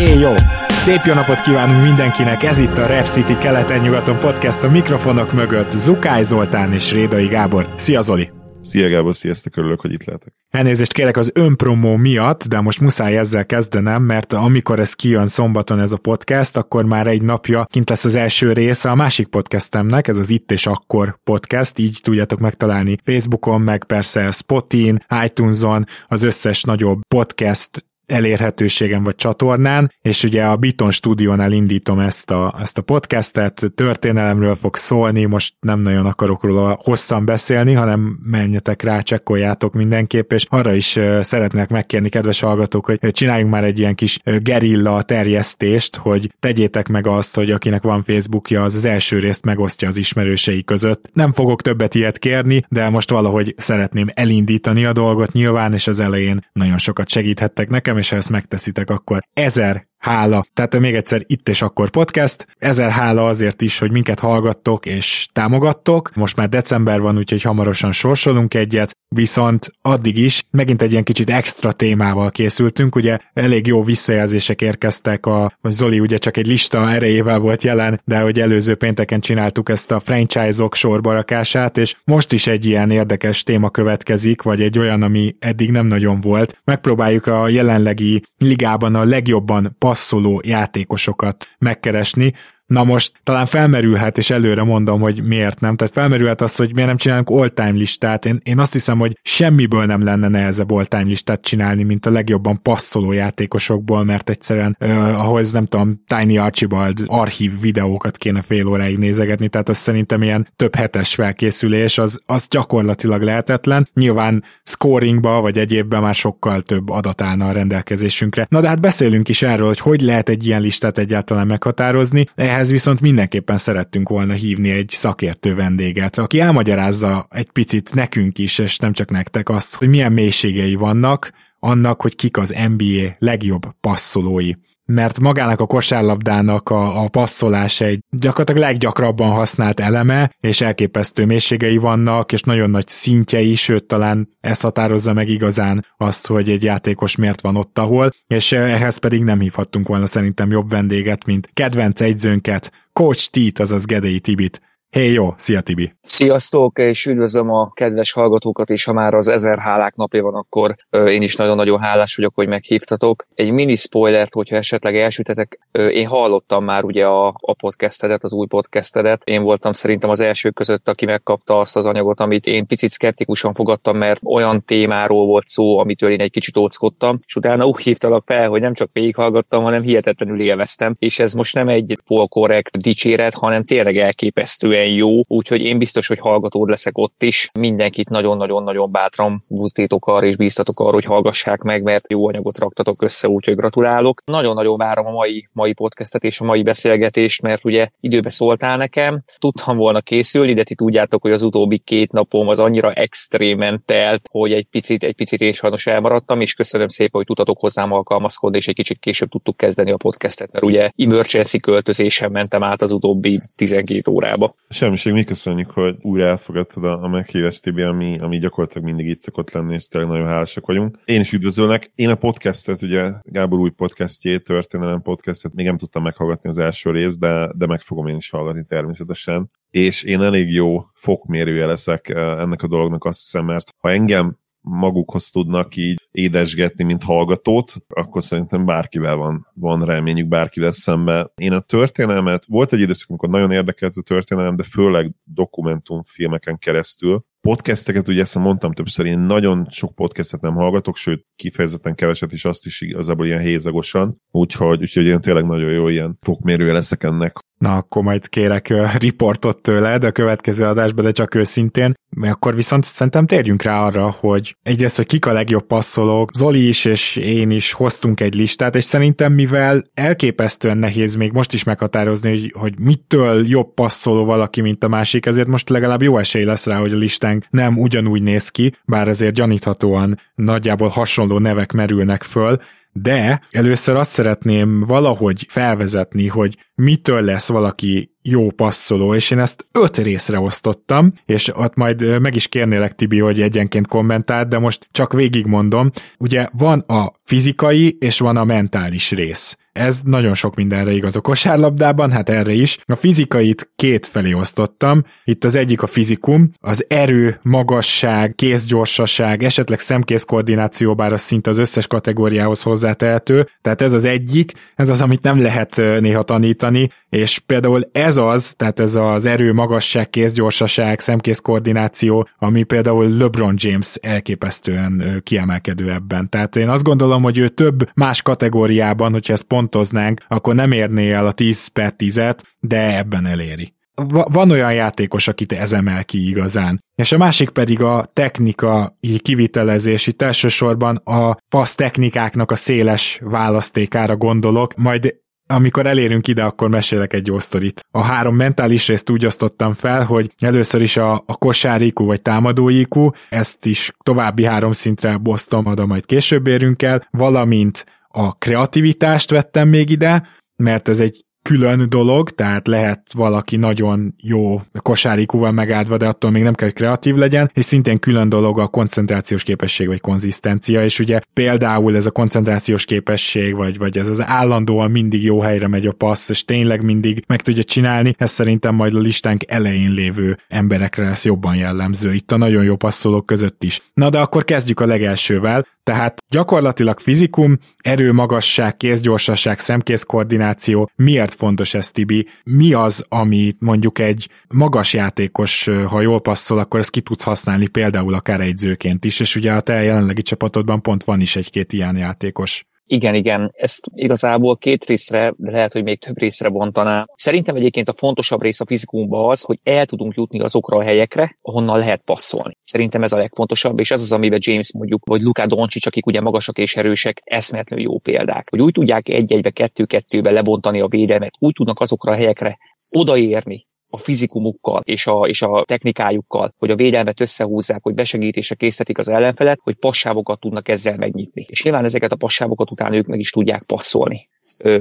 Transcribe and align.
Éj 0.00 0.18
jó! 0.18 0.32
Szép 0.68 1.00
jó 1.04 1.14
napot 1.14 1.40
kívánunk 1.40 1.82
mindenkinek, 1.82 2.42
ez 2.42 2.58
itt 2.58 2.78
a 2.78 2.86
Rap 2.86 3.06
City 3.06 3.36
keleten-nyugaton 3.36 4.18
podcast 4.18 4.62
a 4.62 4.70
mikrofonok 4.70 5.32
mögött 5.32 5.70
Zukály 5.70 6.22
Zoltán 6.22 6.72
és 6.72 6.92
Rédai 6.92 7.26
Gábor. 7.26 7.68
Szia 7.76 8.00
Zoli! 8.00 8.30
Szia 8.60 8.88
Gábor, 8.88 9.14
sziasztok, 9.14 9.56
örülök, 9.56 9.80
hogy 9.80 9.92
itt 9.92 10.04
lehetek. 10.04 10.32
Elnézést 10.50 10.92
kérek 10.92 11.16
az 11.16 11.30
önpromó 11.34 11.96
miatt, 11.96 12.44
de 12.44 12.60
most 12.60 12.80
muszáj 12.80 13.18
ezzel 13.18 13.46
kezdenem, 13.46 14.02
mert 14.02 14.32
amikor 14.32 14.80
ez 14.80 14.94
kijön 14.94 15.26
szombaton 15.26 15.80
ez 15.80 15.92
a 15.92 15.96
podcast, 15.96 16.56
akkor 16.56 16.84
már 16.84 17.06
egy 17.06 17.22
napja 17.22 17.66
kint 17.70 17.88
lesz 17.88 18.04
az 18.04 18.14
első 18.14 18.52
része 18.52 18.90
a 18.90 18.94
másik 18.94 19.26
podcastemnek, 19.26 20.08
ez 20.08 20.18
az 20.18 20.30
Itt 20.30 20.52
és 20.52 20.66
Akkor 20.66 21.18
podcast, 21.24 21.78
így 21.78 21.98
tudjátok 22.02 22.38
megtalálni 22.38 22.98
Facebookon, 23.04 23.60
meg 23.60 23.84
persze 23.84 24.30
Spotin, 24.30 24.98
iTunes-on, 25.24 25.86
az 26.08 26.22
összes 26.22 26.62
nagyobb 26.62 27.00
podcast 27.08 27.88
elérhetőségem 28.10 29.02
vagy 29.02 29.14
csatornán, 29.14 29.92
és 30.02 30.24
ugye 30.24 30.44
a 30.44 30.56
Biton 30.56 30.90
stúdiónál 30.90 31.52
indítom 31.52 31.98
ezt 31.98 32.30
a, 32.30 32.54
ezt 32.60 32.78
a 32.78 32.82
podcastet, 32.82 33.72
történelemről 33.74 34.54
fog 34.54 34.76
szólni, 34.76 35.24
most 35.24 35.54
nem 35.60 35.80
nagyon 35.80 36.06
akarok 36.06 36.42
róla 36.42 36.78
hosszan 36.82 37.24
beszélni, 37.24 37.72
hanem 37.72 38.18
menjetek 38.22 38.82
rá, 38.82 39.00
csekkoljátok 39.00 39.74
mindenképp, 39.74 40.32
és 40.32 40.46
arra 40.48 40.74
is 40.74 40.98
szeretnék 41.20 41.68
megkérni, 41.68 42.08
kedves 42.08 42.40
hallgatók, 42.40 42.86
hogy 42.86 42.98
csináljunk 43.10 43.50
már 43.50 43.64
egy 43.64 43.78
ilyen 43.78 43.94
kis 43.94 44.18
gerilla 44.38 45.02
terjesztést, 45.02 45.96
hogy 45.96 46.34
tegyétek 46.40 46.88
meg 46.88 47.06
azt, 47.06 47.34
hogy 47.34 47.50
akinek 47.50 47.82
van 47.82 48.02
Facebookja, 48.02 48.62
az 48.62 48.74
az 48.74 48.84
első 48.84 49.18
részt 49.18 49.44
megosztja 49.44 49.88
az 49.88 49.98
ismerősei 49.98 50.64
között. 50.64 51.10
Nem 51.12 51.32
fogok 51.32 51.62
többet 51.62 51.94
ilyet 51.94 52.18
kérni, 52.18 52.64
de 52.68 52.88
most 52.88 53.10
valahogy 53.10 53.54
szeretném 53.56 54.06
elindítani 54.14 54.84
a 54.84 54.92
dolgot 54.92 55.32
nyilván, 55.32 55.72
és 55.72 55.86
az 55.86 56.00
elején 56.00 56.46
nagyon 56.52 56.78
sokat 56.78 57.08
segíthettek 57.08 57.68
nekem, 57.68 57.98
és 58.00 58.08
ha 58.08 58.16
ezt 58.16 58.30
megteszitek, 58.30 58.90
akkor 58.90 59.20
ezer 59.32 59.88
hála. 59.98 60.44
Tehát 60.54 60.78
még 60.78 60.94
egyszer 60.94 61.22
itt 61.26 61.48
és 61.48 61.62
akkor 61.62 61.90
podcast. 61.90 62.46
Ezer 62.58 62.90
hála 62.90 63.26
azért 63.26 63.62
is, 63.62 63.78
hogy 63.78 63.90
minket 63.90 64.18
hallgattok 64.18 64.86
és 64.86 65.28
támogattok. 65.32 66.14
Most 66.14 66.36
már 66.36 66.48
december 66.48 67.00
van, 67.00 67.18
úgyhogy 67.18 67.42
hamarosan 67.42 67.92
sorsolunk 67.92 68.54
egyet, 68.54 68.96
viszont 69.14 69.72
addig 69.82 70.16
is 70.16 70.42
megint 70.50 70.82
egy 70.82 70.90
ilyen 70.90 71.04
kicsit 71.04 71.30
extra 71.30 71.72
témával 71.72 72.30
készültünk. 72.30 72.96
Ugye 72.96 73.18
elég 73.32 73.66
jó 73.66 73.82
visszajelzések 73.82 74.60
érkeztek, 74.60 75.26
a, 75.26 75.44
a 75.44 75.68
Zoli 75.68 76.00
ugye 76.00 76.16
csak 76.16 76.36
egy 76.36 76.46
lista 76.46 76.90
erejével 76.90 77.38
volt 77.38 77.62
jelen, 77.62 78.00
de 78.04 78.20
hogy 78.20 78.40
előző 78.40 78.74
pénteken 78.74 79.20
csináltuk 79.20 79.68
ezt 79.68 79.90
a 79.90 80.00
franchise-ok 80.00 80.74
sorbarakását, 80.74 81.78
és 81.78 81.96
most 82.04 82.32
is 82.32 82.46
egy 82.46 82.66
ilyen 82.66 82.90
érdekes 82.90 83.42
téma 83.42 83.70
következik, 83.70 84.42
vagy 84.42 84.62
egy 84.62 84.78
olyan, 84.78 85.02
ami 85.02 85.34
eddig 85.38 85.70
nem 85.70 85.86
nagyon 85.86 86.20
volt. 86.20 86.60
Megpróbáljuk 86.64 87.26
a 87.26 87.48
jelenlegi 87.48 88.22
ligában 88.38 88.94
a 88.94 89.04
legjobban 89.04 89.76
passzoló 89.78 90.42
játékosokat 90.44 91.50
megkeresni, 91.58 92.32
Na 92.70 92.84
most 92.84 93.12
talán 93.22 93.46
felmerülhet, 93.46 94.18
és 94.18 94.30
előre 94.30 94.62
mondom, 94.62 95.00
hogy 95.00 95.22
miért 95.24 95.60
nem. 95.60 95.76
Tehát 95.76 95.92
felmerülhet 95.92 96.40
az, 96.40 96.56
hogy 96.56 96.72
miért 96.72 96.88
nem 96.88 96.96
csinálunk 96.96 97.30
all-time 97.30 97.70
listát. 97.70 98.26
Én, 98.26 98.40
én 98.42 98.58
azt 98.58 98.72
hiszem, 98.72 98.98
hogy 98.98 99.18
semmiből 99.22 99.84
nem 99.84 100.04
lenne 100.04 100.28
nehezebb 100.28 100.70
all-time 100.70 101.02
listát 101.02 101.40
csinálni, 101.40 101.82
mint 101.82 102.06
a 102.06 102.10
legjobban 102.10 102.62
passzoló 102.62 103.12
játékosokból, 103.12 104.04
mert 104.04 104.30
egyszerűen 104.30 104.76
uh, 104.80 105.24
ahhoz 105.24 105.52
nem 105.52 105.66
tudom, 105.66 106.02
Tiny 106.06 106.38
Archibald 106.38 107.02
archív 107.06 107.60
videókat 107.60 108.16
kéne 108.16 108.42
fél 108.42 108.66
óráig 108.66 108.98
nézegetni, 108.98 109.48
tehát 109.48 109.68
az 109.68 109.76
szerintem 109.76 110.22
ilyen 110.22 110.46
több 110.56 110.74
hetes 110.74 111.14
felkészülés, 111.14 111.98
az, 111.98 112.18
az 112.26 112.46
gyakorlatilag 112.48 113.22
lehetetlen. 113.22 113.88
Nyilván 113.94 114.44
scoringba 114.62 115.40
vagy 115.40 115.58
egyébben 115.58 116.02
már 116.02 116.14
sokkal 116.14 116.62
több 116.62 116.88
adat 116.88 117.20
állna 117.20 117.48
a 117.48 117.52
rendelkezésünkre. 117.52 118.46
Na 118.50 118.60
de 118.60 118.68
hát 118.68 118.80
beszélünk 118.80 119.28
is 119.28 119.42
erről, 119.42 119.66
hogy 119.66 119.80
hogy 119.80 120.00
lehet 120.00 120.28
egy 120.28 120.46
ilyen 120.46 120.60
listát 120.60 120.98
egyáltalán 120.98 121.46
meghatározni. 121.46 122.24
Ehhez 122.34 122.59
ehhez 122.60 122.72
viszont 122.72 123.00
mindenképpen 123.00 123.56
szerettünk 123.56 124.08
volna 124.08 124.32
hívni 124.32 124.70
egy 124.70 124.88
szakértő 124.88 125.54
vendéget, 125.54 126.18
aki 126.18 126.40
elmagyarázza 126.40 127.26
egy 127.30 127.50
picit 127.50 127.94
nekünk 127.94 128.38
is, 128.38 128.58
és 128.58 128.78
nem 128.78 128.92
csak 128.92 129.10
nektek 129.10 129.48
azt, 129.48 129.74
hogy 129.74 129.88
milyen 129.88 130.12
mélységei 130.12 130.74
vannak 130.74 131.32
annak, 131.58 132.02
hogy 132.02 132.16
kik 132.16 132.36
az 132.36 132.54
NBA 132.76 133.14
legjobb 133.18 133.62
passzolói 133.80 134.52
mert 134.90 135.20
magának 135.20 135.60
a 135.60 135.66
kosárlabdának 135.66 136.68
a, 136.68 137.02
a 137.02 137.08
passzolás 137.08 137.80
egy 137.80 138.00
gyakorlatilag 138.10 138.60
leggyakrabban 138.60 139.30
használt 139.30 139.80
eleme, 139.80 140.34
és 140.40 140.60
elképesztő 140.60 141.24
mélységei 141.24 141.76
vannak, 141.76 142.32
és 142.32 142.42
nagyon 142.42 142.70
nagy 142.70 142.88
szintjei, 142.88 143.54
sőt 143.54 143.84
talán 143.84 144.28
ezt 144.40 144.62
határozza 144.62 145.12
meg 145.12 145.28
igazán 145.28 145.86
azt, 145.96 146.26
hogy 146.26 146.50
egy 146.50 146.62
játékos 146.62 147.16
miért 147.16 147.40
van 147.40 147.56
ott, 147.56 147.78
ahol, 147.78 148.10
és 148.26 148.52
ehhez 148.52 148.96
pedig 148.96 149.24
nem 149.24 149.40
hívhattunk 149.40 149.88
volna 149.88 150.06
szerintem 150.06 150.50
jobb 150.50 150.70
vendéget, 150.70 151.24
mint 151.24 151.50
kedvenc 151.52 152.00
egyzőnket, 152.00 152.72
Coach 152.92 153.30
T, 153.30 153.58
azaz 153.58 153.84
Gedei 153.84 154.20
Tibit. 154.20 154.60
Hé, 154.90 155.12
jó! 155.12 155.34
Szia, 155.36 155.60
Tibi! 155.60 155.92
Sziasztok, 156.12 156.78
és 156.78 157.06
üdvözlöm 157.06 157.50
a 157.50 157.70
kedves 157.74 158.12
hallgatókat, 158.12 158.70
és 158.70 158.84
ha 158.84 158.92
már 158.92 159.14
az 159.14 159.28
ezer 159.28 159.58
hálák 159.58 159.94
napja 159.94 160.22
van, 160.22 160.34
akkor 160.34 160.74
én 160.90 161.22
is 161.22 161.36
nagyon-nagyon 161.36 161.80
hálás 161.80 162.16
vagyok, 162.16 162.34
hogy 162.34 162.48
meghívtatok. 162.48 163.26
Egy 163.34 163.50
mini 163.50 163.74
spoilert, 163.74 164.32
hogyha 164.32 164.56
esetleg 164.56 164.96
elsütetek, 164.96 165.58
én 165.72 166.06
hallottam 166.06 166.64
már 166.64 166.84
ugye 166.84 167.06
a, 167.06 167.26
a 167.26 167.54
podcastedet, 167.54 168.24
az 168.24 168.32
új 168.32 168.46
podcastedet. 168.46 169.22
Én 169.24 169.42
voltam 169.42 169.72
szerintem 169.72 170.10
az 170.10 170.20
első 170.20 170.50
között, 170.50 170.88
aki 170.88 171.04
megkapta 171.04 171.58
azt 171.58 171.76
az 171.76 171.86
anyagot, 171.86 172.20
amit 172.20 172.46
én 172.46 172.66
picit 172.66 172.90
szkeptikusan 172.90 173.54
fogadtam, 173.54 173.96
mert 173.96 174.20
olyan 174.24 174.64
témáról 174.64 175.26
volt 175.26 175.46
szó, 175.46 175.78
amitől 175.78 176.10
én 176.10 176.20
egy 176.20 176.30
kicsit 176.30 176.56
óckodtam, 176.56 177.16
és 177.26 177.36
utána 177.36 177.66
úgy 177.66 177.82
hívtalak 177.82 178.24
fel, 178.26 178.48
hogy 178.48 178.60
nem 178.60 178.74
csak 178.74 178.88
végighallgattam, 178.92 179.62
hanem 179.62 179.82
hihetetlenül 179.82 180.40
élveztem, 180.40 180.90
és 180.98 181.18
ez 181.18 181.32
most 181.32 181.54
nem 181.54 181.68
egy 181.68 181.98
polkorrekt 182.06 182.78
dicséret, 182.78 183.34
hanem 183.34 183.62
tényleg 183.62 183.96
elképesztően 183.96 184.92
jó, 184.92 185.08
úgyhogy 185.28 185.60
én 185.60 185.78
biztos, 185.78 185.98
hogy 186.06 186.18
hallgatód 186.18 186.68
leszek 186.68 186.98
ott 186.98 187.22
is. 187.22 187.48
Mindenkit 187.58 188.08
nagyon-nagyon-nagyon 188.08 188.90
bátran 188.90 189.34
buzdítok 189.48 190.06
arra 190.06 190.26
és 190.26 190.36
bíztatok 190.36 190.80
arra, 190.80 190.92
hogy 190.92 191.04
hallgassák 191.04 191.62
meg, 191.62 191.82
mert 191.82 192.10
jó 192.10 192.28
anyagot 192.28 192.58
raktatok 192.58 193.02
össze, 193.02 193.28
úgyhogy 193.28 193.54
gratulálok. 193.54 194.22
Nagyon-nagyon 194.24 194.76
várom 194.76 195.06
a 195.06 195.10
mai, 195.10 195.48
mai 195.52 195.72
podcastet 195.72 196.24
és 196.24 196.40
a 196.40 196.44
mai 196.44 196.62
beszélgetést, 196.62 197.42
mert 197.42 197.64
ugye 197.64 197.88
időbe 198.00 198.30
szóltál 198.30 198.76
nekem, 198.76 199.22
tudtam 199.38 199.76
volna 199.76 200.00
készülni, 200.00 200.54
de 200.54 200.62
ti 200.62 200.74
tudjátok, 200.74 201.22
hogy 201.22 201.32
az 201.32 201.42
utóbbi 201.42 201.78
két 201.78 202.12
napom 202.12 202.48
az 202.48 202.58
annyira 202.58 202.92
extrémen 202.92 203.82
telt, 203.86 204.28
hogy 204.30 204.52
egy 204.52 204.66
picit, 204.70 205.04
egy 205.04 205.14
picit 205.14 205.40
én 205.40 205.52
sajnos 205.52 205.86
elmaradtam, 205.86 206.40
és 206.40 206.54
köszönöm 206.54 206.88
szépen, 206.88 207.10
hogy 207.12 207.26
tudtatok 207.26 207.58
hozzám 207.58 207.92
alkalmazkodni, 207.92 208.56
és 208.56 208.68
egy 208.68 208.74
kicsit 208.74 208.98
később 208.98 209.28
tudtuk 209.28 209.56
kezdeni 209.56 209.90
a 209.90 209.96
podcastet, 209.96 210.52
mert 210.52 210.64
ugye 210.64 210.90
emergency 210.96 211.58
költözésen 211.58 212.30
mentem 212.30 212.62
át 212.62 212.82
az 212.82 212.92
utóbbi 212.92 213.38
12 213.56 214.10
órába. 214.10 214.52
Semmiség, 214.68 215.12
mi 215.12 215.24
köszönjük, 215.24 215.70
hogy 215.70 215.89
újra 216.00 216.26
elfogadtad 216.26 216.84
a, 216.84 217.02
a 217.02 217.08
meghívás, 217.08 217.60
Tibi, 217.60 217.82
ami, 217.82 218.18
ami 218.18 218.38
gyakorlatilag 218.38 218.86
mindig 218.86 219.06
itt 219.06 219.20
szokott 219.20 219.50
lenni, 219.50 219.74
és 219.74 219.88
tényleg 219.88 220.10
nagyon 220.10 220.26
hálásak 220.26 220.66
vagyunk. 220.66 220.98
Én 221.04 221.20
is 221.20 221.32
üdvözölnek. 221.32 221.90
Én 221.94 222.08
a 222.08 222.14
podcastet, 222.14 222.82
ugye 222.82 223.12
Gábor 223.22 223.58
új 223.58 223.70
podcastjét, 223.70 224.44
történelem 224.44 225.02
podcastet 225.02 225.54
még 225.54 225.66
nem 225.66 225.78
tudtam 225.78 226.02
meghallgatni 226.02 226.48
az 226.48 226.58
első 226.58 226.90
rész, 226.90 227.18
de, 227.18 227.50
de 227.54 227.66
meg 227.66 227.80
fogom 227.80 228.06
én 228.06 228.16
is 228.16 228.30
hallgatni 228.30 228.64
természetesen. 228.68 229.50
És 229.70 230.02
én 230.02 230.20
elég 230.20 230.52
jó 230.52 230.84
fokmérője 230.94 231.66
leszek 231.66 232.08
eh, 232.08 232.40
ennek 232.40 232.62
a 232.62 232.68
dolognak, 232.68 233.04
azt 233.04 233.20
hiszem, 233.20 233.44
mert 233.44 233.74
ha 233.78 233.90
engem 233.90 234.38
magukhoz 234.60 235.30
tudnak 235.30 235.76
így 235.76 236.08
édesgetni, 236.10 236.84
mint 236.84 237.02
hallgatót, 237.02 237.72
akkor 237.88 238.22
szerintem 238.22 238.64
bárkivel 238.64 239.16
van, 239.16 239.46
van 239.54 239.84
reményük, 239.84 240.28
bárkivel 240.28 240.70
szembe. 240.70 241.32
Én 241.34 241.52
a 241.52 241.60
történelmet, 241.60 242.44
volt 242.46 242.72
egy 242.72 242.80
időszak, 242.80 243.08
amikor 243.08 243.28
nagyon 243.28 243.50
érdekelt 243.50 243.96
a 243.96 244.02
történelem, 244.02 244.56
de 244.56 244.62
főleg 244.62 245.14
dokumentumfilmeken 245.24 246.58
keresztül. 246.58 247.24
Podcasteket, 247.40 248.08
ugye 248.08 248.20
ezt 248.20 248.34
mondtam 248.34 248.72
többször, 248.72 249.06
én 249.06 249.18
nagyon 249.18 249.66
sok 249.70 249.94
podcastet 249.94 250.40
nem 250.40 250.54
hallgatok, 250.54 250.96
sőt, 250.96 251.26
kifejezetten 251.36 251.94
keveset 251.94 252.32
is 252.32 252.44
azt 252.44 252.66
is 252.66 252.80
igazából 252.80 253.26
ilyen 253.26 253.40
hézagosan, 253.40 254.18
úgyhogy, 254.30 254.80
úgyhogy 254.80 255.04
én 255.04 255.20
tényleg 255.20 255.44
nagyon 255.44 255.70
jó 255.70 255.88
ilyen 255.88 256.18
fokmérője 256.20 256.72
leszek 256.72 257.02
ennek, 257.02 257.38
Na, 257.60 257.76
akkor 257.76 258.02
majd 258.02 258.28
kérek 258.28 258.74
riportot 259.04 259.62
tőled 259.62 260.04
a 260.04 260.10
következő 260.10 260.64
adásban, 260.64 261.04
de 261.04 261.10
csak 261.10 261.34
őszintén. 261.34 261.94
Akkor 262.20 262.54
viszont 262.54 262.84
szerintem 262.84 263.26
térjünk 263.26 263.62
rá 263.62 263.84
arra, 263.84 264.10
hogy 264.10 264.56
egyrészt, 264.62 264.96
hogy 264.96 265.06
kik 265.06 265.26
a 265.26 265.32
legjobb 265.32 265.66
passzolók. 265.66 266.30
Zoli 266.34 266.68
is 266.68 266.84
és 266.84 267.16
én 267.16 267.50
is 267.50 267.72
hoztunk 267.72 268.20
egy 268.20 268.34
listát, 268.34 268.74
és 268.74 268.84
szerintem 268.84 269.32
mivel 269.32 269.82
elképesztően 269.94 270.78
nehéz 270.78 271.14
még 271.14 271.32
most 271.32 271.52
is 271.52 271.64
meghatározni, 271.64 272.30
hogy, 272.30 272.52
hogy 272.58 272.78
mitől 272.78 273.48
jobb 273.48 273.74
passzoló 273.74 274.24
valaki, 274.24 274.60
mint 274.60 274.84
a 274.84 274.88
másik, 274.88 275.26
ezért 275.26 275.48
most 275.48 275.68
legalább 275.68 276.02
jó 276.02 276.18
esély 276.18 276.44
lesz 276.44 276.66
rá, 276.66 276.78
hogy 276.78 276.92
a 276.92 276.96
listánk 276.96 277.44
nem 277.50 277.78
ugyanúgy 277.78 278.22
néz 278.22 278.48
ki, 278.48 278.72
bár 278.84 279.08
azért 279.08 279.34
gyaníthatóan 279.34 280.20
nagyjából 280.34 280.88
hasonló 280.88 281.38
nevek 281.38 281.72
merülnek 281.72 282.22
föl, 282.22 282.58
de 282.92 283.40
először 283.50 283.96
azt 283.96 284.10
szeretném 284.10 284.80
valahogy 284.80 285.46
felvezetni, 285.48 286.26
hogy 286.26 286.56
mitől 286.74 287.20
lesz 287.20 287.48
valaki 287.48 288.14
jó 288.22 288.50
passzoló, 288.50 289.14
és 289.14 289.30
én 289.30 289.38
ezt 289.38 289.66
öt 289.72 289.96
részre 289.96 290.38
osztottam, 290.40 291.12
és 291.26 291.50
ott 291.56 291.74
majd 291.74 292.20
meg 292.20 292.34
is 292.34 292.48
kérnélek, 292.48 292.94
Tibi, 292.94 293.18
hogy 293.18 293.40
egyenként 293.40 293.86
kommentáld, 293.86 294.48
de 294.48 294.58
most 294.58 294.88
csak 294.90 295.12
végigmondom. 295.12 295.90
Ugye 296.18 296.46
van 296.52 296.78
a 296.78 297.12
fizikai, 297.24 297.96
és 298.00 298.18
van 298.18 298.36
a 298.36 298.44
mentális 298.44 299.10
rész. 299.10 299.58
Ez 299.72 300.00
nagyon 300.04 300.34
sok 300.34 300.54
mindenre 300.54 300.92
igaz 300.92 301.16
a 301.16 301.20
kosárlabdában, 301.20 302.10
hát 302.10 302.28
erre 302.28 302.52
is. 302.52 302.78
A 302.86 302.94
fizikait 302.94 303.70
két 303.76 304.06
felé 304.06 304.32
osztottam. 304.32 305.02
Itt 305.24 305.44
az 305.44 305.54
egyik 305.54 305.82
a 305.82 305.86
fizikum, 305.86 306.50
az 306.60 306.84
erő, 306.88 307.38
magasság, 307.42 308.34
kézgyorsaság, 308.34 309.42
esetleg 309.42 309.80
szemkész 309.80 310.24
koordináció, 310.24 310.94
bár 310.94 311.12
az 311.12 311.20
szinte 311.20 311.50
az 311.50 311.58
összes 311.58 311.86
kategóriához 311.86 312.62
hozzátehető. 312.62 313.48
Tehát 313.60 313.80
ez 313.82 313.92
az 313.92 314.04
egyik, 314.04 314.52
ez 314.74 314.88
az, 314.88 315.00
amit 315.00 315.22
nem 315.22 315.42
lehet 315.42 315.76
néha 316.00 316.22
tanítani, 316.22 316.88
és 317.08 317.38
például 317.38 317.88
ez 317.92 318.09
az, 318.16 318.54
tehát 318.56 318.80
ez 318.80 318.94
az 318.94 319.24
erő, 319.24 319.52
magasság, 319.52 320.10
kézgyorsaság, 320.10 321.00
szemkész 321.00 321.38
koordináció, 321.38 322.28
ami 322.38 322.62
például 322.62 323.16
LeBron 323.16 323.54
James 323.56 323.94
elképesztően 323.94 325.20
kiemelkedő 325.22 325.92
ebben. 325.92 326.28
Tehát 326.28 326.56
én 326.56 326.68
azt 326.68 326.84
gondolom, 326.84 327.22
hogy 327.22 327.38
ő 327.38 327.48
több 327.48 327.90
más 327.94 328.22
kategóriában, 328.22 329.12
hogyha 329.12 329.32
ezt 329.32 329.42
pontoznánk, 329.42 330.20
akkor 330.28 330.54
nem 330.54 330.72
érné 330.72 331.12
el 331.12 331.26
a 331.26 331.32
10 331.32 331.66
per 331.66 331.94
10-et, 331.98 332.38
de 332.60 332.98
ebben 332.98 333.26
eléri 333.26 333.74
van 334.08 334.50
olyan 334.50 334.72
játékos, 334.72 335.28
akit 335.28 335.52
ez 335.52 335.72
emel 335.72 336.04
ki 336.04 336.28
igazán. 336.28 336.84
És 336.94 337.12
a 337.12 337.18
másik 337.18 337.50
pedig 337.50 337.82
a 337.82 338.10
technikai 338.12 339.18
kivitelezés, 339.18 340.06
itt 340.06 340.22
elsősorban 340.22 340.96
a 340.96 341.36
passz 341.48 341.74
technikáknak 341.74 342.50
a 342.50 342.56
széles 342.56 343.20
választékára 343.22 344.16
gondolok, 344.16 344.74
majd 344.76 345.14
amikor 345.50 345.86
elérünk 345.86 346.28
ide, 346.28 346.42
akkor 346.42 346.68
mesélek 346.68 347.12
egy 347.12 347.26
jó 347.26 347.38
sztorit. 347.38 347.84
A 347.90 348.02
három 348.02 348.36
mentális 348.36 348.88
részt 348.88 349.10
úgy 349.10 349.26
osztottam 349.26 349.72
fel, 349.72 350.04
hogy 350.04 350.32
először 350.38 350.82
is 350.82 350.96
a, 350.96 351.12
a 351.12 351.36
kosárikú 351.36 352.04
vagy 352.04 352.22
támadóikú, 352.22 353.10
ezt 353.28 353.66
is 353.66 353.92
további 354.02 354.44
három 354.44 354.72
szintre 354.72 355.16
bosztom, 355.16 355.66
oda 355.66 355.86
majd 355.86 356.06
később 356.06 356.46
érünk 356.46 356.82
el, 356.82 357.08
valamint 357.10 357.86
a 358.08 358.32
kreativitást 358.32 359.30
vettem 359.30 359.68
még 359.68 359.90
ide, 359.90 360.28
mert 360.56 360.88
ez 360.88 361.00
egy 361.00 361.24
külön 361.50 361.86
dolog, 361.88 362.30
tehát 362.30 362.66
lehet 362.66 363.12
valaki 363.12 363.56
nagyon 363.56 364.14
jó 364.22 364.60
kosárikúval 364.82 365.52
megáldva, 365.52 365.96
de 365.96 366.06
attól 366.06 366.30
még 366.30 366.42
nem 366.42 366.54
kell, 366.54 366.66
hogy 366.66 366.76
kreatív 366.76 367.14
legyen, 367.14 367.50
és 367.54 367.64
szintén 367.64 367.98
külön 367.98 368.28
dolog 368.28 368.58
a 368.58 368.66
koncentrációs 368.66 369.42
képesség 369.42 369.86
vagy 369.86 370.00
konzisztencia, 370.00 370.84
és 370.84 370.98
ugye 370.98 371.20
például 371.32 371.96
ez 371.96 372.06
a 372.06 372.10
koncentrációs 372.10 372.84
képesség, 372.84 373.54
vagy, 373.54 373.78
vagy 373.78 373.98
ez 373.98 374.08
az 374.08 374.22
állandóan 374.22 374.90
mindig 374.90 375.22
jó 375.22 375.40
helyre 375.40 375.68
megy 375.68 375.86
a 375.86 375.92
passz, 375.92 376.28
és 376.28 376.44
tényleg 376.44 376.82
mindig 376.84 377.24
meg 377.26 377.42
tudja 377.42 377.62
csinálni, 377.62 378.14
ez 378.18 378.30
szerintem 378.30 378.74
majd 378.74 378.94
a 378.94 378.98
listánk 378.98 379.42
elején 379.46 379.90
lévő 379.90 380.38
emberekre 380.48 381.04
lesz 381.04 381.24
jobban 381.24 381.54
jellemző, 381.54 382.14
itt 382.14 382.32
a 382.32 382.36
nagyon 382.36 382.64
jó 382.64 382.76
passzolók 382.76 383.26
között 383.26 383.62
is. 383.62 383.80
Na 383.94 384.08
de 384.08 384.18
akkor 384.18 384.44
kezdjük 384.44 384.80
a 384.80 384.86
legelsővel, 384.86 385.66
tehát 385.82 386.22
gyakorlatilag 386.28 387.00
fizikum, 387.00 387.58
erő, 387.78 388.12
magasság, 388.12 388.76
kézgyorsaság, 388.76 389.58
szemkész 389.58 390.02
koordináció. 390.02 390.90
Miért 390.96 391.34
fontos 391.40 391.74
ez, 391.74 391.90
Tibi? 391.90 392.26
Mi 392.44 392.72
az, 392.72 393.04
ami 393.08 393.52
mondjuk 393.58 393.98
egy 393.98 394.28
magas 394.48 394.94
játékos, 394.94 395.68
ha 395.86 396.00
jól 396.00 396.20
passzol, 396.20 396.58
akkor 396.58 396.80
ezt 396.80 396.90
ki 396.90 397.00
tudsz 397.00 397.22
használni 397.22 397.68
például 397.68 398.14
akár 398.14 398.40
egyzőként 398.40 399.04
is, 399.04 399.20
és 399.20 399.36
ugye 399.36 399.52
a 399.52 399.60
te 399.60 399.82
jelenlegi 399.82 400.22
csapatodban 400.22 400.82
pont 400.82 401.04
van 401.04 401.20
is 401.20 401.36
egy-két 401.36 401.72
ilyen 401.72 401.96
játékos. 401.96 402.64
Igen, 402.92 403.14
igen, 403.14 403.52
ezt 403.56 403.86
igazából 403.94 404.56
két 404.56 404.84
részre, 404.84 405.32
de 405.36 405.50
lehet, 405.50 405.72
hogy 405.72 405.82
még 405.82 406.00
több 406.00 406.18
részre 406.18 406.48
bontaná. 406.48 407.04
Szerintem 407.14 407.56
egyébként 407.56 407.88
a 407.88 407.94
fontosabb 407.96 408.42
rész 408.42 408.60
a 408.60 408.66
fizikumban 408.66 409.30
az, 409.30 409.42
hogy 409.42 409.58
el 409.62 409.86
tudunk 409.86 410.14
jutni 410.14 410.40
azokra 410.40 410.76
a 410.76 410.82
helyekre, 410.82 411.32
ahonnan 411.40 411.78
lehet 411.78 412.02
passzolni. 412.04 412.56
Szerintem 412.58 413.02
ez 413.02 413.12
a 413.12 413.16
legfontosabb, 413.16 413.78
és 413.78 413.90
ez 413.90 414.02
az, 414.02 414.12
amiben 414.12 414.38
James 414.42 414.72
mondjuk, 414.72 415.04
vagy 415.04 415.20
Luka 415.20 415.46
Doncic, 415.46 415.86
akik 415.86 416.06
ugye 416.06 416.20
magasak 416.20 416.58
és 416.58 416.76
erősek, 416.76 417.20
eszmetlenül 417.24 417.84
jó 417.84 417.98
példák. 417.98 418.44
Hogy 418.50 418.60
úgy 418.60 418.72
tudják 418.72 419.08
egy-egybe, 419.08 419.50
kettő-kettőbe 419.50 420.30
lebontani 420.30 420.80
a 420.80 420.88
védelmet, 420.88 421.34
úgy 421.38 421.52
tudnak 421.52 421.80
azokra 421.80 422.12
a 422.12 422.16
helyekre 422.16 422.56
odaérni, 422.96 423.66
a 423.90 423.98
fizikumukkal 423.98 424.82
és 424.84 425.06
a, 425.06 425.26
és 425.26 425.42
a 425.42 425.64
technikájukkal, 425.66 426.52
hogy 426.58 426.70
a 426.70 426.76
védelmet 426.76 427.20
összehúzzák, 427.20 427.82
hogy 427.82 427.94
besegítésre 427.94 428.54
készítik 428.54 428.98
az 428.98 429.08
ellenfelet, 429.08 429.60
hogy 429.62 429.76
passávokat 429.76 430.40
tudnak 430.40 430.68
ezzel 430.68 430.94
megnyitni. 430.98 431.44
És 431.48 431.62
nyilván 431.62 431.84
ezeket 431.84 432.12
a 432.12 432.16
passávokat 432.16 432.70
utána 432.70 432.96
ők 432.96 433.06
meg 433.06 433.18
is 433.18 433.30
tudják 433.30 433.60
passzolni. 433.66 434.18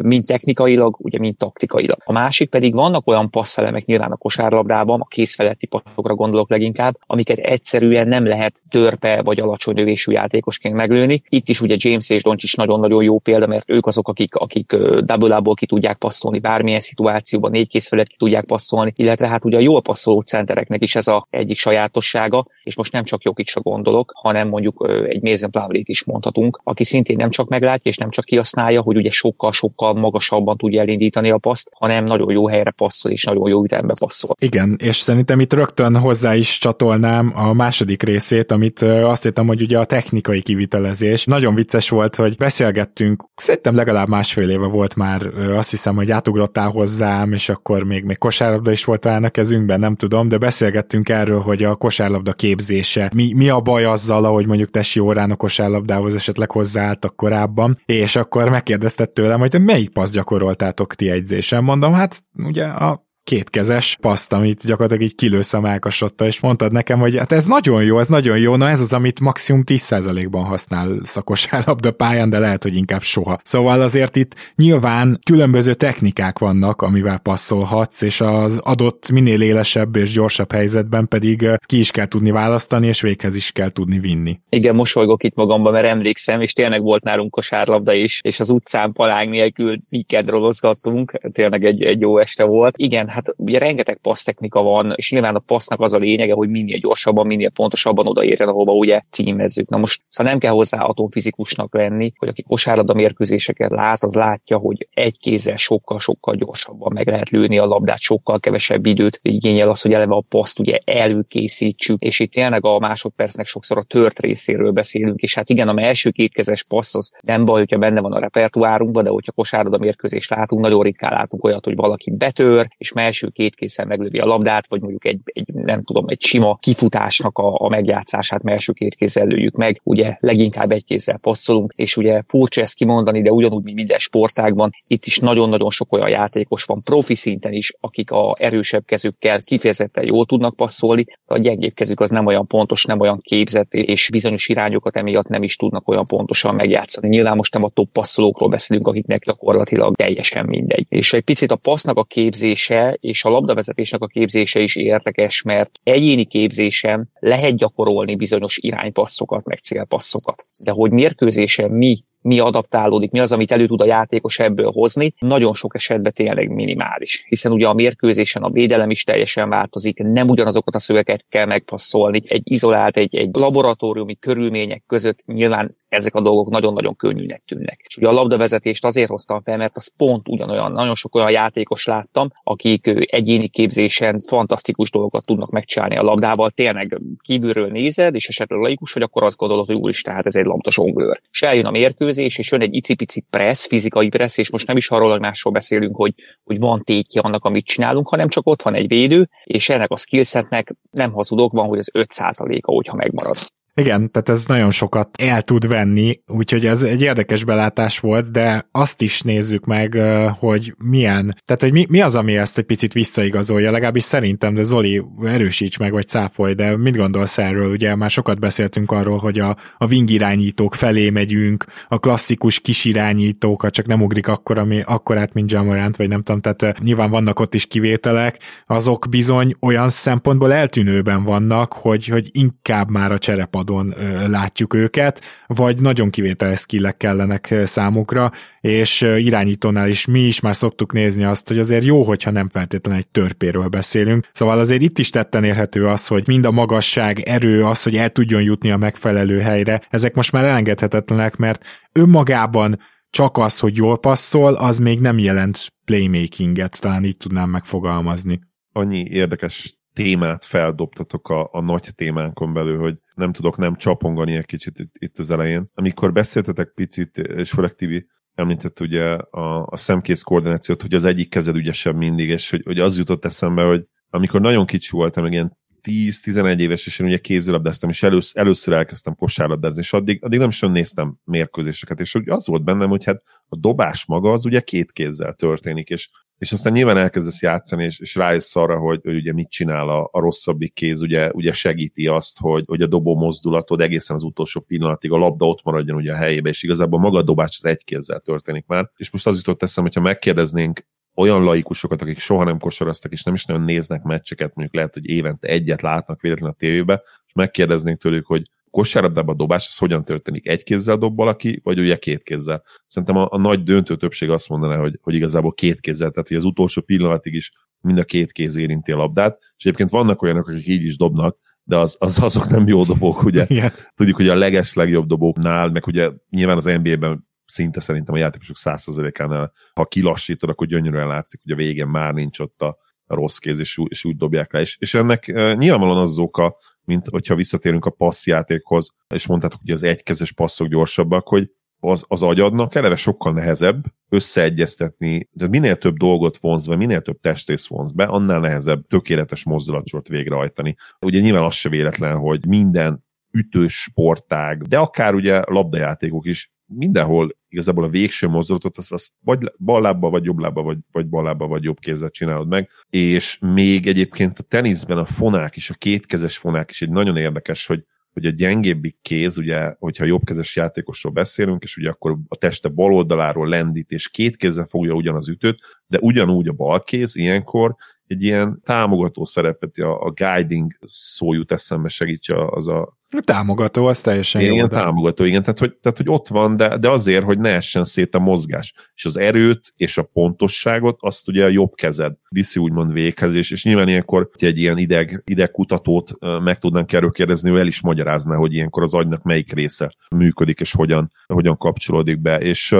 Mind 0.01 0.25
technikailag, 0.25 0.95
ugye 0.99 1.19
mind 1.19 1.37
taktikailag. 1.37 1.97
A 2.05 2.11
másik 2.11 2.49
pedig 2.49 2.73
vannak 2.73 3.07
olyan 3.07 3.29
passzelemek 3.29 3.85
nyilván 3.85 4.11
a 4.11 4.17
kosárlabdában, 4.17 5.01
a 5.01 5.05
készfeletti 5.05 5.65
passzokra 5.65 6.15
gondolok 6.15 6.49
leginkább, 6.49 6.97
amiket 7.05 7.37
egyszerűen 7.37 8.07
nem 8.07 8.25
lehet 8.25 8.53
törpe 8.69 9.21
vagy 9.21 9.39
alacsony 9.39 9.73
növésű 9.73 10.11
játékosként 10.11 10.75
meglőni. 10.75 11.23
Itt 11.29 11.49
is 11.49 11.61
ugye 11.61 11.75
James 11.77 12.09
és 12.09 12.23
Doncic 12.23 12.55
nagyon-nagyon 12.55 13.03
jó 13.03 13.19
példa, 13.19 13.47
mert 13.47 13.69
ők 13.69 13.85
azok, 13.85 14.07
akik, 14.07 14.35
akik 14.35 14.75
double 15.01 15.41
ki 15.53 15.65
tudják 15.65 15.97
passzolni 15.97 16.39
bármilyen 16.39 16.79
szituációban, 16.79 17.51
négy 17.51 17.67
készfelet 17.67 18.07
ki 18.07 18.15
tudják 18.17 18.45
passzolni, 18.45 18.93
illetve 18.95 19.27
hát 19.27 19.45
ugye 19.45 19.57
a 19.57 19.61
jól 19.61 19.81
passzoló 19.81 20.19
centereknek 20.19 20.81
is 20.81 20.95
ez 20.95 21.07
a 21.07 21.27
egyik 21.29 21.57
sajátossága, 21.57 22.43
és 22.63 22.75
most 22.75 22.91
nem 22.91 23.03
csak 23.03 23.23
Jokicsra 23.23 23.61
gondolok, 23.61 24.11
hanem 24.15 24.47
mondjuk 24.47 24.89
egy 25.07 25.21
Mason 25.21 25.49
is 25.71 26.03
mondhatunk, 26.03 26.61
aki 26.63 26.83
szintén 26.83 27.15
nem 27.15 27.29
csak 27.29 27.47
meglátja 27.47 27.91
és 27.91 27.97
nem 27.97 28.09
csak 28.09 28.25
kihasználja, 28.25 28.81
hogy 28.81 28.95
ugye 28.95 29.09
sokkal-sokkal 29.51 29.93
magasabban 29.93 30.57
tudja 30.57 30.81
elindítani 30.81 31.31
a 31.31 31.37
paszt, 31.37 31.69
hanem 31.79 32.03
nagyon 32.03 32.31
jó 32.31 32.47
helyre 32.47 32.71
passzol 32.71 33.11
és 33.11 33.23
nagyon 33.23 33.49
jó 33.49 33.63
ütembe 33.63 33.93
passzol. 33.99 34.35
Igen, 34.41 34.77
és 34.81 34.97
szerintem 34.97 35.39
itt 35.39 35.53
rögtön 35.53 35.97
hozzá 35.97 36.35
is 36.35 36.57
csatolnám 36.57 37.31
a 37.35 37.53
második 37.53 38.03
részét, 38.03 38.51
amit 38.51 38.81
azt 38.81 39.23
hittem, 39.23 39.47
hogy 39.47 39.61
ugye 39.61 39.79
a 39.79 39.85
technikai 39.85 40.41
kivitelezés. 40.41 41.25
Nagyon 41.25 41.55
vicces 41.55 41.89
volt, 41.89 42.15
hogy 42.15 42.35
beszélgettünk, 42.37 43.25
szerintem 43.35 43.75
legalább 43.75 44.07
másfél 44.07 44.49
éve 44.49 44.67
volt 44.67 44.95
már, 44.95 45.21
azt 45.55 45.69
hiszem, 45.69 45.95
hogy 45.95 46.11
átugrottál 46.11 46.69
hozzám, 46.69 47.33
és 47.33 47.49
akkor 47.49 47.83
még, 47.83 48.03
még 48.03 48.17
kosárlabda 48.17 48.71
is 48.71 48.83
volt 48.83 48.99
talán 48.99 49.23
a 49.23 49.29
kezünkben, 49.29 49.79
nem 49.79 49.95
tudom, 49.95 50.27
de 50.27 50.37
beszélgettünk 50.37 51.09
erről, 51.09 51.39
hogy 51.39 51.63
a 51.63 51.75
kosárlabda 51.75 52.33
képzése, 52.33 53.11
mi, 53.15 53.33
mi 53.35 53.49
a 53.49 53.59
baj 53.59 53.85
azzal, 53.85 54.25
ahogy 54.25 54.47
mondjuk 54.47 54.69
Tesi 54.69 54.99
órán 54.99 55.31
a 55.31 55.35
kosárlabdához 55.35 56.15
esetleg 56.15 56.51
hozzáálltak 56.51 57.15
korábban, 57.15 57.79
és 57.85 58.15
akkor 58.15 58.49
megkérdezted 58.49 59.09
tőlem, 59.09 59.38
hogy 59.39 59.61
melyik 59.61 59.89
passz 59.89 60.11
gyakoroltátok 60.11 60.95
ti 60.95 61.09
egyzésen. 61.09 61.63
Mondom, 61.63 61.93
hát 61.93 62.23
ugye 62.33 62.65
a 62.65 63.07
kétkezes 63.29 63.97
paszt, 64.01 64.33
amit 64.33 64.65
gyakorlatilag 64.65 65.03
így 65.03 65.15
kilősz 65.15 65.53
a 65.53 65.59
mákasotta, 65.59 66.25
és 66.25 66.39
mondtad 66.39 66.71
nekem, 66.71 66.99
hogy 66.99 67.17
hát 67.17 67.31
ez 67.31 67.45
nagyon 67.45 67.83
jó, 67.83 67.99
ez 67.99 68.07
nagyon 68.07 68.37
jó, 68.37 68.55
na 68.55 68.69
ez 68.69 68.81
az, 68.81 68.93
amit 68.93 69.19
maximum 69.19 69.63
10%-ban 69.65 70.43
használ 70.43 70.99
szakosárlabda 71.03 71.91
pályán, 72.01 72.29
de 72.29 72.39
lehet, 72.39 72.63
hogy 72.63 72.75
inkább 72.75 73.01
soha. 73.01 73.39
Szóval 73.43 73.81
azért 73.81 74.15
itt 74.15 74.35
nyilván 74.55 75.19
különböző 75.25 75.73
technikák 75.73 76.39
vannak, 76.39 76.81
amivel 76.81 77.17
passzolhatsz, 77.17 78.01
és 78.01 78.21
az 78.21 78.59
adott 78.63 79.11
minél 79.11 79.41
élesebb 79.41 79.95
és 79.95 80.11
gyorsabb 80.11 80.51
helyzetben 80.51 81.07
pedig 81.07 81.47
ki 81.65 81.79
is 81.79 81.91
kell 81.91 82.07
tudni 82.07 82.31
választani, 82.31 82.87
és 82.87 83.01
véghez 83.01 83.35
is 83.35 83.51
kell 83.51 83.69
tudni 83.69 83.99
vinni. 83.99 84.39
Igen, 84.49 84.75
mosolygok 84.75 85.23
itt 85.23 85.35
magamban, 85.35 85.73
mert 85.73 85.85
emlékszem, 85.85 86.41
és 86.41 86.53
tényleg 86.53 86.81
volt 86.81 87.03
nálunk 87.03 87.31
kosárlabda 87.31 87.93
is, 87.93 88.19
és 88.23 88.39
az 88.39 88.49
utcán 88.49 88.93
palág 88.93 89.29
nélkül 89.29 89.73
így 89.89 90.07
kedrolozgattunk, 90.07 91.11
tényleg 91.31 91.65
egy, 91.65 91.83
egy 91.83 91.99
jó 91.99 92.17
este 92.17 92.43
volt. 92.43 92.77
Igen, 92.77 93.07
hát 93.25 93.35
ugye 93.37 93.57
rengeteg 93.57 93.97
passz 94.01 94.23
technika 94.23 94.61
van, 94.61 94.93
és 94.95 95.11
nyilván 95.11 95.35
a 95.35 95.41
passznak 95.47 95.81
az 95.81 95.93
a 95.93 95.97
lényege, 95.97 96.33
hogy 96.33 96.49
minél 96.49 96.77
gyorsabban, 96.77 97.27
minél 97.27 97.49
pontosabban 97.49 98.07
odaérjen, 98.07 98.49
ahova 98.49 98.71
ugye 98.71 99.01
címezzük. 99.11 99.69
Na 99.69 99.77
most 99.77 100.01
szóval 100.05 100.31
nem 100.31 100.41
kell 100.41 100.51
hozzá 100.51 100.81
atomfizikusnak 100.81 101.73
lenni, 101.73 102.11
hogy 102.17 102.27
aki 102.27 102.43
kosárlabda 102.43 102.93
mérkőzéseket 102.93 103.71
lát, 103.71 104.03
az 104.03 104.15
látja, 104.15 104.57
hogy 104.57 104.87
egy 104.93 105.17
kézzel 105.19 105.57
sokkal-sokkal 105.57 106.35
gyorsabban 106.35 106.91
meg 106.93 107.07
lehet 107.07 107.29
lőni 107.29 107.57
a 107.57 107.65
labdát, 107.65 107.99
sokkal 107.99 108.39
kevesebb 108.39 108.85
időt 108.85 109.19
igényel 109.21 109.69
az, 109.69 109.81
hogy 109.81 109.93
eleve 109.93 110.15
a 110.15 110.23
paszt 110.29 110.59
ugye 110.59 110.79
előkészítsük, 110.85 112.01
és 112.01 112.19
itt 112.19 112.31
tényleg 112.31 112.65
a 112.65 112.79
másodpercnek 112.79 113.47
sokszor 113.47 113.77
a 113.77 113.83
tört 113.87 114.19
részéről 114.19 114.71
beszélünk, 114.71 115.19
és 115.21 115.35
hát 115.35 115.49
igen, 115.49 115.67
a 115.67 115.81
első 115.89 116.09
kétkezes 116.09 116.65
passz 116.67 116.95
az 116.95 117.13
nem 117.23 117.43
baj, 117.43 117.59
hogyha 117.59 117.77
benne 117.77 118.01
van 118.01 118.13
a 118.13 118.19
repertoárunkban, 118.19 119.03
de 119.03 119.09
hogyha 119.09 119.31
kosárlabda 119.31 119.77
mérkőzést 119.77 120.29
látunk, 120.29 120.61
nagyon 120.61 120.83
ritkán 120.83 121.11
látunk 121.11 121.43
olyat, 121.43 121.65
hogy 121.65 121.75
valaki 121.75 122.11
betör, 122.11 122.67
és 122.77 122.91
első 123.09 123.27
két 123.27 123.55
készen 123.55 123.87
meglövi 123.87 124.17
a 124.17 124.25
labdát, 124.25 124.67
vagy 124.67 124.81
mondjuk 124.81 125.05
egy, 125.05 125.19
egy 125.25 125.53
nem 125.53 125.83
tudom, 125.83 126.07
egy 126.07 126.21
sima 126.21 126.55
kifutásnak 126.55 127.37
a, 127.37 127.55
a 127.59 127.69
megjátszását 127.69 128.41
első 128.43 128.73
két 128.73 128.95
kézzel 128.95 129.25
lőjük 129.25 129.55
meg, 129.55 129.81
ugye 129.83 130.17
leginkább 130.19 130.69
egy 130.69 130.85
kézzel 130.85 131.17
passzolunk, 131.21 131.71
és 131.75 131.97
ugye 131.97 132.21
furcsa 132.27 132.61
ezt 132.61 132.75
kimondani, 132.75 133.21
de 133.21 133.31
ugyanúgy, 133.31 133.63
mint 133.63 133.75
minden 133.75 133.97
sportágban, 133.97 134.69
itt 134.87 135.05
is 135.05 135.17
nagyon-nagyon 135.17 135.69
sok 135.69 135.93
olyan 135.93 136.09
játékos 136.09 136.63
van 136.63 136.81
profi 136.83 137.15
szinten 137.15 137.53
is, 137.53 137.73
akik 137.79 138.11
a 138.11 138.33
erősebb 138.37 138.85
kezükkel 138.85 139.39
kifejezetten 139.39 140.05
jól 140.05 140.25
tudnak 140.25 140.55
passzolni, 140.55 141.03
de 141.03 141.33
a 141.33 141.37
gyengébb 141.37 141.73
kezük 141.73 141.99
az 141.99 142.09
nem 142.09 142.25
olyan 142.25 142.47
pontos, 142.47 142.85
nem 142.85 142.99
olyan 142.99 143.17
képzett, 143.21 143.73
és 143.73 144.09
bizonyos 144.11 144.47
irányokat 144.47 144.95
emiatt 144.95 145.27
nem 145.27 145.43
is 145.43 145.55
tudnak 145.55 145.87
olyan 145.87 146.05
pontosan 146.09 146.55
megjátszani. 146.55 147.07
Nyilván 147.07 147.35
most 147.35 147.53
nem 147.53 147.63
a 147.63 147.69
top 147.69 147.87
passzolókról 147.93 148.49
beszélünk, 148.49 148.87
akiknek 148.87 149.25
gyakorlatilag 149.25 149.95
teljesen 149.95 150.45
mindegy. 150.47 150.85
És 150.89 151.13
egy 151.13 151.23
picit 151.23 151.51
a 151.51 151.55
passznak 151.55 151.97
a 151.97 152.03
képzése 152.03 152.88
és 152.99 153.23
a 153.23 153.29
labdavezetésnek 153.29 154.01
a 154.01 154.07
képzése 154.07 154.59
is 154.59 154.75
érdekes, 154.75 155.41
mert 155.41 155.71
egyéni 155.83 156.25
képzésem 156.25 157.07
lehet 157.19 157.57
gyakorolni 157.57 158.15
bizonyos 158.15 158.57
iránypasszokat, 158.61 159.45
meg 159.45 159.57
célpasszokat. 159.57 160.43
De 160.63 160.71
hogy 160.71 160.91
mérkőzésen 160.91 161.71
mi 161.71 162.03
mi 162.21 162.39
adaptálódik, 162.39 163.11
mi 163.11 163.19
az, 163.19 163.31
amit 163.31 163.51
elő 163.51 163.67
tud 163.67 163.81
a 163.81 163.85
játékos 163.85 164.39
ebből 164.39 164.71
hozni, 164.71 165.13
nagyon 165.19 165.53
sok 165.53 165.75
esetben 165.75 166.11
tényleg 166.15 166.55
minimális. 166.55 167.25
Hiszen 167.27 167.51
ugye 167.51 167.67
a 167.67 167.73
mérkőzésen 167.73 168.43
a 168.43 168.49
védelem 168.49 168.89
is 168.89 169.03
teljesen 169.03 169.49
változik, 169.49 170.03
nem 170.03 170.29
ugyanazokat 170.29 170.75
a 170.75 170.79
szöveket 170.79 171.25
kell 171.29 171.45
megpasszolni. 171.45 172.21
Egy 172.27 172.41
izolált, 172.43 172.97
egy, 172.97 173.15
egy 173.15 173.29
laboratóriumi 173.33 174.15
körülmények 174.15 174.83
között 174.87 175.23
nyilván 175.25 175.69
ezek 175.89 176.15
a 176.15 176.21
dolgok 176.21 176.49
nagyon-nagyon 176.49 176.95
könnyűnek 176.95 177.41
tűnnek. 177.47 177.79
És 177.83 177.97
ugye 177.97 178.07
a 178.07 178.11
labdavezetést 178.11 178.85
azért 178.85 179.09
hoztam 179.09 179.41
fel, 179.43 179.57
mert 179.57 179.75
az 179.75 179.91
pont 179.97 180.27
ugyanolyan, 180.27 180.71
nagyon 180.71 180.95
sok 180.95 181.15
olyan 181.15 181.31
játékos 181.31 181.85
láttam, 181.85 182.29
akik 182.43 182.87
egyéni 183.11 183.47
képzésen 183.47 184.19
fantasztikus 184.27 184.91
dolgokat 184.91 185.25
tudnak 185.25 185.51
megcsinálni 185.51 185.95
a 185.95 186.03
labdával. 186.03 186.49
Tényleg 186.49 186.99
kívülről 187.21 187.67
nézed, 187.67 188.15
és 188.15 188.27
esetleg 188.27 188.59
laikus, 188.59 188.93
hogy 188.93 189.01
akkor 189.01 189.23
azt 189.23 189.37
gondolod, 189.37 189.65
hogy 189.65 189.75
úristen, 189.75 190.13
hát 190.13 190.25
ez 190.25 190.35
egy 190.35 190.45
labda 190.45 190.71
zsonglőr. 190.71 191.21
És 191.31 191.41
eljön 191.41 191.65
a 191.65 191.71
mérkőzés, 191.71 192.08
mérkőzés, 192.15 192.37
és 192.37 192.51
jön 192.51 192.61
egy 192.61 192.75
icipici 192.75 193.25
pressz, 193.29 193.67
fizikai 193.67 194.09
pressz, 194.09 194.37
és 194.37 194.51
most 194.51 194.67
nem 194.67 194.77
is 194.77 194.89
arról, 194.89 195.09
hogy 195.09 195.19
másról 195.19 195.53
beszélünk, 195.53 195.95
hogy, 195.95 196.13
hogy 196.43 196.59
van 196.59 196.83
tétje 196.83 197.21
annak, 197.21 197.45
amit 197.45 197.65
csinálunk, 197.65 198.09
hanem 198.09 198.27
csak 198.27 198.47
ott 198.47 198.61
van 198.61 198.73
egy 198.73 198.87
védő, 198.87 199.29
és 199.43 199.69
ennek 199.69 199.91
a 199.91 199.97
skillsetnek 199.97 200.75
nem 200.89 201.11
hazudok, 201.11 201.51
van, 201.51 201.67
hogy 201.67 201.77
az 201.77 201.91
5%-a, 201.93 202.71
hogyha 202.71 202.95
megmarad. 202.95 203.37
Igen, 203.79 204.11
tehát 204.11 204.29
ez 204.29 204.45
nagyon 204.45 204.71
sokat 204.71 205.09
el 205.21 205.41
tud 205.41 205.67
venni, 205.67 206.19
úgyhogy 206.27 206.65
ez 206.65 206.83
egy 206.83 207.01
érdekes 207.01 207.43
belátás 207.43 207.99
volt, 207.99 208.31
de 208.31 208.67
azt 208.71 209.01
is 209.01 209.21
nézzük 209.21 209.65
meg, 209.65 210.01
hogy 210.39 210.75
milyen, 210.77 211.35
tehát 211.45 211.61
hogy 211.61 211.71
mi, 211.71 211.85
mi 211.89 212.01
az, 212.01 212.15
ami 212.15 212.37
ezt 212.37 212.57
egy 212.57 212.63
picit 212.63 212.93
visszaigazolja, 212.93 213.71
legalábbis 213.71 214.03
szerintem, 214.03 214.53
de 214.53 214.63
Zoli, 214.63 215.03
erősíts 215.23 215.77
meg, 215.77 215.91
vagy 215.91 216.07
cáfolj, 216.07 216.53
de 216.53 216.77
mit 216.77 216.97
gondolsz 216.97 217.37
erről? 217.37 217.71
Ugye 217.71 217.95
már 217.95 218.09
sokat 218.09 218.39
beszéltünk 218.39 218.91
arról, 218.91 219.17
hogy 219.17 219.39
a, 219.39 219.57
a 219.77 219.87
wing 219.87 220.09
irányítók 220.09 220.75
felé 220.75 221.09
megyünk, 221.09 221.65
a 221.87 221.99
klasszikus 221.99 222.59
kis 222.59 222.85
irányítók, 222.85 223.69
csak 223.69 223.85
nem 223.85 224.01
ugrik 224.01 224.27
akkor, 224.27 224.59
ami 224.59 224.81
akkorát, 224.85 225.33
mint 225.33 225.51
Jamorant, 225.51 225.95
vagy 225.95 226.07
nem 226.07 226.21
tudom, 226.21 226.41
tehát 226.41 226.79
nyilván 226.79 227.09
vannak 227.09 227.39
ott 227.39 227.53
is 227.53 227.65
kivételek, 227.65 228.39
azok 228.67 229.05
bizony 229.09 229.55
olyan 229.59 229.89
szempontból 229.89 230.53
eltűnőben 230.53 231.23
vannak, 231.23 231.73
hogy, 231.73 232.05
hogy 232.05 232.29
inkább 232.31 232.89
már 232.89 233.11
a 233.11 233.17
cserepad 233.17 233.68
módon 233.69 233.93
látjuk 234.29 234.73
őket, 234.73 235.21
vagy 235.47 235.81
nagyon 235.81 236.09
kivételes 236.09 236.59
skillek 236.59 236.97
kellenek 236.97 237.55
számukra, 237.63 238.31
és 238.61 239.01
irányítónál 239.01 239.89
is 239.89 240.05
mi 240.05 240.19
is 240.19 240.39
már 240.39 240.55
szoktuk 240.55 240.93
nézni 240.93 241.23
azt, 241.23 241.47
hogy 241.47 241.59
azért 241.59 241.85
jó, 241.85 242.03
hogyha 242.03 242.31
nem 242.31 242.49
feltétlenül 242.49 242.99
egy 242.99 243.07
törpéről 243.07 243.67
beszélünk. 243.67 244.27
Szóval 244.31 244.59
azért 244.59 244.81
itt 244.81 244.97
is 244.97 245.09
tetten 245.09 245.43
érhető 245.43 245.87
az, 245.87 246.07
hogy 246.07 246.23
mind 246.27 246.45
a 246.45 246.51
magasság, 246.51 247.19
erő, 247.19 247.65
az, 247.65 247.83
hogy 247.83 247.95
el 247.95 248.09
tudjon 248.09 248.41
jutni 248.41 248.71
a 248.71 248.77
megfelelő 248.77 249.39
helyre, 249.39 249.81
ezek 249.89 250.15
most 250.15 250.31
már 250.31 250.43
elengedhetetlenek, 250.43 251.35
mert 251.35 251.65
önmagában 251.91 252.79
csak 253.09 253.37
az, 253.37 253.59
hogy 253.59 253.75
jól 253.75 253.99
passzol, 253.99 254.53
az 254.53 254.77
még 254.77 254.99
nem 254.99 255.17
jelent 255.17 255.73
playmakinget, 255.85 256.81
talán 256.81 257.03
így 257.03 257.17
tudnám 257.17 257.49
megfogalmazni. 257.49 258.39
Annyi 258.71 259.05
érdekes 259.09 259.78
témát 260.03 260.45
feldobtatok 260.45 261.29
a, 261.29 261.49
a 261.51 261.61
nagy 261.61 261.95
témánkon 261.95 262.53
belül, 262.53 262.79
hogy 262.79 262.97
nem 263.15 263.31
tudok 263.31 263.57
nem 263.57 263.75
csapongani 263.75 264.35
egy 264.35 264.45
kicsit 264.45 264.79
itt, 264.79 264.95
itt 264.99 265.19
az 265.19 265.31
elején. 265.31 265.69
Amikor 265.73 266.11
beszéltetek 266.11 266.71
picit, 266.75 267.17
és 267.17 267.49
főleg 267.49 267.73
Tibi 267.73 268.07
említett 268.33 268.79
ugye 268.79 269.13
a, 269.13 269.65
a 269.65 269.77
szemkész 269.77 270.21
koordinációt, 270.21 270.81
hogy 270.81 270.93
az 270.93 271.03
egyik 271.03 271.29
kezed 271.29 271.55
ügyesebb 271.55 271.95
mindig, 271.95 272.29
és 272.29 272.49
hogy, 272.49 272.61
hogy 272.65 272.79
az 272.79 272.97
jutott 272.97 273.25
eszembe, 273.25 273.63
hogy 273.63 273.85
amikor 274.09 274.41
nagyon 274.41 274.65
kicsi 274.65 274.89
voltam, 274.91 275.23
meg 275.23 275.31
ilyen 275.31 275.57
10-11 275.81 276.59
éves, 276.59 276.85
és 276.85 276.99
én 276.99 277.07
ugye 277.07 277.17
kézilabdáztam, 277.17 277.89
és 277.89 278.03
elősz, 278.03 278.31
először 278.35 278.73
elkezdtem 278.73 279.15
kosárlabdázni, 279.15 279.81
és 279.81 279.93
addig, 279.93 280.23
addig 280.23 280.39
nem 280.39 280.49
is 280.49 280.59
néztem 280.59 281.17
mérkőzéseket, 281.23 281.99
és 281.99 282.17
az 282.25 282.47
volt 282.47 282.63
bennem, 282.63 282.89
hogy 282.89 283.03
hát 283.03 283.21
a 283.47 283.55
dobás 283.55 284.05
maga 284.05 284.31
az 284.31 284.45
ugye 284.45 284.59
két 284.59 284.91
kézzel 284.91 285.33
történik, 285.33 285.89
és 285.89 286.09
és 286.39 286.51
aztán 286.51 286.73
nyilván 286.73 286.97
elkezdesz 286.97 287.41
játszani, 287.41 287.83
és, 287.83 287.99
és 287.99 288.15
rájössz 288.15 288.55
arra, 288.55 288.77
hogy, 288.77 288.99
hogy 289.03 289.15
ugye 289.15 289.33
mit 289.33 289.49
csinál 289.49 289.89
a, 289.89 290.09
a 290.11 290.19
rosszabbik 290.19 290.73
kéz, 290.73 291.01
ugye, 291.01 291.31
ugye 291.31 291.51
segíti 291.51 292.07
azt, 292.07 292.39
hogy, 292.39 292.63
hogy 292.67 292.81
a 292.81 292.87
dobó 292.87 293.15
mozdulatod 293.15 293.81
egészen 293.81 294.15
az 294.15 294.23
utolsó 294.23 294.59
pillanatig 294.59 295.11
a 295.11 295.17
labda 295.17 295.47
ott 295.47 295.63
maradjon 295.63 295.97
ugye 295.97 296.11
a 296.11 296.15
helyébe, 296.15 296.49
és 296.49 296.63
igazából 296.63 296.99
maga 296.99 297.17
a 297.17 297.21
dobás 297.21 297.57
az 297.57 297.65
egy 297.65 297.83
kézzel 297.83 298.19
történik 298.19 298.65
már. 298.67 298.91
És 298.95 299.11
most 299.11 299.27
az 299.27 299.35
jutott 299.35 299.63
eszem, 299.63 299.83
hogyha 299.83 300.01
megkérdeznénk 300.01 300.87
olyan 301.15 301.43
laikusokat, 301.43 302.01
akik 302.01 302.19
soha 302.19 302.43
nem 302.43 302.59
kosaraztak, 302.59 303.11
és 303.11 303.23
nem 303.23 303.33
is 303.33 303.45
nagyon 303.45 303.63
néznek 303.63 304.03
meccseket, 304.03 304.55
mondjuk 304.55 304.75
lehet, 304.75 304.93
hogy 304.93 305.07
évente 305.07 305.47
egyet 305.47 305.81
látnak 305.81 306.21
véletlenül 306.21 306.55
a 306.55 306.59
tévébe, 306.59 307.01
és 307.25 307.33
megkérdeznénk 307.33 307.97
tőlük, 307.97 308.25
hogy 308.25 308.41
kosárlabdában 308.71 309.33
a 309.33 309.37
dobás, 309.37 309.67
ez 309.67 309.77
hogyan 309.77 310.05
történik? 310.05 310.47
Egy 310.47 310.63
kézzel 310.63 310.97
dob 310.97 311.15
valaki, 311.15 311.59
vagy 311.63 311.79
ugye 311.79 311.95
két 311.95 312.23
kézzel? 312.23 312.63
Szerintem 312.85 313.17
a, 313.17 313.27
a 313.31 313.37
nagy 313.37 313.63
döntő 313.63 313.95
többség 313.95 314.29
azt 314.29 314.49
mondaná, 314.49 314.77
hogy, 314.77 314.99
hogy 315.01 315.13
igazából 315.13 315.53
két 315.53 315.79
kézzel, 315.79 316.11
tehát 316.11 316.27
hogy 316.27 316.37
az 316.37 316.43
utolsó 316.43 316.81
pillanatig 316.81 317.33
is 317.33 317.51
mind 317.81 317.97
a 317.97 318.03
két 318.03 318.31
kéz 318.31 318.55
érinti 318.55 318.91
a 318.91 318.97
labdát, 318.97 319.37
és 319.57 319.65
egyébként 319.65 319.89
vannak 319.89 320.21
olyanok, 320.21 320.47
akik 320.47 320.67
így 320.67 320.83
is 320.83 320.97
dobnak, 320.97 321.37
de 321.63 321.77
az, 321.77 321.95
az 321.99 322.19
azok 322.19 322.47
nem 322.47 322.67
jó 322.67 322.83
dobók, 322.83 323.23
ugye? 323.23 323.45
Yeah. 323.49 323.71
Tudjuk, 323.93 324.15
hogy 324.15 324.27
a 324.27 324.35
leges 324.35 324.73
legjobb 324.73 325.07
dobóknál, 325.07 325.69
meg 325.69 325.87
ugye 325.87 326.09
nyilván 326.29 326.57
az 326.57 326.63
NBA-ben 326.63 327.27
szinte 327.45 327.79
szerintem 327.79 328.15
a 328.15 328.17
játékosok 328.17 328.55
100%-ánál, 328.59 329.53
ha 329.73 329.85
kilassítod, 329.85 330.49
akkor 330.49 330.67
gyönyörűen 330.67 331.07
látszik, 331.07 331.41
hogy 331.43 331.51
a 331.51 331.55
végén 331.55 331.87
már 331.87 332.13
nincs 332.13 332.39
ott 332.39 332.61
a, 332.61 332.77
a 333.05 333.15
rossz 333.15 333.37
kéz, 333.37 333.59
és, 333.59 333.79
és 333.87 334.05
úgy 334.05 334.15
dobják 334.15 334.53
le. 334.53 334.59
És, 334.59 334.77
és 334.79 334.93
ennek 334.93 335.31
uh, 335.33 335.55
nyilvánvalóan 335.55 336.01
az, 336.01 336.09
az 336.09 336.17
oka, 336.17 336.57
mint 336.89 337.07
hogyha 337.07 337.35
visszatérünk 337.35 337.85
a 337.85 337.89
passzjátékhoz, 337.89 338.95
és 339.15 339.27
mondtátok, 339.27 339.59
hogy 339.59 339.71
az 339.71 339.83
egykezes 339.83 340.31
passzok 340.31 340.67
gyorsabbak, 340.67 341.27
hogy 341.27 341.51
az, 341.79 342.03
az 342.07 342.21
agyadnak 342.23 342.75
eleve 342.75 342.95
sokkal 342.95 343.33
nehezebb 343.33 343.83
összeegyeztetni, 344.09 345.29
de 345.31 345.47
minél 345.47 345.77
több 345.77 345.97
dolgot 345.97 346.37
vonz 346.37 346.67
be, 346.67 346.75
minél 346.75 347.01
több 347.01 347.19
testrész 347.19 347.67
vonz 347.67 347.91
be, 347.91 348.03
annál 348.03 348.39
nehezebb 348.39 348.87
tökéletes 348.87 349.43
mozdulatsort 349.43 350.07
végrehajtani. 350.07 350.75
Ugye 350.99 351.19
nyilván 351.19 351.43
az 351.43 351.53
se 351.53 351.69
véletlen, 351.69 352.17
hogy 352.17 352.45
minden 352.47 353.03
ütős 353.31 353.81
sportág, 353.81 354.61
de 354.61 354.77
akár 354.77 355.13
ugye 355.13 355.41
labdajátékok 355.45 356.25
is 356.25 356.51
mindenhol 356.69 357.37
igazából 357.47 357.83
a 357.83 357.89
végső 357.89 358.27
mozdulatot 358.27 358.77
azt, 358.77 358.91
azt 358.91 359.11
vagy 359.19 359.51
bal 359.57 359.81
lábba, 359.81 360.09
vagy 360.09 360.23
jobb 360.23 360.39
lábba, 360.39 360.61
vagy, 360.61 360.77
vagy 360.91 361.07
bal 361.07 361.23
lábba, 361.23 361.47
vagy 361.47 361.63
jobb 361.63 361.79
kézzel 361.79 362.09
csinálod 362.09 362.47
meg, 362.47 362.69
és 362.89 363.39
még 363.39 363.87
egyébként 363.87 364.39
a 364.39 364.43
teniszben 364.43 364.97
a 364.97 365.05
fonák 365.05 365.55
is, 365.55 365.69
a 365.69 365.73
kétkezes 365.73 366.37
fonák 366.37 366.69
is 366.69 366.81
egy 366.81 366.89
nagyon 366.89 367.17
érdekes, 367.17 367.65
hogy 367.65 367.83
hogy 368.13 368.25
a 368.25 368.29
gyengébbik 368.29 368.97
kéz, 369.01 369.37
ugye, 369.37 369.75
hogyha 369.79 370.05
jobbkezes 370.05 370.55
játékosról 370.55 371.13
beszélünk, 371.13 371.63
és 371.63 371.77
ugye 371.77 371.89
akkor 371.89 372.17
a 372.27 372.35
teste 372.35 372.69
bal 372.69 372.93
oldaláról 372.93 373.47
lendít, 373.47 373.91
és 373.91 374.09
két 374.09 374.35
kézzel 374.35 374.65
fogja 374.65 374.93
ugyanaz 374.93 375.29
ütőt, 375.29 375.59
de 375.87 375.97
ugyanúgy 376.01 376.47
a 376.47 376.53
bal 376.53 376.79
kéz 376.79 377.15
ilyenkor 377.15 377.75
egy 378.09 378.23
ilyen 378.23 378.61
támogató 378.63 379.25
szerepet, 379.25 379.77
a, 379.77 380.01
a 380.01 380.11
guiding 380.11 380.71
szó 380.85 381.33
jut 381.33 381.51
eszembe 381.51 381.87
segítse 381.87 382.35
az 382.49 382.67
a 382.67 382.97
Támogató, 383.23 383.85
az 383.85 384.01
teljesen 384.01 384.41
igen, 384.41 384.53
jó. 384.53 384.65
Igen, 384.65 384.69
támogató, 384.69 385.23
igen. 385.23 385.41
Tehát 385.41 385.59
hogy, 385.59 385.77
tehát, 385.81 385.97
hogy 385.97 386.09
ott 386.09 386.27
van, 386.27 386.55
de, 386.55 386.77
de 386.77 386.89
azért, 386.89 387.23
hogy 387.23 387.39
ne 387.39 387.49
essen 387.49 387.85
szét 387.85 388.15
a 388.15 388.19
mozgás. 388.19 388.73
És 388.93 389.05
az 389.05 389.17
erőt 389.17 389.73
és 389.75 389.97
a 389.97 390.03
pontosságot 390.03 390.97
azt 390.99 391.27
ugye 391.27 391.45
a 391.45 391.49
jobb 391.49 391.73
kezed 391.73 392.13
viszi 392.29 392.59
úgymond 392.59 392.93
véghez, 392.93 393.33
és, 393.33 393.51
és 393.51 393.63
nyilván 393.63 393.87
ilyenkor, 393.87 394.29
hogy 394.31 394.47
egy 394.47 394.57
ilyen 394.57 394.77
ideg, 394.77 395.21
idegkutatót 395.25 396.11
meg 396.43 396.57
tudnánk 396.57 396.93
erről 396.93 397.09
kérdezni, 397.09 397.49
ő 397.49 397.59
el 397.59 397.67
is 397.67 397.81
magyarázná, 397.81 398.35
hogy 398.35 398.53
ilyenkor 398.53 398.83
az 398.83 398.93
agynak 398.93 399.23
melyik 399.23 399.53
része 399.53 399.93
működik, 400.15 400.59
és 400.59 400.73
hogyan, 400.73 401.11
hogyan 401.25 401.57
kapcsolódik 401.57 402.21
be. 402.21 402.39
És 402.39 402.75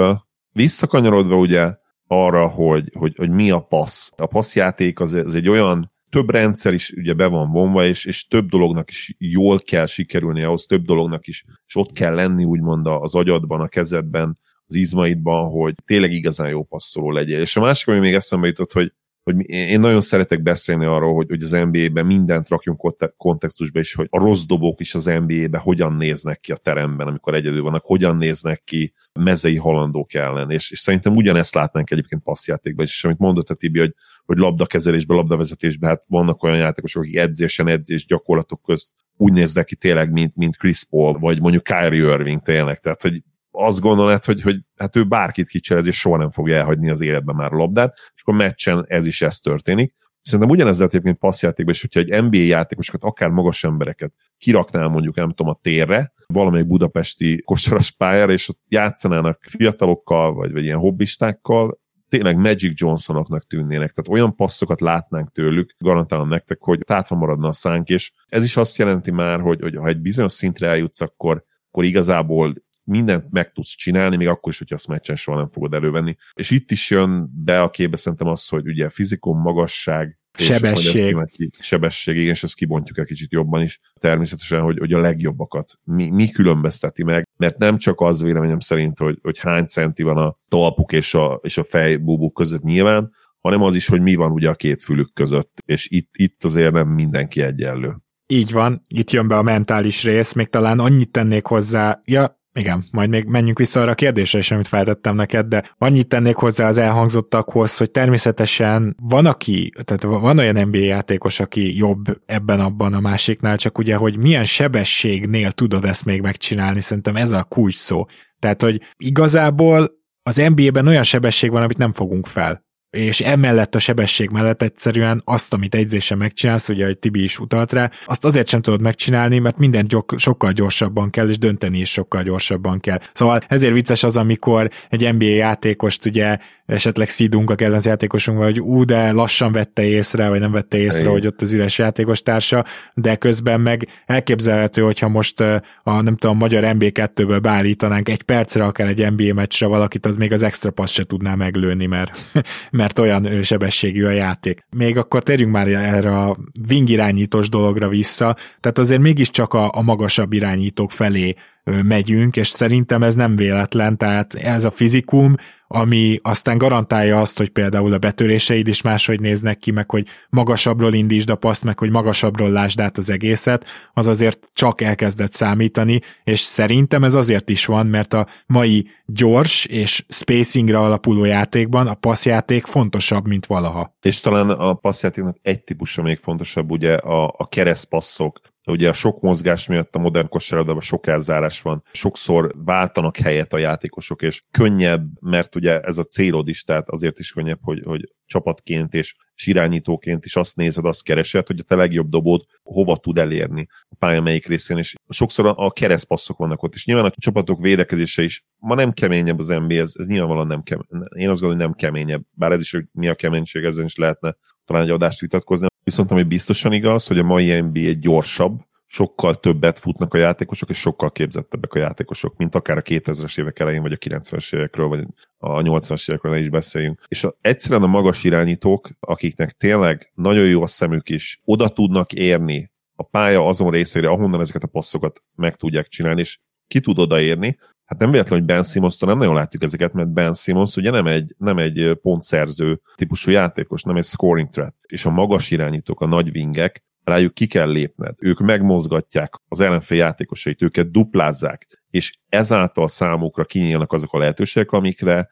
visszakanyarodva 0.52 1.36
ugye 1.36 1.74
arra, 2.12 2.46
hogy, 2.46 2.90
hogy, 2.98 3.14
hogy 3.16 3.30
mi 3.30 3.50
a 3.50 3.60
passz. 3.60 4.10
A 4.16 4.26
passzjáték 4.26 5.00
az, 5.00 5.14
az 5.14 5.34
egy 5.34 5.48
olyan 5.48 5.92
több 6.08 6.30
rendszer 6.30 6.72
is 6.72 6.90
ugye 6.90 7.14
be 7.14 7.26
van 7.26 7.50
vonva, 7.50 7.84
és, 7.84 8.04
és 8.04 8.26
több 8.26 8.48
dolognak 8.48 8.90
is 8.90 9.14
jól 9.18 9.58
kell 9.58 9.86
sikerülni 9.86 10.42
ahhoz, 10.42 10.66
több 10.66 10.84
dolognak 10.84 11.26
is, 11.26 11.44
és 11.66 11.76
ott 11.76 11.92
kell 11.92 12.14
lenni 12.14 12.44
úgymond 12.44 12.86
az 12.86 13.14
agyadban, 13.14 13.60
a 13.60 13.68
kezedben, 13.68 14.38
az 14.66 14.74
izmaidban, 14.74 15.50
hogy 15.50 15.74
tényleg 15.84 16.12
igazán 16.12 16.48
jó 16.48 16.62
passzoló 16.62 17.10
legyél. 17.10 17.40
És 17.40 17.56
a 17.56 17.60
másik, 17.60 17.88
ami 17.88 17.98
még 17.98 18.14
eszembe 18.14 18.46
jutott, 18.46 18.72
hogy 18.72 18.92
hogy 19.22 19.50
én 19.50 19.80
nagyon 19.80 20.00
szeretek 20.00 20.42
beszélni 20.42 20.84
arról, 20.84 21.14
hogy, 21.14 21.28
hogy 21.28 21.42
az 21.42 21.50
NBA-ben 21.50 22.06
mindent 22.06 22.48
rakjunk 22.48 23.14
kontextusba, 23.16 23.78
és 23.78 23.94
hogy 23.94 24.06
a 24.10 24.18
rossz 24.18 24.42
dobók 24.42 24.80
is 24.80 24.94
az 24.94 25.04
NBA-ben 25.04 25.60
hogyan 25.60 25.92
néznek 25.92 26.40
ki 26.40 26.52
a 26.52 26.56
teremben, 26.56 27.06
amikor 27.06 27.34
egyedül 27.34 27.62
vannak, 27.62 27.84
hogyan 27.84 28.16
néznek 28.16 28.62
ki 28.64 28.92
mezei 29.12 29.56
halandók 29.56 30.14
ellen. 30.14 30.50
És, 30.50 30.70
és 30.70 30.78
szerintem 30.78 31.16
ugyanezt 31.16 31.54
látnánk 31.54 31.90
egyébként 31.90 32.22
passzjátékban 32.22 32.84
és 32.84 33.04
amit 33.04 33.18
mondott 33.18 33.50
a 33.50 33.54
Tibi, 33.54 33.78
hogy, 33.78 33.94
hogy 34.24 34.38
labdakezelésben, 34.38 35.16
labdavezetésben, 35.16 35.90
hát 35.90 36.04
vannak 36.08 36.42
olyan 36.42 36.56
játékosok, 36.56 37.02
akik 37.02 37.16
edzésen, 37.16 37.68
edzés 37.68 38.06
gyakorlatok 38.06 38.62
közt 38.62 38.92
úgy 39.16 39.32
néznek 39.32 39.64
ki 39.64 39.76
tényleg, 39.76 40.12
mint, 40.12 40.36
mint 40.36 40.56
Chris 40.56 40.84
Paul, 40.84 41.18
vagy 41.18 41.40
mondjuk 41.40 41.62
Kyrie 41.62 42.12
Irving 42.12 42.40
tényleg. 42.40 42.78
Tehát, 42.78 43.02
hogy 43.02 43.22
azt 43.60 43.80
gondolod, 43.80 44.24
hogy, 44.24 44.42
hogy 44.42 44.56
hát 44.76 44.96
ő 44.96 45.04
bárkit 45.04 45.48
kicserez, 45.48 45.86
és 45.86 45.98
soha 45.98 46.16
nem 46.16 46.30
fogja 46.30 46.56
elhagyni 46.56 46.90
az 46.90 47.00
életben 47.00 47.34
már 47.34 47.52
a 47.52 47.56
labdát, 47.56 47.94
és 48.14 48.22
akkor 48.22 48.34
meccsen 48.34 48.84
ez 48.88 49.06
is 49.06 49.22
ez 49.22 49.38
történik. 49.38 49.94
Szerintem 50.22 50.50
ugyanez 50.50 50.76
lehet 50.76 50.92
egyébként 50.92 51.18
passzjátékban, 51.18 51.74
és 51.74 51.80
hogyha 51.80 52.00
egy 52.00 52.22
NBA 52.24 52.38
játékosokat, 52.38 53.02
akár 53.02 53.28
magas 53.28 53.64
embereket 53.64 54.12
kiraknál 54.38 54.88
mondjuk, 54.88 55.16
nem 55.16 55.28
tudom, 55.28 55.52
a 55.52 55.58
térre, 55.62 56.12
valamelyik 56.26 56.66
budapesti 56.66 57.42
kosaras 57.42 57.90
pályára, 57.90 58.32
és 58.32 58.48
ott 58.48 58.60
játszanának 58.68 59.42
fiatalokkal, 59.42 60.34
vagy, 60.34 60.52
vagy 60.52 60.64
ilyen 60.64 60.78
hobbistákkal, 60.78 61.78
tényleg 62.10 62.36
Magic 62.36 62.80
Johnsonoknak 62.80 63.46
tűnnének, 63.46 63.92
tehát 63.92 64.20
olyan 64.20 64.36
passzokat 64.36 64.80
látnánk 64.80 65.30
tőlük, 65.30 65.74
garantálom 65.78 66.28
nektek, 66.28 66.60
hogy 66.60 66.80
tátva 66.86 67.16
maradna 67.16 67.48
a 67.48 67.52
szánk, 67.52 67.88
és 67.88 68.12
ez 68.26 68.44
is 68.44 68.56
azt 68.56 68.76
jelenti 68.76 69.10
már, 69.10 69.40
hogy, 69.40 69.60
hogy 69.60 69.76
ha 69.76 69.86
egy 69.86 70.00
bizonyos 70.00 70.32
szintre 70.32 70.68
eljutsz, 70.68 71.00
akkor, 71.00 71.44
akkor 71.68 71.84
igazából 71.84 72.54
mindent 72.84 73.30
meg 73.30 73.52
tudsz 73.52 73.76
csinálni, 73.76 74.16
még 74.16 74.28
akkor 74.28 74.52
is, 74.52 74.58
hogyha 74.58 74.74
azt 74.74 74.88
meccsen 74.88 75.16
soha 75.16 75.38
nem 75.38 75.48
fogod 75.48 75.74
elővenni. 75.74 76.16
És 76.34 76.50
itt 76.50 76.70
is 76.70 76.90
jön 76.90 77.30
be 77.44 77.62
a 77.62 77.70
képbe 77.70 77.96
szerintem 77.96 78.28
az, 78.28 78.48
hogy 78.48 78.66
ugye 78.66 78.88
fizikum, 78.88 79.40
magasság, 79.40 80.20
sebesség. 80.38 81.16
És 81.38 81.66
sebesség, 81.66 82.16
igen, 82.16 82.30
és 82.30 82.42
ezt 82.42 82.54
kibontjuk 82.54 82.98
egy 82.98 83.06
kicsit 83.06 83.32
jobban 83.32 83.62
is. 83.62 83.80
Természetesen, 84.00 84.60
hogy, 84.60 84.78
hogy 84.78 84.92
a 84.92 85.00
legjobbakat 85.00 85.78
mi, 85.84 86.10
mi 86.10 86.28
különbözteti 86.28 87.02
meg, 87.02 87.28
mert 87.36 87.58
nem 87.58 87.78
csak 87.78 88.00
az 88.00 88.22
véleményem 88.22 88.60
szerint, 88.60 88.98
hogy, 88.98 89.18
hogy 89.22 89.38
hány 89.38 89.66
centi 89.66 90.02
van 90.02 90.16
a 90.16 90.36
talpuk 90.48 90.92
és 90.92 91.14
a, 91.14 91.40
és 91.42 91.58
a 91.58 91.64
fejbúbuk 91.64 92.34
között 92.34 92.62
nyilván, 92.62 93.12
hanem 93.38 93.62
az 93.62 93.74
is, 93.74 93.86
hogy 93.86 94.00
mi 94.00 94.14
van 94.14 94.32
ugye 94.32 94.48
a 94.48 94.54
két 94.54 94.82
fülük 94.82 95.12
között, 95.12 95.58
és 95.64 95.88
itt, 95.90 96.10
itt 96.12 96.44
azért 96.44 96.72
nem 96.72 96.88
mindenki 96.88 97.42
egyenlő. 97.42 97.96
Így 98.26 98.52
van, 98.52 98.84
itt 98.88 99.10
jön 99.10 99.28
be 99.28 99.36
a 99.36 99.42
mentális 99.42 100.04
rész, 100.04 100.32
még 100.32 100.48
talán 100.48 100.78
annyit 100.78 101.10
tennék 101.10 101.46
hozzá, 101.46 102.00
ja, 102.04 102.39
igen, 102.52 102.84
majd 102.90 103.10
még 103.10 103.24
menjünk 103.24 103.58
vissza 103.58 103.80
arra 103.80 103.90
a 103.90 103.94
kérdésre 103.94 104.38
is, 104.38 104.50
amit 104.50 104.68
feltettem 104.68 105.14
neked, 105.14 105.46
de 105.46 105.74
annyit 105.78 106.08
tennék 106.08 106.36
hozzá 106.36 106.68
az 106.68 106.78
elhangzottakhoz, 106.78 107.76
hogy 107.76 107.90
természetesen 107.90 108.96
van 109.02 109.26
aki, 109.26 109.72
tehát 109.84 110.02
van 110.02 110.38
olyan 110.38 110.68
NBA 110.68 110.78
játékos, 110.78 111.40
aki 111.40 111.76
jobb 111.76 112.20
ebben-abban 112.26 112.94
a 112.94 113.00
másiknál, 113.00 113.56
csak 113.56 113.78
ugye, 113.78 113.96
hogy 113.96 114.18
milyen 114.18 114.44
sebességnél 114.44 115.52
tudod 115.52 115.84
ezt 115.84 116.04
még 116.04 116.20
megcsinálni, 116.20 116.80
szerintem 116.80 117.16
ez 117.16 117.32
a 117.32 117.42
kulcs 117.42 117.76
szó. 117.76 118.04
Tehát, 118.38 118.62
hogy 118.62 118.80
igazából 118.96 119.90
az 120.22 120.36
NBA-ben 120.54 120.86
olyan 120.86 121.02
sebesség 121.02 121.50
van, 121.50 121.62
amit 121.62 121.78
nem 121.78 121.92
fogunk 121.92 122.26
fel 122.26 122.68
és 122.90 123.20
emellett 123.20 123.74
a 123.74 123.78
sebesség 123.78 124.30
mellett 124.30 124.62
egyszerűen 124.62 125.22
azt, 125.24 125.54
amit 125.54 125.74
egyzésen 125.74 126.18
megcsinálsz, 126.18 126.68
ugye, 126.68 126.84
hogy 126.84 126.98
Tibi 126.98 127.22
is 127.22 127.38
utalt 127.38 127.72
rá, 127.72 127.90
azt 128.04 128.24
azért 128.24 128.48
sem 128.48 128.62
tudod 128.62 128.80
megcsinálni, 128.80 129.38
mert 129.38 129.58
minden 129.58 129.86
gyok, 129.86 130.14
sokkal 130.16 130.52
gyorsabban 130.52 131.10
kell, 131.10 131.28
és 131.28 131.38
dönteni 131.38 131.78
is 131.78 131.90
sokkal 131.90 132.22
gyorsabban 132.22 132.80
kell. 132.80 132.98
Szóval 133.12 133.40
ezért 133.48 133.72
vicces 133.72 134.02
az, 134.02 134.16
amikor 134.16 134.70
egy 134.88 135.14
NBA 135.14 135.24
játékost 135.24 136.06
ugye 136.06 136.38
esetleg 136.70 137.08
szídunk 137.08 137.50
a 137.50 137.54
kedvenc 137.54 137.86
játékosunkban, 137.86 138.46
hogy 138.46 138.60
ú, 138.60 138.84
de 138.84 139.12
lassan 139.12 139.52
vette 139.52 139.82
észre, 139.82 140.28
vagy 140.28 140.40
nem 140.40 140.52
vette 140.52 140.78
észre, 140.78 141.06
Egy. 141.06 141.12
hogy 141.12 141.26
ott 141.26 141.42
az 141.42 141.52
üres 141.52 141.78
játékos 141.78 142.22
társa, 142.22 142.64
de 142.94 143.16
közben 143.16 143.60
meg 143.60 143.88
elképzelhető, 144.06 144.82
hogyha 144.82 145.08
most 145.08 145.40
a 145.82 146.00
nem 146.00 146.16
tudom, 146.16 146.36
a 146.36 146.38
magyar 146.38 146.62
MB2-ből 146.66 147.38
beállítanánk 147.42 148.08
egy 148.08 148.22
percre 148.22 148.64
akár 148.64 148.86
egy 148.86 149.12
NBA 149.16 149.34
meccsre 149.34 149.66
valakit, 149.66 150.06
az 150.06 150.16
még 150.16 150.32
az 150.32 150.42
extra 150.42 150.70
passz 150.70 150.92
se 150.92 151.04
tudná 151.04 151.34
meglőni, 151.34 151.86
mert, 151.86 152.18
mert 152.80 152.98
olyan 152.98 153.42
sebességű 153.42 154.04
a 154.04 154.10
játék. 154.10 154.66
Még 154.76 154.96
akkor 154.96 155.22
térjünk 155.22 155.52
már 155.52 155.68
erre 155.68 156.18
a 156.18 156.36
wing 156.68 156.88
irányítós 156.88 157.48
dologra 157.48 157.88
vissza, 157.88 158.36
tehát 158.60 158.78
azért 158.78 159.00
mégiscsak 159.00 159.54
a, 159.54 159.70
a 159.74 159.82
magasabb 159.82 160.32
irányítók 160.32 160.90
felé 160.90 161.34
megyünk, 161.64 162.36
és 162.36 162.48
szerintem 162.48 163.02
ez 163.02 163.14
nem 163.14 163.36
véletlen, 163.36 163.96
tehát 163.96 164.34
ez 164.34 164.64
a 164.64 164.70
fizikum, 164.70 165.34
ami 165.72 166.18
aztán 166.22 166.58
garantálja 166.58 167.20
azt, 167.20 167.38
hogy 167.38 167.48
például 167.48 167.92
a 167.92 167.98
betöréseid 167.98 168.68
is 168.68 168.82
máshogy 168.82 169.20
néznek 169.20 169.58
ki, 169.58 169.70
meg 169.70 169.90
hogy 169.90 170.06
magasabbról 170.30 170.94
indítsd 170.94 171.30
a 171.30 171.34
paszt, 171.34 171.64
meg 171.64 171.78
hogy 171.78 171.90
magasabbról 171.90 172.50
lásd 172.50 172.80
át 172.80 172.98
az 172.98 173.10
egészet, 173.10 173.66
az 173.94 174.06
azért 174.06 174.48
csak 174.52 174.80
elkezdett 174.80 175.32
számítani, 175.32 176.00
és 176.24 176.40
szerintem 176.40 177.04
ez 177.04 177.14
azért 177.14 177.50
is 177.50 177.66
van, 177.66 177.86
mert 177.86 178.12
a 178.12 178.26
mai 178.46 178.88
gyors 179.06 179.64
és 179.64 180.04
spacingre 180.08 180.78
alapuló 180.78 181.24
játékban 181.24 181.86
a 181.86 181.94
passzjáték 181.94 182.66
fontosabb, 182.66 183.26
mint 183.26 183.46
valaha. 183.46 183.94
És 184.02 184.20
talán 184.20 184.50
a 184.50 184.74
passzjátéknak 184.74 185.36
egy 185.42 185.62
típusa 185.64 186.02
még 186.02 186.18
fontosabb, 186.18 186.70
ugye 186.70 186.94
a, 186.94 187.34
a 187.36 187.48
keresztpasszok, 187.48 188.40
Ugye 188.70 188.88
a 188.88 188.92
sok 188.92 189.20
mozgás 189.20 189.66
miatt 189.66 189.94
a 189.94 189.98
modern 189.98 190.28
kosárlabdában 190.28 190.80
sok 190.80 191.06
elzárás 191.06 191.62
van, 191.62 191.82
sokszor 191.92 192.54
váltanak 192.64 193.16
helyet 193.16 193.52
a 193.52 193.58
játékosok, 193.58 194.22
és 194.22 194.42
könnyebb, 194.50 195.06
mert 195.20 195.56
ugye 195.56 195.80
ez 195.80 195.98
a 195.98 196.04
célod 196.04 196.48
is, 196.48 196.62
tehát 196.62 196.88
azért 196.88 197.18
is 197.18 197.32
könnyebb, 197.32 197.58
hogy, 197.62 197.82
hogy 197.84 198.12
csapatként 198.26 198.94
és, 198.94 199.14
és 199.34 199.46
irányítóként 199.46 200.24
is 200.24 200.36
azt 200.36 200.56
nézed, 200.56 200.84
azt 200.84 201.02
keresed, 201.02 201.46
hogy 201.46 201.58
a 201.58 201.62
te 201.62 201.74
legjobb 201.74 202.08
dobód 202.08 202.44
hova 202.62 202.96
tud 202.96 203.18
elérni 203.18 203.66
a 203.88 203.94
pálya 203.98 204.20
melyik 204.20 204.46
részén, 204.46 204.76
és 204.76 204.94
sokszor 205.08 205.52
a 205.56 205.70
keresztpasszok 205.70 206.38
vannak 206.38 206.62
ott, 206.62 206.74
és 206.74 206.84
nyilván 206.86 207.04
a 207.04 207.12
csapatok 207.16 207.60
védekezése 207.60 208.22
is 208.22 208.44
ma 208.56 208.74
nem 208.74 208.92
keményebb 208.92 209.38
az 209.38 209.48
NBA, 209.48 209.74
ez, 209.74 209.92
ez 209.94 210.06
nyilvánvalóan 210.06 210.46
nem 210.46 210.62
kemény. 210.62 210.86
Én 211.14 211.28
azt 211.28 211.40
gondolom, 211.40 211.56
hogy 211.56 211.66
nem 211.66 211.72
keményebb, 211.72 212.22
bár 212.30 212.52
ez 212.52 212.60
is, 212.60 212.70
hogy 212.70 212.84
mi 212.92 213.08
a 213.08 213.14
keménység, 213.14 213.64
ezen 213.64 213.84
is 213.84 213.96
lehetne 213.96 214.36
talán 214.70 214.82
egy 214.82 214.90
adást 214.90 215.20
vitatkozni. 215.20 215.66
Viszont 215.90 216.10
ami 216.10 216.22
biztosan 216.22 216.72
igaz, 216.72 217.06
hogy 217.06 217.18
a 217.18 217.22
mai 217.22 217.60
NBA 217.60 217.92
gyorsabb, 218.00 218.60
sokkal 218.86 219.40
többet 219.40 219.78
futnak 219.78 220.14
a 220.14 220.18
játékosok, 220.18 220.68
és 220.68 220.78
sokkal 220.78 221.10
képzettebbek 221.10 221.72
a 221.72 221.78
játékosok, 221.78 222.36
mint 222.36 222.54
akár 222.54 222.76
a 222.76 222.82
2000-es 222.82 223.38
évek 223.38 223.58
elején, 223.58 223.82
vagy 223.82 223.92
a 223.92 223.96
90-es 223.96 224.54
évekről, 224.54 224.88
vagy 224.88 225.06
a 225.38 225.60
80-as 225.60 226.10
évekről 226.10 226.36
is 226.36 226.48
beszéljünk. 226.48 227.04
És 227.08 227.24
a, 227.24 227.36
egyszerűen 227.40 227.82
a 227.82 227.86
magas 227.86 228.24
irányítók, 228.24 228.88
akiknek 229.00 229.52
tényleg 229.52 230.12
nagyon 230.14 230.46
jó 230.46 230.62
a 230.62 230.66
szemük 230.66 231.08
is, 231.08 231.40
oda 231.44 231.68
tudnak 231.68 232.12
érni 232.12 232.70
a 232.94 233.02
pálya 233.02 233.46
azon 233.46 233.70
részére, 233.70 234.08
ahonnan 234.08 234.40
ezeket 234.40 234.62
a 234.62 234.66
passzokat 234.66 235.22
meg 235.34 235.56
tudják 235.56 235.88
csinálni, 235.88 236.20
és 236.20 236.38
ki 236.66 236.80
tud 236.80 236.98
odaérni, 236.98 237.58
Hát 237.90 237.98
nem 237.98 238.10
véletlen, 238.10 238.38
hogy 238.38 238.48
Ben 238.48 238.62
simmons 238.62 238.98
nem 238.98 239.18
nagyon 239.18 239.34
látjuk 239.34 239.62
ezeket, 239.62 239.92
mert 239.92 240.08
Ben 240.08 240.34
Simmons 240.34 240.76
ugye 240.76 240.90
nem 240.90 241.06
egy, 241.06 241.34
nem 241.38 241.58
egy 241.58 241.98
pontszerző 242.02 242.80
típusú 242.94 243.30
játékos, 243.30 243.82
nem 243.82 243.96
egy 243.96 244.04
scoring 244.04 244.48
threat. 244.48 244.74
És 244.86 245.04
a 245.04 245.10
magas 245.10 245.50
irányítók, 245.50 246.00
a 246.00 246.06
nagy 246.06 246.30
wingek, 246.36 246.84
rájuk 247.04 247.34
ki 247.34 247.46
kell 247.46 247.70
lépned. 247.70 248.14
Ők 248.22 248.38
megmozgatják 248.38 249.34
az 249.48 249.60
ellenfél 249.60 249.98
játékosait, 249.98 250.62
őket 250.62 250.90
duplázzák, 250.90 251.82
és 251.90 252.18
ezáltal 252.28 252.88
számukra 252.88 253.44
kinyílnak 253.44 253.92
azok 253.92 254.12
a 254.12 254.18
lehetőségek, 254.18 254.70
amikre 254.70 255.28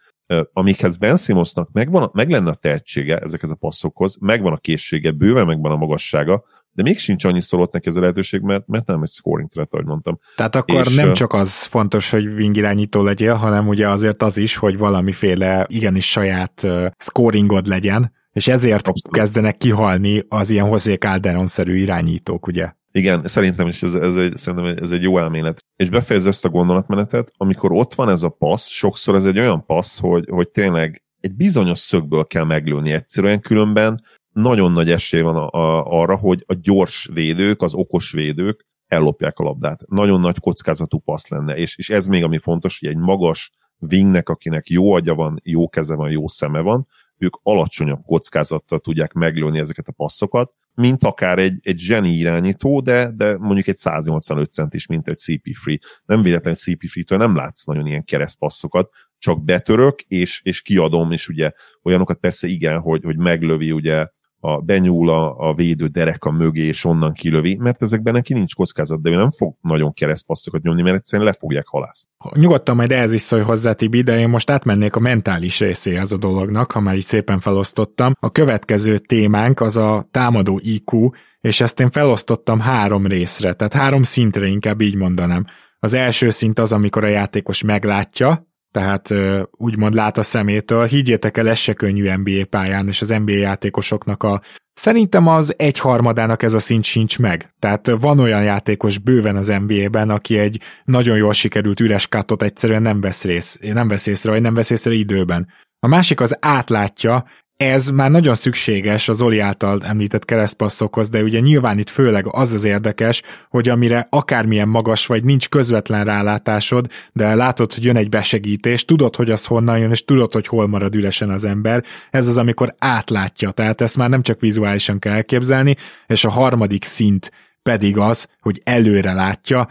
amikhez 0.53 0.97
Ben 0.97 1.17
Simmonsnak 1.17 1.73
megvan, 1.73 2.11
meg 2.13 2.31
lenne 2.31 2.51
a 2.51 2.55
tehetsége 2.55 3.19
ezekhez 3.19 3.51
a 3.51 3.55
passzokhoz, 3.55 4.17
megvan 4.21 4.53
a 4.53 4.57
készsége, 4.57 5.11
bőven 5.11 5.47
megvan 5.47 5.73
a 5.73 5.77
magassága, 5.77 6.45
de 6.79 6.85
még 6.85 6.99
sincs 6.99 7.25
annyi 7.25 7.41
szólott 7.41 7.73
neki 7.73 7.89
ez 7.89 7.97
a 7.97 8.01
lehetőség, 8.01 8.41
mert, 8.41 8.67
mert 8.67 8.87
nem 8.87 9.03
egy 9.03 9.09
scoring 9.09 9.49
threat, 9.49 9.73
ahogy 9.73 9.85
mondtam. 9.85 10.19
Tehát 10.37 10.57
akkor 10.57 10.87
és, 10.87 10.95
nem 10.95 11.13
csak 11.13 11.33
az 11.33 11.63
fontos, 11.63 12.11
hogy 12.11 12.27
wing 12.27 12.57
irányító 12.57 13.03
legyél, 13.03 13.35
hanem 13.35 13.69
ugye 13.69 13.89
azért 13.89 14.23
az 14.23 14.37
is, 14.37 14.57
hogy 14.57 14.79
valamiféle 14.79 15.67
igenis 15.69 16.11
saját 16.11 16.63
uh, 16.63 16.87
scoringod 16.99 17.67
legyen, 17.67 18.13
És 18.33 18.49
ezért 18.49 18.89
Abszolút. 18.89 19.17
kezdenek 19.17 19.57
kihalni 19.57 20.25
az 20.29 20.51
ilyen 20.51 20.67
José 20.67 20.95
Calderon-szerű 20.95 21.77
irányítók, 21.77 22.47
ugye? 22.47 22.73
Igen, 22.93 23.23
szerintem 23.27 23.67
is 23.67 23.83
ez, 23.83 23.95
ez, 23.95 24.17
egy, 24.17 24.37
szerintem 24.37 24.77
ez 24.83 24.91
egy 24.91 25.03
jó 25.03 25.19
elmélet. 25.19 25.65
És 25.77 25.89
befejezve 25.89 26.29
ezt 26.29 26.45
a 26.45 26.49
gondolatmenetet, 26.49 27.33
amikor 27.37 27.73
ott 27.73 27.95
van 27.95 28.09
ez 28.09 28.23
a 28.23 28.29
passz, 28.29 28.69
sokszor 28.69 29.15
ez 29.15 29.25
egy 29.25 29.39
olyan 29.39 29.67
passz, 29.67 29.99
hogy, 29.99 30.25
hogy 30.31 30.49
tényleg 30.49 31.03
egy 31.21 31.35
bizonyos 31.35 31.79
szögből 31.79 32.25
kell 32.25 32.45
meglőni 32.45 32.93
egyszerűen, 32.93 33.41
különben 33.41 34.03
nagyon 34.39 34.73
nagy 34.73 34.91
esély 34.91 35.21
van 35.21 35.37
a, 35.37 35.49
a, 35.51 35.85
arra, 36.01 36.17
hogy 36.17 36.45
a 36.47 36.55
gyors 36.55 37.09
védők, 37.13 37.63
az 37.63 37.75
okos 37.75 38.13
védők 38.13 38.67
ellopják 38.87 39.39
a 39.39 39.43
labdát. 39.43 39.81
Nagyon 39.87 40.21
nagy 40.21 40.39
kockázatú 40.39 40.99
passz 40.99 41.29
lenne, 41.29 41.57
és, 41.57 41.77
és 41.77 41.91
ez 41.91 42.07
még 42.07 42.23
ami 42.23 42.39
fontos, 42.39 42.79
hogy 42.79 42.89
egy 42.89 42.97
magas 42.97 43.51
wingnek, 43.79 44.29
akinek 44.29 44.69
jó 44.69 44.93
agya 44.93 45.15
van, 45.15 45.41
jó 45.43 45.69
keze 45.69 45.95
van, 45.95 46.11
jó 46.11 46.29
szeme 46.29 46.61
van, 46.61 46.87
ők 47.19 47.37
alacsonyabb 47.43 48.03
kockázattal 48.03 48.79
tudják 48.79 49.13
meglőni 49.13 49.59
ezeket 49.59 49.89
a 49.89 49.93
passzokat, 49.93 50.53
mint 50.75 51.05
akár 51.05 51.39
egy, 51.39 51.59
egy 51.63 51.79
zseni 51.79 52.11
irányító, 52.11 52.81
de, 52.81 53.11
de 53.17 53.39
mondjuk 53.39 53.67
egy 53.67 53.77
185 53.77 54.53
centis, 54.53 54.87
mint 54.87 55.09
egy 55.09 55.19
CP3. 55.19 55.79
Nem 56.05 56.23
véletlenül 56.23 56.59
CP3-től 56.65 57.17
nem 57.17 57.37
látsz 57.37 57.65
nagyon 57.65 57.87
ilyen 57.87 58.05
keresztpasszokat, 58.05 58.89
csak 59.19 59.45
betörök, 59.45 60.01
és, 60.01 60.41
és 60.45 60.63
kiadom, 60.63 61.13
és 61.13 61.29
ugye 61.29 61.53
olyanokat 61.83 62.19
persze 62.19 62.47
igen, 62.47 62.81
hogy, 62.81 63.05
hogy 63.05 63.17
meglövi 63.17 63.73
ugye 63.73 64.07
a, 64.41 64.61
benyúl 64.61 65.11
a, 65.11 65.49
a 65.49 65.55
védő 65.55 65.87
dereka 65.87 66.31
mögé, 66.31 66.65
és 66.65 66.85
onnan 66.85 67.13
kilövi, 67.13 67.57
mert 67.57 67.83
ezekben 67.83 68.13
neki 68.13 68.33
nincs 68.33 68.55
kockázat, 68.55 69.03
de 69.03 69.11
ő 69.11 69.15
nem 69.15 69.31
fog 69.31 69.55
nagyon 69.61 69.93
keresztpasszokat 69.93 70.63
nyomni, 70.63 70.83
mert 70.83 70.97
egyszerűen 70.97 71.29
le 71.29 71.35
fogják 71.35 71.67
halászni. 71.67 72.11
Nyugodtan 72.35 72.77
majd 72.77 72.93
ez 72.93 73.13
is 73.13 73.21
szólj 73.21 73.43
hozzá, 73.43 73.73
Tibi, 73.73 74.03
de 74.03 74.19
én 74.19 74.29
most 74.29 74.51
átmennék 74.51 74.97
a 74.97 75.01
mentális 75.01 75.59
részéhez 75.59 76.13
a 76.13 76.17
dolognak, 76.17 76.73
ha 76.73 76.81
már 76.81 76.95
így 76.95 77.05
szépen 77.05 77.39
felosztottam. 77.39 78.13
A 78.21 78.31
következő 78.31 78.99
témánk 78.99 79.61
az 79.61 79.77
a 79.77 80.09
támadó 80.11 80.61
IQ, 80.63 81.11
és 81.41 81.61
ezt 81.61 81.81
én 81.81 81.91
felosztottam 81.91 82.61
három 82.61 83.07
részre, 83.07 83.53
tehát 83.53 83.73
három 83.73 84.03
szintre 84.03 84.47
inkább 84.47 84.81
így 84.81 84.97
mondanám. 84.97 85.47
Az 85.81 85.95
első 85.95 86.31
szint 86.31 86.59
az, 86.59 86.73
amikor 86.73 87.05
a 87.05 87.09
játékos 87.09 87.63
meglátja, 87.63 88.48
tehát 88.71 89.15
úgymond 89.51 89.95
lát 89.95 90.19
a 90.19 90.23
szemétől. 90.23 90.87
Higgyétek 90.87 91.37
el, 91.37 91.49
ez 91.49 91.59
se 91.59 91.73
könnyű 91.73 92.13
NBA 92.13 92.45
pályán, 92.51 92.89
és 92.89 93.01
az 93.01 93.09
NBA 93.09 93.33
játékosoknak 93.33 94.23
a 94.23 94.41
Szerintem 94.73 95.27
az 95.27 95.55
egyharmadának 95.57 96.43
ez 96.43 96.53
a 96.53 96.59
szint 96.59 96.85
sincs 96.85 97.19
meg. 97.19 97.55
Tehát 97.59 97.91
van 98.01 98.19
olyan 98.19 98.43
játékos 98.43 98.99
bőven 98.99 99.37
az 99.37 99.47
NBA-ben, 99.67 100.11
aki 100.11 100.39
egy 100.39 100.61
nagyon 100.85 101.17
jól 101.17 101.33
sikerült 101.33 101.81
üres 101.81 102.07
kátot 102.07 102.43
egyszerűen 102.43 102.83
nem 102.83 103.01
vesz, 103.01 103.25
rész, 103.25 103.59
nem 103.61 103.89
vesz 103.89 104.07
észre, 104.07 104.31
vagy 104.31 104.41
nem 104.41 104.55
vesz 104.55 104.71
észre 104.71 104.93
időben. 104.93 105.49
A 105.81 105.87
másik 105.87 106.21
az 106.21 106.37
átlátja, 106.41 107.25
ez 107.59 107.89
már 107.89 108.11
nagyon 108.11 108.35
szükséges 108.35 109.09
az 109.09 109.17
Zoli 109.17 109.39
által 109.39 109.81
említett 109.85 110.25
keresztpasszokhoz, 110.25 111.09
de 111.09 111.23
ugye 111.23 111.41
nyilván 111.41 111.79
itt 111.79 111.91
főleg 111.91 112.25
az 112.29 112.53
az 112.53 112.65
érdekes, 112.65 113.23
hogy 113.49 113.69
amire 113.69 114.07
akármilyen 114.11 114.69
magas 114.69 115.07
vagy, 115.07 115.25
nincs 115.25 115.49
közvetlen 115.49 116.05
rálátásod, 116.05 116.87
de 117.13 117.35
látod, 117.35 117.73
hogy 117.73 117.85
jön 117.85 117.97
egy 117.97 118.09
besegítés, 118.09 118.85
tudod, 118.85 119.17
hogy 119.17 119.31
az 119.31 119.47
honnan 119.47 119.79
jön, 119.79 119.91
és 119.91 120.05
tudod, 120.05 120.33
hogy 120.33 120.47
hol 120.47 120.67
marad 120.67 120.95
üresen 120.95 121.31
az 121.31 121.45
ember. 121.45 121.85
Ez 122.11 122.27
az, 122.27 122.37
amikor 122.37 122.75
átlátja, 122.79 123.51
tehát 123.51 123.81
ezt 123.81 123.97
már 123.97 124.09
nem 124.09 124.23
csak 124.23 124.41
vizuálisan 124.41 124.99
kell 124.99 125.13
elképzelni, 125.13 125.77
és 126.07 126.25
a 126.25 126.31
harmadik 126.31 126.85
szint 126.85 127.33
pedig 127.63 127.97
az, 127.97 128.29
hogy 128.41 128.61
előre 128.65 129.13
látja, 129.13 129.69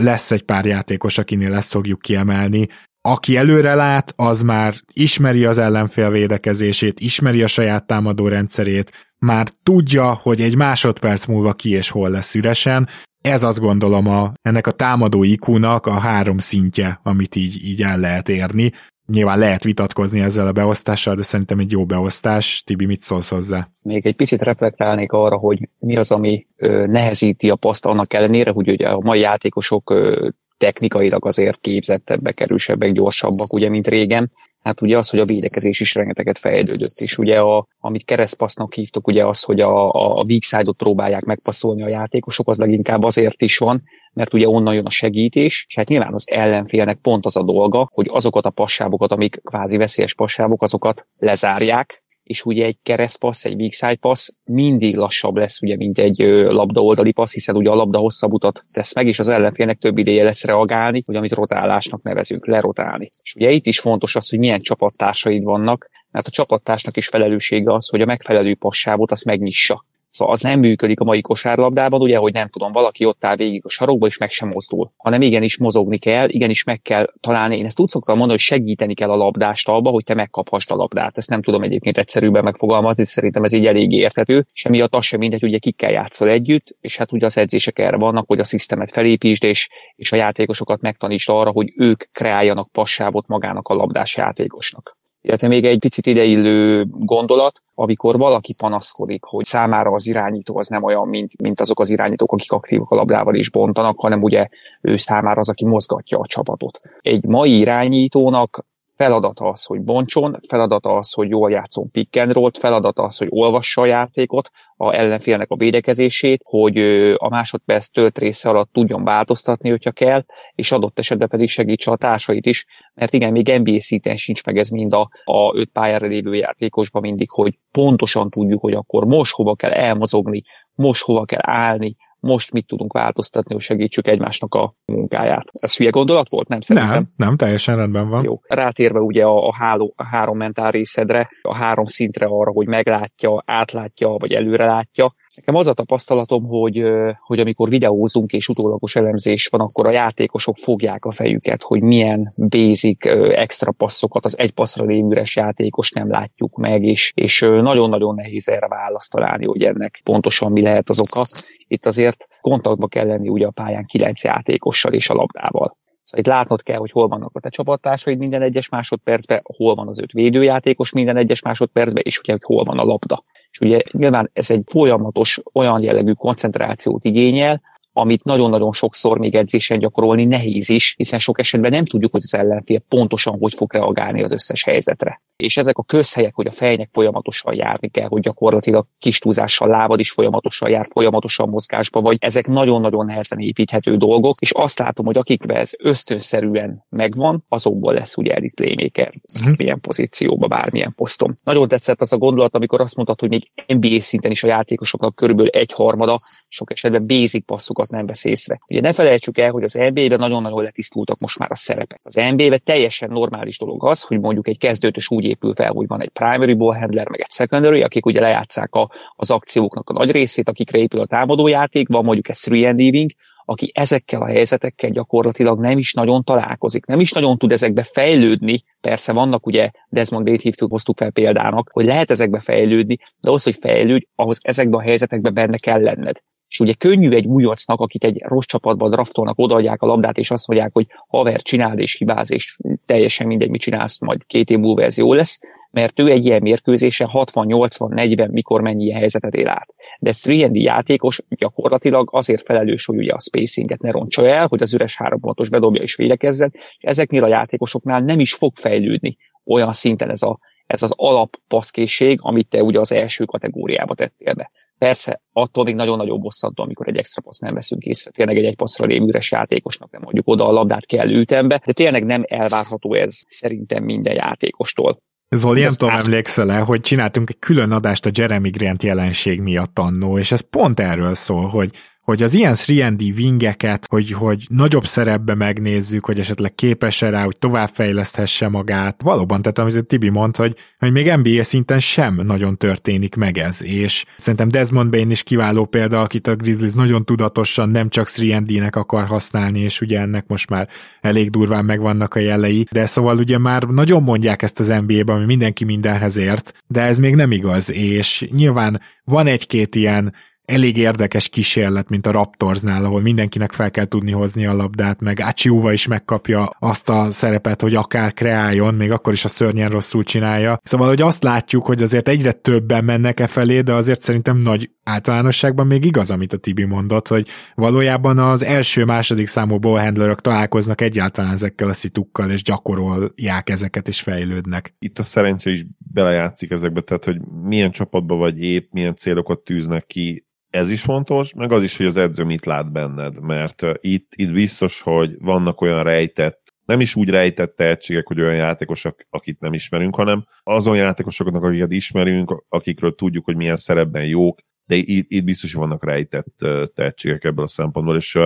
lesz 0.00 0.30
egy 0.30 0.42
pár 0.42 0.64
játékos, 0.64 1.18
akinél 1.18 1.54
ezt 1.54 1.70
fogjuk 1.70 2.00
kiemelni, 2.00 2.68
aki 3.12 3.36
előre 3.36 3.74
lát, 3.74 4.12
az 4.16 4.42
már 4.42 4.74
ismeri 4.92 5.44
az 5.44 5.58
ellenfél 5.58 6.10
védekezését, 6.10 7.00
ismeri 7.00 7.42
a 7.42 7.46
saját 7.46 7.86
támadó 7.86 8.28
rendszerét, 8.28 8.92
már 9.18 9.48
tudja, 9.62 10.12
hogy 10.22 10.40
egy 10.40 10.56
másodperc 10.56 11.26
múlva 11.26 11.52
ki 11.52 11.70
és 11.70 11.90
hol 11.90 12.10
lesz 12.10 12.34
üresen. 12.34 12.88
Ez 13.20 13.42
azt 13.42 13.60
gondolom 13.60 14.06
a, 14.06 14.32
ennek 14.42 14.66
a 14.66 14.70
támadó 14.70 15.22
IQ-nak 15.22 15.86
a 15.86 15.92
három 15.92 16.38
szintje, 16.38 17.00
amit 17.02 17.36
így, 17.36 17.64
így 17.64 17.82
el 17.82 17.98
lehet 17.98 18.28
érni. 18.28 18.72
Nyilván 19.06 19.38
lehet 19.38 19.64
vitatkozni 19.64 20.20
ezzel 20.20 20.46
a 20.46 20.52
beosztással, 20.52 21.14
de 21.14 21.22
szerintem 21.22 21.58
egy 21.58 21.70
jó 21.70 21.84
beosztás. 21.84 22.62
Tibi, 22.66 22.86
mit 22.86 23.02
szólsz 23.02 23.30
hozzá? 23.30 23.68
Még 23.84 24.06
egy 24.06 24.16
picit 24.16 24.42
reflektálnék 24.42 25.12
arra, 25.12 25.36
hogy 25.36 25.68
mi 25.78 25.96
az, 25.96 26.10
ami 26.10 26.46
ö, 26.56 26.86
nehezíti 26.86 27.50
a 27.50 27.56
paszt 27.56 27.86
annak 27.86 28.14
ellenére, 28.14 28.50
hogy 28.50 28.68
ugye 28.68 28.88
a 28.88 29.00
mai 29.00 29.20
játékosok 29.20 29.90
ö, 29.90 30.28
technikailag 30.58 31.26
azért 31.26 31.60
képzettebbek, 31.60 32.40
erősebbek, 32.40 32.92
gyorsabbak, 32.92 33.52
ugye, 33.52 33.68
mint 33.68 33.88
régen. 33.88 34.30
Hát 34.62 34.80
ugye 34.80 34.98
az, 34.98 35.10
hogy 35.10 35.18
a 35.20 35.24
védekezés 35.24 35.80
is 35.80 35.94
rengeteget 35.94 36.38
fejlődött, 36.38 36.96
és 36.96 37.18
ugye 37.18 37.38
a, 37.38 37.66
amit 37.80 38.04
keresztpassznak 38.04 38.74
hívtok, 38.74 39.06
ugye 39.06 39.26
az, 39.26 39.42
hogy 39.42 39.60
a, 39.60 39.92
a 40.18 40.22
weak 40.22 40.42
side-ot 40.42 40.76
próbálják 40.76 41.24
megpasszolni 41.24 41.82
a 41.82 41.88
játékosok, 41.88 42.48
az 42.48 42.58
leginkább 42.58 43.02
azért 43.02 43.42
is 43.42 43.58
van, 43.58 43.78
mert 44.12 44.34
ugye 44.34 44.48
onnan 44.48 44.74
jön 44.74 44.86
a 44.86 44.90
segítés, 44.90 45.64
és 45.68 45.76
hát 45.76 45.88
nyilván 45.88 46.12
az 46.12 46.24
ellenfélnek 46.30 46.98
pont 46.98 47.26
az 47.26 47.36
a 47.36 47.44
dolga, 47.44 47.88
hogy 47.94 48.06
azokat 48.10 48.44
a 48.44 48.50
passávokat, 48.50 49.10
amik 49.10 49.40
kvázi 49.42 49.76
veszélyes 49.76 50.14
passávok, 50.14 50.62
azokat 50.62 51.06
lezárják, 51.18 51.98
és 52.28 52.44
ugye 52.44 52.64
egy 52.64 52.76
keresztpassz, 52.82 53.44
egy 53.44 53.54
weak 53.54 53.72
side 53.72 53.96
passz 54.00 54.28
mindig 54.50 54.96
lassabb 54.96 55.36
lesz, 55.36 55.62
ugye, 55.62 55.76
mint 55.76 55.98
egy 55.98 56.18
labda 56.48 56.80
oldali 56.80 57.12
passz, 57.12 57.32
hiszen 57.32 57.56
ugye 57.56 57.70
a 57.70 57.74
labda 57.74 57.98
hosszabb 57.98 58.32
utat 58.32 58.60
tesz 58.72 58.94
meg, 58.94 59.06
és 59.06 59.18
az 59.18 59.28
ellenfélnek 59.28 59.78
több 59.78 59.98
ideje 59.98 60.24
lesz 60.24 60.44
reagálni, 60.44 61.02
hogy 61.06 61.16
amit 61.16 61.32
rotálásnak 61.32 62.02
nevezünk, 62.02 62.46
lerotálni. 62.46 63.08
És 63.22 63.34
ugye 63.34 63.50
itt 63.50 63.66
is 63.66 63.80
fontos 63.80 64.16
az, 64.16 64.28
hogy 64.28 64.38
milyen 64.38 64.60
csapattársaid 64.60 65.42
vannak, 65.42 65.86
mert 66.10 66.26
a 66.26 66.30
csapattársnak 66.30 66.96
is 66.96 67.08
felelőssége 67.08 67.72
az, 67.72 67.88
hogy 67.88 68.00
a 68.00 68.06
megfelelő 68.06 68.54
passávot 68.54 69.10
azt 69.10 69.24
megnyissa. 69.24 69.84
Szóval 70.18 70.34
az 70.34 70.40
nem 70.40 70.58
működik 70.58 71.00
a 71.00 71.04
mai 71.04 71.20
kosárlabdában, 71.20 72.00
ugye, 72.00 72.16
hogy 72.16 72.32
nem 72.32 72.48
tudom, 72.48 72.72
valaki 72.72 73.04
ott 73.04 73.24
áll 73.24 73.36
végig 73.36 73.64
a 73.64 73.68
sarokba, 73.68 74.06
és 74.06 74.18
meg 74.18 74.30
sem 74.30 74.48
mozdul, 74.48 74.90
hanem 74.96 75.22
igenis 75.22 75.58
mozogni 75.58 75.98
kell, 75.98 76.28
igenis 76.28 76.64
meg 76.64 76.82
kell 76.82 77.12
találni. 77.20 77.56
Én 77.56 77.64
ezt 77.64 77.80
úgy 77.80 77.88
szoktam 77.88 78.16
mondani, 78.16 78.38
hogy 78.38 78.46
segíteni 78.46 78.94
kell 78.94 79.10
a 79.10 79.16
labdást 79.16 79.68
abba, 79.68 79.90
hogy 79.90 80.04
te 80.04 80.14
megkaphast 80.14 80.70
a 80.70 80.74
labdát. 80.74 81.16
Ezt 81.16 81.30
nem 81.30 81.42
tudom 81.42 81.62
egyébként 81.62 81.98
egyszerűbben 81.98 82.44
megfogalmazni, 82.44 83.04
szerintem 83.04 83.44
ez 83.44 83.52
így 83.52 83.66
elég 83.66 83.92
érthető. 83.92 84.44
Semmiatt 84.52 84.94
az 84.94 85.04
sem 85.04 85.18
mindegy, 85.18 85.42
ugye 85.42 85.58
kikkel 85.58 85.90
játszol 85.90 86.28
együtt, 86.28 86.76
és 86.80 86.96
hát 86.96 87.12
ugye 87.12 87.26
az 87.26 87.38
edzések 87.38 87.78
erre 87.78 87.96
vannak, 87.96 88.26
hogy 88.26 88.38
a 88.38 88.44
szisztemet 88.44 88.90
felépítsd, 88.90 89.44
és, 89.44 89.66
és 89.96 90.12
a 90.12 90.16
játékosokat 90.16 90.80
megtanítsd 90.80 91.30
arra, 91.30 91.50
hogy 91.50 91.72
ők 91.76 92.04
kreáljanak 92.10 92.72
passávot 92.72 93.28
magának 93.28 93.68
a 93.68 93.74
labdás 93.74 94.16
játékosnak. 94.16 94.97
Illetve 95.20 95.48
még 95.48 95.64
egy 95.64 95.78
picit 95.78 96.06
ideillő 96.06 96.86
gondolat, 96.90 97.62
amikor 97.74 98.18
valaki 98.18 98.54
panaszkodik, 98.58 99.24
hogy 99.24 99.44
számára 99.44 99.90
az 99.90 100.06
irányító 100.06 100.58
az 100.58 100.68
nem 100.68 100.82
olyan, 100.82 101.08
mint, 101.08 101.40
mint 101.42 101.60
azok 101.60 101.80
az 101.80 101.90
irányítók, 101.90 102.32
akik 102.32 102.52
aktívak 102.52 102.90
a 102.90 102.94
labdával 102.94 103.34
is 103.34 103.50
bontanak, 103.50 104.00
hanem 104.00 104.22
ugye 104.22 104.48
ő 104.80 104.96
számára 104.96 105.40
az, 105.40 105.48
aki 105.48 105.64
mozgatja 105.64 106.18
a 106.18 106.26
csapatot. 106.26 106.78
Egy 107.00 107.24
mai 107.24 107.58
irányítónak 107.58 108.66
feladata 108.98 109.48
az, 109.48 109.64
hogy 109.64 109.80
bontson, 109.80 110.38
feladata 110.48 110.90
az, 110.90 111.12
hogy 111.12 111.28
jól 111.28 111.50
játszon 111.50 111.90
pick 111.90 112.16
and 112.16 112.32
roll 112.32 112.50
feladata 112.58 113.02
az, 113.02 113.18
hogy 113.18 113.28
olvassa 113.30 113.80
a 113.80 113.86
játékot, 113.86 114.50
a 114.76 114.92
ellenfélnek 114.92 115.50
a 115.50 115.56
védekezését, 115.56 116.40
hogy 116.44 116.78
a 117.16 117.28
másodperc 117.28 117.88
tölt 117.88 118.18
része 118.18 118.48
alatt 118.48 118.72
tudjon 118.72 119.04
változtatni, 119.04 119.70
hogyha 119.70 119.90
kell, 119.90 120.24
és 120.54 120.72
adott 120.72 120.98
esetben 120.98 121.28
pedig 121.28 121.48
segítse 121.48 121.90
a 121.90 121.96
társait 121.96 122.46
is, 122.46 122.66
mert 122.94 123.12
igen, 123.12 123.32
még 123.32 123.58
NBA 123.58 123.80
szinten 123.80 124.16
sincs 124.16 124.44
meg 124.44 124.56
ez 124.56 124.68
mind 124.68 124.92
a, 124.92 125.10
a 125.24 125.56
öt 125.56 125.70
pályára 125.72 126.06
lévő 126.06 126.34
játékosban 126.34 127.02
mindig, 127.02 127.30
hogy 127.30 127.58
pontosan 127.72 128.30
tudjuk, 128.30 128.60
hogy 128.60 128.74
akkor 128.74 129.04
most 129.04 129.34
hova 129.34 129.54
kell 129.54 129.72
elmozogni, 129.72 130.42
most 130.74 131.02
hova 131.02 131.24
kell 131.24 131.42
állni, 131.42 131.96
most 132.20 132.52
mit 132.52 132.66
tudunk 132.66 132.92
változtatni, 132.92 133.54
hogy 133.54 133.62
segítsük 133.62 134.06
egymásnak 134.06 134.54
a 134.54 134.74
munkáját. 134.84 135.44
Ez 135.50 135.76
hülye 135.76 135.90
gondolat 135.90 136.28
volt? 136.28 136.48
Nem 136.48 136.60
szerintem. 136.60 136.92
Nem, 136.94 137.12
nem, 137.16 137.36
teljesen 137.36 137.76
rendben 137.76 138.08
van. 138.08 138.24
Jó. 138.24 138.32
Rátérve 138.48 139.00
ugye 139.00 139.24
a, 139.24 139.46
a, 139.46 139.54
háló, 139.54 139.92
a 139.96 140.04
három 140.04 140.36
mentál 140.36 140.70
részedre, 140.70 141.28
a 141.42 141.54
három 141.54 141.84
szintre 141.84 142.26
arra, 142.26 142.50
hogy 142.50 142.66
meglátja, 142.66 143.42
átlátja, 143.44 144.08
vagy 144.08 144.32
előrelátja. 144.32 145.06
Nekem 145.36 145.54
az 145.54 145.66
a 145.66 145.72
tapasztalatom, 145.72 146.44
hogy, 146.44 146.86
hogy 147.18 147.40
amikor 147.40 147.68
videózunk 147.68 148.32
és 148.32 148.48
utólagos 148.48 148.96
elemzés 148.96 149.46
van, 149.46 149.60
akkor 149.60 149.86
a 149.86 149.92
játékosok 149.92 150.56
fogják 150.56 151.04
a 151.04 151.12
fejüket, 151.12 151.62
hogy 151.62 151.82
milyen 151.82 152.28
basic 152.48 153.06
extra 153.36 153.72
passzokat 153.72 154.24
az 154.24 154.38
egy 154.38 154.50
passzra 154.50 154.84
lévőres 154.84 155.36
játékos 155.36 155.90
nem 155.90 156.10
látjuk 156.10 156.56
meg, 156.56 156.82
és, 156.82 157.12
és 157.14 157.40
nagyon-nagyon 157.40 158.14
nehéz 158.14 158.48
erre 158.48 158.68
választ 158.68 159.10
találni, 159.10 159.44
hogy 159.44 159.62
ennek 159.62 160.00
pontosan 160.04 160.52
mi 160.52 160.62
lehet 160.62 160.88
az 160.88 161.00
oka. 161.00 161.24
Itt 161.68 161.86
azért 161.86 162.07
kontaktba 162.40 162.86
kell 162.86 163.06
lenni 163.06 163.28
ugye 163.28 163.46
a 163.46 163.50
pályán 163.50 163.84
kilenc 163.84 164.24
játékossal 164.24 164.92
és 164.92 165.10
a 165.10 165.14
labdával. 165.14 165.76
Szóval 166.02 166.26
itt 166.26 166.26
látnod 166.26 166.62
kell, 166.62 166.78
hogy 166.78 166.90
hol 166.90 167.08
vannak 167.08 167.30
a 167.32 167.40
te 167.40 167.48
csapattársaid 167.48 168.18
minden 168.18 168.42
egyes 168.42 168.68
másodpercben, 168.68 169.38
hol 169.56 169.74
van 169.74 169.88
az 169.88 169.98
öt 169.98 170.12
védőjátékos 170.12 170.92
minden 170.92 171.16
egyes 171.16 171.42
másodpercben, 171.42 172.02
és 172.06 172.18
ugye, 172.18 172.32
hogy 172.32 172.42
hol 172.44 172.64
van 172.64 172.78
a 172.78 172.84
labda. 172.84 173.22
És 173.50 173.60
ugye 173.60 173.80
nyilván 173.92 174.30
ez 174.32 174.50
egy 174.50 174.62
folyamatos, 174.66 175.40
olyan 175.52 175.82
jellegű 175.82 176.12
koncentrációt 176.12 177.04
igényel, 177.04 177.60
amit 177.98 178.24
nagyon-nagyon 178.24 178.72
sokszor 178.72 179.18
még 179.18 179.34
edzésen 179.34 179.78
gyakorolni 179.78 180.24
nehéz 180.24 180.68
is, 180.68 180.94
hiszen 180.96 181.18
sok 181.18 181.38
esetben 181.38 181.70
nem 181.70 181.84
tudjuk, 181.84 182.12
hogy 182.12 182.22
az 182.24 182.34
ellenfél 182.34 182.78
pontosan 182.88 183.38
hogy 183.38 183.54
fog 183.54 183.72
reagálni 183.72 184.22
az 184.22 184.32
összes 184.32 184.64
helyzetre. 184.64 185.20
és 185.36 185.56
ezek 185.56 185.78
a 185.78 185.82
közhelyek, 185.82 186.34
hogy 186.34 186.46
a 186.46 186.50
fejnek 186.50 186.88
folyamatosan 186.92 187.54
járni 187.54 187.88
kell, 187.88 188.08
hogy 188.08 188.22
gyakorlatilag 188.22 188.86
kis 188.98 189.18
túlzással 189.18 189.68
lábad 189.68 189.98
is 189.98 190.10
folyamatosan 190.10 190.70
jár, 190.70 190.86
folyamatosan 190.90 191.48
mozgásba 191.48 192.00
vagy, 192.00 192.16
ezek 192.20 192.46
nagyon-nagyon 192.46 193.06
nehezen 193.06 193.38
építhető 193.38 193.96
dolgok, 193.96 194.40
és 194.40 194.50
azt 194.50 194.78
látom, 194.78 195.06
hogy 195.06 195.16
akikben 195.16 195.56
ez 195.56 195.70
ösztönszerűen 195.78 196.84
megvan, 196.96 197.42
azokból 197.48 197.92
lesz 197.92 198.16
ugye 198.16 198.34
elit 198.34 198.54
playmaker, 198.54 199.08
uh-huh. 199.40 199.56
milyen 199.56 199.80
pozícióba, 199.80 200.46
bármilyen 200.46 200.92
poszton. 200.96 201.34
Nagyon 201.44 201.68
tetszett 201.68 202.00
az 202.00 202.12
a 202.12 202.18
gondolat, 202.18 202.54
amikor 202.54 202.80
azt 202.80 202.96
mondtad, 202.96 203.20
hogy 203.20 203.28
még 203.28 203.50
NBA 203.66 204.00
szinten 204.00 204.30
is 204.30 204.42
a 204.42 204.48
játékosoknak 204.48 205.14
körülbelül 205.14 205.50
egy 205.50 205.72
harmada 205.72 206.18
sok 206.48 206.70
esetben 206.70 207.06
basic 207.06 207.44
passzokat 207.44 207.90
nem 207.90 208.06
vesz 208.06 208.24
észre. 208.24 208.60
Ugye 208.72 208.80
ne 208.80 208.92
felejtsük 208.92 209.38
el, 209.38 209.50
hogy 209.50 209.62
az 209.62 209.72
NBA-ben 209.72 210.18
nagyon-nagyon 210.18 210.62
letisztultak 210.62 211.16
most 211.20 211.38
már 211.38 211.50
a 211.50 211.56
szerepek. 211.56 211.98
Az 212.04 212.14
NBA-ben 212.14 212.60
teljesen 212.64 213.10
normális 213.10 213.58
dolog 213.58 213.84
az, 213.84 214.02
hogy 214.02 214.20
mondjuk 214.20 214.48
egy 214.48 214.58
kezdőtös 214.58 215.10
úgy 215.10 215.24
épül 215.24 215.54
fel, 215.54 215.70
hogy 215.74 215.86
van 215.86 216.02
egy 216.02 216.08
primary 216.08 216.54
ball 216.54 216.78
handler, 216.78 217.08
meg 217.08 217.20
egy 217.20 217.30
secondary, 217.30 217.82
akik 217.82 218.06
ugye 218.06 218.20
lejátszák 218.20 218.74
a, 218.74 218.90
az 219.16 219.30
akcióknak 219.30 219.90
a 219.90 219.92
nagy 219.92 220.10
részét, 220.10 220.48
akikre 220.48 220.78
épül 220.78 221.00
a 221.00 221.06
támadójáték, 221.06 221.88
van 221.88 222.04
mondjuk 222.04 222.28
egy 222.28 222.38
3 222.50 222.78
and 222.94 223.12
aki 223.50 223.70
ezekkel 223.74 224.22
a 224.22 224.26
helyzetekkel 224.26 224.90
gyakorlatilag 224.90 225.60
nem 225.60 225.78
is 225.78 225.92
nagyon 225.92 226.24
találkozik, 226.24 226.86
nem 226.86 227.00
is 227.00 227.12
nagyon 227.12 227.38
tud 227.38 227.52
ezekbe 227.52 227.82
fejlődni. 227.82 228.64
Persze 228.80 229.12
vannak 229.12 229.46
ugye, 229.46 229.70
Desmond 229.88 230.24
Bate 230.24 230.42
hívtuk, 230.42 230.70
hoztuk 230.70 230.96
fel 230.96 231.10
példának, 231.10 231.70
hogy 231.72 231.84
lehet 231.84 232.10
ezekbe 232.10 232.40
fejlődni, 232.40 232.96
de 233.20 233.28
ahhoz, 233.28 233.42
hogy 233.42 233.56
fejlődj, 233.60 234.04
ahhoz 234.14 234.38
ezekbe 234.42 234.76
a 234.76 234.82
helyzetekbe 234.82 235.30
benne 235.30 235.56
kell 235.56 235.82
lenned. 235.82 236.22
És 236.48 236.60
ugye 236.60 236.72
könnyű 236.72 237.08
egy 237.08 237.26
újoncnak, 237.26 237.80
akit 237.80 238.04
egy 238.04 238.22
rossz 238.22 238.46
csapatban 238.46 238.90
draftolnak, 238.90 239.38
odaadják 239.38 239.82
a 239.82 239.86
labdát, 239.86 240.18
és 240.18 240.30
azt 240.30 240.48
mondják, 240.48 240.72
hogy 240.72 240.86
haver, 241.08 241.40
csináld 241.40 241.78
és 241.78 241.96
hibáz, 241.96 242.32
és 242.32 242.56
teljesen 242.86 243.26
mindegy, 243.26 243.50
mit 243.50 243.60
csinálsz, 243.60 244.00
majd 244.00 244.26
két 244.26 244.50
év 244.50 244.58
múlva 244.58 244.82
ez 244.82 244.98
jó 244.98 245.12
lesz, 245.12 245.40
mert 245.70 245.98
ő 245.98 246.10
egy 246.10 246.24
ilyen 246.24 246.42
mérkőzésen 246.42 247.08
60-80-40 247.12 248.30
mikor 248.30 248.60
mennyi 248.60 248.92
helyzetet 248.92 249.34
él 249.34 249.48
át. 249.48 249.74
De 249.98 250.12
3 250.24 250.54
játékos 250.54 251.22
gyakorlatilag 251.28 252.08
azért 252.12 252.44
felelős, 252.44 252.84
hogy 252.84 252.96
ugye 252.96 253.12
a 253.12 253.20
spacinget 253.20 253.80
ne 253.80 253.90
roncsa 253.90 254.26
el, 254.26 254.46
hogy 254.46 254.62
az 254.62 254.74
üres 254.74 254.96
három 254.96 255.20
pontos 255.20 255.48
bedobja 255.48 255.82
és 255.82 255.96
védekezzen, 255.96 256.50
és 256.54 256.84
ezeknél 256.84 257.24
a 257.24 257.28
játékosoknál 257.28 258.00
nem 258.00 258.20
is 258.20 258.34
fog 258.34 258.56
fejlődni 258.56 259.16
olyan 259.44 259.72
szinten 259.72 260.10
ez, 260.10 260.22
a, 260.22 260.38
ez 260.66 260.82
az 260.82 260.92
alappaszkészség, 260.96 262.18
amit 262.22 262.48
te 262.48 262.62
ugye 262.62 262.78
az 262.78 262.92
első 262.92 263.24
kategóriába 263.24 263.94
tettél 263.94 264.34
be. 264.34 264.50
Persze, 264.78 265.22
attól 265.32 265.64
még 265.64 265.74
nagyon-nagyon 265.74 266.20
bosszantó, 266.20 266.62
amikor 266.62 266.88
egy 266.88 266.96
extra 266.96 267.22
passz 267.22 267.38
nem 267.38 267.54
veszünk 267.54 267.82
észre. 267.82 268.10
Tényleg 268.10 268.36
egy 268.36 268.44
egy 268.44 268.56
passzra 268.56 268.86
lévő 268.86 269.04
üres 269.06 269.30
játékosnak 269.30 269.90
nem 269.90 270.00
mondjuk 270.04 270.28
oda 270.28 270.48
a 270.48 270.52
labdát 270.52 270.86
kell 270.86 271.10
ütembe, 271.10 271.62
de 271.64 271.72
tényleg 271.72 272.04
nem 272.04 272.22
elvárható 272.26 272.94
ez 272.94 273.20
szerintem 273.26 273.84
minden 273.84 274.14
játékostól. 274.14 274.98
Zoli, 275.30 275.60
nem 275.60 275.70
tudom, 275.70 275.94
emlékszel 275.94 276.50
-e, 276.50 276.58
hogy 276.58 276.80
csináltunk 276.80 277.30
egy 277.30 277.38
külön 277.38 277.70
adást 277.70 278.06
a 278.06 278.10
Jeremy 278.12 278.50
Grant 278.50 278.82
jelenség 278.82 279.40
miatt 279.40 279.78
annó, 279.78 280.18
és 280.18 280.32
ez 280.32 280.40
pont 280.40 280.80
erről 280.80 281.14
szól, 281.14 281.46
hogy 281.46 281.70
hogy 282.08 282.22
az 282.22 282.34
ilyen 282.34 282.54
3 282.66 282.96
wingeket, 283.16 283.86
hogy, 283.88 284.12
hogy 284.12 284.46
nagyobb 284.48 284.84
szerepbe 284.86 285.34
megnézzük, 285.34 286.04
hogy 286.04 286.18
esetleg 286.18 286.54
képes 286.54 287.00
rá, 287.00 287.24
hogy 287.24 287.38
továbbfejleszthesse 287.38 288.48
magát. 288.48 289.02
Valóban, 289.02 289.42
tehát 289.42 289.58
amit 289.58 289.86
Tibi 289.86 290.08
mond, 290.08 290.36
hogy, 290.36 290.56
hogy 290.78 290.92
még 290.92 291.12
NBA 291.12 291.42
szinten 291.42 291.78
sem 291.78 292.20
nagyon 292.24 292.56
történik 292.56 293.14
meg 293.14 293.38
ez, 293.38 293.62
és 293.62 294.04
szerintem 294.16 294.48
Desmond 294.48 294.90
Bain 294.90 295.10
is 295.10 295.22
kiváló 295.22 295.64
példa, 295.64 296.00
akit 296.00 296.26
a 296.26 296.36
Grizzlies 296.36 296.72
nagyon 296.72 297.04
tudatosan 297.04 297.68
nem 297.68 297.88
csak 297.88 298.08
3 298.08 298.44
nek 298.46 298.76
akar 298.76 299.06
használni, 299.06 299.60
és 299.60 299.80
ugye 299.80 300.00
ennek 300.00 300.24
most 300.26 300.50
már 300.50 300.68
elég 301.00 301.30
durván 301.30 301.64
megvannak 301.64 302.14
a 302.14 302.18
jelei, 302.18 302.66
de 302.70 302.86
szóval 302.86 303.16
ugye 303.16 303.38
már 303.38 303.62
nagyon 303.62 304.02
mondják 304.02 304.42
ezt 304.42 304.60
az 304.60 304.68
NBA-ben, 304.68 305.16
ami 305.16 305.24
mindenki 305.24 305.64
mindenhez 305.64 306.16
ért, 306.16 306.52
de 306.66 306.80
ez 306.80 306.98
még 306.98 307.14
nem 307.14 307.32
igaz, 307.32 307.72
és 307.72 308.28
nyilván 308.30 308.80
van 309.04 309.26
egy-két 309.26 309.74
ilyen 309.74 310.14
elég 310.48 310.76
érdekes 310.76 311.28
kísérlet, 311.28 311.88
mint 311.88 312.06
a 312.06 312.10
Raptorsnál, 312.10 312.84
ahol 312.84 313.00
mindenkinek 313.00 313.52
fel 313.52 313.70
kell 313.70 313.84
tudni 313.84 314.10
hozni 314.10 314.46
a 314.46 314.54
labdát, 314.54 315.00
meg 315.00 315.20
Achiuva 315.20 315.72
is 315.72 315.86
megkapja 315.86 316.50
azt 316.58 316.88
a 316.88 317.10
szerepet, 317.10 317.60
hogy 317.60 317.74
akár 317.74 318.12
kreáljon, 318.12 318.74
még 318.74 318.90
akkor 318.90 319.12
is 319.12 319.24
a 319.24 319.28
szörnyen 319.28 319.70
rosszul 319.70 320.02
csinálja. 320.02 320.60
Szóval, 320.62 320.88
hogy 320.88 321.02
azt 321.02 321.22
látjuk, 321.22 321.66
hogy 321.66 321.82
azért 321.82 322.08
egyre 322.08 322.32
többen 322.32 322.84
mennek 322.84 323.20
e 323.20 323.26
felé, 323.26 323.60
de 323.60 323.72
azért 323.72 324.02
szerintem 324.02 324.36
nagy 324.36 324.70
általánosságban 324.84 325.66
még 325.66 325.84
igaz, 325.84 326.10
amit 326.10 326.32
a 326.32 326.36
Tibi 326.36 326.64
mondott, 326.64 327.08
hogy 327.08 327.28
valójában 327.54 328.18
az 328.18 328.44
első-második 328.44 329.26
számú 329.26 329.58
ballhandlerök 329.58 330.20
találkoznak 330.20 330.80
egyáltalán 330.80 331.32
ezekkel 331.32 331.68
a 331.68 331.72
szitukkal, 331.72 332.30
és 332.30 332.42
gyakorolják 332.42 333.50
ezeket, 333.50 333.88
és 333.88 334.00
fejlődnek. 334.00 334.74
Itt 334.78 334.98
a 334.98 335.02
szerencse 335.02 335.50
is 335.50 335.66
belejátszik 335.78 336.50
ezekbe, 336.50 336.80
tehát 336.80 337.04
hogy 337.04 337.20
milyen 337.42 337.70
csapatban 337.70 338.18
vagy 338.18 338.42
épp, 338.42 338.72
milyen 338.72 338.96
célokat 338.96 339.38
tűznek 339.40 339.86
ki, 339.86 340.26
ez 340.50 340.70
is 340.70 340.80
fontos, 340.80 341.34
meg 341.34 341.52
az 341.52 341.62
is, 341.62 341.76
hogy 341.76 341.86
az 341.86 341.96
edző 341.96 342.24
mit 342.24 342.46
lát 342.46 342.72
benned, 342.72 343.20
mert 343.20 343.62
itt, 343.80 344.12
itt 344.16 344.32
biztos, 344.32 344.80
hogy 344.80 345.16
vannak 345.18 345.60
olyan 345.60 345.82
rejtett, 345.82 346.48
nem 346.64 346.80
is 346.80 346.94
úgy 346.94 347.08
rejtett 347.08 347.56
tehetségek, 347.56 348.06
hogy 348.06 348.20
olyan 348.20 348.34
játékosok, 348.34 348.96
akit 349.10 349.40
nem 349.40 349.52
ismerünk, 349.52 349.94
hanem 349.94 350.26
azon 350.42 350.76
játékosoknak, 350.76 351.42
akiket 351.42 351.72
ismerünk, 351.72 352.44
akikről 352.48 352.94
tudjuk, 352.94 353.24
hogy 353.24 353.36
milyen 353.36 353.56
szerepben 353.56 354.06
jók, 354.06 354.38
de 354.66 354.74
itt, 354.74 355.10
itt 355.10 355.24
biztos, 355.24 355.52
hogy 355.52 355.60
vannak 355.60 355.84
rejtett 355.84 356.46
tehetségek 356.74 357.24
ebből 357.24 357.44
a 357.44 357.48
szempontból, 357.48 357.96
és 357.96 358.18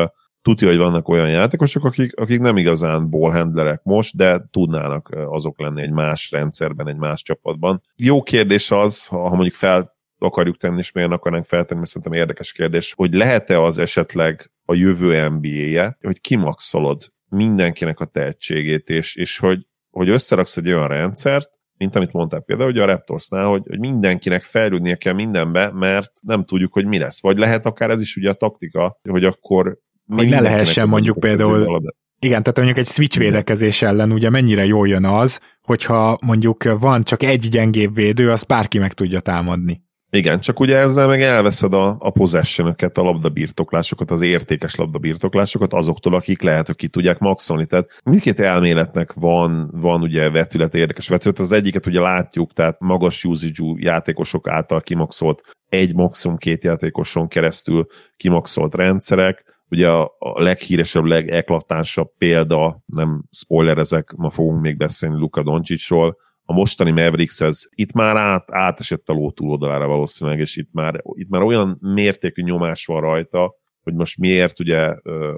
tudja, 0.42 0.68
hogy 0.68 0.76
vannak 0.76 1.08
olyan 1.08 1.30
játékosok, 1.30 1.84
akik, 1.84 2.16
akik 2.16 2.40
nem 2.40 2.56
igazán 2.56 3.10
ballhandlerek 3.10 3.80
most, 3.82 4.16
de 4.16 4.48
tudnának 4.50 5.08
azok 5.26 5.60
lenni 5.60 5.82
egy 5.82 5.92
más 5.92 6.30
rendszerben, 6.30 6.88
egy 6.88 6.96
más 6.96 7.22
csapatban. 7.22 7.82
Jó 7.96 8.22
kérdés 8.22 8.70
az, 8.70 9.06
ha 9.06 9.30
mondjuk 9.30 9.54
fel 9.54 9.96
akarjuk 10.22 10.56
tenni, 10.56 10.78
és 10.78 10.92
miért 10.92 11.10
akarnánk 11.10 11.44
feltenni, 11.44 11.78
mert 11.78 11.90
szerintem 11.90 12.20
érdekes 12.20 12.52
kérdés, 12.52 12.92
hogy 12.96 13.14
lehet-e 13.14 13.62
az 13.62 13.78
esetleg 13.78 14.50
a 14.64 14.74
jövő 14.74 15.28
NBA-je, 15.28 15.96
hogy 16.00 16.20
kimaxolod 16.20 17.12
mindenkinek 17.28 18.00
a 18.00 18.04
tehetségét, 18.04 18.88
és, 18.88 19.16
és 19.16 19.38
hogy, 19.38 19.66
hogy 19.90 20.08
összeraksz 20.08 20.56
egy 20.56 20.66
olyan 20.66 20.88
rendszert, 20.88 21.50
mint 21.76 21.96
amit 21.96 22.12
mondtál 22.12 22.40
például, 22.40 22.70
hogy 22.70 22.80
a 22.80 22.84
Raptorsnál, 22.84 23.46
hogy, 23.46 23.62
hogy 23.68 23.78
mindenkinek 23.78 24.42
fejlődnie 24.42 24.96
kell 24.96 25.12
mindenbe, 25.12 25.70
mert 25.72 26.12
nem 26.22 26.44
tudjuk, 26.44 26.72
hogy 26.72 26.86
mi 26.86 26.98
lesz. 26.98 27.22
Vagy 27.22 27.38
lehet 27.38 27.66
akár 27.66 27.90
ez 27.90 28.00
is 28.00 28.16
ugye 28.16 28.30
a 28.30 28.34
taktika, 28.34 28.98
hogy 29.08 29.24
akkor 29.24 29.78
hogy 30.06 30.28
ne 30.28 30.40
lehessen 30.40 30.88
mondjuk 30.88 31.20
például 31.20 31.92
igen, 32.24 32.42
tehát 32.42 32.56
mondjuk 32.56 32.78
egy 32.78 32.86
switch 32.86 33.18
védekezés 33.18 33.82
ellen 33.82 34.12
ugye 34.12 34.30
mennyire 34.30 34.64
jól 34.64 34.88
jön 34.88 35.04
az, 35.04 35.40
hogyha 35.62 36.18
mondjuk 36.26 36.80
van 36.80 37.04
csak 37.04 37.22
egy 37.22 37.48
gyengébb 37.48 37.94
védő, 37.94 38.30
azt 38.30 38.46
bárki 38.46 38.78
meg 38.78 38.92
tudja 38.92 39.20
támadni. 39.20 39.82
Igen, 40.16 40.40
csak 40.40 40.60
ugye 40.60 40.76
ezzel 40.76 41.06
meg 41.06 41.22
elveszed 41.22 41.74
a, 41.74 41.96
a 41.98 42.10
possession 42.10 42.74
a 42.94 43.02
labdabirtoklásokat, 43.02 44.10
az 44.10 44.20
értékes 44.20 44.74
labdabirtoklásokat 44.74 45.72
azoktól, 45.72 46.14
akik 46.14 46.42
lehet, 46.42 46.66
hogy 46.66 46.76
ki 46.76 46.88
tudják 46.88 47.18
maxolni. 47.18 47.66
Tehát 47.66 48.00
mindkét 48.04 48.40
elméletnek 48.40 49.12
van, 49.12 49.70
van 49.72 50.02
ugye 50.02 50.30
vetület, 50.30 50.74
érdekes 50.74 51.08
vetület. 51.08 51.38
Az 51.38 51.52
egyiket 51.52 51.86
ugye 51.86 52.00
látjuk, 52.00 52.52
tehát 52.52 52.80
magas 52.80 53.24
usage 53.24 53.74
játékosok 53.76 54.48
által 54.48 54.80
kimaxolt 54.80 55.40
egy 55.68 55.94
maximum 55.94 56.36
két 56.36 56.64
játékoson 56.64 57.28
keresztül 57.28 57.86
kimaxolt 58.16 58.74
rendszerek, 58.74 59.44
ugye 59.70 59.88
a, 59.88 60.10
leghíresebb, 60.18 61.04
legeklatánsabb 61.04 62.08
példa, 62.18 62.82
nem 62.86 63.22
spoilerezek, 63.30 64.12
ma 64.16 64.30
fogunk 64.30 64.60
még 64.60 64.76
beszélni 64.76 65.18
Luka 65.18 65.42
Doncsicsról, 65.42 66.16
a 66.44 66.52
mostani 66.52 66.90
Mavericks 66.90 67.40
ez 67.40 67.62
itt 67.74 67.92
már 67.92 68.16
át, 68.16 68.50
átesett 68.50 69.08
a 69.08 69.12
ló 69.12 69.30
túloldalára 69.30 69.86
valószínűleg, 69.86 70.38
és 70.38 70.56
itt 70.56 70.72
már, 70.72 71.02
itt 71.12 71.28
már 71.28 71.42
olyan 71.42 71.78
mértékű 71.80 72.42
nyomás 72.42 72.86
van 72.86 73.00
rajta, 73.00 73.54
hogy 73.82 73.94
most 73.94 74.18
miért 74.18 74.60
ugye 74.60 74.80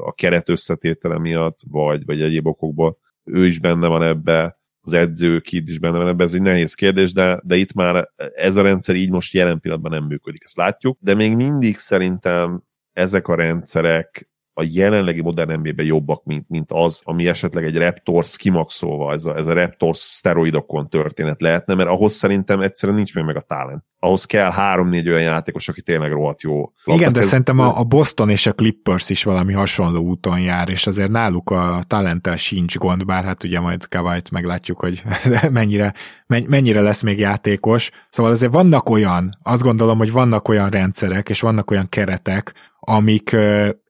a 0.05 0.13
keret 0.13 0.49
összetétele 0.49 1.19
miatt, 1.19 1.59
vagy, 1.69 2.05
vagy 2.05 2.21
egyéb 2.21 2.47
okokból 2.47 2.99
ő 3.25 3.47
is 3.47 3.59
benne 3.61 3.87
van 3.87 4.03
ebbe, 4.03 4.59
az 4.81 4.93
edző 4.93 5.41
Kid 5.41 5.69
is 5.69 5.79
benne 5.79 5.99
van 5.99 6.09
ebbe, 6.09 6.25
ez 6.25 6.35
egy 6.35 6.43
nehéz 6.43 6.75
kérdés, 6.75 7.13
de, 7.13 7.41
de 7.45 7.57
itt 7.57 7.73
már 7.73 8.11
ez 8.35 8.57
a 8.57 8.63
rendszer 8.63 8.95
így 8.95 9.11
most 9.11 9.35
jelen 9.35 9.61
pillanatban 9.61 9.93
nem 9.93 10.05
működik, 10.05 10.45
ezt 10.45 10.57
látjuk, 10.57 10.99
de 11.01 11.15
még 11.15 11.35
mindig 11.37 11.77
szerintem 11.77 12.63
ezek 12.93 13.29
a 13.29 13.35
rendszerek 13.35 14.29
a 14.55 14.65
jelenlegi 14.73 15.23
modern 15.23 15.53
nba 15.53 15.83
jobbak, 15.83 16.25
mint, 16.25 16.49
mint 16.49 16.73
az, 16.73 17.01
ami 17.05 17.29
esetleg 17.29 17.65
egy 17.65 17.77
Raptors 17.77 18.37
kimaxolva, 18.37 19.13
ez 19.13 19.25
a, 19.25 19.37
ez 19.37 19.47
a 19.47 19.53
Raptors 19.53 19.99
szteroidokon 19.99 20.89
történet 20.89 21.41
lehetne, 21.41 21.75
mert 21.75 21.89
ahhoz 21.89 22.13
szerintem 22.15 22.61
egyszerűen 22.61 22.99
nincs 22.99 23.15
még 23.15 23.25
meg 23.25 23.37
a 23.37 23.41
talent. 23.41 23.85
Ahhoz 23.99 24.25
kell 24.25 24.51
három-négy 24.51 25.09
olyan 25.09 25.23
játékos, 25.23 25.69
aki 25.69 25.83
tényleg 25.83 26.11
rohadt 26.13 26.43
jó. 26.43 26.73
Igen, 26.85 27.13
de 27.13 27.23
szerintem 27.23 27.59
a, 27.59 27.79
a 27.79 27.85
Boston 27.85 28.31
és 28.31 28.47
a 28.47 28.53
Clippers 28.53 29.11
is 29.11 29.25
valami 29.25 29.53
hasonló 29.53 30.01
úton 30.01 30.41
jár, 30.41 30.71
és 30.71 30.87
azért 30.87 31.11
náluk 31.11 31.51
a 31.51 31.81
talenttel 31.87 32.37
sincs 32.37 32.77
gond, 32.77 33.05
bár 33.05 33.25
hát 33.25 33.45
ugye 33.45 33.61
majd 33.61 33.89
Kavajt 33.89 34.31
meglátjuk, 34.31 34.81
hogy 34.81 35.03
mennyire, 35.51 35.95
mennyire 36.27 36.81
lesz 36.81 37.03
még 37.03 37.19
játékos. 37.19 37.91
Szóval 38.09 38.33
azért 38.33 38.53
vannak 38.53 38.89
olyan, 38.89 39.39
azt 39.43 39.63
gondolom, 39.63 39.99
hogy 39.99 40.13
vannak 40.13 40.49
olyan 40.49 40.71
rendszerek, 40.71 41.29
és 41.29 41.41
vannak 41.41 41.71
olyan 41.71 41.89
keretek, 41.89 42.53
amik 42.87 43.37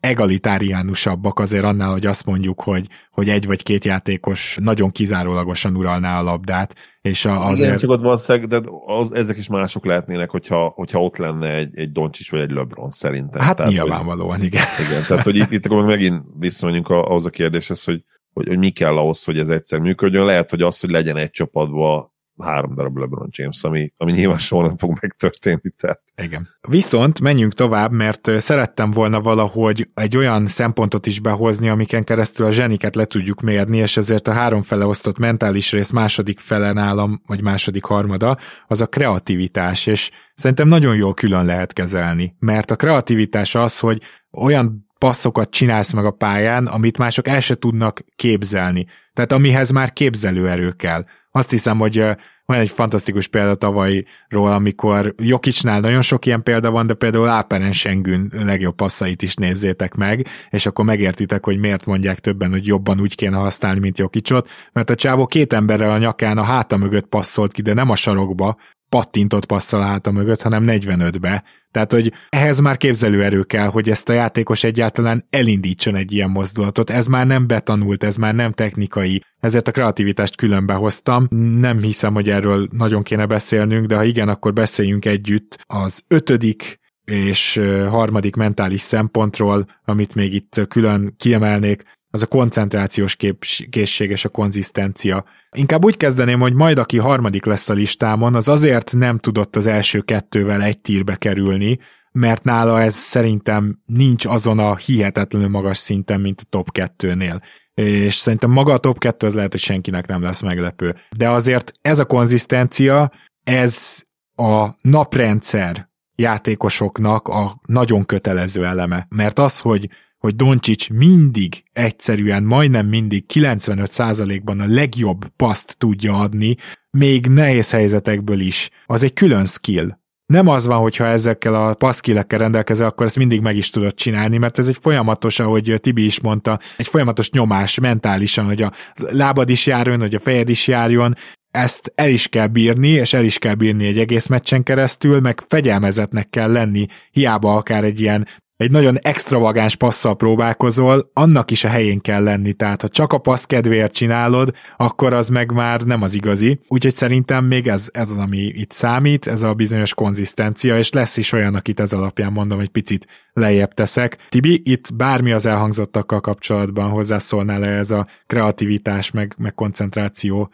egalitáriánusabbak 0.01 1.39
azért 1.39 1.65
annál, 1.65 1.91
hogy 1.91 2.07
azt 2.07 2.25
mondjuk, 2.25 2.63
hogy, 2.63 2.87
hogy 3.11 3.29
egy 3.29 3.47
vagy 3.47 3.63
két 3.63 3.85
játékos 3.85 4.59
nagyon 4.61 4.91
kizárólagosan 4.91 5.77
uralná 5.77 6.19
a 6.19 6.23
labdát, 6.23 6.75
és 7.01 7.25
a, 7.25 7.45
azért... 7.45 7.67
Igen, 7.67 7.77
csak 7.77 7.91
ott 7.91 8.03
van 8.03 8.19
szeg, 8.19 8.47
de 8.47 8.61
az, 8.87 9.15
ezek 9.15 9.37
is 9.37 9.49
mások 9.49 9.87
lehetnének, 9.87 10.31
hogyha, 10.31 10.69
hogyha 10.69 11.03
ott 11.03 11.17
lenne 11.17 11.55
egy, 11.55 11.79
egy 11.79 11.93
Doncsics 11.93 12.31
vagy 12.31 12.41
egy 12.41 12.51
LeBron 12.51 12.91
szerintem. 12.91 13.41
Hát 13.41 13.57
tehát, 13.57 13.73
nyilvánvalóan, 13.73 14.37
hogy, 14.37 14.45
igen. 14.45 14.65
Igen, 14.89 15.03
tehát 15.07 15.25
hogy 15.25 15.37
itt, 15.37 15.53
itt 15.53 15.67
akkor 15.67 15.85
megint 15.85 16.23
visszamegyünk 16.39 16.89
ahhoz 16.89 17.27
a 17.27 17.31
kérdéshez, 17.31 17.85
hogy, 17.85 18.05
hogy, 18.33 18.49
hogy 18.49 18.59
mi 18.59 18.71
kell 18.71 18.97
ahhoz, 18.97 19.25
hogy 19.25 19.39
ez 19.39 19.49
egyszer 19.49 19.79
működjön. 19.79 20.25
Lehet, 20.25 20.51
hogy 20.51 20.63
az, 20.63 20.81
hogy 20.81 20.91
legyen 20.91 21.17
egy 21.17 21.31
csapatban 21.31 22.13
három 22.39 22.75
darab 22.75 22.97
LeBron 22.97 23.29
James, 23.31 23.65
ami, 23.65 23.91
ami 23.97 24.13
nyilván 24.13 24.39
soha 24.39 24.67
nem 24.67 24.77
fog 24.77 24.99
megtörténni. 25.01 25.71
Tehát. 25.77 26.03
Igen. 26.17 26.49
Viszont 26.69 27.21
menjünk 27.21 27.53
tovább, 27.53 27.93
mert 27.93 28.31
szerettem 28.41 28.91
volna 28.91 29.21
valahogy 29.21 29.89
egy 29.95 30.17
olyan 30.17 30.47
szempontot 30.47 31.07
is 31.07 31.21
behozni, 31.21 31.69
amiken 31.69 32.05
keresztül 32.05 32.47
a 32.47 32.51
zseniket 32.51 32.95
le 32.95 33.05
tudjuk 33.05 33.41
mérni, 33.41 33.79
és 33.79 33.97
ezért 33.97 34.29
a 34.29 34.33
három 34.33 34.63
fele 34.63 34.87
osztott 34.87 35.19
mentális 35.19 35.73
rész 35.73 35.91
második 35.91 36.39
fele 36.39 36.73
nálam, 36.73 37.23
vagy 37.27 37.43
második 37.43 37.85
harmada, 37.85 38.39
az 38.67 38.81
a 38.81 38.87
kreativitás, 38.87 39.87
és 39.87 40.11
szerintem 40.35 40.69
nagyon 40.69 40.97
jól 40.97 41.15
külön 41.15 41.45
lehet 41.45 41.73
kezelni, 41.73 42.37
mert 42.39 42.71
a 42.71 42.77
kreativitás 42.77 43.55
az, 43.55 43.79
hogy 43.79 44.03
olyan 44.31 44.84
passzokat 45.05 45.51
csinálsz 45.51 45.93
meg 45.93 46.05
a 46.05 46.11
pályán, 46.11 46.67
amit 46.67 46.99
mások 46.99 47.29
el 47.29 47.41
se 47.41 47.55
tudnak 47.55 48.01
képzelni. 48.17 48.87
Tehát 49.13 49.33
amihez 49.33 49.71
már 49.71 49.93
képzelőerő 49.93 50.71
kell. 50.71 51.05
Azt 51.31 51.51
hiszem, 51.51 51.79
hogy 51.79 52.05
van 52.47 52.59
egy 52.59 52.69
fantasztikus 52.69 53.29
példa 53.29 53.55
tavalyról, 53.55 54.53
amikor 54.53 55.15
Jokicsnál 55.17 55.81
nagyon 55.81 56.03
sok 56.03 56.27
ilyen 56.27 56.43
példa 56.43 56.71
van, 56.71 56.87
de 56.87 56.95
például 56.95 57.29
Áperen 57.29 57.73
Sengün 57.73 58.33
legjobb 58.33 58.75
passzait 58.75 59.23
is 59.23 59.35
nézzétek 59.35 59.95
meg, 59.95 60.27
és 60.51 60.67
akkor 60.67 60.85
megértitek, 60.85 61.45
hogy 61.45 61.59
miért 61.59 61.87
mondják 61.87 62.19
többen, 62.19 62.51
hogy 62.51 62.67
jobban 62.67 63.01
úgy 63.01 63.15
kéne 63.15 63.37
használni, 63.37 63.81
mint 63.81 63.99
Jokicsot, 63.99 64.49
mert 64.73 64.91
a 64.91 64.95
csávó 64.95 65.27
két 65.27 65.53
emberrel 65.53 65.91
a 65.91 65.99
nyakán 65.99 66.39
a 66.39 66.43
háta 66.43 66.77
mögött 66.77 67.07
passzolt 67.07 67.53
ki, 67.53 67.63
de 67.63 67.75
nem 67.75 67.91
a 67.91 67.97
sarokba, 67.97 68.57
pattintott 68.89 69.47
passzal 69.47 69.83
állt 69.83 70.07
a 70.07 70.11
mögött, 70.11 70.43
hanem 70.43 70.65
45-be. 70.67 71.45
Tehát, 71.71 71.93
hogy 71.93 72.13
ehhez 72.29 72.61
már 72.61 72.77
képzelőerő 72.77 73.43
kell, 73.43 73.67
hogy 73.67 73.91
ezt 73.91 74.09
a 74.09 74.13
játékos 74.13 74.65
egyáltalán 74.65 75.27
elindítson 75.31 75.97
egy 75.97 76.13
ilyen 76.13 76.31
mozdulatot. 76.31 76.91
Ez 76.91 77.07
már 77.07 77.27
nem 77.27 77.47
betanult, 77.47 78.05
ez 78.05 78.17
már 78.17 78.35
nem 78.35 78.53
technikai. 78.53 79.23
Ezért 79.41 79.69
a 79.69 79.73
kreativitást 79.73 80.37
különbe 80.37 80.75
hoztam. 80.75 81.27
Nem 81.61 81.79
hiszem, 81.79 82.15
hogy 82.15 82.31
erről 82.31 82.69
nagyon 82.71 83.03
kéne 83.03 83.27
beszélnünk, 83.27 83.87
de 83.87 83.97
ha 83.97 84.05
igen, 84.05 84.29
akkor 84.29 84.53
beszéljünk 84.53 85.05
együtt 85.05 85.59
az 85.67 86.03
ötödik 86.09 86.83
és 87.05 87.61
harmadik 87.89 88.37
mentális 88.37 88.81
szempontról, 88.81 89.67
amit 89.85 90.15
még 90.15 90.35
itt 90.35 90.61
külön 90.69 91.15
kiemelnék, 91.17 91.83
az 92.15 92.23
a 92.23 92.27
koncentrációs 92.27 93.17
kép- 93.17 93.69
készség 93.71 94.11
és 94.11 94.25
a 94.25 94.29
konzisztencia. 94.29 95.25
Inkább 95.57 95.85
úgy 95.85 95.97
kezdeném, 95.97 96.41
hogy 96.41 96.55
majd 96.55 96.79
aki 96.79 96.99
harmadik 96.99 97.45
lesz 97.45 97.69
a 97.69 97.73
listámon, 97.73 98.35
az 98.35 98.49
azért 98.49 98.93
nem 98.93 99.19
tudott 99.19 99.57
az 99.57 99.67
első 99.67 100.01
kettővel 100.01 100.63
egy 100.63 100.81
tírbe 100.81 101.17
kerülni, 101.17 101.79
mert 102.13 102.45
nála 102.45 102.81
ez 102.81 102.95
szerintem 102.95 103.83
nincs 103.87 104.27
azon 104.27 104.59
a 104.59 104.77
hihetetlenül 104.77 105.49
magas 105.49 105.79
szinten, 105.79 106.21
mint 106.21 106.41
a 106.41 106.47
top 106.49 106.73
kettőnél. 106.73 107.43
És 107.75 108.15
szerintem 108.15 108.51
maga 108.51 108.73
a 108.73 108.79
top 108.79 108.99
kettő 108.99 109.27
az 109.27 109.35
lehet, 109.35 109.51
hogy 109.53 109.61
senkinek 109.61 110.07
nem 110.07 110.23
lesz 110.23 110.41
meglepő. 110.41 110.95
De 111.17 111.29
azért 111.29 111.73
ez 111.81 111.99
a 111.99 112.05
konzisztencia, 112.05 113.11
ez 113.45 114.03
a 114.35 114.69
naprendszer 114.81 115.89
játékosoknak 116.15 117.29
a 117.29 117.61
nagyon 117.67 118.05
kötelező 118.05 118.65
eleme. 118.65 119.07
Mert 119.09 119.39
az, 119.39 119.61
hogy 119.61 119.89
hogy 120.25 120.37
Doncsics 120.37 120.91
mindig 120.91 121.65
egyszerűen, 121.73 122.43
majdnem 122.43 122.87
mindig 122.87 123.25
95%-ban 123.35 124.61
a 124.61 124.67
legjobb 124.67 125.27
paszt 125.37 125.79
tudja 125.79 126.19
adni, 126.19 126.57
még 126.91 127.27
nehéz 127.27 127.71
helyzetekből 127.71 128.41
is. 128.41 128.71
Az 128.87 129.03
egy 129.03 129.13
külön 129.13 129.45
skill. 129.45 129.99
Nem 130.27 130.49
az 130.49 130.67
van, 130.67 130.79
hogyha 130.79 131.07
ezekkel 131.07 131.55
a 131.55 131.75
passzkilekkel 131.75 132.39
rendelkezel, 132.39 132.87
akkor 132.87 133.07
ezt 133.07 133.17
mindig 133.17 133.41
meg 133.41 133.57
is 133.57 133.71
tudod 133.71 133.95
csinálni, 133.95 134.39
mert 134.39 134.59
ez 134.59 134.67
egy 134.67 134.79
folyamatos, 134.81 135.39
ahogy 135.39 135.75
Tibi 135.81 136.05
is 136.05 136.21
mondta, 136.21 136.61
egy 136.77 136.87
folyamatos 136.87 137.31
nyomás 137.31 137.79
mentálisan, 137.79 138.45
hogy 138.45 138.63
a 138.63 138.73
lábad 138.95 139.49
is 139.49 139.67
járjon, 139.67 140.01
hogy 140.01 140.15
a 140.15 140.19
fejed 140.19 140.49
is 140.49 140.67
járjon, 140.67 141.15
ezt 141.51 141.93
el 141.95 142.09
is 142.09 142.29
kell 142.29 142.47
bírni, 142.47 142.89
és 142.89 143.13
el 143.13 143.25
is 143.25 143.39
kell 143.39 143.55
bírni 143.55 143.87
egy 143.87 143.99
egész 143.99 144.27
meccsen 144.27 144.63
keresztül, 144.63 145.21
meg 145.21 145.43
fegyelmezetnek 145.49 146.31
kell 146.31 146.53
lenni, 146.53 146.87
hiába 147.11 147.57
akár 147.57 147.85
egy 147.85 148.01
ilyen 148.01 148.27
egy 148.65 148.71
nagyon 148.71 148.99
extravagáns 149.03 149.77
passzal 149.77 150.17
próbálkozol, 150.17 151.11
annak 151.13 151.51
is 151.51 151.65
a 151.65 151.69
helyén 151.69 152.01
kell 152.01 152.23
lenni, 152.23 152.53
tehát 152.53 152.83
ha 152.83 152.89
csak 152.89 153.13
a 153.13 153.19
passz 153.19 153.45
kedvéért 153.45 153.93
csinálod, 153.93 154.55
akkor 154.77 155.13
az 155.13 155.29
meg 155.29 155.53
már 155.53 155.81
nem 155.81 156.03
az 156.03 156.15
igazi. 156.15 156.61
Úgyhogy 156.69 156.95
szerintem 156.95 157.45
még 157.45 157.69
ez, 157.69 157.89
ez 157.93 158.11
az, 158.11 158.17
ami 158.17 158.39
itt 158.39 158.71
számít, 158.71 159.27
ez 159.27 159.43
a 159.43 159.55
bizonyos 159.55 159.95
konzisztencia, 159.95 160.79
és 160.79 160.93
lesz 160.93 161.17
is 161.17 161.33
olyan, 161.33 161.55
akit 161.55 161.81
ez 161.81 161.93
alapján 161.93 162.33
mondom, 162.33 162.61
egy 162.61 162.69
picit 162.69 163.07
lejjebb 163.33 163.75
teszek. 163.75 164.17
Tibi, 164.29 164.63
itt 164.65 164.95
bármi 164.95 165.33
az 165.33 165.47
elhangzottakkal 165.47 166.21
kapcsolatban 166.21 166.91
hozzászólnál-e 166.91 167.69
ez 167.69 167.91
a 167.91 168.07
kreativitás, 168.27 169.11
meg, 169.11 169.35
meg 169.39 169.55
koncentráció 169.55 170.51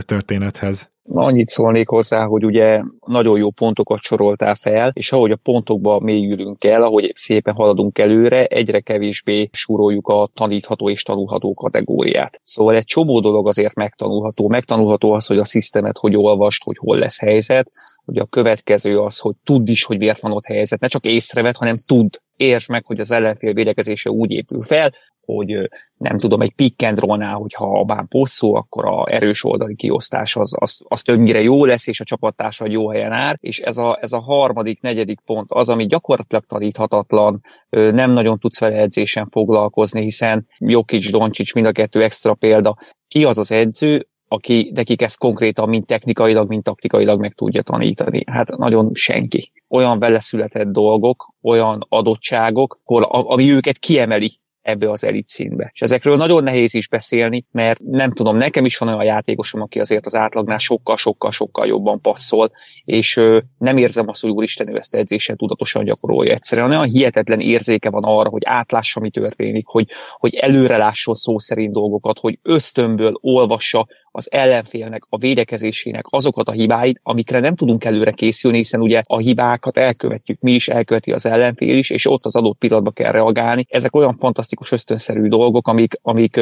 történethez? 0.00 0.90
Annyit 1.10 1.48
szólnék 1.48 1.88
hozzá, 1.88 2.24
hogy 2.24 2.44
ugye 2.44 2.82
nagyon 3.06 3.38
jó 3.38 3.48
pontokat 3.56 4.00
soroltál 4.00 4.54
fel, 4.54 4.90
és 4.92 5.12
ahogy 5.12 5.30
a 5.30 5.38
pontokba 5.42 6.00
mélyülünk 6.00 6.64
el, 6.64 6.82
ahogy 6.82 7.10
szépen 7.14 7.54
haladunk 7.54 7.98
előre, 7.98 8.44
egyre 8.44 8.80
kevésbé 8.80 9.48
súroljuk 9.52 10.08
a 10.08 10.28
tanítható 10.34 10.90
és 10.90 11.02
tanulható 11.02 11.54
kategóriát. 11.54 12.40
Szóval 12.44 12.74
egy 12.74 12.84
csomó 12.84 13.20
dolog 13.20 13.48
azért 13.48 13.74
megtanulható. 13.74 14.48
Megtanulható 14.48 15.12
az, 15.12 15.26
hogy 15.26 15.38
a 15.38 15.44
szisztemet 15.44 15.98
hogy 15.98 16.16
olvast, 16.16 16.64
hogy 16.64 16.76
hol 16.76 16.98
lesz 16.98 17.20
helyzet. 17.20 17.70
Ugye 18.04 18.20
a 18.20 18.26
következő 18.26 18.96
az, 18.96 19.18
hogy 19.18 19.34
tudd 19.44 19.68
is, 19.68 19.84
hogy 19.84 19.98
miért 19.98 20.20
van 20.20 20.32
ott 20.32 20.46
helyzet. 20.46 20.80
Ne 20.80 20.88
csak 20.88 21.04
észrevet, 21.04 21.56
hanem 21.56 21.74
tudd 21.86 22.08
értsd 22.36 22.70
meg, 22.70 22.86
hogy 22.86 23.00
az 23.00 23.10
ellenfél 23.10 23.52
védekezése 23.52 24.10
úgy 24.10 24.30
épül 24.30 24.62
fel, 24.62 24.92
hogy 25.34 25.68
nem 25.96 26.18
tudom, 26.18 26.40
egy 26.40 26.54
pick 26.54 26.82
and 26.82 26.98
roll-nál, 26.98 27.34
hogyha 27.34 27.78
a 27.78 27.84
bán 27.84 28.08
posszó, 28.08 28.54
akkor 28.54 28.84
a 28.86 29.12
erős 29.12 29.44
oldali 29.44 29.74
kiosztás 29.74 30.36
az, 30.36 30.56
az, 30.58 30.84
az 30.88 31.02
többnyire 31.02 31.40
jó 31.40 31.64
lesz, 31.64 31.86
és 31.86 32.00
a 32.00 32.04
csapattársa 32.04 32.66
jó 32.68 32.90
helyen 32.90 33.12
áll, 33.12 33.34
és 33.40 33.58
ez 33.58 33.76
a, 33.76 33.98
ez 34.00 34.12
a 34.12 34.20
harmadik, 34.20 34.80
negyedik 34.80 35.20
pont 35.20 35.52
az, 35.52 35.68
ami 35.68 35.86
gyakorlatilag 35.86 36.44
taníthatatlan, 36.44 37.40
nem 37.70 38.10
nagyon 38.10 38.38
tudsz 38.38 38.60
vele 38.60 38.76
edzésen 38.76 39.28
foglalkozni, 39.30 40.02
hiszen 40.02 40.46
Jokic, 40.58 41.10
Doncsics, 41.10 41.54
mind 41.54 41.66
a 41.66 41.72
kettő 41.72 42.02
extra 42.02 42.34
példa. 42.34 42.76
Ki 43.08 43.24
az 43.24 43.38
az 43.38 43.52
edző, 43.52 44.06
aki 44.28 44.70
nekik 44.74 45.02
ezt 45.02 45.18
konkrétan 45.18 45.68
mind 45.68 45.86
technikailag, 45.86 46.48
mind 46.48 46.62
taktikailag 46.62 47.20
meg 47.20 47.34
tudja 47.34 47.62
tanítani. 47.62 48.22
Hát 48.26 48.56
nagyon 48.56 48.90
senki. 48.94 49.52
Olyan 49.68 49.98
vele 49.98 50.20
született 50.20 50.68
dolgok, 50.68 51.32
olyan 51.42 51.86
adottságok, 51.88 52.80
ami 52.84 53.52
őket 53.52 53.78
kiemeli 53.78 54.38
ebbe 54.68 54.90
az 54.90 55.04
elit 55.04 55.28
színbe. 55.28 55.70
És 55.74 55.82
ezekről 55.82 56.16
nagyon 56.16 56.42
nehéz 56.42 56.74
is 56.74 56.88
beszélni, 56.88 57.42
mert 57.52 57.80
nem 57.80 58.12
tudom, 58.12 58.36
nekem 58.36 58.64
is 58.64 58.78
van 58.78 58.88
olyan 58.88 59.04
játékosom, 59.04 59.60
aki 59.60 59.78
azért 59.78 60.06
az 60.06 60.14
átlagnál 60.14 60.58
sokkal-sokkal-sokkal 60.58 61.66
jobban 61.66 62.00
passzol, 62.00 62.50
és 62.84 63.16
ö, 63.16 63.38
nem 63.58 63.76
érzem 63.76 64.08
azt, 64.08 64.22
hogy 64.22 64.30
úristen, 64.30 64.74
ő 64.74 64.76
ezt 64.76 64.94
edzésen 64.94 65.36
tudatosan 65.36 65.84
gyakorolja 65.84 66.34
egyszerűen. 66.34 66.68
Olyan 66.68 66.84
hihetetlen 66.84 67.40
érzéke 67.40 67.90
van 67.90 68.04
arra, 68.04 68.28
hogy 68.28 68.42
átlássa, 68.44 69.00
mi 69.00 69.10
történik, 69.10 69.66
hogy, 69.66 69.86
hogy 70.12 70.34
előre 70.34 70.76
lásson 70.76 71.14
szó 71.14 71.38
szerint 71.38 71.72
dolgokat, 71.72 72.18
hogy 72.18 72.38
ösztönből 72.42 73.18
olvassa 73.20 73.86
az 74.18 74.32
ellenfélnek 74.32 75.02
a 75.08 75.18
védekezésének 75.18 76.04
azokat 76.08 76.48
a 76.48 76.52
hibáit, 76.52 77.00
amikre 77.02 77.40
nem 77.40 77.54
tudunk 77.54 77.84
előre 77.84 78.10
készülni, 78.10 78.56
hiszen 78.56 78.80
ugye 78.80 79.00
a 79.04 79.18
hibákat 79.18 79.76
elkövetjük 79.76 80.40
mi 80.40 80.52
is, 80.52 80.68
elköveti 80.68 81.12
az 81.12 81.26
ellenfél 81.26 81.76
is, 81.76 81.90
és 81.90 82.06
ott 82.06 82.22
az 82.22 82.36
adott 82.36 82.58
pillanatban 82.58 82.92
kell 82.92 83.12
reagálni. 83.12 83.64
Ezek 83.68 83.94
olyan 83.94 84.16
fantasztikus 84.16 84.72
ösztönszerű 84.72 85.28
dolgok, 85.28 85.68
amik, 85.68 85.94
amik 86.02 86.36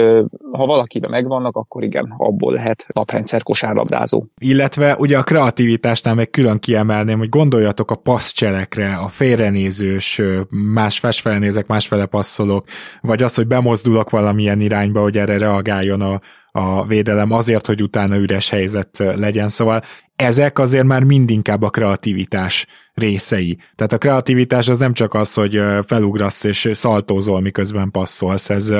ha 0.53 0.67
valakiben 0.67 1.11
megvannak, 1.12 1.57
akkor 1.57 1.85
igen, 1.85 2.15
abból 2.17 2.53
lehet 2.53 2.87
naprendszer 2.95 3.43
kosárlabdázó. 3.43 4.25
Illetve 4.41 4.97
ugye 4.97 5.19
a 5.19 5.23
kreativitásnál 5.23 6.15
meg 6.15 6.31
külön 6.31 6.59
kiemelném, 6.59 7.19
hogy 7.19 7.29
gondoljatok 7.29 7.91
a 7.91 7.95
passzcselekre, 7.95 8.95
a 8.95 9.09
félrenézős, 9.09 10.23
más 10.51 11.01
másfele 11.01 11.39
nézek, 11.39 11.67
másfele 11.67 12.07
passzolok, 12.07 12.67
vagy 13.01 13.23
az, 13.23 13.35
hogy 13.35 13.47
bemozdulok 13.47 14.11
valamilyen 14.11 14.61
irányba, 14.61 15.01
hogy 15.01 15.19
erre 15.19 15.39
reagáljon 15.39 16.01
a, 16.01 16.21
a 16.57 16.87
védelem 16.87 17.33
azért, 17.33 17.66
hogy 17.66 17.83
utána 17.83 18.16
üres 18.16 18.49
helyzet 18.49 18.99
legyen, 18.99 19.49
szóval 19.49 19.83
ezek 20.16 20.59
azért 20.59 20.85
már 20.85 21.03
mindinkább 21.03 21.62
a 21.62 21.71
kreativitás 21.71 22.66
részei. 22.95 23.59
Tehát 23.75 23.92
a 23.92 23.99
kreativitás 23.99 24.69
az 24.69 24.79
nem 24.79 24.92
csak 24.92 25.14
az, 25.14 25.35
hogy 25.35 25.62
felugrasz 25.87 26.45
és 26.45 26.69
szaltózol, 26.73 27.40
miközben 27.40 27.90
passzolsz, 27.90 28.51
ez, 28.51 28.75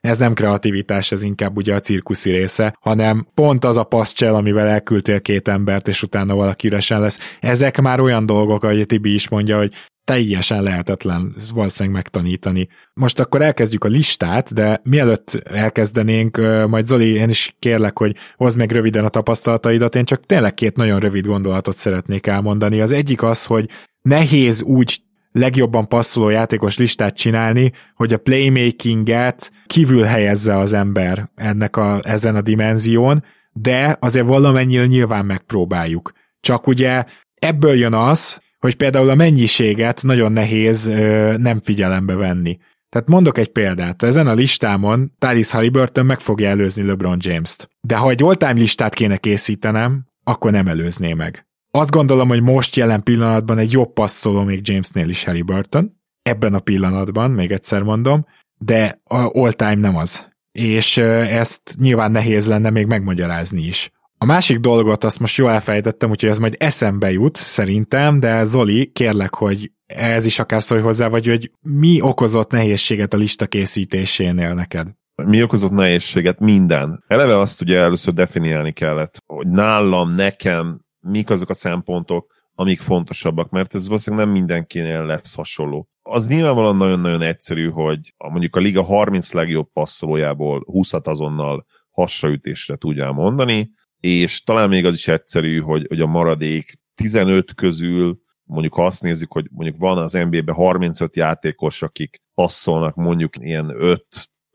ez 0.00 0.18
nem 0.18 0.34
kreativitás, 0.34 1.12
ez 1.12 1.22
inkább 1.22 1.56
ugye 1.56 1.74
a 1.74 1.80
cirkuszi 1.80 2.30
része, 2.30 2.76
hanem 2.80 3.26
pont 3.34 3.64
az 3.64 3.76
a 3.76 3.84
passzcsel, 3.84 4.34
amivel 4.34 4.66
elküldtél 4.66 5.20
két 5.20 5.48
embert, 5.48 5.88
és 5.88 6.02
utána 6.02 6.34
valaki 6.34 6.66
üresen 6.66 7.00
lesz. 7.00 7.36
Ezek 7.40 7.80
már 7.80 8.00
olyan 8.00 8.26
dolgok, 8.26 8.64
ahogy 8.64 8.86
Tibi 8.86 9.14
is 9.14 9.28
mondja, 9.28 9.56
hogy 9.56 9.74
teljesen 10.04 10.62
lehetetlen 10.62 11.34
valószínűleg 11.54 11.94
megtanítani. 11.96 12.68
Most 12.94 13.20
akkor 13.20 13.42
elkezdjük 13.42 13.84
a 13.84 13.88
listát, 13.88 14.54
de 14.54 14.80
mielőtt 14.84 15.40
elkezdenénk, 15.44 16.36
majd 16.68 16.86
Zoli, 16.86 17.14
én 17.14 17.28
is 17.28 17.56
kérlek, 17.58 17.98
hogy 17.98 18.16
hozd 18.36 18.58
meg 18.58 18.70
röviden 18.70 19.04
a 19.04 19.08
tapasztalataidat, 19.08 19.96
én 19.96 20.04
csak 20.04 20.26
tényleg 20.26 20.54
két 20.54 20.76
nagyon 20.76 21.00
rövid 21.00 21.26
gondolatot 21.26 21.76
szeretnék 21.76 22.26
elmondani. 22.26 22.80
Az 22.80 22.92
egyik 22.92 23.22
az, 23.22 23.44
hogy 23.44 23.68
nehéz 24.02 24.62
úgy 24.62 25.02
legjobban 25.32 25.88
passzoló 25.88 26.28
játékos 26.28 26.78
listát 26.78 27.16
csinálni, 27.16 27.72
hogy 27.94 28.12
a 28.12 28.18
playmakinget 28.18 29.52
kívül 29.66 30.02
helyezze 30.02 30.58
az 30.58 30.72
ember 30.72 31.30
ennek 31.34 31.76
a, 31.76 32.00
ezen 32.02 32.36
a 32.36 32.40
dimenzión, 32.40 33.24
de 33.52 33.96
azért 34.00 34.26
valamennyire 34.26 34.86
nyilván 34.86 35.24
megpróbáljuk. 35.24 36.12
Csak 36.40 36.66
ugye 36.66 37.04
ebből 37.34 37.74
jön 37.74 37.94
az, 37.94 38.40
hogy 38.62 38.74
például 38.74 39.08
a 39.08 39.14
mennyiséget 39.14 40.02
nagyon 40.02 40.32
nehéz 40.32 40.86
ö, 40.86 41.34
nem 41.38 41.60
figyelembe 41.60 42.14
venni. 42.14 42.58
Tehát 42.88 43.08
mondok 43.08 43.38
egy 43.38 43.48
példát. 43.48 44.02
Ezen 44.02 44.26
a 44.26 44.34
listámon 44.34 45.12
Tyrese 45.18 45.56
Halliburton 45.56 46.06
meg 46.06 46.20
fogja 46.20 46.48
előzni 46.48 46.82
LeBron 46.82 47.16
James-t. 47.20 47.68
De 47.80 47.96
ha 47.96 48.10
egy 48.10 48.22
all-time 48.22 48.52
listát 48.52 48.94
kéne 48.94 49.16
készítenem, 49.16 50.06
akkor 50.24 50.50
nem 50.50 50.68
előzné 50.68 51.12
meg. 51.12 51.46
Azt 51.70 51.90
gondolom, 51.90 52.28
hogy 52.28 52.42
most 52.42 52.76
jelen 52.76 53.02
pillanatban 53.02 53.58
egy 53.58 53.72
jobb 53.72 53.92
passzoló 53.92 54.42
még 54.42 54.60
Jamesnél 54.68 55.08
is 55.08 55.24
Halliburton. 55.24 56.00
Ebben 56.22 56.54
a 56.54 56.58
pillanatban, 56.58 57.30
még 57.30 57.52
egyszer 57.52 57.82
mondom, 57.82 58.26
de 58.58 59.00
all-time 59.04 59.74
nem 59.74 59.96
az. 59.96 60.28
És 60.52 60.96
ezt 60.96 61.76
nyilván 61.80 62.10
nehéz 62.10 62.48
lenne 62.48 62.70
még 62.70 62.86
megmagyarázni 62.86 63.62
is. 63.62 63.90
A 64.22 64.24
másik 64.24 64.58
dolgot 64.58 65.04
azt 65.04 65.18
most 65.18 65.36
jól 65.36 65.50
elfejtettem, 65.50 66.10
úgyhogy 66.10 66.30
ez 66.30 66.38
majd 66.38 66.56
eszembe 66.58 67.12
jut 67.12 67.36
szerintem, 67.36 68.20
de 68.20 68.44
Zoli, 68.44 68.90
kérlek, 68.92 69.34
hogy 69.34 69.72
ez 69.86 70.26
is 70.26 70.38
akár 70.38 70.62
szólj 70.62 70.80
hozzá, 70.80 71.08
vagy 71.08 71.26
hogy 71.26 71.50
mi 71.60 72.00
okozott 72.00 72.50
nehézséget 72.50 73.14
a 73.14 73.16
lista 73.16 73.46
készítésénél 73.46 74.54
neked? 74.54 74.88
Mi 75.14 75.42
okozott 75.42 75.70
nehézséget? 75.70 76.40
Minden. 76.40 77.04
Eleve 77.06 77.38
azt 77.38 77.60
ugye 77.60 77.78
először 77.78 78.14
definiálni 78.14 78.72
kellett, 78.72 79.22
hogy 79.26 79.46
nálam, 79.46 80.14
nekem, 80.14 80.80
mik 81.00 81.30
azok 81.30 81.50
a 81.50 81.54
szempontok, 81.54 82.32
amik 82.54 82.80
fontosabbak, 82.80 83.50
mert 83.50 83.74
ez 83.74 83.86
valószínűleg 83.86 84.24
nem 84.24 84.34
mindenkinél 84.34 85.04
lesz 85.04 85.34
hasonló. 85.34 85.88
Az 86.02 86.26
nyilvánvalóan 86.26 86.76
nagyon-nagyon 86.76 87.22
egyszerű, 87.22 87.68
hogy 87.68 88.14
mondjuk 88.16 88.56
a 88.56 88.60
liga 88.60 88.82
30 88.82 89.32
legjobb 89.32 89.68
passzolójából 89.72 90.64
20-at 90.72 91.04
azonnal 91.04 91.66
hasraütésre 91.90 92.76
tudjál 92.76 93.12
mondani, 93.12 93.70
és 94.02 94.42
talán 94.42 94.68
még 94.68 94.84
az 94.84 94.94
is 94.94 95.08
egyszerű, 95.08 95.60
hogy, 95.60 95.86
hogy 95.88 96.00
a 96.00 96.06
maradék 96.06 96.80
15 96.94 97.54
közül 97.54 98.20
mondjuk 98.44 98.74
ha 98.74 98.86
azt 98.86 99.02
nézzük, 99.02 99.32
hogy 99.32 99.46
mondjuk 99.50 99.78
van 99.78 99.98
az 99.98 100.12
NBA-ben 100.12 100.54
35 100.54 101.16
játékos, 101.16 101.82
akik 101.82 102.22
passzolnak 102.34 102.94
mondjuk 102.94 103.36
ilyen 103.38 103.72
5 103.76 104.04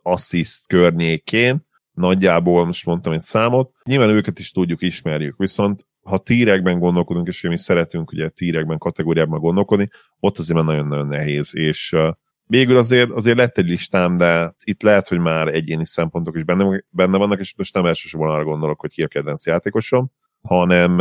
assziszt 0.02 0.68
környékén, 0.68 1.68
nagyjából 1.92 2.66
most 2.66 2.86
mondtam 2.86 3.14
egy 3.14 3.22
számot, 3.22 3.72
nyilván 3.84 4.10
őket 4.10 4.40
is 4.40 4.52
tudjuk, 4.52 4.82
ismerjük, 4.82 5.38
viszont 5.38 5.88
ha 6.04 6.18
tírekben 6.18 6.80
gondolkodunk, 6.80 7.28
és 7.28 7.42
mi 7.42 7.58
szeretünk 7.58 8.12
ugye 8.12 8.30
tírekben, 8.30 8.78
kategóriában 8.78 9.40
gondolkodni, 9.40 9.88
ott 10.20 10.38
azért 10.38 10.58
már 10.58 10.66
nagyon-nagyon 10.66 11.08
nehéz, 11.08 11.56
és 11.56 11.96
végül 12.48 12.78
azért, 12.78 13.10
azért 13.12 13.38
lett 13.38 13.58
egy 13.58 13.68
listám, 13.68 14.18
de 14.18 14.56
itt 14.64 14.82
lehet, 14.82 15.08
hogy 15.08 15.20
már 15.20 15.48
egyéni 15.48 15.86
szempontok 15.86 16.36
is 16.36 16.44
benne, 16.44 16.84
benne 16.90 17.18
vannak, 17.18 17.40
és 17.40 17.54
most 17.58 17.74
nem 17.74 17.86
elsősorban 17.86 18.30
arra 18.30 18.44
gondolok, 18.44 18.80
hogy 18.80 18.92
ki 18.92 19.04
a 19.04 19.08
kedvenc 19.08 19.46
játékosom, 19.46 20.12
hanem 20.42 21.00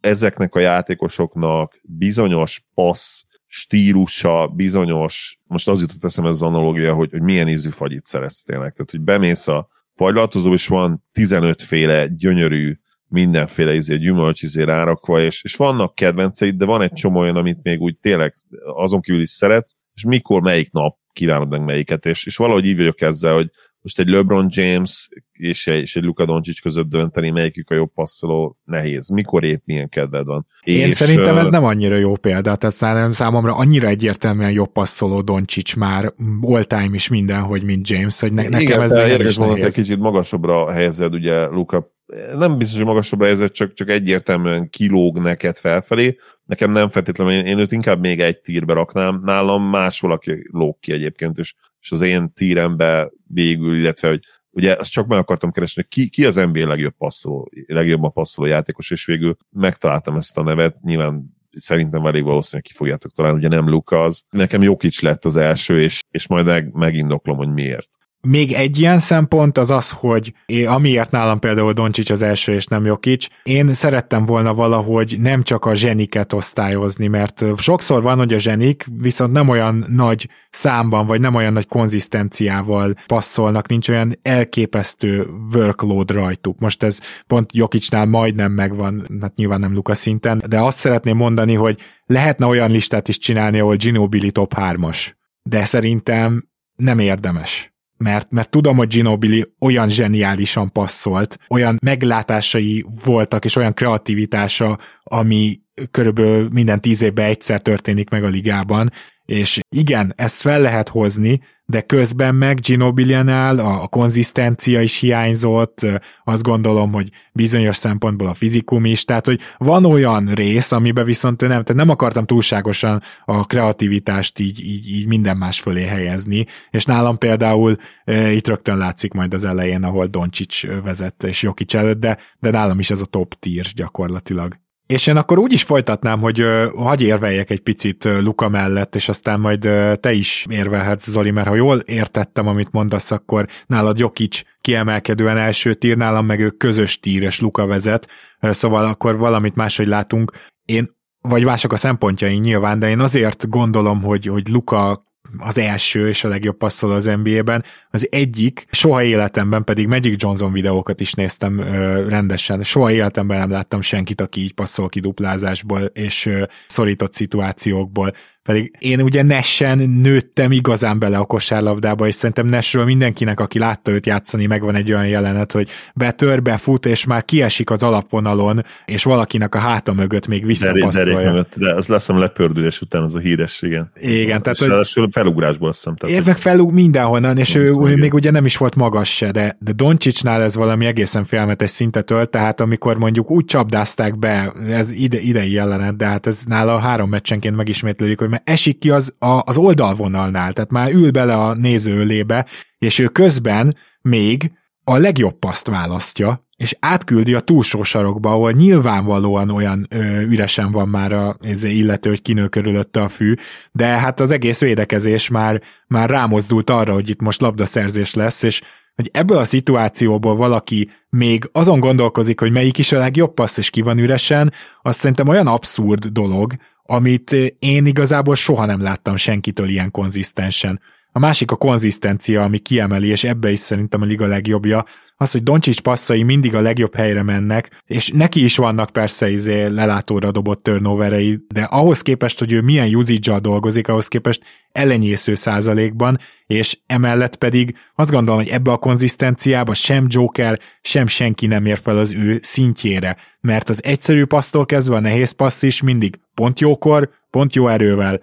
ezeknek 0.00 0.54
a 0.54 0.60
játékosoknak 0.60 1.78
bizonyos 1.82 2.64
passz 2.74 3.22
stílusa, 3.46 4.46
bizonyos, 4.46 5.40
most 5.44 5.68
az 5.68 5.80
jutott 5.80 6.04
eszembe 6.04 6.30
az 6.30 6.42
analógia, 6.42 6.94
hogy, 6.94 7.10
hogy 7.10 7.22
milyen 7.22 7.48
ízű 7.48 7.70
fagyit 7.70 8.04
szereztének. 8.04 8.72
Tehát, 8.72 8.90
hogy 8.90 9.00
bemész 9.00 9.48
a 9.48 9.68
fagylaltozó, 9.94 10.52
és 10.52 10.66
van 10.66 11.04
15 11.12 11.62
féle 11.62 12.06
gyönyörű 12.06 12.78
mindenféle 13.08 13.74
izé, 13.74 13.96
gyümölcs 13.96 14.42
izé 14.42 14.62
rárakva, 14.62 15.20
és, 15.20 15.42
és 15.44 15.56
vannak 15.56 15.94
kedvenceid, 15.94 16.56
de 16.56 16.64
van 16.64 16.82
egy 16.82 16.92
csomó 16.92 17.20
olyan, 17.20 17.36
amit 17.36 17.62
még 17.62 17.80
úgy 17.80 17.98
tényleg 17.98 18.34
azon 18.74 19.00
kívül 19.00 19.20
is 19.20 19.30
szeretsz, 19.30 19.76
és 19.96 20.04
mikor, 20.04 20.42
melyik 20.42 20.72
nap 20.72 20.96
kívánod 21.12 21.48
meg 21.48 21.64
melyiket, 21.64 22.06
és, 22.06 22.26
és 22.26 22.36
valahogy 22.36 22.66
így 22.66 22.76
vagyok 22.76 23.00
ezzel, 23.00 23.34
hogy 23.34 23.50
most 23.80 23.98
egy 23.98 24.08
LeBron 24.08 24.46
James 24.50 25.08
és 25.32 25.66
egy, 25.66 25.80
és 25.80 25.96
egy 25.96 26.02
Luka 26.02 26.24
Doncic 26.24 26.60
között 26.60 26.88
dönteni, 26.88 27.30
melyikük 27.30 27.70
a 27.70 27.74
jobb 27.74 27.92
passzoló, 27.94 28.56
nehéz. 28.64 29.08
Mikor 29.08 29.44
épp 29.44 29.60
milyen 29.64 29.88
kedved 29.88 30.26
van. 30.26 30.46
Én 30.64 30.86
és, 30.86 30.94
szerintem 30.94 31.36
ez 31.36 31.48
nem 31.48 31.64
annyira 31.64 31.96
jó 31.96 32.16
példa, 32.16 32.56
tehát 32.56 33.14
számomra 33.14 33.54
annyira 33.54 33.88
egyértelműen 33.88 34.50
jobb 34.50 34.72
passzoló 34.72 35.20
Doncic 35.20 35.74
már 35.74 36.12
all 36.40 36.64
time 36.64 36.94
is 36.94 37.08
mindenhogy, 37.08 37.62
mint 37.62 37.88
James, 37.88 38.20
hogy 38.20 38.32
ne, 38.32 38.42
nekem 38.42 38.60
Igen, 38.60 38.80
ez 38.80 38.90
nem 38.90 39.20
is 39.20 39.36
nehéz. 39.36 39.64
egy 39.64 39.74
kicsit 39.74 39.98
magasabbra 39.98 40.72
helyezed 40.72 41.14
ugye 41.14 41.46
Luka 41.46 41.94
nem 42.34 42.58
biztos, 42.58 42.76
hogy 42.76 42.86
magasabbra 42.86 43.24
helyezett, 43.24 43.52
csak, 43.52 43.72
csak 43.72 43.88
egyértelműen 43.88 44.68
kilóg 44.68 45.18
neked 45.18 45.56
felfelé. 45.56 46.16
Nekem 46.44 46.70
nem 46.70 46.88
feltétlenül, 46.88 47.32
én, 47.32 47.46
én 47.46 47.58
őt 47.58 47.72
inkább 47.72 48.00
még 48.00 48.20
egy 48.20 48.40
tírbe 48.40 48.72
raknám. 48.72 49.20
Nálam 49.24 49.62
más 49.62 50.00
valaki 50.00 50.48
lóg 50.52 50.78
ki 50.78 50.92
egyébként, 50.92 51.38
és, 51.38 51.54
és 51.80 51.92
az 51.92 52.00
én 52.00 52.32
tírembe 52.32 53.10
végül, 53.26 53.76
illetve, 53.78 54.08
hogy 54.08 54.20
ugye 54.50 54.74
azt 54.74 54.90
csak 54.90 55.06
meg 55.06 55.18
akartam 55.18 55.50
keresni, 55.50 55.84
ki, 55.88 56.08
ki 56.08 56.24
az 56.24 56.34
NBA 56.36 56.68
legjobb 56.68 56.94
passzoló, 56.98 57.50
legjobban 57.66 58.12
passzoló 58.12 58.48
játékos, 58.48 58.90
és 58.90 59.04
végül 59.04 59.36
megtaláltam 59.50 60.16
ezt 60.16 60.38
a 60.38 60.42
nevet, 60.42 60.80
nyilván 60.82 61.36
szerintem 61.50 62.06
elég 62.06 62.22
valószínűleg 62.22 62.64
ki 62.64 62.72
fogjátok 62.72 63.12
találni, 63.12 63.38
ugye 63.38 63.48
nem 63.48 63.68
Luka 63.68 64.02
az. 64.02 64.24
Nekem 64.30 64.62
Jokic 64.62 65.00
lett 65.00 65.24
az 65.24 65.36
első, 65.36 65.80
és, 65.80 66.00
és 66.10 66.26
majd 66.26 66.44
meg, 66.44 66.72
megindoklom, 66.72 67.36
hogy 67.36 67.52
miért. 67.52 67.88
Még 68.28 68.52
egy 68.52 68.78
ilyen 68.78 68.98
szempont 68.98 69.58
az 69.58 69.70
az, 69.70 69.90
hogy 69.90 70.32
én, 70.46 70.68
amiért 70.68 71.10
nálam 71.10 71.38
például 71.38 71.72
Doncsics 71.72 72.10
az 72.10 72.22
első 72.22 72.52
és 72.52 72.66
nem 72.66 72.84
Jokic, 72.84 73.26
én 73.42 73.74
szerettem 73.74 74.24
volna 74.24 74.54
valahogy 74.54 75.16
nem 75.20 75.42
csak 75.42 75.64
a 75.64 75.74
zseniket 75.74 76.32
osztályozni, 76.32 77.06
mert 77.06 77.44
sokszor 77.56 78.02
van, 78.02 78.18
hogy 78.18 78.32
a 78.32 78.38
zsenik 78.38 78.86
viszont 79.00 79.32
nem 79.32 79.48
olyan 79.48 79.84
nagy 79.88 80.28
számban, 80.50 81.06
vagy 81.06 81.20
nem 81.20 81.34
olyan 81.34 81.52
nagy 81.52 81.68
konzisztenciával 81.68 82.94
passzolnak, 83.06 83.68
nincs 83.68 83.88
olyan 83.88 84.18
elképesztő 84.22 85.26
workload 85.54 86.10
rajtuk. 86.10 86.58
Most 86.58 86.82
ez 86.82 87.00
pont 87.26 87.50
Jokicsnál 87.52 88.06
majdnem 88.06 88.52
megvan, 88.52 89.06
hát 89.20 89.36
nyilván 89.36 89.60
nem 89.60 89.74
Luka 89.74 89.94
szinten, 89.94 90.42
de 90.48 90.60
azt 90.60 90.78
szeretném 90.78 91.16
mondani, 91.16 91.54
hogy 91.54 91.80
lehetne 92.06 92.46
olyan 92.46 92.70
listát 92.70 93.08
is 93.08 93.18
csinálni, 93.18 93.60
ahol 93.60 93.76
Ginobili 93.76 94.30
top 94.30 94.54
3-as, 94.56 95.12
de 95.42 95.64
szerintem 95.64 96.48
nem 96.76 96.98
érdemes 96.98 97.75
mert, 97.96 98.30
mert 98.30 98.50
tudom, 98.50 98.76
hogy 98.76 98.88
Ginobili 98.88 99.46
olyan 99.60 99.88
zseniálisan 99.88 100.72
passzolt, 100.72 101.38
olyan 101.48 101.78
meglátásai 101.82 102.84
voltak, 103.04 103.44
és 103.44 103.56
olyan 103.56 103.74
kreativitása, 103.74 104.78
ami 105.02 105.60
körülbelül 105.90 106.48
minden 106.52 106.80
tíz 106.80 107.02
évben 107.02 107.26
egyszer 107.26 107.60
történik 107.60 108.10
meg 108.10 108.24
a 108.24 108.28
ligában, 108.28 108.90
és 109.24 109.60
igen, 109.76 110.12
ezt 110.16 110.40
fel 110.40 110.60
lehet 110.60 110.88
hozni, 110.88 111.40
de 111.66 111.80
közben 111.80 112.34
meg 112.34 112.60
Ginobili-nál 112.60 113.58
a, 113.58 113.82
a 113.82 113.86
konzisztencia 113.86 114.80
is 114.80 114.98
hiányzott, 114.98 115.86
azt 116.24 116.42
gondolom, 116.42 116.92
hogy 116.92 117.10
bizonyos 117.32 117.76
szempontból 117.76 118.26
a 118.26 118.34
fizikum 118.34 118.84
is, 118.84 119.04
tehát 119.04 119.26
hogy 119.26 119.40
van 119.56 119.84
olyan 119.84 120.26
rész, 120.34 120.72
amiben 120.72 121.04
viszont 121.04 121.40
nem, 121.40 121.48
tehát 121.48 121.74
nem 121.74 121.90
akartam 121.90 122.26
túlságosan 122.26 123.02
a 123.24 123.46
kreativitást 123.46 124.38
így, 124.38 124.64
így, 124.64 124.90
így 124.90 125.06
minden 125.06 125.36
más 125.36 125.60
fölé 125.60 125.84
helyezni, 125.84 126.46
és 126.70 126.84
nálam 126.84 127.18
például 127.18 127.76
e, 128.04 128.32
itt 128.32 128.46
rögtön 128.46 128.76
látszik 128.76 129.12
majd 129.12 129.34
az 129.34 129.44
elején, 129.44 129.82
ahol 129.82 130.06
Doncsics 130.06 130.66
vezet 130.66 131.22
és 131.24 131.42
Jokic 131.42 131.74
előtt, 131.74 132.00
de, 132.00 132.18
de 132.38 132.50
nálam 132.50 132.78
is 132.78 132.90
ez 132.90 133.00
a 133.00 133.04
top 133.04 133.34
tier 133.38 133.66
gyakorlatilag. 133.74 134.65
És 134.86 135.06
én 135.06 135.16
akkor 135.16 135.38
úgy 135.38 135.52
is 135.52 135.62
folytatnám, 135.62 136.20
hogy 136.20 136.42
uh, 136.42 136.72
hagyj 136.76 137.04
érveljek 137.04 137.50
egy 137.50 137.60
picit 137.60 138.04
uh, 138.04 138.20
Luka 138.20 138.48
mellett, 138.48 138.94
és 138.94 139.08
aztán 139.08 139.40
majd 139.40 139.68
te 140.00 140.12
is 140.12 140.46
érvelhetsz, 140.50 141.10
Zoli, 141.10 141.30
mert 141.30 141.48
ha 141.48 141.54
jól 141.54 141.78
értettem, 141.78 142.46
amit 142.46 142.72
mondasz, 142.72 143.10
akkor 143.10 143.46
nálad 143.66 143.98
Jokic 143.98 144.42
kiemelkedően 144.60 145.36
első 145.36 145.74
tír, 145.74 145.96
nálam 145.96 146.26
meg 146.26 146.40
ő 146.40 146.50
közös 146.50 147.00
tír, 147.00 147.22
és 147.22 147.40
Luka 147.40 147.66
vezet, 147.66 148.08
szóval 148.40 148.84
akkor 148.84 149.18
valamit 149.18 149.54
máshogy 149.54 149.86
látunk. 149.86 150.32
Én 150.64 150.94
vagy 151.20 151.44
mások 151.44 151.72
a 151.72 151.76
szempontjai 151.76 152.34
nyilván, 152.34 152.78
de 152.78 152.88
én 152.88 153.00
azért 153.00 153.48
gondolom, 153.48 154.02
hogy, 154.02 154.26
hogy 154.26 154.48
Luka 154.48 155.05
az 155.38 155.58
első 155.58 156.08
és 156.08 156.24
a 156.24 156.28
legjobb 156.28 156.56
passzoló 156.56 156.92
az 156.92 157.04
NBA-ben. 157.04 157.64
Az 157.90 158.08
egyik, 158.10 158.66
soha 158.70 159.02
életemben 159.02 159.64
pedig 159.64 159.86
Magic 159.86 160.22
Johnson 160.22 160.52
videókat 160.52 161.00
is 161.00 161.12
néztem 161.12 161.58
ö, 161.58 162.08
rendesen. 162.08 162.62
Soha 162.62 162.92
életemben 162.92 163.38
nem 163.38 163.50
láttam 163.50 163.80
senkit, 163.80 164.20
aki 164.20 164.40
így 164.40 164.52
passzol 164.52 164.88
ki 164.88 165.00
duplázásból 165.00 165.80
és 165.80 166.26
ö, 166.26 166.44
szorított 166.66 167.14
szituációkból. 167.14 168.12
Pedig 168.46 168.76
én 168.78 169.00
ugye 169.00 169.22
Nessen 169.22 169.78
nőttem 169.78 170.52
igazán 170.52 170.98
bele 170.98 171.18
a 171.18 171.24
kosárlabdába, 171.24 172.06
és 172.06 172.14
szerintem 172.14 172.46
Nessről 172.46 172.84
mindenkinek, 172.84 173.40
aki 173.40 173.58
látta 173.58 173.90
őt 173.90 174.06
játszani, 174.06 174.46
megvan 174.46 174.74
egy 174.74 174.92
olyan 174.92 175.06
jelenet, 175.06 175.52
hogy 175.52 175.68
betör, 175.94 176.42
befut, 176.42 176.86
és 176.86 177.04
már 177.04 177.24
kiesik 177.24 177.70
az 177.70 177.82
alapvonalon, 177.82 178.64
és 178.84 179.04
valakinek 179.04 179.54
a 179.54 179.58
háta 179.58 179.92
mögött 179.92 180.26
még 180.26 180.46
visszapasszolja. 180.46 181.32
De, 181.32 181.46
de 181.56 181.74
az 181.74 181.86
lesz 181.86 182.08
a 182.08 182.18
lepördülés 182.18 182.80
után 182.80 183.02
az 183.02 183.14
a 183.14 183.18
híres, 183.18 183.62
igen. 183.62 183.90
Igen, 184.00 184.42
tehát 184.42 184.82
és 184.82 184.94
hogy... 184.94 185.08
felugrásból 185.12 185.68
azt 185.68 185.90
hiszem. 186.00 186.20
Évek 186.20 186.36
felug 186.36 186.72
mindenhonnan, 186.72 187.38
és 187.38 187.54
ő, 187.54 187.74
ő 187.84 187.96
még 187.96 188.14
ugye 188.14 188.30
nem 188.30 188.44
is 188.44 188.56
volt 188.56 188.76
magas 188.76 189.16
se, 189.16 189.30
de, 189.30 189.56
de 189.60 189.72
Doncsicsnál 189.72 190.42
ez 190.42 190.56
valami 190.56 190.86
egészen 190.86 191.24
félmetes 191.24 191.70
szintet 191.70 192.10
ölt, 192.10 192.30
tehát 192.30 192.60
amikor 192.60 192.96
mondjuk 192.96 193.30
úgy 193.30 193.44
csapdázták 193.44 194.18
be, 194.18 194.52
ez 194.68 194.90
ide, 194.90 195.20
idei 195.20 195.52
jelenet, 195.52 195.96
de 195.96 196.06
hát 196.06 196.26
ez 196.26 196.42
nála 196.44 196.78
három 196.78 197.08
meccsenként 197.08 197.56
megismétlődik, 197.56 198.18
hogy 198.18 198.35
mert 198.36 198.48
esik 198.48 198.78
ki 198.78 198.90
az, 198.90 199.14
a, 199.18 199.42
az 199.44 199.56
oldalvonalnál, 199.56 200.52
tehát 200.52 200.70
már 200.70 200.92
ül 200.92 201.10
bele 201.10 201.34
a 201.34 201.54
nézőlébe, 201.54 202.46
és 202.78 202.98
ő 202.98 203.06
közben 203.06 203.76
még 204.00 204.52
a 204.84 204.96
legjobb 204.96 205.38
paszt 205.38 205.66
választja, 205.66 206.44
és 206.56 206.76
átküldi 206.80 207.34
a 207.34 207.40
túlsó 207.40 207.82
sarokba, 207.82 208.30
ahol 208.30 208.52
nyilvánvalóan 208.52 209.50
olyan 209.50 209.86
ö, 209.90 210.20
üresen 210.20 210.72
van 210.72 210.88
már 210.88 211.12
a 211.12 211.36
illető, 211.62 212.08
hogy 212.08 212.22
kinő 212.22 212.48
körülötte 212.48 213.02
a 213.02 213.08
fű, 213.08 213.34
de 213.72 213.86
hát 213.86 214.20
az 214.20 214.30
egész 214.30 214.60
védekezés 214.60 215.28
már, 215.28 215.62
már 215.86 216.10
rámozdult 216.10 216.70
arra, 216.70 216.92
hogy 216.92 217.08
itt 217.08 217.20
most 217.20 217.40
labdaszerzés 217.40 218.14
lesz, 218.14 218.42
és 218.42 218.62
hogy 218.94 219.10
ebből 219.12 219.36
a 219.36 219.44
szituációból 219.44 220.36
valaki 220.36 220.90
még 221.10 221.48
azon 221.52 221.80
gondolkozik, 221.80 222.40
hogy 222.40 222.52
melyik 222.52 222.78
is 222.78 222.92
a 222.92 222.98
legjobb 222.98 223.34
passz, 223.34 223.56
és 223.56 223.70
ki 223.70 223.80
van 223.80 223.98
üresen, 223.98 224.52
az 224.82 224.96
szerintem 224.96 225.28
olyan 225.28 225.46
abszurd 225.46 226.06
dolog, 226.06 226.52
amit 226.86 227.32
én 227.58 227.86
igazából 227.86 228.34
soha 228.34 228.66
nem 228.66 228.82
láttam 228.82 229.16
senkitől 229.16 229.68
ilyen 229.68 229.90
konzisztensen. 229.90 230.80
A 231.16 231.18
másik 231.18 231.50
a 231.50 231.56
konzisztencia, 231.56 232.42
ami 232.42 232.58
kiemeli, 232.58 233.08
és 233.08 233.24
ebbe 233.24 233.50
is 233.50 233.58
szerintem 233.58 234.02
a 234.02 234.04
liga 234.04 234.26
legjobbja, 234.26 234.84
az, 235.16 235.32
hogy 235.32 235.42
Doncsics 235.42 235.80
passzai 235.80 236.22
mindig 236.22 236.54
a 236.54 236.60
legjobb 236.60 236.94
helyre 236.94 237.22
mennek, 237.22 237.82
és 237.86 238.10
neki 238.14 238.44
is 238.44 238.56
vannak 238.56 238.90
persze 238.90 239.30
izé 239.30 239.66
lelátóra 239.66 240.30
dobott 240.30 240.62
turnoverei, 240.62 241.38
de 241.48 241.62
ahhoz 241.62 242.02
képest, 242.02 242.38
hogy 242.38 242.52
ő 242.52 242.60
milyen 242.60 242.94
usage 242.94 243.38
dolgozik, 243.38 243.88
ahhoz 243.88 244.08
képest 244.08 244.42
ellenyésző 244.72 245.34
százalékban, 245.34 246.18
és 246.46 246.78
emellett 246.86 247.36
pedig 247.36 247.76
azt 247.94 248.10
gondolom, 248.10 248.40
hogy 248.40 248.50
ebbe 248.50 248.72
a 248.72 248.76
konzisztenciába 248.76 249.74
sem 249.74 250.06
Joker, 250.08 250.60
sem 250.80 251.06
senki 251.06 251.46
nem 251.46 251.66
ér 251.66 251.78
fel 251.78 251.98
az 251.98 252.12
ő 252.12 252.38
szintjére, 252.42 253.16
mert 253.40 253.68
az 253.68 253.84
egyszerű 253.84 254.24
passztól 254.24 254.66
kezdve 254.66 254.96
a 254.96 255.00
nehéz 255.00 255.30
passz 255.30 255.62
is 255.62 255.82
mindig 255.82 256.18
pont 256.34 256.60
jókor, 256.60 257.10
pont 257.30 257.54
jó 257.54 257.68
erővel, 257.68 258.20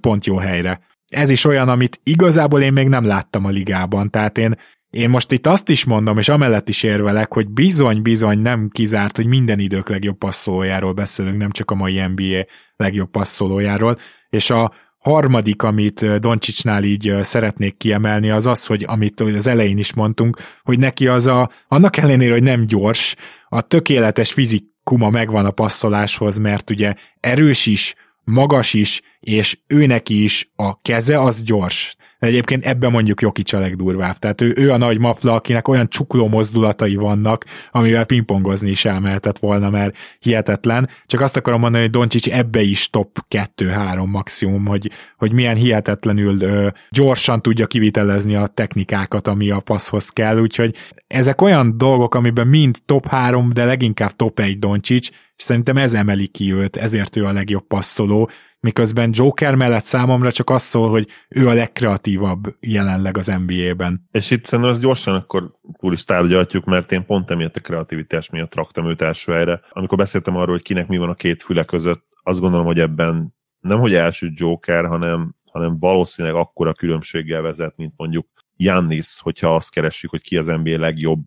pont 0.00 0.26
jó 0.26 0.36
helyre 0.36 0.80
ez 1.08 1.30
is 1.30 1.44
olyan, 1.44 1.68
amit 1.68 2.00
igazából 2.02 2.62
én 2.62 2.72
még 2.72 2.88
nem 2.88 3.04
láttam 3.04 3.44
a 3.44 3.50
ligában, 3.50 4.10
tehát 4.10 4.38
én, 4.38 4.54
én 4.90 5.10
most 5.10 5.32
itt 5.32 5.46
azt 5.46 5.68
is 5.68 5.84
mondom, 5.84 6.18
és 6.18 6.28
amellett 6.28 6.68
is 6.68 6.82
érvelek, 6.82 7.32
hogy 7.32 7.48
bizony-bizony 7.48 8.38
nem 8.38 8.68
kizárt, 8.72 9.16
hogy 9.16 9.26
minden 9.26 9.58
idők 9.58 9.88
legjobb 9.88 10.18
passzolójáról 10.18 10.92
beszélünk, 10.92 11.36
nem 11.36 11.50
csak 11.50 11.70
a 11.70 11.74
mai 11.74 12.06
NBA 12.06 12.44
legjobb 12.76 13.10
passzolójáról, 13.10 13.98
és 14.28 14.50
a 14.50 14.72
harmadik, 14.98 15.62
amit 15.62 16.18
Doncsicsnál 16.18 16.84
így 16.84 17.14
szeretnék 17.20 17.76
kiemelni, 17.76 18.30
az 18.30 18.46
az, 18.46 18.66
hogy 18.66 18.84
amit 18.86 19.20
az 19.20 19.46
elején 19.46 19.78
is 19.78 19.94
mondtunk, 19.94 20.38
hogy 20.62 20.78
neki 20.78 21.06
az 21.06 21.26
a, 21.26 21.50
annak 21.68 21.96
ellenére, 21.96 22.32
hogy 22.32 22.42
nem 22.42 22.66
gyors, 22.66 23.14
a 23.48 23.60
tökéletes 23.60 24.32
fizikuma 24.32 25.10
megvan 25.10 25.44
a 25.44 25.50
passzoláshoz, 25.50 26.38
mert 26.38 26.70
ugye 26.70 26.94
erős 27.20 27.66
is, 27.66 27.94
magas 28.26 28.72
is, 28.72 29.02
és 29.20 29.58
őneki 29.66 30.22
is 30.22 30.50
a 30.56 30.80
keze 30.80 31.20
az 31.20 31.42
gyors. 31.42 31.96
Egyébként 32.18 32.64
ebben 32.64 32.90
mondjuk 32.90 33.20
Jokic 33.20 33.52
a 33.52 33.58
legdurvább. 33.58 34.18
Tehát 34.18 34.40
ő, 34.40 34.54
ő 34.56 34.70
a 34.72 34.76
nagy 34.76 34.98
mafla, 34.98 35.34
akinek 35.34 35.68
olyan 35.68 35.88
csukló 35.88 36.28
mozdulatai 36.28 36.94
vannak, 36.94 37.44
amivel 37.70 38.04
pingpongozni 38.04 38.70
is 38.70 38.84
elmehetett 38.84 39.38
volna, 39.38 39.70
mert 39.70 39.96
hihetetlen. 40.18 40.88
Csak 41.06 41.20
azt 41.20 41.36
akarom 41.36 41.60
mondani, 41.60 41.82
hogy 41.82 41.92
Doncsics 41.92 42.28
ebbe 42.28 42.62
is 42.62 42.90
top 42.90 43.18
2-3 43.56 44.10
maximum, 44.10 44.66
hogy, 44.66 44.90
hogy 45.16 45.32
milyen 45.32 45.56
hihetetlenül 45.56 46.42
ö, 46.42 46.68
gyorsan 46.90 47.42
tudja 47.42 47.66
kivitelezni 47.66 48.34
a 48.34 48.46
technikákat, 48.46 49.28
ami 49.28 49.50
a 49.50 49.60
passzhoz 49.60 50.08
kell. 50.08 50.38
Úgyhogy 50.38 50.74
ezek 51.06 51.40
olyan 51.40 51.78
dolgok, 51.78 52.14
amiben 52.14 52.46
mind 52.46 52.76
top 52.84 53.06
3, 53.06 53.52
de 53.52 53.64
leginkább 53.64 54.16
top 54.16 54.40
1 54.40 54.58
Doncsics, 54.58 55.10
és 55.36 55.42
szerintem 55.42 55.76
ez 55.76 55.94
emeli 55.94 56.26
ki 56.26 56.52
őt, 56.52 56.76
ezért 56.76 57.16
ő 57.16 57.24
a 57.24 57.32
legjobb 57.32 57.66
passzoló, 57.66 58.30
miközben 58.60 59.10
Joker 59.12 59.54
mellett 59.54 59.84
számomra 59.84 60.32
csak 60.32 60.50
az 60.50 60.62
szól, 60.62 60.90
hogy 60.90 61.08
ő 61.28 61.48
a 61.48 61.54
legkreatívabb 61.54 62.56
jelenleg 62.60 63.16
az 63.16 63.26
NBA-ben. 63.46 64.08
És 64.10 64.30
itt 64.30 64.44
szerintem 64.44 64.74
az 64.74 64.80
gyorsan 64.80 65.14
akkor 65.14 65.52
túl 65.78 65.92
is 65.92 66.04
tárgyaltjuk, 66.04 66.64
mert 66.64 66.92
én 66.92 67.06
pont 67.06 67.30
emiatt 67.30 67.56
a 67.56 67.60
kreativitás 67.60 68.30
miatt 68.30 68.54
raktam 68.54 68.88
őt 68.88 69.02
első 69.02 69.32
helyre. 69.32 69.60
Amikor 69.70 69.98
beszéltem 69.98 70.36
arról, 70.36 70.54
hogy 70.54 70.62
kinek 70.62 70.88
mi 70.88 70.96
van 70.96 71.08
a 71.08 71.14
két 71.14 71.42
füle 71.42 71.64
között, 71.64 72.04
azt 72.22 72.40
gondolom, 72.40 72.66
hogy 72.66 72.80
ebben 72.80 73.34
nem 73.60 73.78
hogy 73.78 73.94
első 73.94 74.30
Joker, 74.34 74.86
hanem, 74.86 75.34
hanem 75.52 75.78
valószínűleg 75.78 76.36
akkora 76.36 76.74
különbséggel 76.74 77.42
vezet, 77.42 77.76
mint 77.76 77.92
mondjuk 77.96 78.26
Jannis, 78.56 79.20
hogyha 79.20 79.54
azt 79.54 79.70
keressük, 79.70 80.10
hogy 80.10 80.22
ki 80.22 80.36
az 80.36 80.46
NBA 80.46 80.78
legjobb 80.78 81.20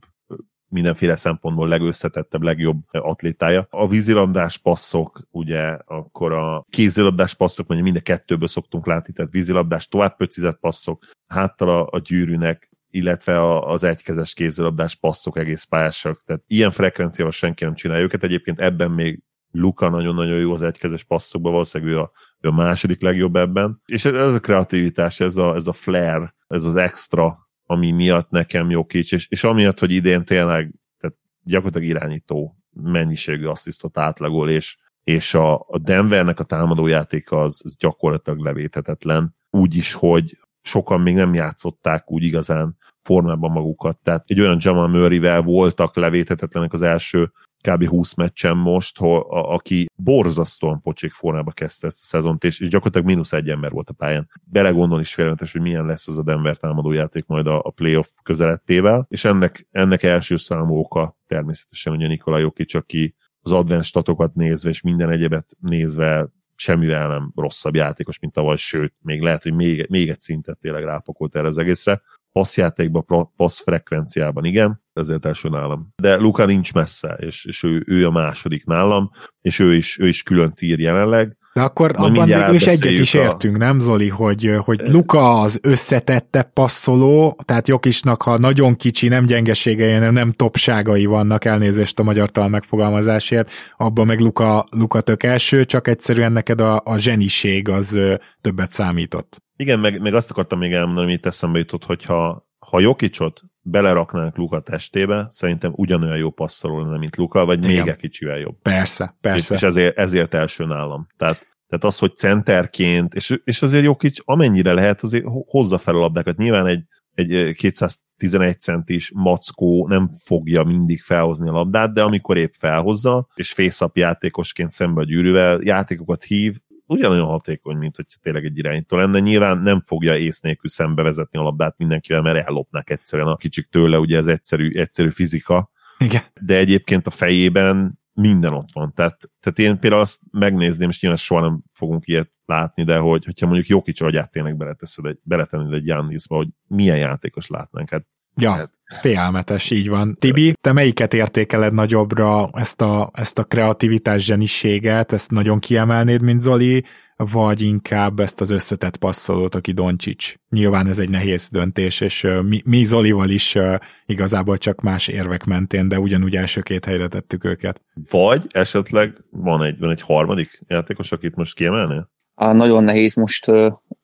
mindenféle 0.70 1.16
szempontból 1.16 1.68
legösszetettebb, 1.68 2.42
legjobb 2.42 2.78
atlétája. 2.92 3.68
A 3.70 3.88
vízilabdás 3.88 4.58
passzok, 4.58 5.22
ugye 5.32 5.78
akkor 5.86 6.34
a 6.34 6.66
kézilabdás 6.70 7.36
passzok, 7.36 7.68
mondjuk 7.68 7.92
mind 7.92 8.02
a 8.06 8.12
kettőből 8.12 8.48
szoktunk 8.48 8.86
látni, 8.86 9.14
tehát 9.14 9.32
vízilabdás 9.32 9.88
tovább 9.88 10.16
pöcizett 10.16 10.60
passzok, 10.60 11.06
háttal 11.28 11.70
a, 11.70 11.88
a 11.92 12.00
gyűrűnek, 12.00 12.70
illetve 12.90 13.40
a, 13.40 13.72
az 13.72 13.84
egykezes 13.84 14.34
kézilabdás 14.34 14.96
passzok 14.96 15.38
egész 15.38 15.64
pályásak. 15.64 16.24
Tehát 16.26 16.44
ilyen 16.48 16.72
frekvenciával 16.72 17.34
senki 17.34 17.64
nem 17.64 17.74
csinálja 17.74 18.04
őket. 18.04 18.24
Egyébként 18.24 18.60
ebben 18.60 18.92
még 18.92 19.24
Luka 19.52 19.90
nagyon-nagyon 19.90 20.40
jó 20.40 20.54
az 20.54 20.62
egykezes 20.62 21.04
passzokban, 21.04 21.52
valószínűleg 21.52 21.94
ő 21.94 22.00
a, 22.00 22.12
ő 22.40 22.50
a 22.50 22.54
második 22.54 23.02
legjobb 23.02 23.36
ebben. 23.36 23.82
És 23.86 24.06
ez 24.06 24.34
a 24.34 24.40
kreativitás, 24.40 25.20
ez 25.20 25.38
a, 25.38 25.56
ez 25.56 25.68
a 25.68 25.74
flair, 25.74 26.34
ez 26.48 26.64
az 26.64 26.76
extra 26.76 27.49
ami 27.72 27.92
miatt 27.92 28.30
nekem 28.30 28.70
jó 28.70 28.86
kics, 28.86 29.14
és, 29.14 29.28
és 29.30 29.44
amiatt, 29.44 29.80
hogy 29.80 29.92
idén 29.92 30.26
tényleg 30.26 30.74
tehát 31.00 31.16
gyakorlatilag 31.44 31.88
irányító 31.88 32.56
mennyiségű 32.70 33.46
asszisztot 33.46 33.98
átlagol, 33.98 34.50
és, 34.50 34.78
és 35.04 35.34
a, 35.34 35.54
a 35.60 35.78
Denvernek 35.78 36.40
a 36.40 36.44
támadójátéka 36.44 37.42
az, 37.42 37.62
az 37.64 37.78
gyakorlatilag 37.78 38.40
levéthetetlen, 38.40 39.36
úgy 39.50 39.76
is, 39.76 39.94
hogy 39.94 40.38
sokan 40.62 41.02
még 41.02 41.16
nem 41.16 41.34
játszották 41.34 42.12
úgy 42.12 42.24
igazán 42.24 42.78
formában 43.02 43.52
magukat. 43.52 44.02
Tehát 44.02 44.24
egy 44.28 44.40
olyan 44.40 44.58
Jamal 44.60 44.88
Murray-vel 44.88 45.42
voltak 45.42 45.96
levéthetetlenek 45.96 46.74
az 46.74 46.82
első 46.82 47.32
kb. 47.62 47.86
20 47.86 48.14
meccsen 48.14 48.58
most, 48.58 48.98
ho, 48.98 49.16
a, 49.16 49.54
aki 49.54 49.86
borzasztóan 49.96 50.80
pocsék 50.84 51.12
formába 51.12 51.52
kezdte 51.52 51.88
ezt 51.88 52.02
a 52.02 52.06
szezont, 52.06 52.44
és, 52.44 52.60
és 52.60 52.68
gyakorlatilag 52.68 53.08
mínusz 53.08 53.34
egy 53.34 53.50
ember 53.50 53.72
volt 53.72 53.90
a 53.90 53.94
pályán. 53.94 54.30
Belegondolni 54.44 55.04
is 55.04 55.14
félelmetes, 55.14 55.52
hogy 55.52 55.62
milyen 55.62 55.86
lesz 55.86 56.08
az 56.08 56.18
a 56.18 56.24
Denver 56.24 56.58
támadójáték 56.58 57.26
majd 57.26 57.48
a, 57.48 57.62
a 57.64 57.72
playoff 57.72 58.10
közelettével, 58.24 59.06
és 59.10 59.26
ennek, 59.26 59.68
ennek 59.72 60.04
első 60.04 60.38
számú 60.38 60.76
oka 60.76 61.18
természetesen 61.28 61.94
ugye 61.94 62.08
Nikola 62.08 62.38
Jokic, 62.38 62.74
aki 62.74 63.16
az 63.42 63.52
advanced 63.52 63.86
statokat 63.86 64.34
nézve 64.34 64.70
és 64.70 64.82
minden 64.82 65.10
egyebet 65.10 65.56
nézve 65.60 66.30
semmivel 66.56 67.08
nem 67.08 67.32
rosszabb 67.36 67.76
játékos, 67.76 68.20
mint 68.20 68.34
tavaly, 68.34 68.56
sőt, 68.56 68.94
még 69.02 69.22
lehet, 69.22 69.44
hogy 69.44 69.54
még, 69.54 69.86
még 69.90 70.10
egy 70.10 70.20
szintet 70.20 70.60
tényleg 70.60 70.84
rápakolt 70.84 71.36
erre 71.36 71.48
az 71.48 71.58
egészre 71.58 72.02
passzjátékban, 72.32 73.32
passz 73.36 73.62
frekvenciában 73.62 74.46
igen, 74.46 74.82
ezért 74.94 75.26
első 75.26 75.50
nálam. 75.50 75.94
De 75.96 76.16
Luka 76.16 76.46
nincs 76.46 76.74
messze, 76.74 77.18
és, 77.20 77.46
és 77.46 77.64
ő, 77.64 77.84
ő 77.88 78.06
a 78.06 78.12
második 78.12 78.66
nálam, 78.66 79.10
és 79.42 79.60
ő 79.60 79.76
is, 79.76 80.00
ő 80.00 80.08
is 80.08 80.24
külön 80.24 80.54
tír 80.54 80.80
jelenleg. 80.80 81.38
De 81.54 81.62
akkor 81.62 81.98
Majd 81.98 82.14
abban 82.14 82.26
végül 82.26 82.54
is 82.54 82.68
egyet 82.68 83.00
is 83.00 83.14
értünk, 83.14 83.56
a... 83.56 83.58
nem 83.58 83.80
Zoli, 83.80 84.10
hogy, 84.10 84.56
hogy 84.58 84.80
Luka 84.88 85.42
az 85.42 85.60
összetette 85.62 86.42
passzoló, 86.42 87.40
tehát 87.46 87.68
Jokisnak, 87.68 88.22
ha 88.22 88.38
nagyon 88.38 88.76
kicsi, 88.76 89.08
nem 89.08 89.26
gyengeségei, 89.26 89.98
nem, 89.98 90.14
nem 90.14 90.32
topságai 90.32 91.06
vannak, 91.06 91.46
elnézést 91.46 92.00
a 92.00 92.04
magyar 92.04 92.30
tal 92.30 92.48
megfogalmazásért, 92.48 93.52
abban 93.78 94.06
meg 94.06 94.20
Luka, 94.20 94.66
Luka 94.72 95.02
tök 95.02 95.24
első, 95.24 95.66
csak 95.66 95.88
egyszerűen 95.88 96.32
neked 96.32 96.62
a, 96.62 96.82
a 96.86 96.98
zseniség 96.98 97.70
az 97.70 98.00
többet 98.42 98.72
számított. 98.72 99.42
Igen, 99.60 99.80
meg, 99.80 100.02
meg 100.02 100.14
azt 100.14 100.32
akartam 100.32 100.60
még 100.60 100.74
elmondani, 100.74 101.06
amit 101.06 101.26
eszembe 101.26 101.58
jutott, 101.58 101.84
hogyha 101.84 102.48
ha 102.60 102.80
Jokicsot 102.80 103.42
beleraknánk 103.62 104.38
Luka 104.38 104.60
testébe, 104.60 105.28
szerintem 105.30 105.74
ugyanolyan 105.76 106.18
jó 106.18 106.30
passzoló 106.30 106.82
lenne, 106.82 106.98
mint 106.98 107.16
Luka, 107.16 107.46
vagy 107.46 107.64
Igen. 107.64 107.70
még 107.70 107.88
egy 107.88 107.96
kicsivel 107.96 108.38
jobb. 108.38 108.62
Persze, 108.62 109.18
persze. 109.22 109.54
És, 109.54 109.62
és 109.62 109.68
ezért, 109.68 109.98
ezért 109.98 110.34
első 110.34 110.66
nálam. 110.66 111.08
Tehát, 111.18 111.48
tehát 111.68 111.84
az, 111.84 111.98
hogy 111.98 112.16
centerként, 112.16 113.14
és, 113.14 113.40
és 113.44 113.62
azért 113.62 113.84
Jokic 113.84 114.18
amennyire 114.24 114.74
lehet, 114.74 115.02
azért 115.02 115.26
hozza 115.46 115.78
fel 115.78 115.96
a 115.96 116.00
labdákat. 116.00 116.38
Nyilván 116.38 116.68
egy, 116.68 116.84
egy 117.14 117.56
211 117.56 118.60
centis 118.60 119.12
mackó 119.16 119.88
nem 119.88 120.10
fogja 120.24 120.64
mindig 120.64 121.02
felhozni 121.02 121.50
a 121.50 121.52
labdát, 121.52 121.94
de 121.94 122.04
amikor 122.04 122.38
épp 122.38 122.54
felhozza, 122.58 123.28
és 123.36 123.54
face 123.54 123.90
játékosként 123.94 124.72
szembe 124.72 125.02
a 125.02 125.06
gyűrűvel, 125.06 125.60
játékokat 125.64 126.24
hív, 126.24 126.58
ugyanolyan 126.90 127.26
hatékony, 127.26 127.78
mint 127.78 127.96
hogy 127.96 128.06
tényleg 128.22 128.46
egy 128.46 128.58
irányító 128.58 128.98
lenne. 128.98 129.20
Nyilván 129.20 129.58
nem 129.58 129.82
fogja 129.86 130.18
ész 130.18 130.40
nélkül 130.40 130.70
szembevezetni 130.70 131.40
a 131.40 131.44
labdát 131.44 131.78
mindenkivel, 131.78 132.22
mert 132.22 132.48
ellopnák 132.48 132.90
egyszerűen 132.90 133.28
a 133.28 133.36
kicsik 133.36 133.68
tőle, 133.70 133.98
ugye 133.98 134.18
ez 134.18 134.28
egyszerű, 134.28 134.72
egyszerű 134.72 135.10
fizika. 135.10 135.72
Igen. 135.98 136.22
De 136.42 136.58
egyébként 136.58 137.08
a 137.08 137.10
fejében 137.10 138.00
minden 138.14 138.54
ott 138.54 138.70
van. 138.74 138.94
Tehát, 138.94 139.30
tehát 139.40 139.60
én 139.60 139.80
például 139.80 140.02
azt 140.02 140.20
megnézném, 140.32 140.90
és 140.90 141.02
nyilván 141.02 141.20
soha 141.20 141.42
nem 141.42 141.64
fogunk 141.74 142.08
ilyet 142.08 142.32
látni, 142.46 142.84
de 142.84 142.98
hogy, 142.98 143.26
hogyha 143.26 143.46
mondjuk 143.46 143.68
jó 143.68 143.82
kicsi 143.82 144.04
agyát 144.04 144.32
tényleg 144.32 144.58
beleteszed 144.58 145.06
egy, 145.06 145.20
beletenni 145.24 145.76
egy 145.76 145.86
Jannisba, 145.86 146.36
hogy 146.36 146.48
milyen 146.68 146.98
játékos 146.98 147.48
látnánk. 147.48 147.90
Hát, 147.90 148.08
ja, 148.42 148.52
hát, 148.52 148.72
félelmetes, 149.00 149.72
így 149.72 149.90
van. 149.90 150.16
Tibi, 150.20 150.54
te 150.62 150.72
melyiket 150.72 151.14
értékeled 151.14 151.74
nagyobbra, 151.74 152.50
ezt 152.54 152.82
a, 152.82 153.12
ezt 153.14 153.40
a 153.40 153.44
kreativitás 153.44 154.26
zseniséget, 154.26 155.12
ezt 155.12 155.32
nagyon 155.32 155.60
kiemelnéd, 155.60 156.22
mint 156.22 156.42
Zoli, 156.42 156.84
vagy 157.16 157.62
inkább 157.62 158.20
ezt 158.20 158.42
az 158.42 158.50
összetett 158.50 158.98
passzolót, 158.98 159.56
aki 159.56 159.72
Doncsics. 159.72 160.36
Nyilván 160.50 160.88
ez 160.88 161.00
egy 161.00 161.10
nehéz 161.10 161.50
döntés, 161.50 162.02
és 162.02 162.28
mi, 162.48 162.62
mi 162.66 162.84
Zolival 162.84 163.30
is 163.30 163.58
igazából 164.06 164.58
csak 164.58 164.82
más 164.82 165.08
érvek 165.08 165.44
mentén, 165.44 165.88
de 165.88 166.00
ugyanúgy 166.00 166.36
első 166.36 166.62
két 166.62 166.86
helyre 166.86 167.08
tettük 167.08 167.44
őket. 167.44 167.82
Vagy 168.12 168.44
esetleg 168.50 169.14
van 169.32 169.64
egy, 169.64 169.80
van 169.80 169.90
egy 169.90 170.02
harmadik 170.02 170.62
játékos, 170.68 171.12
akit 171.12 171.36
most 171.36 171.56
kiemelnél? 171.56 172.12
A 172.36 172.52
nagyon 172.52 172.84
nehéz 172.84 173.16
most 173.16 173.52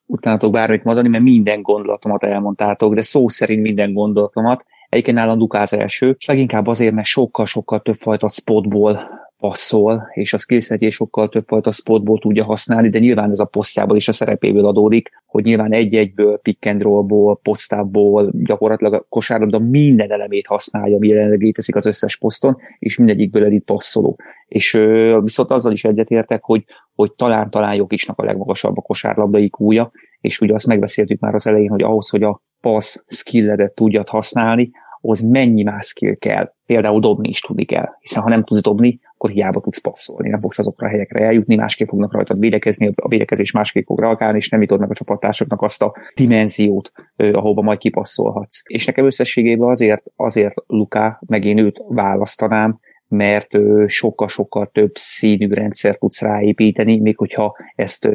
utánatok 0.06 0.52
bármit 0.52 0.84
mondani, 0.84 1.08
mert 1.08 1.24
minden 1.24 1.62
gondolatomat 1.62 2.24
elmondtátok, 2.24 2.94
de 2.94 3.02
szó 3.02 3.30
szerint 3.30 3.62
minden 3.62 3.94
gondolatomat. 3.94 4.66
Egyébként 4.90 5.18
nálam 5.18 5.38
Lukász 5.38 5.72
első, 5.72 6.16
és 6.20 6.26
leginkább 6.26 6.68
azért, 6.68 6.94
mert 6.94 7.08
sokkal-sokkal 7.08 7.82
több 7.82 7.96
fajta 7.96 8.30
spotból 8.30 9.15
passzol, 9.48 10.08
és 10.14 10.34
a 10.34 10.38
skillsetjé 10.38 10.90
sokkal 10.90 11.30
többfajta 11.30 11.72
spotból 11.72 12.20
tudja 12.20 12.44
használni, 12.44 12.90
de 12.90 13.00
nyilván 13.00 13.32
ez 13.32 13.40
a 13.40 13.46
posztjából 13.46 13.96
és 13.96 14.08
a 14.08 14.12
szerepéből 14.12 14.66
adódik, 14.66 15.10
hogy 15.26 15.44
nyilván 15.44 15.74
egy-egyből, 15.74 16.38
pick 16.38 16.66
and 16.66 16.82
rollból, 16.82 17.40
posztából, 17.44 18.32
gyakorlatilag 18.44 18.94
a 18.94 19.06
kosárlabda 19.10 19.60
minden 19.60 20.12
elemét 20.12 20.48
használja, 20.48 20.96
ami 20.96 21.08
jelenleg 21.08 21.42
létezik 21.42 21.76
az 21.76 21.86
összes 21.86 22.18
poszton, 22.18 22.58
és 22.80 22.98
mindegyikből 22.98 23.44
elit 23.44 23.64
passzoló. 23.64 24.18
És 24.48 24.74
ö, 24.74 25.20
viszont 25.24 25.52
azzal 25.52 25.72
is 25.72 25.84
egyetértek, 25.84 26.44
hogy, 26.44 26.64
hogy 26.96 27.14
talán-talán 27.14 27.76
Jokicsnak 27.76 28.20
a 28.20 28.24
legmagasabb 28.24 28.78
a 28.78 28.82
kosárlabdai 28.82 29.50
kúja, 29.50 29.92
és 30.22 30.42
ugye 30.42 30.54
azt 30.54 30.68
megbeszéltük 30.68 31.20
már 31.20 31.34
az 31.34 31.48
elején, 31.48 31.70
hogy 31.70 31.84
ahhoz, 31.84 32.10
hogy 32.10 32.24
a 32.24 32.42
passz 32.62 33.04
skilledet 33.08 33.74
tudjad 33.74 34.10
használni, 34.10 34.72
ahhoz 35.02 35.22
mennyi 35.22 35.64
más 35.64 35.86
skill 35.86 36.16
kell. 36.16 36.54
Például 36.66 37.00
dobni 37.00 37.30
is 37.30 37.40
tudni 37.40 37.66
kell, 37.66 37.90
hiszen 38.00 38.24
ha 38.24 38.30
nem 38.30 38.44
tudsz 38.44 38.62
dobni, 38.62 39.00
akkor 39.26 39.38
hiába 39.38 39.62
tudsz 39.62 39.82
passzolni, 39.82 40.30
nem 40.30 40.40
fogsz 40.40 40.60
azokra 40.60 40.88
a 40.88 40.90
helyekre 40.90 41.26
eljutni, 41.26 41.56
másképp 41.56 41.88
fognak 41.88 42.14
rajtad 42.14 42.40
védekezni, 42.40 42.92
a 42.96 43.08
védekezés 43.08 43.52
másképp 43.52 43.86
fog 43.86 44.00
reagálni, 44.00 44.38
és 44.38 44.50
nem 44.50 44.62
jutod 44.62 44.80
meg 44.80 44.90
a 44.90 44.94
csapattársaknak 44.94 45.62
azt 45.62 45.82
a 45.82 45.94
dimenziót, 46.16 46.92
ahova 47.16 47.62
majd 47.62 47.78
kipasszolhatsz. 47.78 48.62
És 48.64 48.86
nekem 48.86 49.06
összességében 49.06 49.70
azért, 49.70 50.04
azért 50.16 50.54
Luka, 50.68 51.22
meg 51.28 51.46
én 51.46 51.58
őt 51.58 51.82
választanám, 51.88 52.80
mert 53.08 53.50
sokkal-sokkal 53.86 54.70
több 54.74 54.92
színű 54.94 55.54
rendszer 55.54 55.98
tudsz 55.98 56.22
ráépíteni, 56.22 57.00
még 57.00 57.18
hogyha 57.18 57.56
ezt 57.76 58.10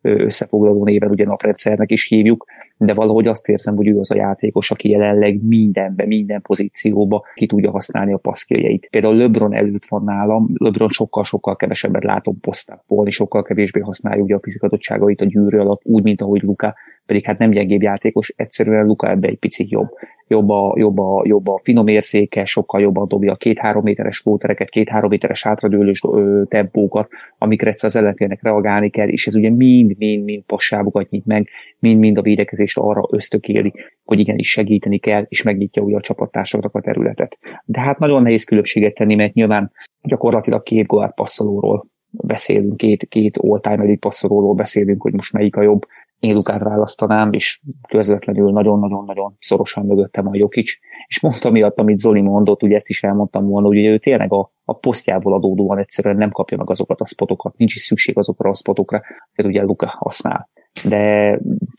összefoglaló 0.00 0.84
néven 0.84 1.10
ugye 1.10 1.24
naprendszernek 1.24 1.90
is 1.90 2.08
hívjuk, 2.08 2.44
de 2.78 2.94
valahogy 2.94 3.26
azt 3.26 3.48
érzem, 3.48 3.76
hogy 3.76 3.88
ő 3.88 3.98
az 3.98 4.10
a 4.10 4.16
játékos, 4.16 4.70
aki 4.70 4.90
jelenleg 4.90 5.42
mindenbe, 5.42 6.06
minden 6.06 6.42
pozícióba 6.42 7.24
ki 7.34 7.46
tudja 7.46 7.70
használni 7.70 8.12
a 8.12 8.16
passzkiljeit. 8.16 8.88
Például 8.90 9.16
LeBron 9.16 9.54
előtt 9.54 9.84
van 9.84 10.04
nálam, 10.04 10.48
LeBron 10.54 10.88
sokkal-sokkal 10.88 11.56
kevesebbet 11.56 12.04
látom 12.04 12.40
posztákból, 12.40 13.06
és 13.06 13.14
sokkal 13.14 13.42
kevésbé 13.42 13.80
használja 13.80 14.22
ugye 14.22 14.34
a 14.34 14.40
fizikatottságait 14.40 15.20
a 15.20 15.24
gyűrű 15.24 15.58
alatt, 15.58 15.80
úgy, 15.84 16.02
mint 16.02 16.20
ahogy 16.20 16.42
Luka, 16.42 16.74
pedig 17.08 17.24
hát 17.24 17.38
nem 17.38 17.50
gyengébb 17.50 17.82
játékos, 17.82 18.32
egyszerűen 18.36 18.86
Luka 18.86 19.10
ebbe 19.10 19.28
egy 19.28 19.38
picit 19.38 19.70
jobb 19.70 19.88
jobb 20.28 20.48
a, 20.48 20.74
jobb 20.76 20.98
a, 20.98 21.22
jobb 21.26 21.48
a 21.48 21.58
finom 21.62 21.86
érzéke, 21.86 22.44
sokkal 22.44 22.80
jobban 22.80 23.08
dobja 23.08 23.32
a 23.32 23.36
két-három 23.36 23.82
méteres 23.82 24.18
flótereket, 24.18 24.70
két-három 24.70 25.10
méteres 25.10 25.42
hátradőlős 25.42 26.02
tempókat, 26.48 27.08
amikre 27.38 27.70
egyszer 27.70 27.88
az 27.88 27.96
ellenfélnek 27.96 28.42
reagálni 28.42 28.90
kell, 28.90 29.08
és 29.08 29.26
ez 29.26 29.34
ugye 29.34 29.50
mind-mind-mind 29.50 30.42
passávokat 30.42 31.10
nyit 31.10 31.26
meg, 31.26 31.48
mind-mind 31.78 32.18
a 32.18 32.22
védekezést 32.22 32.78
arra 32.78 33.08
ösztökéli, 33.10 33.72
hogy 34.04 34.18
igenis 34.18 34.50
segíteni 34.50 34.98
kell, 34.98 35.26
és 35.28 35.42
megnyitja 35.42 35.82
ugye 35.82 35.96
a 35.96 36.00
csapattársaknak 36.00 36.74
a 36.74 36.80
területet. 36.80 37.38
De 37.64 37.80
hát 37.80 37.98
nagyon 37.98 38.22
nehéz 38.22 38.44
különbséget 38.44 38.94
tenni, 38.94 39.14
mert 39.14 39.34
nyilván 39.34 39.72
gyakorlatilag 40.02 40.62
két 40.62 40.86
guard 40.86 41.14
passzolóról 41.14 41.86
beszélünk, 42.10 42.76
két, 42.76 43.06
két 43.08 43.36
all-time 43.36 43.82
elite 43.82 43.98
passzolóról 43.98 44.54
beszélünk, 44.54 45.02
hogy 45.02 45.12
most 45.12 45.32
melyik 45.32 45.56
a 45.56 45.62
jobb, 45.62 45.86
én 46.20 46.34
Lukát 46.34 46.62
választanám, 46.62 47.32
és 47.32 47.60
közvetlenül 47.88 48.52
nagyon-nagyon-nagyon 48.52 49.36
szorosan 49.40 49.86
mögöttem 49.86 50.26
a 50.26 50.30
Jokic, 50.34 50.70
és 51.06 51.20
mondta 51.20 51.50
miatt, 51.50 51.78
amit 51.78 51.98
Zoli 51.98 52.20
mondott, 52.20 52.62
ugye 52.62 52.74
ezt 52.76 52.88
is 52.88 53.02
elmondtam 53.02 53.46
volna, 53.46 53.66
hogy 53.66 53.76
ő 53.76 53.98
tényleg 53.98 54.32
a, 54.32 54.52
a 54.64 54.72
posztjából 54.72 55.34
adódóan 55.34 55.78
egyszerűen 55.78 56.16
nem 56.16 56.30
kapja 56.30 56.56
meg 56.56 56.70
azokat 56.70 57.00
a 57.00 57.06
spotokat, 57.06 57.56
nincs 57.56 57.74
is 57.74 57.80
szükség 57.80 58.18
azokra 58.18 58.50
a 58.50 58.54
spotokra, 58.54 59.02
hogy 59.34 59.46
ugye 59.46 59.62
Luka 59.62 59.94
használ. 59.98 60.48
De 60.84 60.98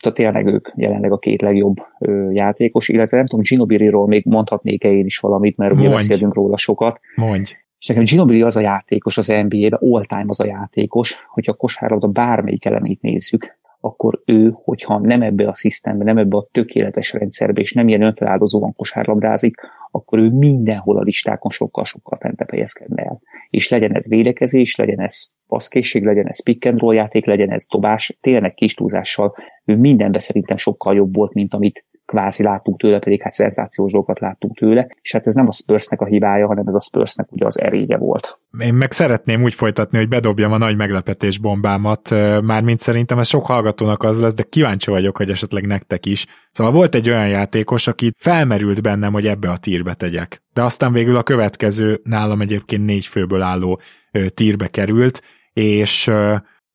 tehát 0.02 0.14
tényleg 0.14 0.46
ők 0.46 0.68
jelenleg 0.76 1.12
a 1.12 1.18
két 1.18 1.42
legjobb 1.42 1.76
ö, 1.98 2.30
játékos, 2.30 2.88
illetve 2.88 3.16
nem 3.16 3.26
tudom, 3.26 3.44
Ginobili-ról 3.44 4.06
még 4.06 4.24
mondhatnék-e 4.24 4.88
én 4.88 5.04
is 5.04 5.18
valamit, 5.18 5.56
mert 5.56 5.72
ugye 5.72 5.90
beszélünk 5.90 6.34
róla 6.34 6.56
sokat. 6.56 7.00
Mondj. 7.16 7.52
És 7.78 7.86
nekem 7.86 8.02
Ginobili 8.02 8.42
az 8.42 8.56
a 8.56 8.60
játékos 8.60 9.18
az 9.18 9.26
NBA-ben, 9.26 9.78
all-time 9.80 10.24
az 10.26 10.40
a 10.40 10.44
játékos, 10.44 11.16
hogyha 11.28 11.52
a 11.52 11.56
kosárlabda 11.56 12.06
bármelyik 12.06 12.64
elemét 12.64 13.00
nézzük, 13.00 13.58
akkor 13.80 14.22
ő, 14.24 14.50
hogyha 14.54 14.98
nem 14.98 15.22
ebbe 15.22 15.48
a 15.48 15.54
szisztembe, 15.54 16.04
nem 16.04 16.18
ebbe 16.18 16.36
a 16.36 16.48
tökéletes 16.52 17.12
rendszerbe, 17.12 17.60
és 17.60 17.72
nem 17.72 17.88
ilyen 17.88 18.02
önfeláldozóan 18.02 18.74
kosárlabdázik, 18.74 19.54
akkor 19.90 20.18
ő 20.18 20.30
mindenhol 20.30 20.96
a 20.96 21.02
listákon 21.02 21.50
sokkal-sokkal 21.50 22.18
fentebb 22.18 22.50
helyezkedne 22.50 23.02
el. 23.02 23.20
És 23.50 23.68
legyen 23.68 23.94
ez 23.94 24.08
védekezés, 24.08 24.76
legyen 24.76 25.00
ez 25.00 25.28
passzkészség, 25.46 26.04
legyen 26.04 26.26
ez 26.26 26.42
pick 26.42 26.64
and 26.64 26.80
roll 26.80 26.94
játék, 26.94 27.26
legyen 27.26 27.50
ez 27.50 27.66
dobás, 27.70 28.18
tényleg 28.20 28.54
kis 28.54 28.74
túlzással, 28.74 29.34
ő 29.64 29.76
mindenben 29.76 30.20
szerintem 30.20 30.56
sokkal 30.56 30.94
jobb 30.94 31.14
volt, 31.14 31.34
mint 31.34 31.54
amit 31.54 31.84
kvázi 32.10 32.42
láttunk 32.42 32.80
tőle, 32.80 32.98
pedig 32.98 33.22
hát 33.22 33.32
szenzációs 33.32 33.92
dolgokat 33.92 34.20
láttunk 34.20 34.56
tőle, 34.56 34.88
és 35.02 35.12
hát 35.12 35.26
ez 35.26 35.34
nem 35.34 35.46
a 35.46 35.52
Spursnek 35.52 36.00
a 36.00 36.04
hibája, 36.04 36.46
hanem 36.46 36.66
ez 36.66 36.74
a 36.74 36.80
Spursnek 36.80 37.32
ugye 37.32 37.46
az 37.46 37.60
erénye 37.60 37.96
volt. 37.98 38.38
Én 38.58 38.74
meg 38.74 38.92
szeretném 38.92 39.42
úgy 39.42 39.54
folytatni, 39.54 39.98
hogy 39.98 40.08
bedobjam 40.08 40.52
a 40.52 40.58
nagy 40.58 40.76
meglepetés 40.76 41.38
bombámat, 41.38 42.10
mármint 42.42 42.78
szerintem 42.78 43.18
ez 43.18 43.28
sok 43.28 43.46
hallgatónak 43.46 44.02
az 44.02 44.20
lesz, 44.20 44.34
de 44.34 44.42
kíváncsi 44.42 44.90
vagyok, 44.90 45.16
hogy 45.16 45.30
esetleg 45.30 45.66
nektek 45.66 46.06
is. 46.06 46.26
Szóval 46.50 46.72
volt 46.72 46.94
egy 46.94 47.08
olyan 47.08 47.28
játékos, 47.28 47.86
aki 47.86 48.12
felmerült 48.16 48.82
bennem, 48.82 49.12
hogy 49.12 49.26
ebbe 49.26 49.50
a 49.50 49.56
tírbe 49.56 49.94
tegyek. 49.94 50.42
De 50.52 50.62
aztán 50.62 50.92
végül 50.92 51.16
a 51.16 51.22
következő, 51.22 52.00
nálam 52.02 52.40
egyébként 52.40 52.84
négy 52.84 53.06
főből 53.06 53.42
álló 53.42 53.80
tírbe 54.34 54.66
került, 54.66 55.22
és 55.52 56.10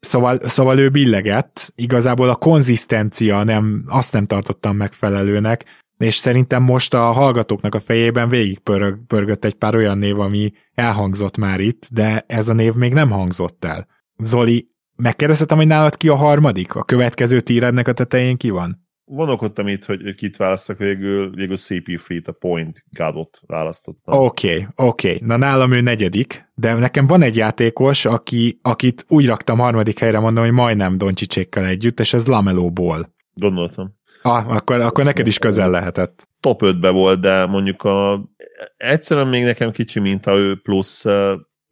Szóval, 0.05 0.39
szóval 0.43 0.79
ő 0.79 0.89
billegett, 0.89 1.71
igazából 1.75 2.29
a 2.29 2.35
konzisztencia 2.35 3.43
nem, 3.43 3.83
azt 3.87 4.13
nem 4.13 4.25
tartottam 4.25 4.75
megfelelőnek, 4.75 5.65
és 5.97 6.15
szerintem 6.15 6.63
most 6.63 6.93
a 6.93 7.11
hallgatóknak 7.11 7.75
a 7.75 7.79
fejében 7.79 8.29
végig 8.29 8.59
pörög, 8.59 9.05
pörgött 9.07 9.45
egy 9.45 9.53
pár 9.53 9.75
olyan 9.75 9.97
név, 9.97 10.19
ami 10.19 10.51
elhangzott 10.73 11.37
már 11.37 11.59
itt, 11.59 11.87
de 11.91 12.23
ez 12.27 12.49
a 12.49 12.53
név 12.53 12.73
még 12.73 12.93
nem 12.93 13.09
hangzott 13.09 13.65
el. 13.65 13.87
Zoli, 14.17 14.67
megkérdezhetem, 14.95 15.57
hogy 15.57 15.67
nálad 15.67 15.97
ki 15.97 16.07
a 16.07 16.15
harmadik? 16.15 16.75
A 16.75 16.83
következő 16.83 17.41
tírednek 17.41 17.87
a 17.87 17.93
tetején 17.93 18.37
ki 18.37 18.49
van? 18.49 18.84
Vonakodtam 19.05 19.67
itt, 19.67 19.85
hogy 19.85 20.15
kit 20.15 20.37
választok 20.37 20.77
végül, 20.77 21.29
végül 21.29 21.57
CP 21.57 21.99
Free-t, 21.99 22.27
a 22.27 22.31
Point 22.31 22.83
Godot 22.89 23.41
választottam. 23.47 24.19
Oké, 24.19 24.47
okay, 24.47 24.67
oké. 24.75 25.13
Okay. 25.13 25.27
Na 25.27 25.37
nálam 25.37 25.71
ő 25.71 25.81
negyedik, 25.81 26.51
de 26.53 26.73
nekem 26.73 27.07
van 27.07 27.21
egy 27.21 27.35
játékos, 27.35 28.05
aki, 28.05 28.59
akit 28.61 29.05
úgy 29.07 29.25
raktam 29.25 29.57
harmadik 29.57 29.99
helyre, 29.99 30.19
mondom, 30.19 30.43
hogy 30.43 30.53
majdnem 30.53 30.97
Doncsicsékkal 30.97 31.65
együtt, 31.65 31.99
és 31.99 32.13
ez 32.13 32.27
Lamelo 32.27 32.71
Ball. 32.71 33.05
Gondoltam. 33.33 33.95
Ah, 34.21 34.49
akkor, 34.49 34.79
akkor 34.79 35.03
neked 35.03 35.27
is 35.27 35.39
közel 35.39 35.69
lehetett. 35.69 36.27
Top 36.39 36.61
5-be 36.63 36.89
volt, 36.89 37.19
de 37.19 37.45
mondjuk 37.45 37.83
a, 37.83 38.29
egyszerűen 38.77 39.27
még 39.27 39.43
nekem 39.43 39.71
kicsi 39.71 39.99
minta 39.99 40.35
ő, 40.35 40.61
plusz 40.61 41.05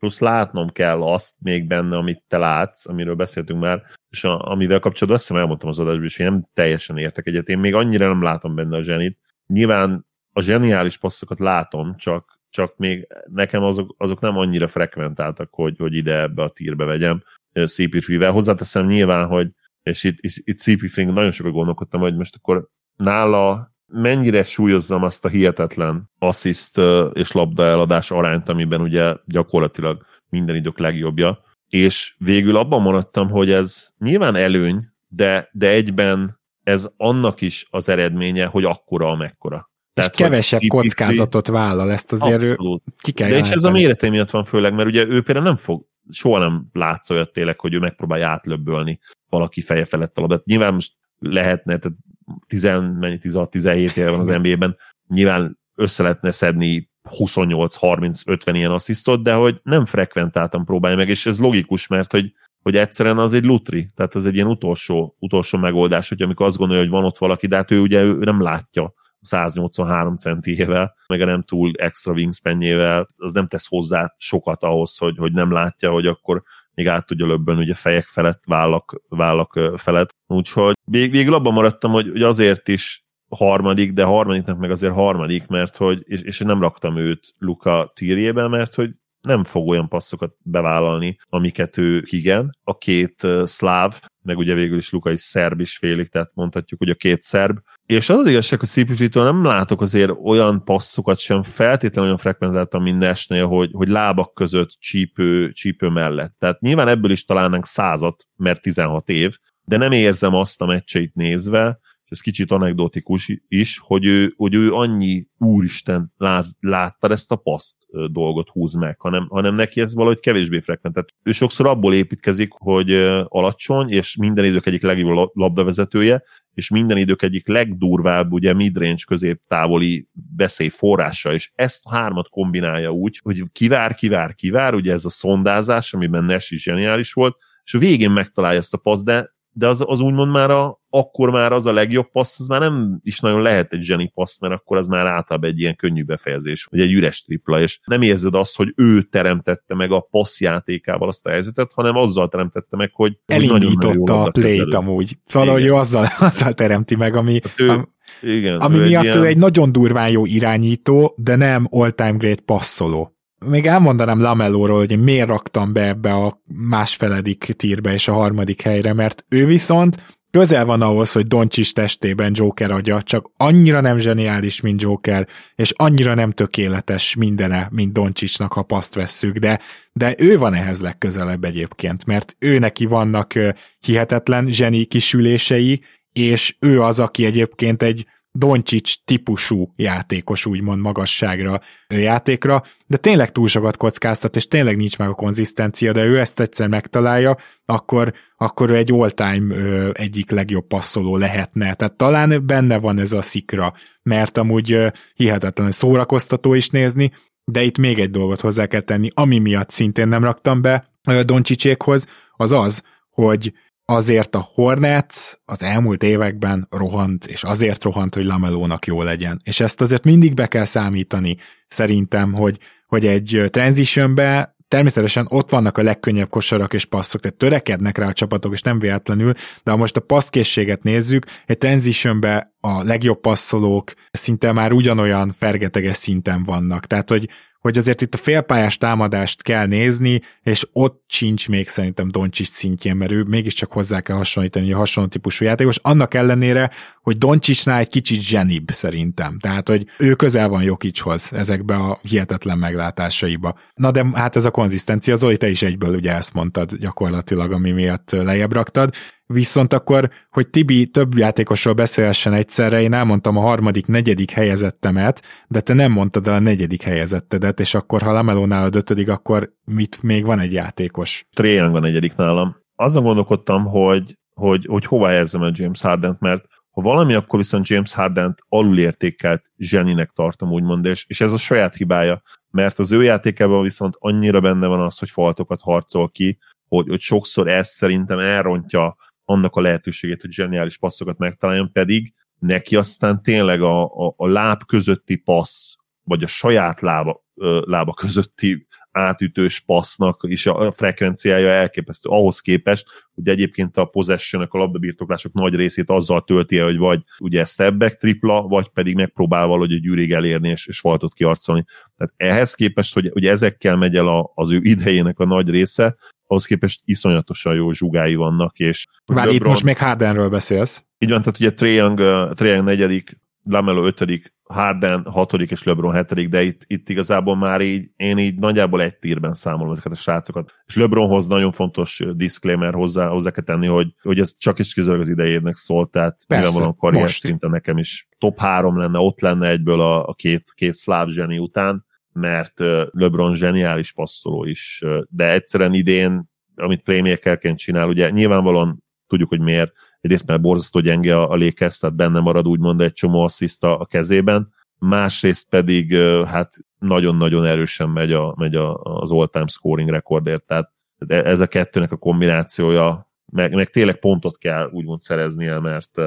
plusz 0.03 0.19
látnom 0.19 0.69
kell 0.69 1.01
azt 1.01 1.35
még 1.39 1.67
benne, 1.67 1.97
amit 1.97 2.23
te 2.27 2.37
látsz, 2.37 2.87
amiről 2.87 3.15
beszéltünk 3.15 3.59
már, 3.59 3.83
és 4.09 4.23
a, 4.23 4.51
amivel 4.51 4.79
kapcsolatban 4.79 5.15
azt 5.15 5.27
hiszem 5.27 5.41
elmondtam 5.41 5.69
az 5.69 5.79
adásban, 5.79 6.03
és 6.03 6.19
én 6.19 6.25
nem 6.25 6.43
teljesen 6.53 6.97
értek 6.97 7.27
egyet. 7.27 7.47
Én 7.47 7.59
még 7.59 7.73
annyira 7.73 8.07
nem 8.07 8.21
látom 8.21 8.55
benne 8.55 8.77
a 8.77 8.83
zsenit. 8.83 9.19
Nyilván 9.47 10.05
a 10.33 10.41
zseniális 10.41 10.97
passzokat 10.97 11.39
látom, 11.39 11.95
csak, 11.97 12.39
csak 12.49 12.77
még 12.77 13.07
nekem 13.25 13.63
azok, 13.63 13.95
azok 13.97 14.19
nem 14.19 14.37
annyira 14.37 14.67
frekventáltak, 14.67 15.49
hogy, 15.51 15.77
hogy 15.77 15.93
ide 15.93 16.21
ebbe 16.21 16.43
a 16.43 16.49
tírbe 16.49 16.85
vegyem 16.85 17.23
CP3-vel. 17.53 18.29
Hozzáteszem 18.31 18.85
nyilván, 18.85 19.27
hogy 19.27 19.49
és 19.83 20.03
itt, 20.03 20.17
itt, 20.19 20.33
itt 20.35 20.57
CP 20.57 20.95
nagyon 20.95 21.31
sokat 21.31 21.51
gondolkodtam, 21.51 22.01
hogy 22.01 22.15
most 22.15 22.35
akkor 22.35 22.67
nála 22.95 23.72
mennyire 23.93 24.43
súlyozzam 24.43 25.03
azt 25.03 25.25
a 25.25 25.27
hihetetlen 25.27 26.09
assziszt 26.19 26.81
és 27.13 27.31
labda 27.31 27.63
eladás 27.63 28.11
arányt, 28.11 28.49
amiben 28.49 28.81
ugye 28.81 29.15
gyakorlatilag 29.25 30.05
minden 30.29 30.55
idők 30.55 30.79
legjobbja, 30.79 31.39
és 31.67 32.15
végül 32.17 32.55
abban 32.55 32.81
maradtam, 32.81 33.29
hogy 33.29 33.51
ez 33.51 33.89
nyilván 33.97 34.35
előny, 34.35 34.87
de, 35.07 35.49
de 35.51 35.69
egyben 35.69 36.39
ez 36.63 36.89
annak 36.97 37.41
is 37.41 37.67
az 37.69 37.89
eredménye, 37.89 38.45
hogy 38.45 38.63
akkora, 38.63 39.07
amekkora. 39.07 39.71
Tehát, 39.93 40.11
és 40.11 40.17
kevesebb 40.17 40.59
CP3, 40.59 40.67
kockázatot 40.67 41.47
vállal, 41.47 41.91
ezt 41.91 42.13
azért 42.13 42.41
abszolút. 42.41 42.83
ki 43.01 43.11
kell 43.11 43.29
De 43.29 43.37
és 43.37 43.49
ez 43.49 43.63
a 43.63 43.71
mérete 43.71 44.09
miatt 44.09 44.29
van 44.29 44.43
főleg, 44.43 44.73
mert 44.73 44.87
ugye 44.87 45.05
ő 45.05 45.21
például 45.21 45.45
nem 45.45 45.55
fog, 45.55 45.85
soha 46.09 46.39
nem 46.39 46.67
látsz 46.71 47.09
olyat 47.09 47.31
tényleg, 47.31 47.59
hogy 47.59 47.73
ő 47.73 47.79
megpróbálja 47.79 48.27
átlöbbölni 48.27 48.99
valaki 49.29 49.61
feje 49.61 49.85
felett 49.85 50.17
a 50.17 50.21
labdát. 50.21 50.45
Nyilván 50.45 50.73
most 50.73 50.91
lehetne, 51.19 51.77
tehát 51.77 51.97
10, 52.47 52.61
16-17 52.63 53.95
éve 53.95 54.09
van 54.09 54.19
az 54.19 54.27
NBA-ben, 54.27 54.77
nyilván 55.07 55.59
össze 55.75 56.03
lehetne 56.03 56.31
szedni 56.31 56.91
28, 57.09 57.75
30, 57.75 58.21
50 58.25 58.55
ilyen 58.55 58.71
asszisztot, 58.71 59.23
de 59.23 59.33
hogy 59.33 59.59
nem 59.63 59.85
frekventáltan 59.85 60.65
próbálja 60.65 60.97
meg, 60.97 61.09
és 61.09 61.25
ez 61.25 61.39
logikus, 61.39 61.87
mert 61.87 62.11
hogy, 62.11 62.33
hogy 62.61 62.77
egyszerűen 62.77 63.17
az 63.17 63.33
egy 63.33 63.43
lutri, 63.43 63.85
tehát 63.95 64.15
az 64.15 64.25
egy 64.25 64.35
ilyen 64.35 64.47
utolsó, 64.47 65.15
utolsó 65.19 65.57
megoldás, 65.57 66.09
hogy 66.09 66.21
amikor 66.21 66.45
azt 66.45 66.57
gondolja, 66.57 66.81
hogy 66.81 66.91
van 66.91 67.03
ott 67.03 67.17
valaki, 67.17 67.47
de 67.47 67.55
hát 67.55 67.71
ő 67.71 67.79
ugye 67.79 68.01
ő 68.01 68.17
nem 68.17 68.41
látja 68.41 68.93
183 69.23 70.17
centiével, 70.17 70.95
meg 71.07 71.21
a 71.21 71.25
nem 71.25 71.41
túl 71.41 71.71
extra 71.77 72.13
wingspanjével, 72.13 73.05
az 73.15 73.33
nem 73.33 73.47
tesz 73.47 73.67
hozzá 73.67 74.13
sokat 74.17 74.63
ahhoz, 74.63 74.97
hogy, 74.97 75.17
hogy 75.17 75.33
nem 75.33 75.51
látja, 75.51 75.91
hogy 75.91 76.07
akkor 76.07 76.43
még 76.73 76.87
át 76.87 77.05
tudja 77.05 77.25
löbben 77.25 77.57
ugye 77.57 77.73
fejek 77.73 78.05
felett, 78.05 78.43
vállak, 78.47 79.01
vállak 79.09 79.59
felett. 79.75 80.09
Úgyhogy 80.27 80.73
vég, 80.85 81.11
végül 81.11 81.33
abban 81.33 81.53
maradtam, 81.53 81.91
hogy, 81.91 82.09
hogy 82.09 82.23
azért 82.23 82.67
is 82.67 83.05
harmadik, 83.29 83.93
de 83.93 84.03
harmadiknak 84.03 84.57
meg 84.57 84.71
azért 84.71 84.93
harmadik, 84.93 85.47
mert 85.47 85.77
hogy, 85.77 86.01
és, 86.03 86.21
és 86.21 86.39
nem 86.39 86.61
raktam 86.61 86.97
őt 86.97 87.33
Luka 87.37 87.91
tírjébe, 87.95 88.47
mert 88.47 88.73
hogy 88.75 88.91
nem 89.23 89.43
fog 89.43 89.67
olyan 89.67 89.87
passzokat 89.87 90.35
bevállalni, 90.41 91.17
amiket 91.29 91.77
ő 91.77 92.03
igen. 92.05 92.57
A 92.63 92.77
két 92.77 93.27
szláv, 93.43 93.99
meg 94.21 94.37
ugye 94.37 94.53
végül 94.53 94.77
is 94.77 94.89
Luka 94.89 95.11
is 95.11 95.19
szerb 95.19 95.59
is 95.59 95.77
félig, 95.77 96.09
tehát 96.09 96.35
mondhatjuk, 96.35 96.79
hogy 96.79 96.89
a 96.89 96.95
két 96.95 97.21
szerb. 97.21 97.57
És 97.85 98.09
az 98.09 98.17
az 98.17 98.27
igazság, 98.27 98.59
hogy 98.59 98.69
cpg 98.69 99.13
nem 99.13 99.43
látok 99.43 99.81
azért 99.81 100.11
olyan 100.23 100.63
passzokat 100.63 101.17
sem 101.19 101.43
feltétlenül 101.43 102.03
olyan 102.03 102.17
frekventáltan, 102.17 102.81
mint 102.81 102.97
Nesnél, 102.97 103.47
hogy, 103.47 103.69
hogy 103.73 103.87
lábak 103.87 104.33
között 104.33 104.69
csípő, 104.79 105.51
csípő 105.51 105.87
mellett. 105.87 106.35
Tehát 106.39 106.59
nyilván 106.59 106.87
ebből 106.87 107.11
is 107.11 107.25
találnánk 107.25 107.65
százat, 107.65 108.27
mert 108.35 108.61
16 108.61 109.09
év, 109.09 109.37
de 109.65 109.77
nem 109.77 109.91
érzem 109.91 110.33
azt 110.33 110.61
a 110.61 110.65
meccseit 110.65 111.13
nézve, 111.13 111.79
ez 112.13 112.19
kicsit 112.19 112.51
anekdotikus 112.51 113.41
is, 113.47 113.79
hogy 113.79 114.05
ő, 114.05 114.33
hogy 114.37 114.53
ő 114.53 114.73
annyi 114.73 115.27
úristen 115.37 116.13
láz, 116.17 116.57
látta 116.59 117.09
ezt 117.09 117.31
a 117.31 117.35
paszt 117.35 117.77
dolgot 118.11 118.49
húz 118.49 118.73
meg, 118.73 118.99
hanem, 118.99 119.27
hanem 119.29 119.53
neki 119.53 119.81
ez 119.81 119.93
valahogy 119.93 120.19
kevésbé 120.19 120.59
frekvent. 120.59 120.95
Tehát 120.95 121.09
ő 121.23 121.31
sokszor 121.31 121.67
abból 121.67 121.93
építkezik, 121.93 122.51
hogy 122.51 122.93
alacsony, 123.27 123.89
és 123.89 124.15
minden 124.15 124.45
idők 124.45 124.65
egyik 124.65 124.81
legjobb 124.81 125.29
labdavezetője, 125.33 126.23
és 126.53 126.69
minden 126.69 126.97
idők 126.97 127.21
egyik 127.21 127.47
legdurvább, 127.47 128.31
ugye 128.31 128.53
midrange 128.53 129.03
középtávoli 129.07 130.07
veszély 130.35 130.69
forrása, 130.69 131.33
és 131.33 131.51
ezt 131.55 131.81
a 131.83 131.91
hármat 131.91 132.29
kombinálja 132.29 132.89
úgy, 132.91 133.19
hogy 133.23 133.43
kivár, 133.51 133.95
kivár, 133.95 134.35
kivár, 134.35 134.73
ugye 134.73 134.93
ez 134.93 135.05
a 135.05 135.09
szondázás, 135.09 135.93
amiben 135.93 136.23
Nash 136.23 136.53
is 136.53 136.63
zseniális 136.63 137.13
volt, 137.13 137.37
és 137.63 137.73
a 137.73 137.79
végén 137.79 138.11
megtalálja 138.11 138.59
ezt 138.59 138.73
a 138.73 138.77
paszt, 138.77 139.05
de 139.05 139.31
de 139.53 139.67
az, 139.67 139.83
az 139.85 139.99
úgymond 139.99 140.31
már 140.31 140.51
a, 140.51 140.81
akkor 140.95 141.29
már 141.29 141.51
az 141.51 141.65
a 141.65 141.71
legjobb 141.71 142.11
passz, 142.11 142.39
az 142.39 142.47
már 142.47 142.59
nem 142.59 142.99
is 143.03 143.19
nagyon 143.19 143.41
lehet 143.41 143.73
egy 143.73 143.81
zseni 143.81 144.11
passz, 144.13 144.39
mert 144.39 144.53
akkor 144.53 144.77
az 144.77 144.87
már 144.87 145.05
általában 145.05 145.49
egy 145.49 145.59
ilyen 145.59 145.75
könnyű 145.75 146.03
befejezés, 146.03 146.67
vagy 146.71 146.79
egy 146.79 146.91
üres 146.91 147.21
tripla, 147.21 147.61
és 147.61 147.79
nem 147.85 148.01
érzed 148.01 148.35
azt, 148.35 148.55
hogy 148.55 148.73
ő 148.75 149.01
teremtette 149.01 149.75
meg 149.75 149.91
a 149.91 149.99
passz 149.99 150.41
játékával 150.41 151.07
azt 151.07 151.25
a 151.25 151.29
helyzetet, 151.29 151.71
hanem 151.73 151.95
azzal 151.95 152.29
teremtette 152.29 152.77
meg, 152.77 152.91
hogy 152.93 153.17
elindította 153.25 154.21
a 154.21 154.29
play-t 154.29 154.73
amúgy. 154.73 155.17
Valahogy 155.31 155.65
ő 155.65 155.73
azzal, 155.73 156.09
azzal 156.19 156.53
teremti 156.53 156.95
meg, 156.95 157.15
ami, 157.15 157.39
hát 157.43 157.59
ő, 157.59 157.69
am, 157.69 157.87
igen, 158.21 158.59
ami 158.59 158.77
ő 158.77 158.85
miatt 158.85 159.03
egy 159.03 159.13
ilyen... 159.13 159.23
ő 159.23 159.25
egy 159.25 159.37
nagyon 159.37 159.71
durván 159.71 160.09
jó 160.09 160.25
irányító, 160.25 161.15
de 161.17 161.35
nem 161.35 161.67
all-time 161.71 162.17
great 162.17 162.39
passzoló. 162.39 163.17
Még 163.45 163.65
elmondanám 163.65 164.21
Lamellóról, 164.21 164.77
hogy 164.77 164.91
én 164.91 164.99
miért 164.99 165.27
raktam 165.27 165.73
be 165.73 165.87
ebbe 165.87 166.13
a 166.13 166.41
másfeledik 166.69 167.43
tírbe 167.43 167.93
és 167.93 168.07
a 168.07 168.13
harmadik 168.13 168.61
helyre, 168.61 168.93
mert 168.93 169.25
ő 169.29 169.45
viszont 169.45 169.97
közel 170.37 170.65
van 170.65 170.81
ahhoz, 170.81 171.11
hogy 171.11 171.27
Doncsis 171.27 171.71
testében 171.71 172.31
Joker 172.35 172.71
adja, 172.71 173.01
csak 173.01 173.31
annyira 173.37 173.81
nem 173.81 173.97
zseniális, 173.97 174.61
mint 174.61 174.81
Joker, 174.81 175.27
és 175.55 175.71
annyira 175.75 176.13
nem 176.13 176.31
tökéletes 176.31 177.15
mindene, 177.15 177.67
mint 177.71 177.93
Doncsisnak, 177.93 178.53
ha 178.53 178.61
paszt 178.61 178.93
vesszük, 178.93 179.37
de, 179.37 179.59
de 179.91 180.15
ő 180.17 180.37
van 180.37 180.53
ehhez 180.53 180.81
legközelebb 180.81 181.43
egyébként, 181.43 182.05
mert 182.05 182.35
ő 182.39 182.59
neki 182.59 182.85
vannak 182.85 183.33
hihetetlen 183.79 184.51
zseni 184.51 184.85
kisülései, 184.85 185.81
és 186.13 186.55
ő 186.59 186.81
az, 186.81 186.99
aki 186.99 187.25
egyébként 187.25 187.83
egy 187.83 188.05
Doncsics 188.35 188.95
típusú 189.05 189.73
játékos, 189.75 190.45
úgymond 190.45 190.81
magasságra 190.81 191.61
játékra, 191.87 192.63
de 192.87 192.97
tényleg 192.97 193.31
túl 193.31 193.47
sokat 193.47 193.77
kockáztat, 193.77 194.35
és 194.35 194.47
tényleg 194.47 194.77
nincs 194.77 194.97
meg 194.97 195.09
a 195.09 195.13
konzisztencia, 195.13 195.91
de 195.91 196.03
ő 196.03 196.19
ezt 196.19 196.39
egyszer 196.39 196.67
megtalálja, 196.67 197.37
akkor, 197.65 198.13
akkor 198.37 198.69
ő 198.69 198.75
egy 198.75 198.91
all-time 198.91 199.55
egyik 199.91 200.31
legjobb 200.31 200.67
passzoló 200.67 201.17
lehetne. 201.17 201.73
Tehát 201.73 201.97
talán 201.97 202.45
benne 202.45 202.79
van 202.79 202.99
ez 202.99 203.13
a 203.13 203.21
szikra, 203.21 203.73
mert 204.03 204.37
amúgy 204.37 204.71
ö, 204.71 204.87
hihetetlen 205.13 205.71
szórakoztató 205.71 206.53
is 206.53 206.69
nézni, 206.69 207.11
de 207.45 207.63
itt 207.63 207.77
még 207.77 207.99
egy 207.99 208.11
dolgot 208.11 208.41
hozzá 208.41 208.65
kell 208.65 208.81
tenni, 208.81 209.09
ami 209.13 209.39
miatt 209.39 209.69
szintén 209.69 210.07
nem 210.07 210.23
raktam 210.23 210.61
be 210.61 210.91
Doncsicsékhoz, 211.25 212.07
az 212.31 212.51
az, 212.51 212.83
hogy 213.09 213.53
azért 213.93 214.35
a 214.35 214.49
Hornets 214.53 215.33
az 215.45 215.63
elmúlt 215.63 216.03
években 216.03 216.67
rohant, 216.69 217.25
és 217.25 217.43
azért 217.43 217.83
rohant, 217.83 218.15
hogy 218.15 218.25
Lamelónak 218.25 218.85
jó 218.85 219.01
legyen. 219.01 219.41
És 219.43 219.59
ezt 219.59 219.81
azért 219.81 220.03
mindig 220.03 220.33
be 220.33 220.47
kell 220.47 220.65
számítani, 220.65 221.37
szerintem, 221.67 222.33
hogy, 222.33 222.59
hogy 222.87 223.05
egy 223.05 223.43
transitionbe 223.49 224.55
természetesen 224.67 225.27
ott 225.29 225.49
vannak 225.49 225.77
a 225.77 225.81
legkönnyebb 225.81 226.29
kosarak 226.29 226.73
és 226.73 226.85
passzok, 226.85 227.21
tehát 227.21 227.37
törekednek 227.37 227.97
rá 227.97 228.07
a 228.07 228.13
csapatok, 228.13 228.53
és 228.53 228.61
nem 228.61 228.79
véletlenül, 228.79 229.33
de 229.63 229.71
ha 229.71 229.77
most 229.77 229.97
a 229.97 230.01
passzkészséget 230.01 230.83
nézzük, 230.83 231.25
egy 231.45 231.57
transitionbe 231.57 232.53
a 232.59 232.83
legjobb 232.83 233.19
passzolók 233.19 233.93
szinte 234.11 234.51
már 234.51 234.71
ugyanolyan 234.73 235.31
fergeteges 235.31 235.95
szinten 235.95 236.43
vannak. 236.43 236.85
Tehát, 236.85 237.09
hogy 237.09 237.29
hogy 237.63 237.77
azért 237.77 238.01
itt 238.01 238.13
a 238.13 238.17
félpályás 238.17 238.77
támadást 238.77 239.41
kell 239.41 239.65
nézni, 239.65 240.21
és 240.41 240.67
ott 240.71 241.03
sincs 241.07 241.49
még 241.49 241.67
szerintem 241.67 242.11
Doncsics 242.11 242.49
szintjén, 242.49 242.95
mert 242.95 243.11
ő 243.11 243.23
mégiscsak 243.23 243.71
hozzá 243.71 244.01
kell 244.01 244.15
hasonlítani 244.15 244.73
a 244.73 244.77
hasonló 244.77 245.09
típusú 245.09 245.45
játékos, 245.45 245.79
annak 245.81 246.13
ellenére, 246.13 246.71
hogy 247.01 247.17
Doncsicsnál 247.17 247.79
egy 247.79 247.89
kicsit 247.89 248.21
zsenibb 248.21 248.71
szerintem. 248.71 249.39
Tehát, 249.39 249.69
hogy 249.69 249.85
ő 249.97 250.13
közel 250.13 250.49
van 250.49 250.63
Jokicshoz 250.63 251.33
ezekbe 251.33 251.75
a 251.75 251.99
hihetetlen 252.01 252.57
meglátásaiba. 252.57 253.59
Na 253.73 253.91
de 253.91 254.05
hát 254.13 254.35
ez 254.35 254.45
a 254.45 254.51
konzisztencia, 254.51 255.15
Zoli, 255.15 255.37
te 255.37 255.49
is 255.49 255.61
egyből 255.61 255.95
ugye 255.95 256.15
ezt 256.15 256.33
mondtad 256.33 256.75
gyakorlatilag, 256.75 257.51
ami 257.51 257.71
miatt 257.71 258.11
lejjebb 258.11 258.53
raktad. 258.53 258.93
Viszont 259.33 259.73
akkor, 259.73 260.09
hogy 260.31 260.49
Tibi 260.49 260.87
több 260.87 261.17
játékosról 261.17 261.73
beszélhessen 261.73 262.33
egyszerre, 262.33 262.81
én 262.81 262.93
elmondtam 262.93 263.37
a 263.37 263.41
harmadik, 263.41 263.87
negyedik 263.87 264.31
helyezettemet, 264.31 265.21
de 265.47 265.61
te 265.61 265.73
nem 265.73 265.91
mondtad 265.91 266.27
el 266.27 266.33
a 266.33 266.39
negyedik 266.39 266.81
helyezettedet, 266.81 267.59
és 267.59 267.73
akkor 267.73 268.01
ha 268.01 268.11
Lamelónál 268.11 268.63
a 268.63 268.75
ötödik, 268.75 269.09
akkor 269.09 269.53
mit 269.65 270.03
még 270.03 270.25
van 270.25 270.39
egy 270.39 270.53
játékos? 270.53 271.25
Trajan 271.35 271.71
van 271.71 271.81
negyedik 271.81 272.15
nálam. 272.15 272.55
Azon 272.75 273.03
gondolkodtam, 273.03 273.65
hogy, 273.65 274.17
hogy, 274.33 274.65
hogy 274.65 274.85
hova 274.85 275.07
helyezem 275.07 275.41
a 275.41 275.51
James 275.53 275.81
Harden-t, 275.81 276.19
mert 276.19 276.45
ha 276.71 276.81
valami, 276.81 277.13
akkor 277.13 277.39
viszont 277.39 277.67
James 277.67 277.93
Harden-t 277.93 278.39
alulértékelt 278.49 279.51
zseninek 279.57 280.09
tartom, 280.09 280.51
úgymond, 280.51 280.85
és, 280.85 281.05
és 281.07 281.21
ez 281.21 281.31
a 281.31 281.37
saját 281.37 281.75
hibája, 281.75 282.21
mert 282.51 282.79
az 282.79 282.91
ő 282.91 283.03
játékában 283.03 283.61
viszont 283.61 283.95
annyira 283.99 284.39
benne 284.39 284.67
van 284.67 284.81
az, 284.81 284.97
hogy 284.97 285.09
faltokat 285.09 285.61
harcol 285.61 286.09
ki, 286.09 286.37
hogy, 286.67 286.87
hogy 286.87 286.99
sokszor 286.99 287.47
ez 287.47 287.67
szerintem 287.67 288.19
elrontja 288.19 288.95
annak 289.25 289.55
a 289.55 289.61
lehetőségét, 289.61 290.21
hogy 290.21 290.31
zseniális 290.31 290.77
passzokat 290.77 291.17
megtaláljon, 291.17 291.71
pedig 291.71 292.13
neki 292.39 292.75
aztán 292.75 293.21
tényleg 293.21 293.61
a, 293.61 293.83
a, 293.83 294.13
a 294.17 294.27
láb 294.27 294.65
közötti 294.65 295.15
passz, 295.15 295.75
vagy 296.03 296.23
a 296.23 296.27
saját 296.27 296.81
lába, 296.81 297.23
lába 297.65 297.93
közötti 297.93 298.67
átütős 298.91 299.59
passznak 299.59 300.21
is 300.27 300.45
a 300.45 300.71
frekvenciája 300.71 301.49
elképesztő. 301.49 302.09
Ahhoz 302.09 302.39
képest, 302.39 302.85
hogy 303.13 303.27
egyébként 303.27 303.77
a 303.77 303.85
possession 303.85 304.47
a 304.49 304.57
labdabirtoklások 304.57 305.33
nagy 305.33 305.55
részét 305.55 305.89
azzal 305.89 306.23
tölti 306.23 306.57
hogy 306.57 306.77
vagy 306.77 307.03
ugye 307.19 307.45
step 307.45 307.73
back 307.73 307.97
tripla, 307.97 308.41
vagy 308.41 308.69
pedig 308.69 308.95
megpróbál 308.95 309.47
valahogy 309.47 309.71
egy 309.71 309.81
gyűrég 309.81 310.11
elérni 310.11 310.49
és, 310.49 310.67
és 310.67 310.79
faltot 310.79 311.13
kiarcolni. 311.13 311.63
Tehát 311.97 312.13
ehhez 312.17 312.53
képest, 312.53 312.93
hogy, 312.93 313.09
hogy 313.13 313.25
ezekkel 313.25 313.75
megy 313.75 313.95
el 313.95 314.07
a, 314.07 314.31
az 314.35 314.51
ő 314.51 314.59
idejének 314.73 315.19
a 315.19 315.25
nagy 315.25 315.49
része, 315.49 315.95
ahhoz 316.33 316.45
képest 316.45 316.81
iszonyatosan 316.85 317.55
jó 317.55 317.71
zsugái 317.71 318.15
vannak, 318.15 318.59
és... 318.59 318.85
Várj, 319.05 319.33
itt 319.33 319.43
most 319.43 319.63
még 319.63 319.77
Hardenről 319.77 320.29
beszélsz. 320.29 320.83
Így 320.97 321.09
van, 321.09 321.21
tehát 321.21 321.39
ugye 321.39 321.53
Trae 321.53 321.71
Young, 321.71 321.99
uh, 321.99 322.33
Trae 322.33 322.53
Young 322.53 322.65
negyedik, 322.65 323.21
Lamelo 323.43 323.85
ötödik, 323.85 324.33
Harden 324.43 325.05
hatodik 325.05 325.51
és 325.51 325.63
LeBron 325.63 325.93
hetedik, 325.93 326.29
de 326.29 326.43
itt, 326.43 326.61
itt 326.67 326.89
igazából 326.89 327.35
már 327.35 327.61
így, 327.61 327.89
én 327.95 328.17
így 328.17 328.39
nagyjából 328.39 328.81
egy 328.81 328.97
tírben 328.97 329.33
számolom 329.33 329.71
ezeket 329.71 329.91
a 329.91 329.95
srácokat. 329.95 330.51
És 330.65 330.75
LeBronhoz 330.75 331.27
nagyon 331.27 331.51
fontos 331.51 332.01
disclaimer 332.15 332.73
hozzá, 332.73 333.07
hozzá 333.07 333.31
kell 333.31 333.43
tenni, 333.43 333.67
hogy, 333.67 333.93
hogy 334.01 334.19
ez 334.19 334.37
csak 334.37 334.59
is 334.59 334.73
kizárólag 334.73 335.01
az 335.01 335.09
idejének 335.09 335.55
szólt, 335.55 335.91
tehát 335.91 336.19
nyilvánvalóan 336.27 336.75
karrier 336.75 337.09
szinten 337.09 337.49
nekem 337.49 337.77
is 337.77 338.07
top 338.17 338.39
három 338.39 338.77
lenne, 338.77 338.99
ott 338.99 339.19
lenne 339.19 339.49
egyből 339.49 339.81
a, 339.81 340.07
a 340.07 340.13
két, 340.13 340.51
két 340.55 340.73
szláv 340.73 341.07
zseni 341.07 341.37
után, 341.37 341.85
mert 342.13 342.59
LeBron 342.91 343.35
zseniális 343.35 343.91
passzoló 343.91 344.43
is, 344.45 344.83
de 345.09 345.31
egyszerűen 345.31 345.73
idén, 345.73 346.31
amit 346.55 346.81
playmakerként 346.81 347.57
csinál, 347.57 347.87
ugye 347.87 348.09
nyilvánvalóan 348.09 348.83
tudjuk, 349.07 349.29
hogy 349.29 349.39
miért, 349.39 349.71
egyrészt 350.01 350.27
mert 350.27 350.41
borzasztó 350.41 350.79
gyenge 350.79 351.17
a, 351.17 351.31
a 351.31 351.51
tehát 351.53 351.95
benne 351.95 352.19
marad 352.19 352.47
úgymond 352.47 352.81
egy 352.81 352.93
csomó 352.93 353.23
assziszta 353.23 353.77
a 353.77 353.85
kezében, 353.85 354.53
másrészt 354.79 355.49
pedig 355.49 355.95
hát 356.25 356.51
nagyon-nagyon 356.79 357.45
erősen 357.45 357.89
megy, 357.89 358.11
a, 358.11 358.33
megy 358.37 358.55
a, 358.55 358.75
az 358.75 359.11
all-time 359.11 359.47
scoring 359.47 359.89
rekordért, 359.89 360.43
tehát 360.43 360.71
ez 361.07 361.39
a 361.39 361.47
kettőnek 361.47 361.91
a 361.91 361.97
kombinációja, 361.97 363.11
meg, 363.25 363.53
meg 363.53 363.69
tényleg 363.69 363.99
pontot 363.99 364.37
kell 364.37 364.69
úgymond 364.71 365.01
szereznie, 365.01 365.59
mert 365.59 366.01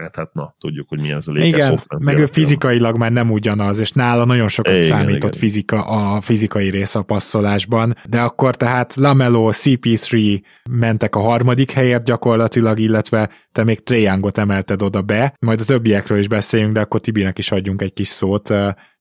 mert 0.00 0.16
hát 0.16 0.32
na, 0.32 0.54
tudjuk, 0.58 0.88
hogy 0.88 1.00
milyen 1.00 1.16
ez 1.16 1.28
a 1.28 1.32
Lakers 1.32 1.54
Igen, 1.54 1.80
meg 2.04 2.18
ő 2.18 2.26
fizikailag 2.26 2.96
már 2.96 3.12
nem 3.12 3.30
ugyanaz, 3.30 3.78
és 3.78 3.92
nála 3.92 4.24
nagyon 4.24 4.48
sokat 4.48 4.72
igen, 4.72 4.86
számított 4.86 5.34
igen. 5.34 5.40
Fizika, 5.40 5.84
a 5.84 6.20
fizikai 6.20 6.70
rész 6.70 6.94
a 6.94 7.02
passzolásban, 7.02 7.96
de 8.08 8.20
akkor 8.20 8.56
tehát 8.56 8.94
Lamelo, 8.94 9.48
CP3 9.52 10.42
mentek 10.70 11.14
a 11.14 11.20
harmadik 11.20 11.70
helyért 11.70 12.04
gyakorlatilag, 12.04 12.78
illetve 12.78 13.30
te 13.52 13.64
még 13.64 13.82
Trae 13.82 14.18
emelted 14.34 14.82
oda 14.82 15.02
be, 15.02 15.34
majd 15.40 15.60
a 15.60 15.64
többiekről 15.64 16.18
is 16.18 16.28
beszéljünk, 16.28 16.72
de 16.72 16.80
akkor 16.80 17.00
Tibinek 17.00 17.38
is 17.38 17.52
adjunk 17.52 17.82
egy 17.82 17.92
kis 17.92 18.08
szót. 18.08 18.54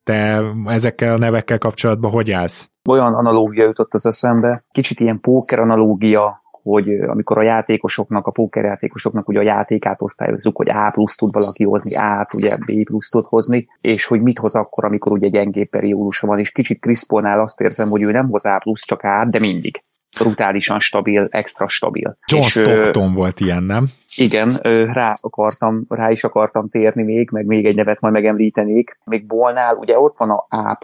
Te 0.03 0.41
ezekkel 0.65 1.13
a 1.13 1.17
nevekkel 1.17 1.57
kapcsolatban 1.57 2.11
hogy 2.11 2.31
állsz? 2.31 2.69
Olyan 2.89 3.13
analógia 3.13 3.63
jutott 3.63 3.93
az 3.93 4.05
eszembe, 4.05 4.65
kicsit 4.71 4.99
ilyen 4.99 5.19
póker 5.19 5.59
analógia, 5.59 6.41
hogy 6.69 6.89
amikor 6.89 7.37
a 7.37 7.41
játékosoknak, 7.41 8.27
a 8.27 8.31
pókerjátékosoknak 8.31 9.27
ugye 9.27 9.39
a 9.39 9.43
játékát 9.43 10.01
osztályozzuk, 10.01 10.57
hogy 10.57 10.69
A 10.69 10.91
plusz 10.93 11.15
tud 11.15 11.33
valaki 11.33 11.63
hozni, 11.63 11.95
A 11.95 12.27
ugye 12.35 12.57
B 12.57 12.83
plusz 12.83 13.09
tud 13.09 13.25
hozni, 13.25 13.67
és 13.81 14.05
hogy 14.05 14.21
mit 14.21 14.39
hoz 14.39 14.55
akkor, 14.55 14.85
amikor 14.85 15.11
ugye 15.11 15.27
gyengé 15.27 15.63
periódusa 15.63 16.27
van, 16.27 16.39
és 16.39 16.51
kicsit 16.51 16.79
Chris 16.79 17.03
azt 17.09 17.61
érzem, 17.61 17.89
hogy 17.89 18.01
ő 18.01 18.11
nem 18.11 18.29
hoz 18.29 18.45
A 18.45 18.57
plusz, 18.63 18.85
csak 18.85 19.01
A, 19.01 19.27
de 19.29 19.39
mindig 19.39 19.81
brutálisan 20.19 20.79
stabil, 20.79 21.25
extra 21.29 21.67
stabil. 21.67 22.17
John 22.25 22.43
és, 22.43 22.51
Stockton 22.51 23.11
ö, 23.11 23.13
volt 23.13 23.39
ilyen, 23.39 23.63
nem? 23.63 23.89
Igen, 24.15 24.49
ö, 24.61 24.85
rá 24.93 25.13
akartam, 25.21 25.85
rá 25.87 26.11
is 26.11 26.23
akartam 26.23 26.69
térni 26.69 27.03
még, 27.03 27.29
meg 27.31 27.45
még 27.45 27.65
egy 27.65 27.75
nevet 27.75 27.99
majd 27.99 28.13
megemlítenék. 28.13 28.99
Még 29.03 29.25
Bolnál 29.25 29.75
ugye 29.75 29.99
ott 29.99 30.17
van 30.17 30.29
a 30.29 30.45
A+, 30.49 30.77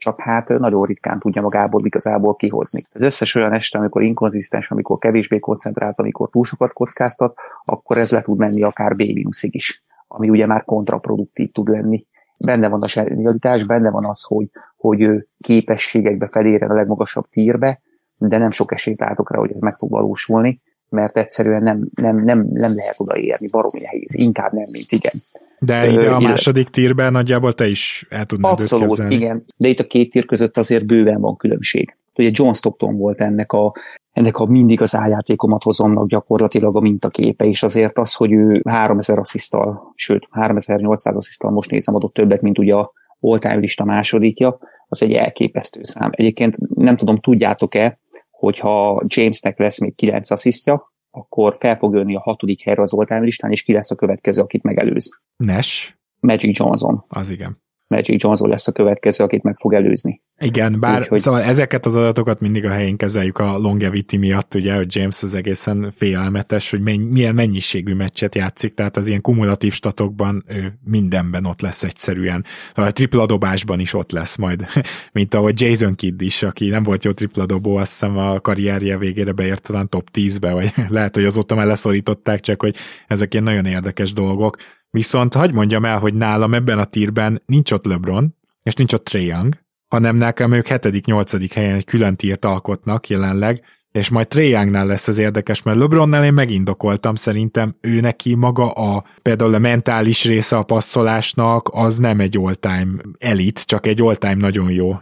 csak 0.00 0.20
hát 0.20 0.48
nagyon 0.48 0.84
ritkán 0.84 1.18
tudja 1.18 1.42
magából 1.42 1.86
igazából 1.86 2.36
kihozni. 2.36 2.80
Az 2.92 3.02
összes 3.02 3.34
olyan 3.34 3.52
este, 3.52 3.78
amikor 3.78 4.02
inkonzisztens, 4.02 4.70
amikor 4.70 4.98
kevésbé 4.98 5.38
koncentrált, 5.38 5.98
amikor 5.98 6.28
túl 6.30 6.44
sokat 6.44 6.72
kockáztat, 6.72 7.36
akkor 7.64 7.98
ez 7.98 8.10
le 8.10 8.22
tud 8.22 8.38
menni 8.38 8.62
akár 8.62 8.96
B 8.96 9.00
is, 9.40 9.82
ami 10.08 10.28
ugye 10.28 10.46
már 10.46 10.64
kontraproduktív 10.64 11.52
tud 11.52 11.68
lenni. 11.68 12.06
Benne 12.44 12.68
van 12.68 12.82
a 12.82 12.86
serialitás, 12.86 13.64
benne 13.64 13.90
van 13.90 14.04
az, 14.04 14.22
hogy, 14.22 14.50
hogy 14.76 15.00
ő 15.00 15.28
képességekbe 15.36 16.28
felérjen 16.28 16.70
a 16.70 16.74
legmagasabb 16.74 17.28
tírbe, 17.28 17.80
de 18.18 18.38
nem 18.38 18.50
sok 18.50 18.72
esélyt 18.72 19.00
látok 19.00 19.32
rá, 19.32 19.38
hogy 19.38 19.52
ez 19.52 19.60
meg 19.60 19.74
fog 19.74 19.90
valósulni 19.90 20.60
mert 20.90 21.16
egyszerűen 21.16 21.62
nem, 21.62 21.76
nem, 22.00 22.16
nem, 22.16 22.44
nem 22.46 22.74
lehet 22.74 22.94
odaérni, 22.98 23.48
baromi 23.50 23.80
nehéz, 23.82 24.14
inkább 24.14 24.52
nem, 24.52 24.64
mint 24.72 24.86
igen. 24.88 25.12
De 25.58 25.90
ide 25.90 26.10
a 26.10 26.20
második 26.20 26.68
tírben 26.68 27.12
nagyjából 27.12 27.52
te 27.52 27.68
is 27.68 28.06
el 28.10 28.26
tudnád 28.26 28.52
Abszolút, 28.52 29.04
igen. 29.08 29.44
De 29.56 29.68
itt 29.68 29.80
a 29.80 29.86
két 29.86 30.10
tír 30.10 30.26
között 30.26 30.56
azért 30.56 30.86
bőven 30.86 31.20
van 31.20 31.36
különbség. 31.36 31.96
Ugye 32.16 32.30
John 32.32 32.52
Stockton 32.52 32.96
volt 32.96 33.20
ennek 33.20 33.52
a, 33.52 33.74
ennek 34.12 34.36
a 34.36 34.46
mindig 34.46 34.80
az 34.80 34.94
áljátékomat 34.94 35.62
hozomnak 35.62 36.08
gyakorlatilag 36.08 36.76
a 36.76 36.80
mintaképe, 36.80 37.44
és 37.44 37.62
azért 37.62 37.98
az, 37.98 38.14
hogy 38.14 38.32
ő 38.32 38.62
3000 38.64 39.18
asszisztal, 39.18 39.92
sőt 39.94 40.28
3800 40.30 41.16
asszisztal 41.16 41.50
most 41.50 41.70
nézem 41.70 41.94
adott 41.94 42.14
többet, 42.14 42.40
mint 42.40 42.58
ugye 42.58 42.74
a 42.74 42.92
all 43.20 43.38
lista 43.58 43.84
másodikja, 43.84 44.58
az 44.88 45.02
egy 45.02 45.12
elképesztő 45.12 45.80
szám. 45.82 46.10
Egyébként 46.12 46.74
nem 46.74 46.96
tudom, 46.96 47.16
tudjátok-e, 47.16 47.98
hogyha 48.40 49.02
Jamesnek 49.06 49.58
lesz 49.58 49.80
még 49.80 49.94
9 49.94 50.30
asszisztja, 50.30 50.92
akkor 51.10 51.56
fel 51.58 51.76
fog 51.76 51.94
jönni 51.94 52.14
a 52.14 52.20
hatodik 52.20 52.62
helyre 52.62 52.82
az 52.82 52.92
all 52.92 53.20
listán, 53.20 53.50
és 53.50 53.62
ki 53.62 53.72
lesz 53.72 53.90
a 53.90 53.94
következő, 53.94 54.42
akit 54.42 54.62
megelőz. 54.62 55.20
Nash? 55.36 55.94
Magic 56.20 56.58
Johnson. 56.58 57.04
Az 57.08 57.30
igen. 57.30 57.62
Magic 57.90 58.22
Johnson 58.22 58.48
lesz 58.48 58.66
a 58.66 58.72
következő, 58.72 59.24
akit 59.24 59.42
meg 59.42 59.56
fog 59.58 59.74
előzni. 59.74 60.20
Igen, 60.42 60.80
bár 60.80 61.06
Úgy, 61.10 61.20
szóval 61.20 61.42
ezeket 61.42 61.86
az 61.86 61.96
adatokat 61.96 62.40
mindig 62.40 62.64
a 62.64 62.70
helyén 62.70 62.96
kezeljük 62.96 63.38
a 63.38 63.58
longevity 63.58 64.16
miatt, 64.16 64.54
ugye, 64.54 64.74
hogy 64.74 64.96
James 64.96 65.22
az 65.22 65.34
egészen 65.34 65.90
félelmetes, 65.96 66.70
hogy 66.70 66.80
menny, 66.80 67.00
milyen 67.00 67.34
mennyiségű 67.34 67.94
meccset 67.94 68.34
játszik, 68.34 68.74
tehát 68.74 68.96
az 68.96 69.06
ilyen 69.06 69.20
kumulatív 69.20 69.72
statokban 69.72 70.44
ő 70.48 70.78
mindenben 70.84 71.44
ott 71.44 71.60
lesz 71.60 71.84
egyszerűen. 71.84 72.44
A 72.74 72.90
tripla 72.90 73.26
dobásban 73.26 73.80
is 73.80 73.94
ott 73.94 74.12
lesz 74.12 74.36
majd, 74.36 74.66
mint 75.12 75.34
ahogy 75.34 75.60
Jason 75.60 75.94
Kidd 75.94 76.22
is, 76.22 76.42
aki 76.42 76.68
nem 76.68 76.82
volt 76.82 77.04
jó 77.04 77.10
tripla 77.10 77.46
dobó, 77.46 77.76
azt 77.76 77.90
hiszem 77.90 78.18
a 78.18 78.40
karrierje 78.40 78.98
végére 78.98 79.32
beért 79.32 79.62
talán 79.62 79.88
top 79.88 80.08
10-be, 80.12 80.52
vagy 80.52 80.72
lehet, 80.88 81.14
hogy 81.14 81.24
azóta 81.24 81.54
már 81.54 81.66
leszorították, 81.66 82.40
csak 82.40 82.60
hogy 82.60 82.76
ezek 83.06 83.32
ilyen 83.32 83.44
nagyon 83.44 83.66
érdekes 83.66 84.12
dolgok 84.12 84.56
Viszont 84.90 85.34
hagyd 85.34 85.54
mondjam 85.54 85.84
el, 85.84 85.98
hogy 85.98 86.14
nálam 86.14 86.54
ebben 86.54 86.78
a 86.78 86.84
tírben 86.84 87.42
nincs 87.46 87.72
ott 87.72 87.86
LeBron, 87.86 88.36
és 88.62 88.74
nincs 88.74 88.92
ott 88.92 89.04
Trae 89.04 89.22
Young, 89.22 89.54
hanem 89.88 90.16
nekem 90.16 90.52
ők 90.52 90.66
7.-8. 90.68 91.50
helyen 91.54 91.74
egy 91.74 91.84
külön 91.84 92.16
tírt 92.16 92.44
alkotnak 92.44 93.08
jelenleg, 93.08 93.62
és 93.92 94.08
majd 94.08 94.28
Trae 94.28 94.64
lesz 94.84 95.08
az 95.08 95.18
érdekes, 95.18 95.62
mert 95.62 95.78
LeBronnál 95.78 96.24
én 96.24 96.32
megindokoltam, 96.32 97.14
szerintem 97.14 97.76
ő 97.80 98.00
neki 98.00 98.34
maga 98.34 98.70
a 98.70 99.04
például 99.22 99.54
a 99.54 99.58
mentális 99.58 100.24
része 100.24 100.56
a 100.56 100.62
passzolásnak, 100.62 101.68
az 101.72 101.98
nem 101.98 102.20
egy 102.20 102.36
all-time 102.36 102.92
elit, 103.18 103.64
csak 103.64 103.86
egy 103.86 104.00
all-time 104.00 104.34
nagyon 104.34 104.70
jó 104.70 105.00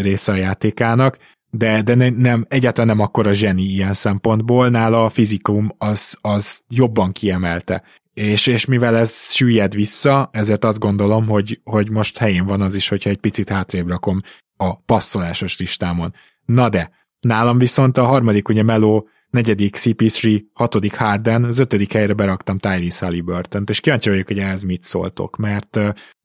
része 0.00 0.32
a 0.32 0.36
játékának, 0.36 1.18
de, 1.50 1.82
de 1.82 1.94
ne, 1.94 2.08
nem, 2.08 2.46
egyáltalán 2.48 2.96
nem 2.96 3.06
akkor 3.06 3.26
a 3.26 3.32
zseni 3.32 3.62
ilyen 3.62 3.92
szempontból, 3.92 4.68
nála 4.68 5.04
a 5.04 5.08
fizikum 5.08 5.70
az, 5.78 6.18
az 6.20 6.62
jobban 6.68 7.12
kiemelte 7.12 7.82
és, 8.14 8.46
és 8.46 8.64
mivel 8.64 8.96
ez 8.96 9.32
süllyed 9.32 9.74
vissza, 9.74 10.28
ezért 10.32 10.64
azt 10.64 10.78
gondolom, 10.78 11.26
hogy, 11.26 11.60
hogy 11.64 11.90
most 11.90 12.18
helyén 12.18 12.44
van 12.46 12.60
az 12.60 12.74
is, 12.74 12.88
hogyha 12.88 13.10
egy 13.10 13.18
picit 13.18 13.48
hátrébb 13.48 13.88
rakom 13.88 14.20
a 14.56 14.76
passzolásos 14.76 15.58
listámon. 15.58 16.14
Na 16.44 16.68
de, 16.68 16.90
nálam 17.20 17.58
viszont 17.58 17.96
a 17.96 18.04
harmadik 18.04 18.48
ugye 18.48 18.62
Meló, 18.62 19.08
negyedik 19.34 19.76
CP3, 19.76 20.42
hatodik 20.52 20.94
Harden, 20.94 21.44
az 21.44 21.58
ötödik 21.58 21.92
helyre 21.92 22.12
beraktam 22.12 22.58
Tyrese 22.58 23.04
halliburton 23.04 23.64
és 23.66 23.80
kíváncsi 23.80 24.08
vagyok, 24.08 24.26
hogy 24.26 24.38
ehhez 24.38 24.62
mit 24.62 24.82
szóltok, 24.82 25.36
mert 25.36 25.78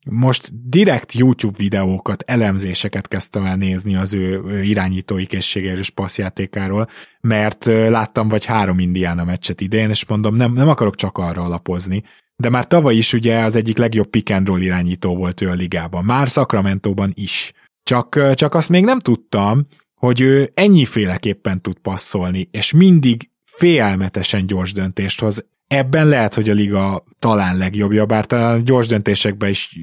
most 0.06 0.68
direkt 0.68 1.12
YouTube 1.12 1.56
videókat, 1.58 2.22
elemzéseket 2.26 3.08
kezdtem 3.08 3.44
el 3.44 3.56
nézni 3.56 3.96
az 3.96 4.14
ő 4.14 4.62
irányítói 4.62 5.26
készségéről 5.26 5.78
és 5.78 5.90
passzjátékáról, 5.90 6.88
mert 7.20 7.64
láttam 7.64 8.28
vagy 8.28 8.44
három 8.44 8.78
Indiana 8.78 9.24
meccset 9.24 9.60
idén, 9.60 9.88
és 9.88 10.06
mondom, 10.06 10.36
nem, 10.36 10.52
nem 10.52 10.68
akarok 10.68 10.94
csak 10.94 11.18
arra 11.18 11.42
alapozni, 11.42 12.02
de 12.36 12.48
már 12.48 12.66
tavaly 12.66 12.94
is 12.94 13.12
ugye 13.12 13.38
az 13.38 13.56
egyik 13.56 13.78
legjobb 13.78 14.06
pick 14.06 14.30
and 14.30 14.46
roll 14.46 14.60
irányító 14.60 15.16
volt 15.16 15.40
ő 15.40 15.48
a 15.48 15.54
ligában, 15.54 16.04
már 16.04 16.26
Sacramento-ban 16.26 17.12
is. 17.14 17.52
Csak, 17.82 18.34
csak 18.34 18.54
azt 18.54 18.68
még 18.68 18.84
nem 18.84 18.98
tudtam, 18.98 19.66
hogy 20.00 20.20
ő 20.20 20.50
ennyiféleképpen 20.54 21.62
tud 21.62 21.78
passzolni, 21.78 22.48
és 22.50 22.72
mindig 22.72 23.30
félelmetesen 23.44 24.46
gyors 24.46 24.72
döntést 24.72 25.20
hoz. 25.20 25.46
Ebben 25.66 26.08
lehet, 26.08 26.34
hogy 26.34 26.48
a 26.48 26.52
liga 26.52 27.04
talán 27.18 27.56
legjobbja, 27.56 28.06
bár 28.06 28.26
talán 28.26 28.64
gyors 28.64 28.86
döntésekben 28.86 29.50
is 29.50 29.78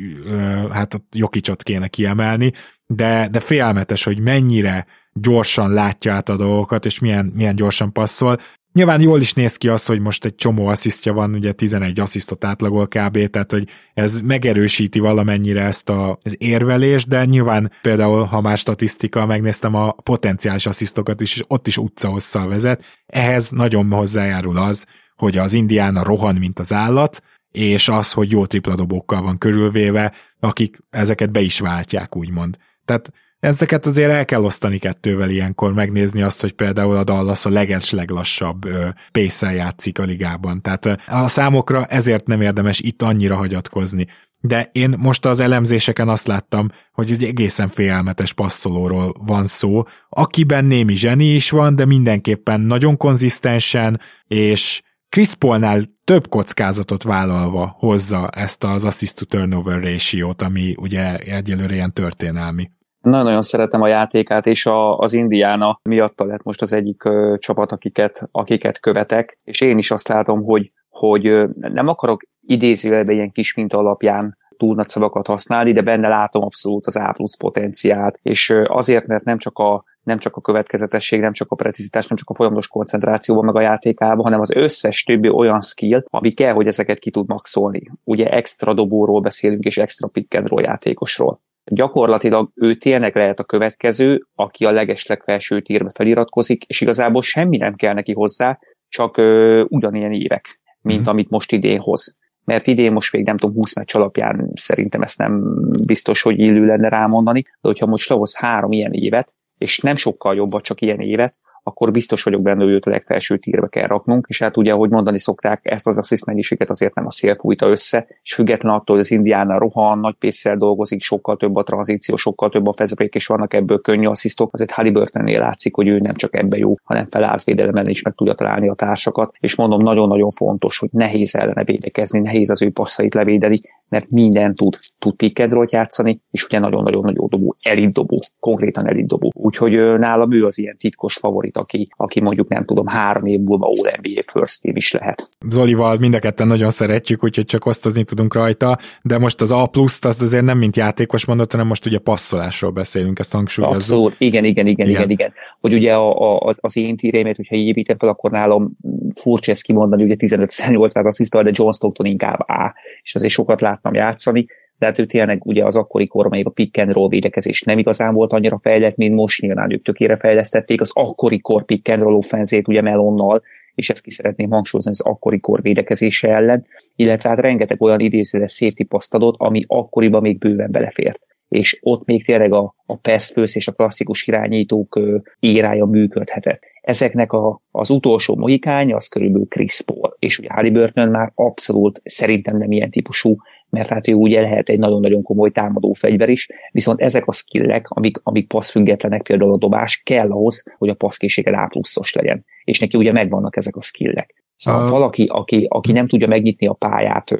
hát 0.71 0.93
a 0.93 0.99
Jokicsot 1.11 1.63
kéne 1.63 1.87
kiemelni, 1.87 2.51
de, 2.85 3.27
de 3.31 3.39
félelmetes, 3.39 4.03
hogy 4.03 4.19
mennyire 4.19 4.85
gyorsan 5.13 5.73
látja 5.73 6.13
át 6.13 6.29
a 6.29 6.35
dolgokat, 6.35 6.85
és 6.85 6.99
milyen, 6.99 7.31
milyen 7.35 7.55
gyorsan 7.55 7.91
passzol. 7.91 8.39
Nyilván 8.73 9.01
jól 9.01 9.21
is 9.21 9.33
néz 9.33 9.55
ki 9.55 9.67
az, 9.67 9.85
hogy 9.85 9.99
most 9.99 10.25
egy 10.25 10.35
csomó 10.35 10.67
asszisztja 10.67 11.13
van, 11.13 11.33
ugye 11.33 11.51
11 11.51 11.99
asszisztot 11.99 12.43
átlagol 12.43 12.87
kb, 12.87 13.27
tehát 13.29 13.51
hogy 13.51 13.67
ez 13.93 14.19
megerősíti 14.19 14.99
valamennyire 14.99 15.63
ezt 15.63 15.89
a, 15.89 16.19
az 16.23 16.35
érvelést, 16.37 17.07
de 17.07 17.25
nyilván 17.25 17.71
például, 17.81 18.23
ha 18.23 18.41
már 18.41 18.57
statisztika, 18.57 19.25
megnéztem 19.25 19.73
a 19.73 19.91
potenciális 19.91 20.65
asszisztokat 20.65 21.21
is, 21.21 21.35
és 21.35 21.43
ott 21.47 21.67
is 21.67 21.77
utcahosszal 21.77 22.47
vezet, 22.47 22.83
ehhez 23.05 23.49
nagyon 23.49 23.91
hozzájárul 23.91 24.57
az, 24.57 24.85
hogy 25.15 25.37
az 25.37 25.53
indiána 25.53 26.03
rohan, 26.03 26.35
mint 26.35 26.59
az 26.59 26.73
állat, 26.73 27.21
és 27.51 27.87
az, 27.87 28.11
hogy 28.11 28.31
jó 28.31 28.45
tripladobókkal 28.45 29.21
van 29.21 29.37
körülvéve, 29.37 30.13
akik 30.39 30.77
ezeket 30.89 31.31
be 31.31 31.39
is 31.39 31.59
váltják, 31.59 32.15
úgymond. 32.15 32.57
Tehát 32.85 33.11
ezeket 33.47 33.85
azért 33.85 34.11
el 34.11 34.25
kell 34.25 34.43
osztani 34.43 34.77
kettővel 34.77 35.29
ilyenkor, 35.29 35.73
megnézni 35.73 36.21
azt, 36.21 36.41
hogy 36.41 36.51
például 36.51 36.95
a 36.95 37.03
Dallas 37.03 37.45
a 37.45 37.49
leges 37.49 37.91
leglassabb 37.91 38.67
pace 39.11 39.51
játszik 39.51 39.99
a 39.99 40.03
ligában. 40.03 40.61
Tehát 40.61 41.01
a 41.07 41.27
számokra 41.27 41.85
ezért 41.85 42.27
nem 42.27 42.41
érdemes 42.41 42.79
itt 42.79 43.01
annyira 43.01 43.35
hagyatkozni. 43.35 44.07
de 44.39 44.69
én 44.71 44.93
most 44.97 45.25
az 45.25 45.39
elemzéseken 45.39 46.09
azt 46.09 46.27
láttam, 46.27 46.67
hogy 46.91 47.11
egy 47.11 47.23
egészen 47.23 47.67
félelmetes 47.67 48.33
passzolóról 48.33 49.15
van 49.25 49.45
szó, 49.45 49.83
akiben 50.09 50.65
némi 50.65 50.95
zseni 50.95 51.25
is 51.25 51.49
van, 51.49 51.75
de 51.75 51.85
mindenképpen 51.85 52.61
nagyon 52.61 52.97
konzisztensen, 52.97 53.99
és 54.27 54.81
Chris 55.09 55.35
Paulnál 55.35 55.81
több 56.03 56.29
kockázatot 56.29 57.03
vállalva 57.03 57.75
hozza 57.79 58.29
ezt 58.29 58.63
az 58.63 58.85
assist 58.85 59.15
to 59.15 59.25
turnover 59.25 59.81
ratio-t, 59.81 60.41
ami 60.41 60.75
ugye 60.77 61.17
egyelőre 61.17 61.75
ilyen 61.75 61.93
történelmi. 61.93 62.69
Nagyon-nagyon 63.09 63.41
szeretem 63.41 63.81
a 63.81 63.87
játékát, 63.87 64.45
és 64.45 64.65
a, 64.65 64.97
az 64.97 65.13
Indiana 65.13 65.79
miatta 65.83 66.25
lett 66.25 66.43
most 66.43 66.61
az 66.61 66.73
egyik 66.73 67.03
ö, 67.03 67.35
csapat, 67.37 67.71
akiket, 67.71 68.29
akiket 68.31 68.79
követek, 68.79 69.39
és 69.43 69.61
én 69.61 69.77
is 69.77 69.91
azt 69.91 70.07
látom, 70.07 70.43
hogy, 70.43 70.71
hogy 70.89 71.27
ö, 71.27 71.47
nem 71.55 71.87
akarok 71.87 72.21
idézőjelben 72.41 73.15
ilyen 73.15 73.31
kis 73.31 73.53
minta 73.53 73.77
alapján 73.77 74.37
túl 74.57 74.75
nagy 74.75 74.87
szavakat 74.87 75.27
használni, 75.27 75.71
de 75.71 75.81
benne 75.81 76.07
látom 76.07 76.43
abszolút 76.43 76.85
az 76.85 76.95
A 76.95 77.11
plusz 77.11 77.37
potenciált, 77.37 78.19
és 78.21 78.53
azért, 78.67 79.07
mert 79.07 79.23
nem 79.23 79.37
csak 79.37 79.57
a 79.57 79.83
nem 80.03 80.17
csak 80.17 80.35
a 80.35 80.41
következetesség, 80.41 81.19
nem 81.19 81.33
csak 81.33 81.51
a 81.51 81.55
precizitás, 81.55 82.07
nem 82.07 82.17
csak 82.17 82.29
a 82.29 82.33
folyamatos 82.33 82.67
koncentrációban 82.67 83.45
meg 83.45 83.55
a 83.55 83.61
játékában, 83.61 84.23
hanem 84.23 84.39
az 84.39 84.51
összes 84.51 85.03
többi 85.03 85.29
olyan 85.29 85.61
skill, 85.61 86.03
ami 86.09 86.31
kell, 86.31 86.53
hogy 86.53 86.67
ezeket 86.67 86.99
ki 86.99 87.11
tud 87.11 87.27
maxolni. 87.27 87.81
Ugye 88.03 88.29
extra 88.29 88.73
dobóról 88.73 89.21
beszélünk, 89.21 89.63
és 89.63 89.77
extra 89.77 90.07
pick 90.07 90.35
and 90.35 90.47
roll 90.47 90.61
játékosról. 90.61 91.39
Gyakorlatilag 91.71 92.51
ő 92.55 92.73
tényleg 92.73 93.15
lehet 93.15 93.39
a 93.39 93.43
következő, 93.43 94.27
aki 94.35 94.65
a 94.65 94.71
legesleg 94.71 95.23
felső 95.23 95.61
tírbe 95.61 95.89
feliratkozik, 95.93 96.63
és 96.63 96.81
igazából 96.81 97.21
semmi 97.21 97.57
nem 97.57 97.75
kell 97.75 97.93
neki 97.93 98.13
hozzá, 98.13 98.59
csak 98.89 99.17
ö, 99.17 99.63
ugyanilyen 99.67 100.11
évek, 100.11 100.59
mint 100.81 101.07
mm. 101.07 101.11
amit 101.11 101.29
most 101.29 101.51
idén 101.51 101.79
hoz 101.79 102.17
mert 102.47 102.67
idén 102.67 102.91
most 102.91 103.13
még 103.13 103.25
nem 103.25 103.37
tudom, 103.37 103.55
20 103.55 103.75
meccs 103.75 103.95
alapján 103.95 104.51
szerintem 104.53 105.01
ezt 105.01 105.17
nem 105.17 105.61
biztos, 105.87 106.21
hogy 106.21 106.39
illő 106.39 106.65
lenne 106.65 106.89
rámondani, 106.89 107.41
de 107.41 107.51
hogyha 107.61 107.85
most 107.85 108.09
lehoz 108.09 108.37
három 108.37 108.71
ilyen 108.71 108.91
évet, 108.91 109.33
és 109.57 109.79
nem 109.79 109.95
sokkal 109.95 110.35
jobb, 110.35 110.61
csak 110.61 110.81
ilyen 110.81 110.99
évet, 110.99 111.37
akkor 111.67 111.91
biztos 111.91 112.23
vagyok 112.23 112.41
benne, 112.41 112.63
hogy 112.63 112.71
őt 112.71 112.85
a 112.85 112.89
legfelső 112.89 113.37
tírbe 113.37 113.67
kell 113.67 113.87
raknunk, 113.87 114.25
és 114.29 114.39
hát 114.39 114.57
ugye, 114.57 114.71
ahogy 114.71 114.89
mondani 114.89 115.19
szokták, 115.19 115.59
ezt 115.63 115.87
az 115.87 115.97
assziszt 115.97 116.25
mennyiséget 116.25 116.69
azért 116.69 116.95
nem 116.95 117.05
a 117.05 117.11
szél 117.11 117.35
fújta 117.35 117.67
össze, 117.67 118.07
és 118.23 118.33
független 118.33 118.73
attól, 118.73 118.95
hogy 118.95 119.05
az 119.05 119.11
Indiánál 119.11 119.59
rohan, 119.59 119.99
nagy 119.99 120.15
pénzsel 120.19 120.57
dolgozik, 120.57 121.01
sokkal 121.01 121.37
több 121.37 121.55
a 121.55 121.63
tranzíció, 121.63 122.15
sokkal 122.15 122.49
több 122.49 122.67
a 122.67 122.73
fezebrék, 122.73 123.13
és 123.15 123.27
vannak 123.27 123.53
ebből 123.53 123.81
könnyű 123.81 124.05
asszisztok, 124.05 124.53
azért 124.53 124.71
Halliburtonnél 124.71 125.39
látszik, 125.39 125.75
hogy 125.75 125.87
ő 125.87 125.99
nem 125.99 126.15
csak 126.15 126.35
ebbe 126.35 126.57
jó, 126.57 126.71
hanem 126.83 127.07
feláll 127.09 127.37
védelemben 127.45 127.87
is 127.87 128.01
meg 128.01 128.13
tudja 128.13 128.33
találni 128.33 128.69
a 128.69 128.73
társakat, 128.73 129.35
és 129.39 129.55
mondom, 129.55 129.81
nagyon-nagyon 129.81 130.31
fontos, 130.31 130.79
hogy 130.79 130.89
nehéz 130.91 131.35
ellene 131.35 131.63
védekezni, 131.63 132.19
nehéz 132.19 132.49
az 132.49 132.61
ő 132.61 132.71
passzait 132.71 133.13
levédeni, 133.13 133.57
mert 133.89 134.11
minden 134.11 134.55
tud, 134.55 134.75
tud 134.99 135.15
pick 135.15 135.47
játszani, 135.69 136.21
és 136.31 136.43
ugye 136.43 136.59
nagyon-nagyon 136.59 137.13
jó 137.15 137.27
dobó, 137.27 137.55
elit 137.61 137.93
dobó, 137.93 138.19
konkrétan 138.39 138.87
elit 138.87 139.07
dobó. 139.07 139.31
Úgyhogy 139.35 139.71
nálam 139.97 140.31
ő 140.31 140.45
az 140.45 140.57
ilyen 140.59 140.77
titkos 140.77 141.13
favorit, 141.13 141.57
aki, 141.57 141.87
aki 141.95 142.21
mondjuk 142.21 142.47
nem 142.47 142.65
tudom, 142.65 142.87
három 142.87 143.25
év 143.25 143.39
múlva 143.39 143.65
All 143.65 143.91
NBA 143.97 144.21
First 144.25 144.61
Team 144.61 144.75
is 144.75 144.91
lehet. 144.91 145.27
Zolival 145.49 145.97
mind 145.97 146.13
a 146.13 146.19
ketten 146.19 146.47
nagyon 146.47 146.69
szeretjük, 146.69 147.23
úgyhogy 147.23 147.45
csak 147.45 147.65
osztozni 147.65 148.03
tudunk 148.03 148.33
rajta, 148.33 148.77
de 149.01 149.17
most 149.17 149.41
az 149.41 149.51
A 149.51 149.65
pluszt 149.65 150.05
azt 150.05 150.21
azért 150.21 150.43
nem 150.43 150.57
mint 150.57 150.75
játékos 150.75 151.25
mondott, 151.25 151.51
hanem 151.51 151.67
most 151.67 151.85
ugye 151.85 151.97
passzolásról 151.97 152.71
beszélünk, 152.71 153.19
ezt 153.19 153.33
hangsúlyozzuk. 153.33 153.75
Abszolút, 153.77 154.15
igen, 154.17 154.45
igen, 154.45 154.65
igen, 154.65 154.87
igen, 154.87 154.95
igen, 154.95 155.09
igen. 155.09 155.33
Hogy 155.59 155.73
ugye 155.73 155.93
a, 155.93 156.33
a, 156.33 156.39
az, 156.39 156.57
az 156.61 156.77
én 156.77 156.95
tírémet, 156.95 157.35
hogyha 157.35 157.55
építem 157.55 157.97
fel, 157.97 158.09
akkor 158.09 158.31
nálam 158.31 158.71
furcsa 159.13 159.51
ezt 159.51 159.63
kimondani, 159.63 160.03
ugye 160.03 160.15
15-800 160.17 161.05
asszisztal, 161.05 161.43
de 161.43 161.51
John 161.53 161.71
Stockton 161.71 162.05
inkább 162.05 162.39
A, 162.39 162.73
és 163.01 163.15
azért 163.15 163.33
sokat 163.33 163.61
láttam 163.77 163.93
játszani, 163.93 164.45
de 164.77 164.85
hát 164.85 164.99
ő 164.99 165.05
tényleg 165.05 165.45
ugye 165.45 165.65
az 165.65 165.75
akkori 165.75 166.07
korban 166.07 166.37
még 166.37 166.45
a 166.45 166.49
pick 166.49 166.77
and 166.77 166.91
roll 166.91 167.07
védekezés 167.07 167.61
nem 167.61 167.77
igazán 167.77 168.13
volt 168.13 168.33
annyira 168.33 168.59
fejlett, 168.61 168.95
mint 168.95 169.15
most, 169.15 169.41
nyilván 169.41 169.71
ők 169.71 169.81
tökére 169.81 170.15
fejlesztették, 170.15 170.81
az 170.81 170.91
akkori 170.93 171.39
kor 171.39 171.65
pick 171.65 171.89
and 171.89 172.01
roll 172.01 172.13
offenzét 172.13 172.67
ugye 172.67 172.81
Melonnal, 172.81 173.41
és 173.75 173.89
ezt 173.89 174.03
ki 174.03 174.09
szeretném 174.09 174.49
hangsúlyozni 174.49 174.91
az 174.91 175.01
akkori 175.01 175.39
kor 175.39 175.61
védekezése 175.61 176.29
ellen, 176.29 176.65
illetve 176.95 177.29
hát 177.29 177.39
rengeteg 177.39 177.81
olyan 177.81 177.99
idézőre 177.99 178.47
safety 178.47 178.83
paszt 178.83 179.13
adott, 179.13 179.35
ami 179.37 179.63
akkoriban 179.67 180.21
még 180.21 180.37
bőven 180.37 180.71
belefért. 180.71 181.19
És 181.47 181.79
ott 181.81 182.05
még 182.05 182.25
tényleg 182.25 182.53
a, 182.53 182.75
a 182.85 182.95
pass 182.95 183.31
és 183.35 183.67
a 183.67 183.71
klasszikus 183.71 184.27
irányítók 184.27 184.99
írája 185.39 185.85
működhetett. 185.85 186.61
Ezeknek 186.81 187.31
a, 187.31 187.61
az 187.71 187.89
utolsó 187.89 188.35
mohikány 188.35 188.93
az 188.93 189.07
körülbelül 189.07 189.47
Chris 189.47 189.81
Paul, 189.81 190.15
és 190.19 190.39
ugye 190.39 190.47
Halliburton 190.51 191.09
már 191.09 191.31
abszolút 191.35 192.01
szerintem 192.03 192.57
nem 192.57 192.71
ilyen 192.71 192.89
típusú 192.89 193.35
mert 193.69 193.89
hát 193.89 194.07
ő 194.07 194.13
ugye 194.13 194.41
lehet 194.41 194.69
egy 194.69 194.79
nagyon-nagyon 194.79 195.21
komoly 195.21 195.51
támadó 195.51 195.93
fegyver 195.93 196.29
is, 196.29 196.49
viszont 196.71 197.01
ezek 197.01 197.27
a 197.27 197.31
skillek, 197.31 197.89
amik, 197.89 198.17
amik 198.23 198.47
passzfüggetlenek, 198.47 199.21
például 199.21 199.53
a 199.53 199.57
dobás, 199.57 200.01
kell 200.05 200.31
ahhoz, 200.31 200.63
hogy 200.77 200.89
a 200.89 200.93
passzkészsége 200.93 201.57
A 201.57 201.67
pluszos 201.67 202.13
legyen. 202.13 202.45
És 202.63 202.79
neki 202.79 202.97
ugye 202.97 203.11
megvannak 203.11 203.55
ezek 203.57 203.75
a 203.75 203.81
skillek. 203.81 204.45
Szóval 204.55 204.83
uh. 204.83 204.89
valaki, 204.89 205.25
aki, 205.31 205.65
aki 205.69 205.91
nem 205.91 206.07
tudja 206.07 206.27
megnyitni 206.27 206.67
a 206.67 206.73
pályát 206.73 207.31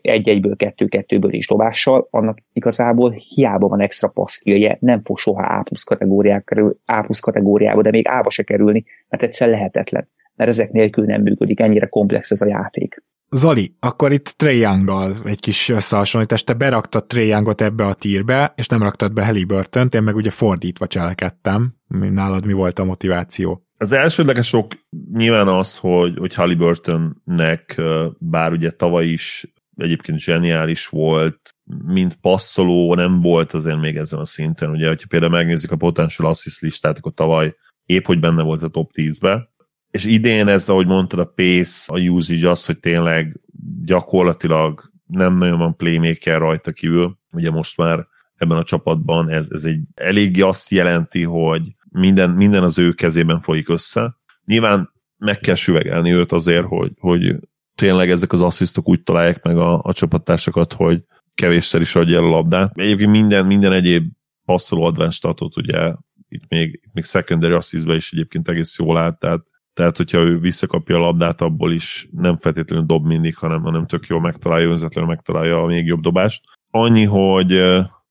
egy-egyből, 0.00 0.56
kettő-kettőből 0.56 1.32
is 1.32 1.46
dobással, 1.46 2.08
annak 2.10 2.38
igazából 2.52 3.10
hiába 3.10 3.68
van 3.68 3.80
extra 3.80 4.08
passzkilje, 4.08 4.76
nem 4.80 5.02
fog 5.02 5.18
soha 5.18 5.42
A 5.42 5.62
plusz, 5.62 5.84
kerül, 6.44 6.78
A 6.84 7.02
plusz 7.02 7.20
kategóriába, 7.20 7.82
de 7.82 7.90
még 7.90 8.08
A-ba 8.08 8.30
se 8.30 8.42
kerülni, 8.42 8.84
mert 9.08 9.22
egyszer 9.22 9.48
lehetetlen. 9.48 10.08
Mert 10.34 10.50
ezek 10.50 10.70
nélkül 10.70 11.04
nem 11.04 11.22
működik, 11.22 11.60
ennyire 11.60 11.86
komplex 11.86 12.30
ez 12.30 12.40
a 12.40 12.46
játék. 12.46 13.02
Zoli, 13.30 13.76
akkor 13.80 14.12
itt 14.12 14.24
Trey 14.24 14.58
young 14.58 14.90
egy 15.24 15.40
kis 15.40 15.68
összehasonlítás. 15.68 16.44
Te 16.44 16.54
beraktad 16.54 17.06
Trey 17.06 17.28
Youngot 17.28 17.60
ebbe 17.60 17.86
a 17.86 17.94
tírbe, 17.94 18.52
és 18.56 18.66
nem 18.66 18.82
raktad 18.82 19.12
be 19.12 19.24
Halliburton-t, 19.24 19.94
én 19.94 20.02
meg 20.02 20.16
ugye 20.16 20.30
fordítva 20.30 20.86
cselekedtem. 20.86 21.74
Nálad 21.88 22.46
mi 22.46 22.52
volt 22.52 22.78
a 22.78 22.84
motiváció? 22.84 23.66
Az 23.78 23.92
elsődleges 23.92 24.52
ok 24.52 24.72
nyilván 25.12 25.48
az, 25.48 25.76
hogy, 25.76 26.18
hogy 26.18 26.34
Halliburtonnek, 26.34 27.82
bár 28.18 28.52
ugye 28.52 28.70
tavaly 28.70 29.06
is 29.06 29.46
egyébként 29.76 30.18
zseniális 30.18 30.86
volt, 30.86 31.54
mint 31.84 32.14
passzoló, 32.20 32.94
nem 32.94 33.20
volt 33.20 33.52
azért 33.52 33.80
még 33.80 33.96
ezen 33.96 34.18
a 34.18 34.24
szinten. 34.24 34.70
Ugye, 34.70 34.88
hogyha 34.88 35.06
például 35.08 35.32
megnézzük 35.32 35.70
a 35.70 35.76
potential 35.76 36.28
assist 36.28 36.60
listát, 36.60 36.98
akkor 36.98 37.12
tavaly 37.12 37.54
épp 37.86 38.04
hogy 38.04 38.20
benne 38.20 38.42
volt 38.42 38.62
a 38.62 38.68
top 38.68 38.90
10-be, 38.94 39.50
és 39.90 40.04
idén 40.04 40.48
ez, 40.48 40.68
ahogy 40.68 40.86
mondtad, 40.86 41.18
a 41.18 41.32
pace, 41.34 41.92
a 41.92 41.98
usage 41.98 42.50
az, 42.50 42.66
hogy 42.66 42.78
tényleg 42.78 43.40
gyakorlatilag 43.84 44.90
nem 45.06 45.36
nagyon 45.36 45.58
van 45.58 45.76
playmaker 45.76 46.38
rajta 46.38 46.72
kívül, 46.72 47.18
ugye 47.32 47.50
most 47.50 47.76
már 47.76 48.06
ebben 48.36 48.56
a 48.56 48.64
csapatban 48.64 49.30
ez, 49.30 49.48
ez 49.50 49.64
egy 49.64 49.80
eléggé 49.94 50.40
azt 50.40 50.70
jelenti, 50.70 51.22
hogy 51.22 51.74
minden, 51.90 52.30
minden 52.30 52.62
az 52.62 52.78
ő 52.78 52.92
kezében 52.92 53.40
folyik 53.40 53.68
össze. 53.68 54.16
Nyilván 54.44 54.92
meg 55.18 55.38
kell 55.38 55.54
süvegelni 55.54 56.12
őt 56.12 56.32
azért, 56.32 56.66
hogy, 56.66 56.92
hogy 56.98 57.36
tényleg 57.74 58.10
ezek 58.10 58.32
az 58.32 58.42
asszisztok 58.42 58.88
úgy 58.88 59.02
találják 59.02 59.42
meg 59.42 59.56
a, 59.56 59.80
a 59.82 59.92
csapattársakat, 59.92 60.72
hogy 60.72 61.04
kevésszer 61.34 61.80
is 61.80 61.94
adja 61.94 62.16
el 62.16 62.24
a 62.24 62.28
labdát. 62.28 62.72
Egyébként 62.74 63.10
minden, 63.10 63.46
minden 63.46 63.72
egyéb 63.72 64.12
passzoló 64.44 64.84
advanced 64.84 65.34
ugye 65.56 65.94
itt 66.28 66.48
még, 66.48 66.80
még 66.92 67.04
secondary 67.04 67.52
assistbe 67.52 67.94
is 67.94 68.12
egyébként 68.12 68.48
egész 68.48 68.78
jól 68.78 68.96
állt, 68.96 69.18
tehát 69.18 69.40
tehát 69.76 69.96
hogyha 69.96 70.18
ő 70.18 70.38
visszakapja 70.38 70.96
a 70.96 70.98
labdát, 70.98 71.40
abból 71.40 71.72
is 71.72 72.08
nem 72.10 72.36
feltétlenül 72.36 72.86
dob 72.86 73.06
mindig, 73.06 73.36
hanem, 73.36 73.62
hanem 73.62 73.86
tök 73.86 74.06
jól 74.06 74.20
megtalálja, 74.20 74.68
önzetlenül 74.68 75.10
megtalálja 75.10 75.62
a 75.62 75.66
még 75.66 75.86
jobb 75.86 76.00
dobást. 76.00 76.42
Annyi, 76.70 77.04
hogy, 77.04 77.50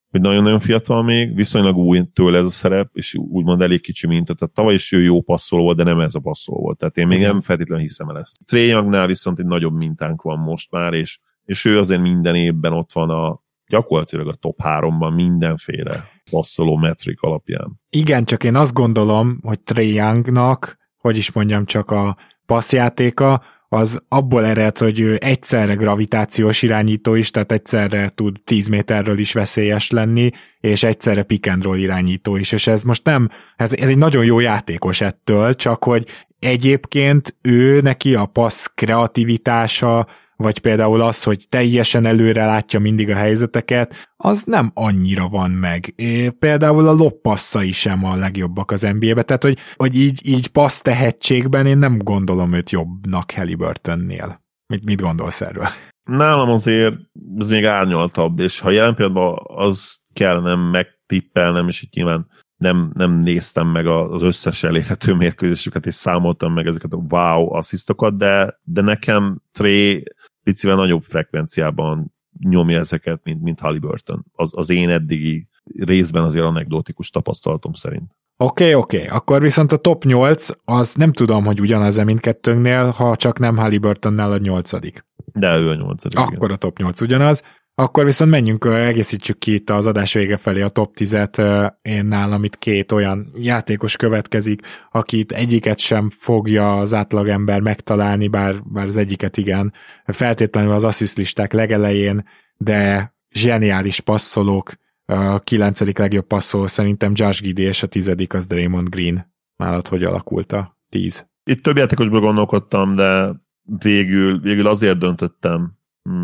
hogy 0.10 0.22
nagyon-nagyon 0.22 0.60
fiatal 0.60 1.04
még, 1.04 1.36
viszonylag 1.36 1.78
új 1.78 2.02
tőle 2.14 2.38
ez 2.38 2.46
a 2.46 2.50
szerep, 2.50 2.90
és 2.94 3.16
úgymond 3.16 3.62
elég 3.62 3.82
kicsi 3.82 4.08
mint, 4.08 4.26
tehát 4.26 4.54
tavaly 4.54 4.74
is 4.74 4.92
ő 4.92 5.02
jó 5.02 5.22
passzoló 5.22 5.64
volt, 5.64 5.78
de 5.78 5.84
nem 5.84 6.00
ez 6.00 6.16
a 6.16 6.20
passzoló 6.20 6.62
volt. 6.62 6.78
Tehát 6.78 6.98
én 6.98 7.08
még 7.08 7.20
nem 7.20 7.42
feltétlenül 7.42 7.84
hiszem 7.84 8.10
el 8.10 8.20
ezt. 8.20 8.38
Trey 8.46 8.68
Youngnál 8.68 9.08
viszont 9.08 9.40
egy 9.40 9.46
nagyobb 9.46 9.76
mintánk 9.76 10.22
van 10.22 10.40
most 10.40 10.72
már, 10.72 10.94
és, 10.94 11.20
és 11.44 11.66
ő 11.66 11.78
azért 11.78 12.02
minden 12.02 12.36
évben 12.36 12.74
ott 12.74 12.92
van 12.94 13.10
a 13.10 13.42
gyakorlatilag 13.68 14.28
a 14.28 14.34
top 14.34 14.60
3-ban 14.64 15.16
mindenféle 15.16 16.04
passzoló 16.32 16.76
metrik 16.76 17.22
alapján. 17.22 17.80
Igen, 17.90 18.26
csak 18.26 18.44
én 18.44 18.56
azt 18.56 18.74
gondolom, 18.74 19.40
hogy 19.42 19.60
Trey 19.60 19.94
Youngnak 19.94 20.84
hogy 21.06 21.18
is 21.18 21.32
mondjam, 21.32 21.66
csak 21.66 21.92
a 21.92 22.18
passzjátéka, 22.46 23.44
az 23.70 24.04
abból 24.08 24.46
ered, 24.46 24.78
hogy 24.78 25.00
ő 25.00 25.18
egyszerre 25.22 25.74
gravitációs 25.74 26.62
irányító 26.62 27.16
is, 27.16 27.32
tehát 27.32 27.52
egyszerre 27.52 28.12
tud 28.16 28.42
10 28.44 28.68
méterről 28.68 29.20
is 29.20 29.34
veszélyes 29.34 29.90
lenni, 29.90 30.30
és 30.60 30.84
egyszerre 30.84 31.24
pick 31.24 31.48
and 31.48 31.64
roll 31.64 31.78
irányító 31.78 32.36
is, 32.36 32.52
és 32.52 32.68
ez 32.68 32.82
most 32.82 33.04
nem, 33.04 33.30
ez, 33.56 33.74
ez 33.74 33.88
egy 33.88 33.98
nagyon 33.98 34.26
jó 34.26 34.40
játékos 34.40 35.02
ettől, 35.02 35.54
csak 35.54 35.84
hogy 35.84 36.08
egyébként 36.40 37.36
ő 37.42 37.82
neki 37.82 38.16
a 38.16 38.26
passz 38.26 38.66
kreativitása, 38.66 40.08
vagy 40.36 40.60
például 40.60 41.02
az, 41.02 41.24
hogy 41.24 41.46
teljesen 41.50 42.06
előre 42.06 42.46
látja 42.46 42.80
mindig 42.80 43.10
a 43.10 43.16
helyzeteket, 43.16 44.14
az 44.18 44.44
nem 44.44 44.72
annyira 44.74 45.28
van 45.28 45.52
meg. 45.52 45.94
É, 45.96 46.30
például 46.30 46.88
a 46.88 46.94
loppasszai 46.94 47.72
sem 47.72 48.06
a 48.06 48.16
legjobbak 48.16 48.72
az 48.72 48.82
NBA-be, 48.82 49.24
tehát 49.24 49.44
hogy, 49.44 49.58
hogy 49.76 49.96
így, 49.96 50.28
így 50.28 50.48
passz 50.48 50.82
tehetségben 50.82 51.66
én 51.66 51.78
nem 51.78 51.98
gondolom 51.98 52.54
őt 52.54 52.70
jobbnak 52.70 53.32
Halliburtonnél. 53.32 54.44
Mit, 54.68 54.86
mit 54.86 55.02
gondolsz 55.02 55.42
erről? 55.42 55.68
Nálam 56.04 56.50
azért 56.50 56.96
ez 57.38 57.48
még 57.48 57.66
árnyaltabb, 57.66 58.40
és 58.40 58.60
ha 58.60 58.70
jelen 58.70 58.96
pillanatban 58.96 59.40
az 59.46 60.00
kellene 60.14 60.56
megtippelnem, 60.56 61.68
és 61.68 61.82
itt 61.82 61.94
nyilván 61.94 62.28
nem, 62.58 62.92
nem 62.94 63.18
néztem 63.18 63.68
meg 63.68 63.88
az 63.88 64.22
összes 64.22 64.64
elérhető 64.64 65.14
mérkőzésüket, 65.14 65.86
és 65.86 65.94
számoltam 65.94 66.54
meg 66.54 66.68
ezeket 66.68 66.94
a 66.94 67.06
wow 67.10 67.54
asszisztokat, 67.54 68.18
de, 68.18 68.60
de 68.64 68.82
nekem 68.82 69.42
Tré 69.52 70.04
picivel 70.46 70.76
nagyobb 70.76 71.04
frekvenciában 71.04 72.14
nyomja 72.40 72.80
ezeket, 72.80 73.20
mint, 73.24 73.42
mint 73.42 73.60
Halliburton. 73.60 74.26
Az, 74.32 74.52
az 74.56 74.70
én 74.70 74.90
eddigi 74.90 75.48
részben 75.80 76.24
azért 76.24 76.46
anekdotikus 76.46 77.10
tapasztalatom 77.10 77.74
szerint. 77.74 78.12
Oké, 78.38 78.64
okay, 78.64 78.76
oké. 78.82 78.98
Okay. 78.98 79.18
Akkor 79.18 79.42
viszont 79.42 79.72
a 79.72 79.78
top 79.78 80.04
8, 80.04 80.50
az 80.64 80.94
nem 80.94 81.12
tudom, 81.12 81.46
hogy 81.46 81.60
ugyanaz-e 81.60 82.04
mindkettőnknél, 82.04 82.90
ha 82.90 83.16
csak 83.16 83.40
nem 83.40 83.58
Halliburtonnál 83.58 84.32
a 84.32 84.38
nyolcadik. 84.38 85.06
De 85.34 85.58
ő 85.58 85.70
a 85.70 85.76
nyolcadik. 85.76 86.20
Akkor 86.20 86.36
igen. 86.36 86.52
a 86.52 86.58
top 86.58 86.78
8 86.78 87.02
ugyanaz. 87.02 87.44
Akkor 87.78 88.06
viszont 88.06 88.32
menjünk, 88.32 88.66
egészítsük 88.66 89.38
ki 89.38 89.54
itt 89.54 89.70
az 89.70 89.88
adás 89.88 90.14
vége 90.14 90.38
felé 90.38 90.62
a 90.62 90.70
top 90.70 90.94
10-et. 90.96 91.74
Én 91.82 92.06
nálam 92.06 92.44
itt 92.44 92.58
két 92.58 92.92
olyan 92.92 93.32
játékos 93.36 93.96
következik, 93.96 94.62
akit 94.92 95.32
egyiket 95.32 95.80
sem 95.80 96.10
fogja 96.10 96.78
az 96.78 96.94
átlagember 96.94 97.60
megtalálni, 97.60 98.28
bár, 98.28 98.56
bár 98.64 98.86
az 98.86 98.98
egyiket 98.98 99.38
igen. 99.38 99.74
Feltétlenül 100.06 100.72
az 100.72 100.84
assist 100.84 101.18
listák 101.18 101.54
legelején, 101.54 102.24
de 102.58 103.14
zseniális 103.32 104.00
passzolók, 104.00 104.74
a 105.06 105.40
kilencedik 105.40 105.98
legjobb 105.98 106.28
passzoló 106.28 106.68
szerintem 106.68 107.12
Josh 107.16 107.42
Giddy, 107.42 107.64
és 107.64 107.84
a 107.84 107.88
tizedik 107.88 108.34
az 108.34 108.46
Draymond 108.46 108.90
Green. 108.90 109.34
Nálad 109.56 109.88
hogy 109.88 110.04
alakult 110.04 110.52
a 110.52 110.78
tíz? 110.90 111.28
Itt 111.44 111.64
több 111.64 111.78
játékosból 111.78 112.20
gondolkodtam, 112.20 112.96
de 112.96 113.32
végül, 113.64 114.40
végül 114.40 114.68
azért 114.68 114.98
döntöttem 114.98 115.78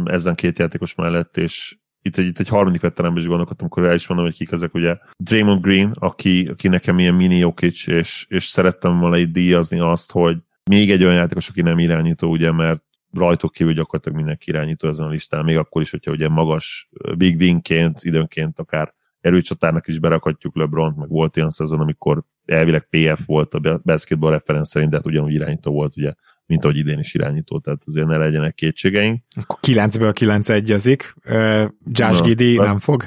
ezen 0.06 0.36
két 0.36 0.60
játékos 0.60 0.96
mellett, 0.96 1.38
és 1.38 1.76
itt 2.02 2.18
egy, 2.18 2.26
itt 2.26 2.40
egy 2.40 2.48
harmadik 2.48 2.82
veteránban 2.82 3.22
is 3.22 3.28
gondolkodtam, 3.28 3.68
akkor 3.68 3.86
el 3.86 3.96
is 3.96 4.08
mondom, 4.08 4.26
hogy 4.26 4.36
kik 4.36 4.52
ezek, 4.52 4.74
ugye. 4.74 4.98
Draymond 5.18 5.62
Green, 5.62 5.92
aki, 6.00 6.46
aki 6.46 6.68
nekem 6.68 7.00
ilyen 7.00 7.14
mini 7.14 7.38
Jokic, 7.38 7.88
és, 7.88 8.26
és 8.30 8.46
szerettem 8.46 9.00
volna 9.00 9.18
itt 9.18 9.32
díjazni 9.32 9.80
azt, 9.80 10.12
hogy 10.12 10.38
még 10.70 10.92
egy 10.92 11.04
olyan 11.04 11.16
játékos, 11.16 11.50
aki 11.50 11.62
nem 11.62 11.80
irányító, 11.80 12.30
ugye, 12.30 12.52
mert 12.52 12.84
rajtuk 13.14 13.52
kívül 13.52 13.74
gyakorlatilag 13.74 14.18
mindenki 14.18 14.50
irányító 14.50 14.88
ezen 14.88 15.06
a 15.06 15.10
listán, 15.10 15.44
még 15.44 15.58
akkor 15.58 15.82
is, 15.82 15.92
hogyha 15.92 16.12
ugye 16.12 16.30
magas 16.30 16.90
big 17.18 17.40
winként, 17.40 18.00
időnként 18.04 18.60
akár 18.60 18.94
erőcsatárnak 19.22 19.88
is 19.88 20.00
berakhatjuk 20.00 20.56
LeBron, 20.56 20.94
meg 20.98 21.10
volt 21.10 21.38
olyan 21.38 21.50
szezon, 21.50 21.80
amikor 21.80 22.24
elvileg 22.46 22.88
PF 22.90 23.26
volt 23.26 23.54
a 23.54 23.82
basketball 23.84 24.32
referenc 24.32 24.70
szerint, 24.70 24.92
de 24.92 24.98
hát 24.98 25.06
ugyanúgy 25.06 25.34
irányító 25.34 25.72
volt, 25.72 25.98
ugye, 25.98 26.14
mint 26.52 26.64
ahogy 26.64 26.78
idén 26.78 27.00
is 27.00 27.14
irányító, 27.14 27.60
tehát 27.60 27.82
azért 27.86 28.08
ne 28.08 28.18
legyenek 28.18 28.54
kétségeink. 28.54 29.24
Akkor 29.36 29.58
9-ből 29.62 30.12
9 30.14 30.50
egyezik. 30.50 31.14
Uh, 31.26 31.70
Josh 31.86 32.24
Giddy 32.24 32.58
nem 32.58 32.80
fog? 32.80 33.06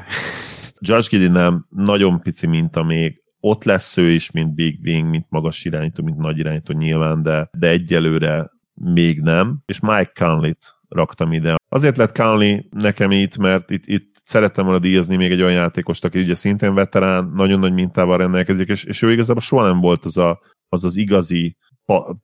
Josh 0.79 1.11
Giddy 1.11 1.29
nem, 1.29 1.67
nagyon 1.71 2.21
pici 2.21 2.47
minta 2.47 2.83
még, 2.83 3.23
ott 3.41 3.65
lesz 3.65 3.97
ő 3.97 4.11
is, 4.11 4.31
mint 4.31 4.55
Big 4.55 4.79
Wing, 4.85 5.09
mint 5.09 5.27
magas 5.29 5.65
irányító, 5.65 6.05
mint 6.05 6.17
nagy 6.17 6.39
irányító 6.39 6.73
nyilván, 6.73 7.23
de, 7.23 7.49
de 7.59 7.69
egyelőre 7.69 8.51
még 8.75 9.21
nem, 9.21 9.59
és 9.67 9.81
Mike 9.81 10.13
Conley-t 10.15 10.75
raktam 10.89 11.33
ide. 11.33 11.55
Azért 11.69 11.97
lett 11.97 12.17
Conley 12.17 12.59
nekem 12.71 13.11
itt, 13.11 13.37
mert 13.37 13.71
itt, 13.71 13.87
itt 13.87 14.15
szerettem 14.25 14.65
volna 14.65 14.81
díjazni 14.81 15.17
még 15.17 15.31
egy 15.31 15.43
olyan 15.43 15.61
játékost, 15.61 16.05
aki 16.05 16.21
ugye 16.21 16.35
szintén 16.35 16.75
veterán, 16.75 17.33
nagyon 17.35 17.59
nagy 17.59 17.73
mintával 17.73 18.17
rendelkezik, 18.17 18.69
és, 18.69 18.85
és 18.85 19.03
ő 19.03 19.13
igazából 19.13 19.43
soha 19.43 19.67
nem 19.67 19.81
volt 19.81 20.05
az 20.05 20.17
a, 20.17 20.41
az, 20.69 20.85
az 20.85 20.97
igazi 20.97 21.57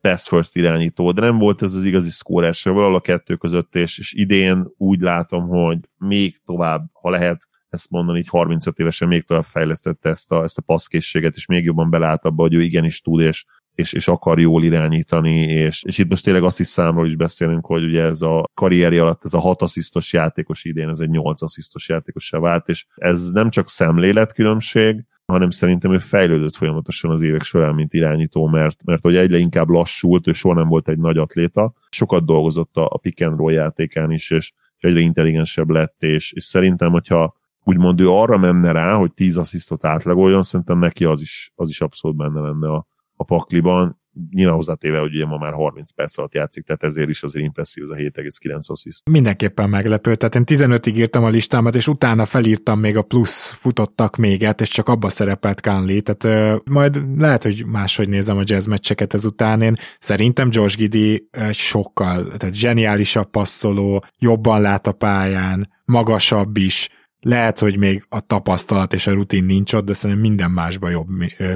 pass 0.00 0.28
first 0.28 0.56
irányító, 0.56 1.12
de 1.12 1.20
nem 1.20 1.38
volt 1.38 1.62
ez 1.62 1.74
az 1.74 1.84
igazi 1.84 2.10
se, 2.52 2.70
valahol 2.70 2.94
a 2.94 3.00
kettő 3.00 3.36
között, 3.36 3.74
és, 3.74 3.98
és 3.98 4.12
idén 4.12 4.72
úgy 4.76 5.00
látom, 5.00 5.48
hogy 5.48 5.78
még 5.98 6.36
tovább, 6.44 6.84
ha 6.92 7.10
lehet 7.10 7.48
ezt 7.68 7.90
mondani, 7.90 8.18
így 8.18 8.28
35 8.28 8.78
évesen 8.78 9.08
még 9.08 9.22
tovább 9.22 9.44
fejlesztette 9.44 10.08
ezt 10.08 10.32
a, 10.32 10.42
ezt 10.42 10.58
a 10.58 10.62
passzkészséget, 10.62 11.36
és 11.36 11.46
még 11.46 11.64
jobban 11.64 11.90
belát 11.90 12.24
abba, 12.24 12.42
hogy 12.42 12.54
ő 12.54 12.62
igenis 12.62 13.00
tud, 13.00 13.20
és, 13.20 13.44
és, 13.74 13.92
és 13.92 14.08
akar 14.08 14.40
jól 14.40 14.64
irányítani, 14.64 15.42
és, 15.42 15.82
és 15.82 15.98
itt 15.98 16.08
most 16.08 16.24
tényleg 16.24 16.42
azt 16.42 16.60
is 16.60 17.16
beszélünk, 17.16 17.66
hogy 17.66 17.84
ugye 17.84 18.02
ez 18.02 18.22
a 18.22 18.44
karrieri 18.54 18.98
alatt 18.98 19.24
ez 19.24 19.34
a 19.34 19.38
hat 19.38 19.62
asszisztos 19.62 20.12
játékos 20.12 20.64
idén, 20.64 20.88
ez 20.88 20.98
egy 20.98 21.10
nyolc 21.10 21.42
asszisztos 21.42 21.88
játékos 21.88 22.30
vált, 22.30 22.68
és 22.68 22.86
ez 22.94 23.30
nem 23.30 23.50
csak 23.50 23.68
szemléletkülönbség, 23.68 25.04
hanem 25.30 25.50
szerintem 25.50 25.92
ő 25.92 25.98
fejlődött 25.98 26.56
folyamatosan 26.56 27.10
az 27.10 27.22
évek 27.22 27.42
során, 27.42 27.74
mint 27.74 27.94
irányító, 27.94 28.46
mert, 28.46 28.84
mert 28.84 29.02
hogy 29.02 29.16
egyre 29.16 29.38
inkább 29.38 29.68
lassult, 29.68 30.26
ő 30.26 30.32
soha 30.32 30.54
nem 30.54 30.68
volt 30.68 30.88
egy 30.88 30.98
nagy 30.98 31.18
atléta, 31.18 31.72
sokat 31.90 32.24
dolgozott 32.24 32.76
a, 32.76 32.86
a 32.90 32.98
pick 32.98 33.26
and 33.26 33.38
roll 33.38 33.52
játékán 33.52 34.10
is, 34.10 34.30
és, 34.30 34.52
és 34.76 34.82
egyre 34.88 35.00
intelligensebb 35.00 35.70
lett, 35.70 36.02
és, 36.02 36.32
és 36.32 36.44
szerintem, 36.44 36.90
hogyha 36.90 37.36
úgymond 37.64 38.00
ő 38.00 38.08
arra 38.08 38.38
menne 38.38 38.72
rá, 38.72 38.94
hogy 38.94 39.12
10 39.12 39.36
asszisztot 39.36 39.84
átlagoljon, 39.84 40.42
szerintem 40.42 40.78
neki 40.78 41.04
az 41.04 41.20
is, 41.20 41.52
az 41.54 41.68
is 41.68 41.80
abszolút 41.80 42.16
benne 42.16 42.40
lenne 42.40 42.72
a, 42.72 42.86
a 43.20 43.24
pakliban, 43.24 44.00
nyilván 44.30 44.54
hozzátéve, 44.54 44.98
hogy 44.98 45.14
ugye 45.14 45.26
ma 45.26 45.36
már 45.36 45.52
30 45.52 45.90
perc 45.90 46.18
alatt 46.18 46.34
játszik, 46.34 46.64
tehát 46.64 46.82
ezért 46.82 47.08
is 47.08 47.22
azért 47.22 47.44
impresszív 47.44 47.84
az 47.84 47.90
a 47.90 47.94
7,9 47.94 48.66
assziszt. 48.66 49.08
Mindenképpen 49.08 49.68
meglepő, 49.68 50.14
tehát 50.14 50.34
én 50.34 50.44
15-ig 50.46 50.94
írtam 50.94 51.24
a 51.24 51.28
listámat, 51.28 51.74
és 51.74 51.88
utána 51.88 52.24
felírtam 52.24 52.80
még 52.80 52.96
a 52.96 53.02
plusz 53.02 53.50
futottak 53.50 54.16
méget, 54.16 54.60
és 54.60 54.68
csak 54.68 54.88
abba 54.88 55.08
szerepelt 55.08 55.60
Conley, 55.60 56.00
tehát 56.00 56.54
uh, 56.54 56.60
majd 56.70 57.20
lehet, 57.20 57.42
hogy 57.42 57.66
máshogy 57.66 58.08
nézem 58.08 58.38
a 58.38 58.42
jazz 58.44 58.66
meccseket 58.66 59.14
ezután. 59.14 59.62
Én 59.62 59.76
szerintem 59.98 60.48
Josh 60.52 60.76
Giddy 60.76 61.28
sokkal, 61.50 62.26
tehát 62.36 62.54
zseniálisabb 62.54 63.30
passzoló, 63.30 64.04
jobban 64.18 64.60
lát 64.60 64.86
a 64.86 64.92
pályán, 64.92 65.68
magasabb 65.84 66.56
is, 66.56 66.88
lehet, 67.20 67.58
hogy 67.58 67.78
még 67.78 68.04
a 68.08 68.20
tapasztalat 68.20 68.92
és 68.92 69.06
a 69.06 69.12
rutin 69.12 69.44
nincs 69.44 69.72
ott, 69.72 69.84
de 69.84 69.92
szerintem 69.92 70.26
minden 70.26 70.50
másban 70.50 70.90
jobb 70.90 71.08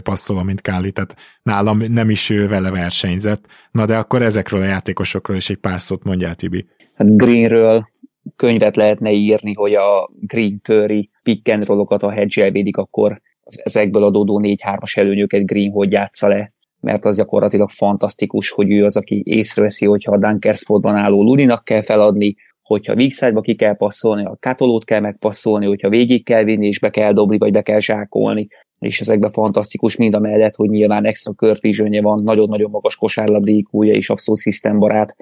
passzoló, 0.03 0.43
mint 0.43 0.61
Káli, 0.61 0.93
tehát 0.93 1.17
nálam 1.43 1.79
nem 1.89 2.11
is 2.11 2.31
ő 2.31 2.49
vele 2.49 2.71
versenyzett. 2.71 3.47
Na 3.71 3.87
de 3.87 3.97
akkor 3.97 4.23
ezekről 4.23 4.61
a 4.61 4.65
játékosokról 4.65 5.37
is 5.37 5.51
egy 5.51 5.57
pár 5.57 5.81
szót 5.81 6.05
mondjál, 6.05 6.35
Tibi. 6.35 6.67
Hát 6.97 7.17
Greenről 7.17 7.89
könyvet 8.37 8.77
lehetne 8.77 9.11
írni, 9.11 9.55
hogy 9.55 9.75
a 9.75 10.09
Green 10.21 10.61
Curry 10.63 11.11
pick 11.23 11.49
and 11.49 11.67
rollokat, 11.67 12.03
a 12.03 12.11
hedge 12.11 12.51
védik, 12.51 12.77
akkor 12.77 13.21
az 13.41 13.61
ezekből 13.65 14.03
adódó 14.03 14.41
4-3-as 14.45 14.99
előnyöket 14.99 15.47
Green 15.47 15.71
hogy 15.71 15.93
játsza 15.93 16.29
le 16.29 16.53
mert 16.85 17.05
az 17.05 17.17
gyakorlatilag 17.17 17.71
fantasztikus, 17.71 18.51
hogy 18.51 18.71
ő 18.71 18.85
az, 18.85 18.97
aki 18.97 19.23
észreveszi, 19.27 19.87
hogyha 19.87 20.13
a 20.13 20.19
Dunker 20.19 20.55
spotban 20.55 20.95
álló 20.95 21.23
Lulinak 21.23 21.65
kell 21.65 21.83
feladni, 21.83 22.35
hogyha 22.65 22.95
weak 22.95 23.43
ki 23.43 23.55
kell 23.55 23.77
passzolni, 23.77 24.25
a 24.25 24.37
katolót 24.41 24.85
kell 24.85 25.01
megpasszolni, 25.01 25.67
hogyha 25.67 25.89
végig 25.89 26.25
kell 26.25 26.45
vinni, 26.45 26.67
és 26.67 26.79
be 26.79 26.91
kell 26.91 27.13
dobni, 27.13 27.39
vagy 27.39 27.53
be 27.53 27.63
kell 27.63 27.79
zsákolni, 27.79 28.49
és 28.79 29.01
ezekben 29.01 29.31
fantasztikus 29.31 29.97
mind 29.97 30.15
a 30.15 30.19
mellett, 30.19 30.55
hogy 30.55 30.69
nyilván 30.69 31.05
extra 31.05 31.33
körfizsönye 31.33 32.03
van, 32.03 32.23
nagyon-nagyon 32.23 32.71
magas 32.71 32.97
kosárlabdi 32.97 33.67
és 33.81 34.11
abszolút 34.11 34.41
szisztembarát 34.41 35.17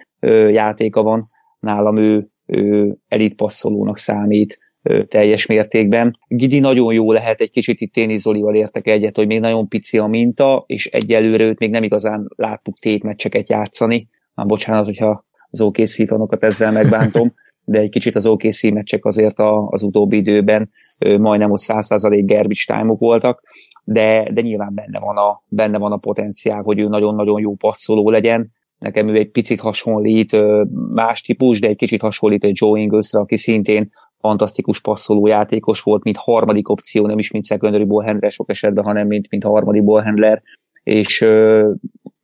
játéka 0.50 1.02
van. 1.02 1.20
Nálam 1.60 1.96
ő, 1.96 2.28
ő 2.46 2.96
elit 3.08 3.34
passzolónak 3.34 3.98
számít 3.98 4.58
teljes 5.08 5.46
mértékben. 5.46 6.18
Gidi 6.26 6.58
nagyon 6.58 6.92
jó 6.92 7.12
lehet, 7.12 7.40
egy 7.40 7.50
kicsit 7.50 7.80
itt 7.80 7.96
én 7.96 8.18
Zolival 8.18 8.54
értek 8.54 8.86
egyet, 8.86 9.16
hogy 9.16 9.26
még 9.26 9.40
nagyon 9.40 9.68
pici 9.68 9.98
a 9.98 10.06
minta, 10.06 10.64
és 10.66 10.86
egyelőre 10.86 11.44
őt 11.44 11.58
még 11.58 11.70
nem 11.70 11.82
igazán 11.82 12.28
láttuk 12.36 12.78
tétmeccseket 12.78 13.48
játszani. 13.48 14.06
Már 14.34 14.46
bocsánat, 14.46 14.84
hogyha 14.84 15.24
az 15.52 15.60
OKC 15.60 16.08
fanokat 16.08 16.42
ezzel 16.42 16.72
megbántom, 16.72 17.34
de 17.64 17.78
egy 17.78 17.90
kicsit 17.90 18.16
az 18.16 18.26
OKC 18.26 18.62
meccsek 18.62 19.04
azért 19.04 19.38
a, 19.38 19.66
az 19.68 19.82
utóbbi 19.82 20.16
időben 20.16 20.70
majdnem 21.18 21.50
ott 21.50 21.62
100% 21.66 22.22
garbage 22.26 22.64
time 22.66 22.94
voltak, 22.98 23.42
de, 23.84 24.28
de 24.32 24.40
nyilván 24.40 24.74
benne 24.74 24.98
van, 24.98 25.16
a, 25.16 25.42
benne 25.48 25.78
van 25.78 25.92
a 25.92 25.98
potenciál, 26.02 26.62
hogy 26.62 26.78
ő 26.78 26.88
nagyon-nagyon 26.88 27.40
jó 27.40 27.54
passzoló 27.54 28.10
legyen. 28.10 28.50
Nekem 28.78 29.08
ő 29.08 29.16
egy 29.16 29.30
picit 29.30 29.60
hasonlít 29.60 30.36
más 30.94 31.20
típus, 31.20 31.60
de 31.60 31.68
egy 31.68 31.76
kicsit 31.76 32.00
hasonlít 32.00 32.44
egy 32.44 32.56
Joe 32.60 32.80
Inglesre, 32.80 33.20
aki 33.20 33.36
szintén 33.36 33.90
fantasztikus 34.20 34.80
passzoló 34.80 35.26
játékos 35.26 35.80
volt, 35.80 36.02
mint 36.02 36.16
harmadik 36.16 36.68
opció, 36.68 37.06
nem 37.06 37.18
is 37.18 37.30
mint 37.30 37.44
secondary 37.44 37.84
ballhandler 37.84 38.30
sok 38.30 38.50
esetben, 38.50 38.84
hanem 38.84 39.06
mint, 39.06 39.30
mint 39.30 39.44
harmadik 39.44 39.84
ballhandler, 39.84 40.42
és 40.82 41.26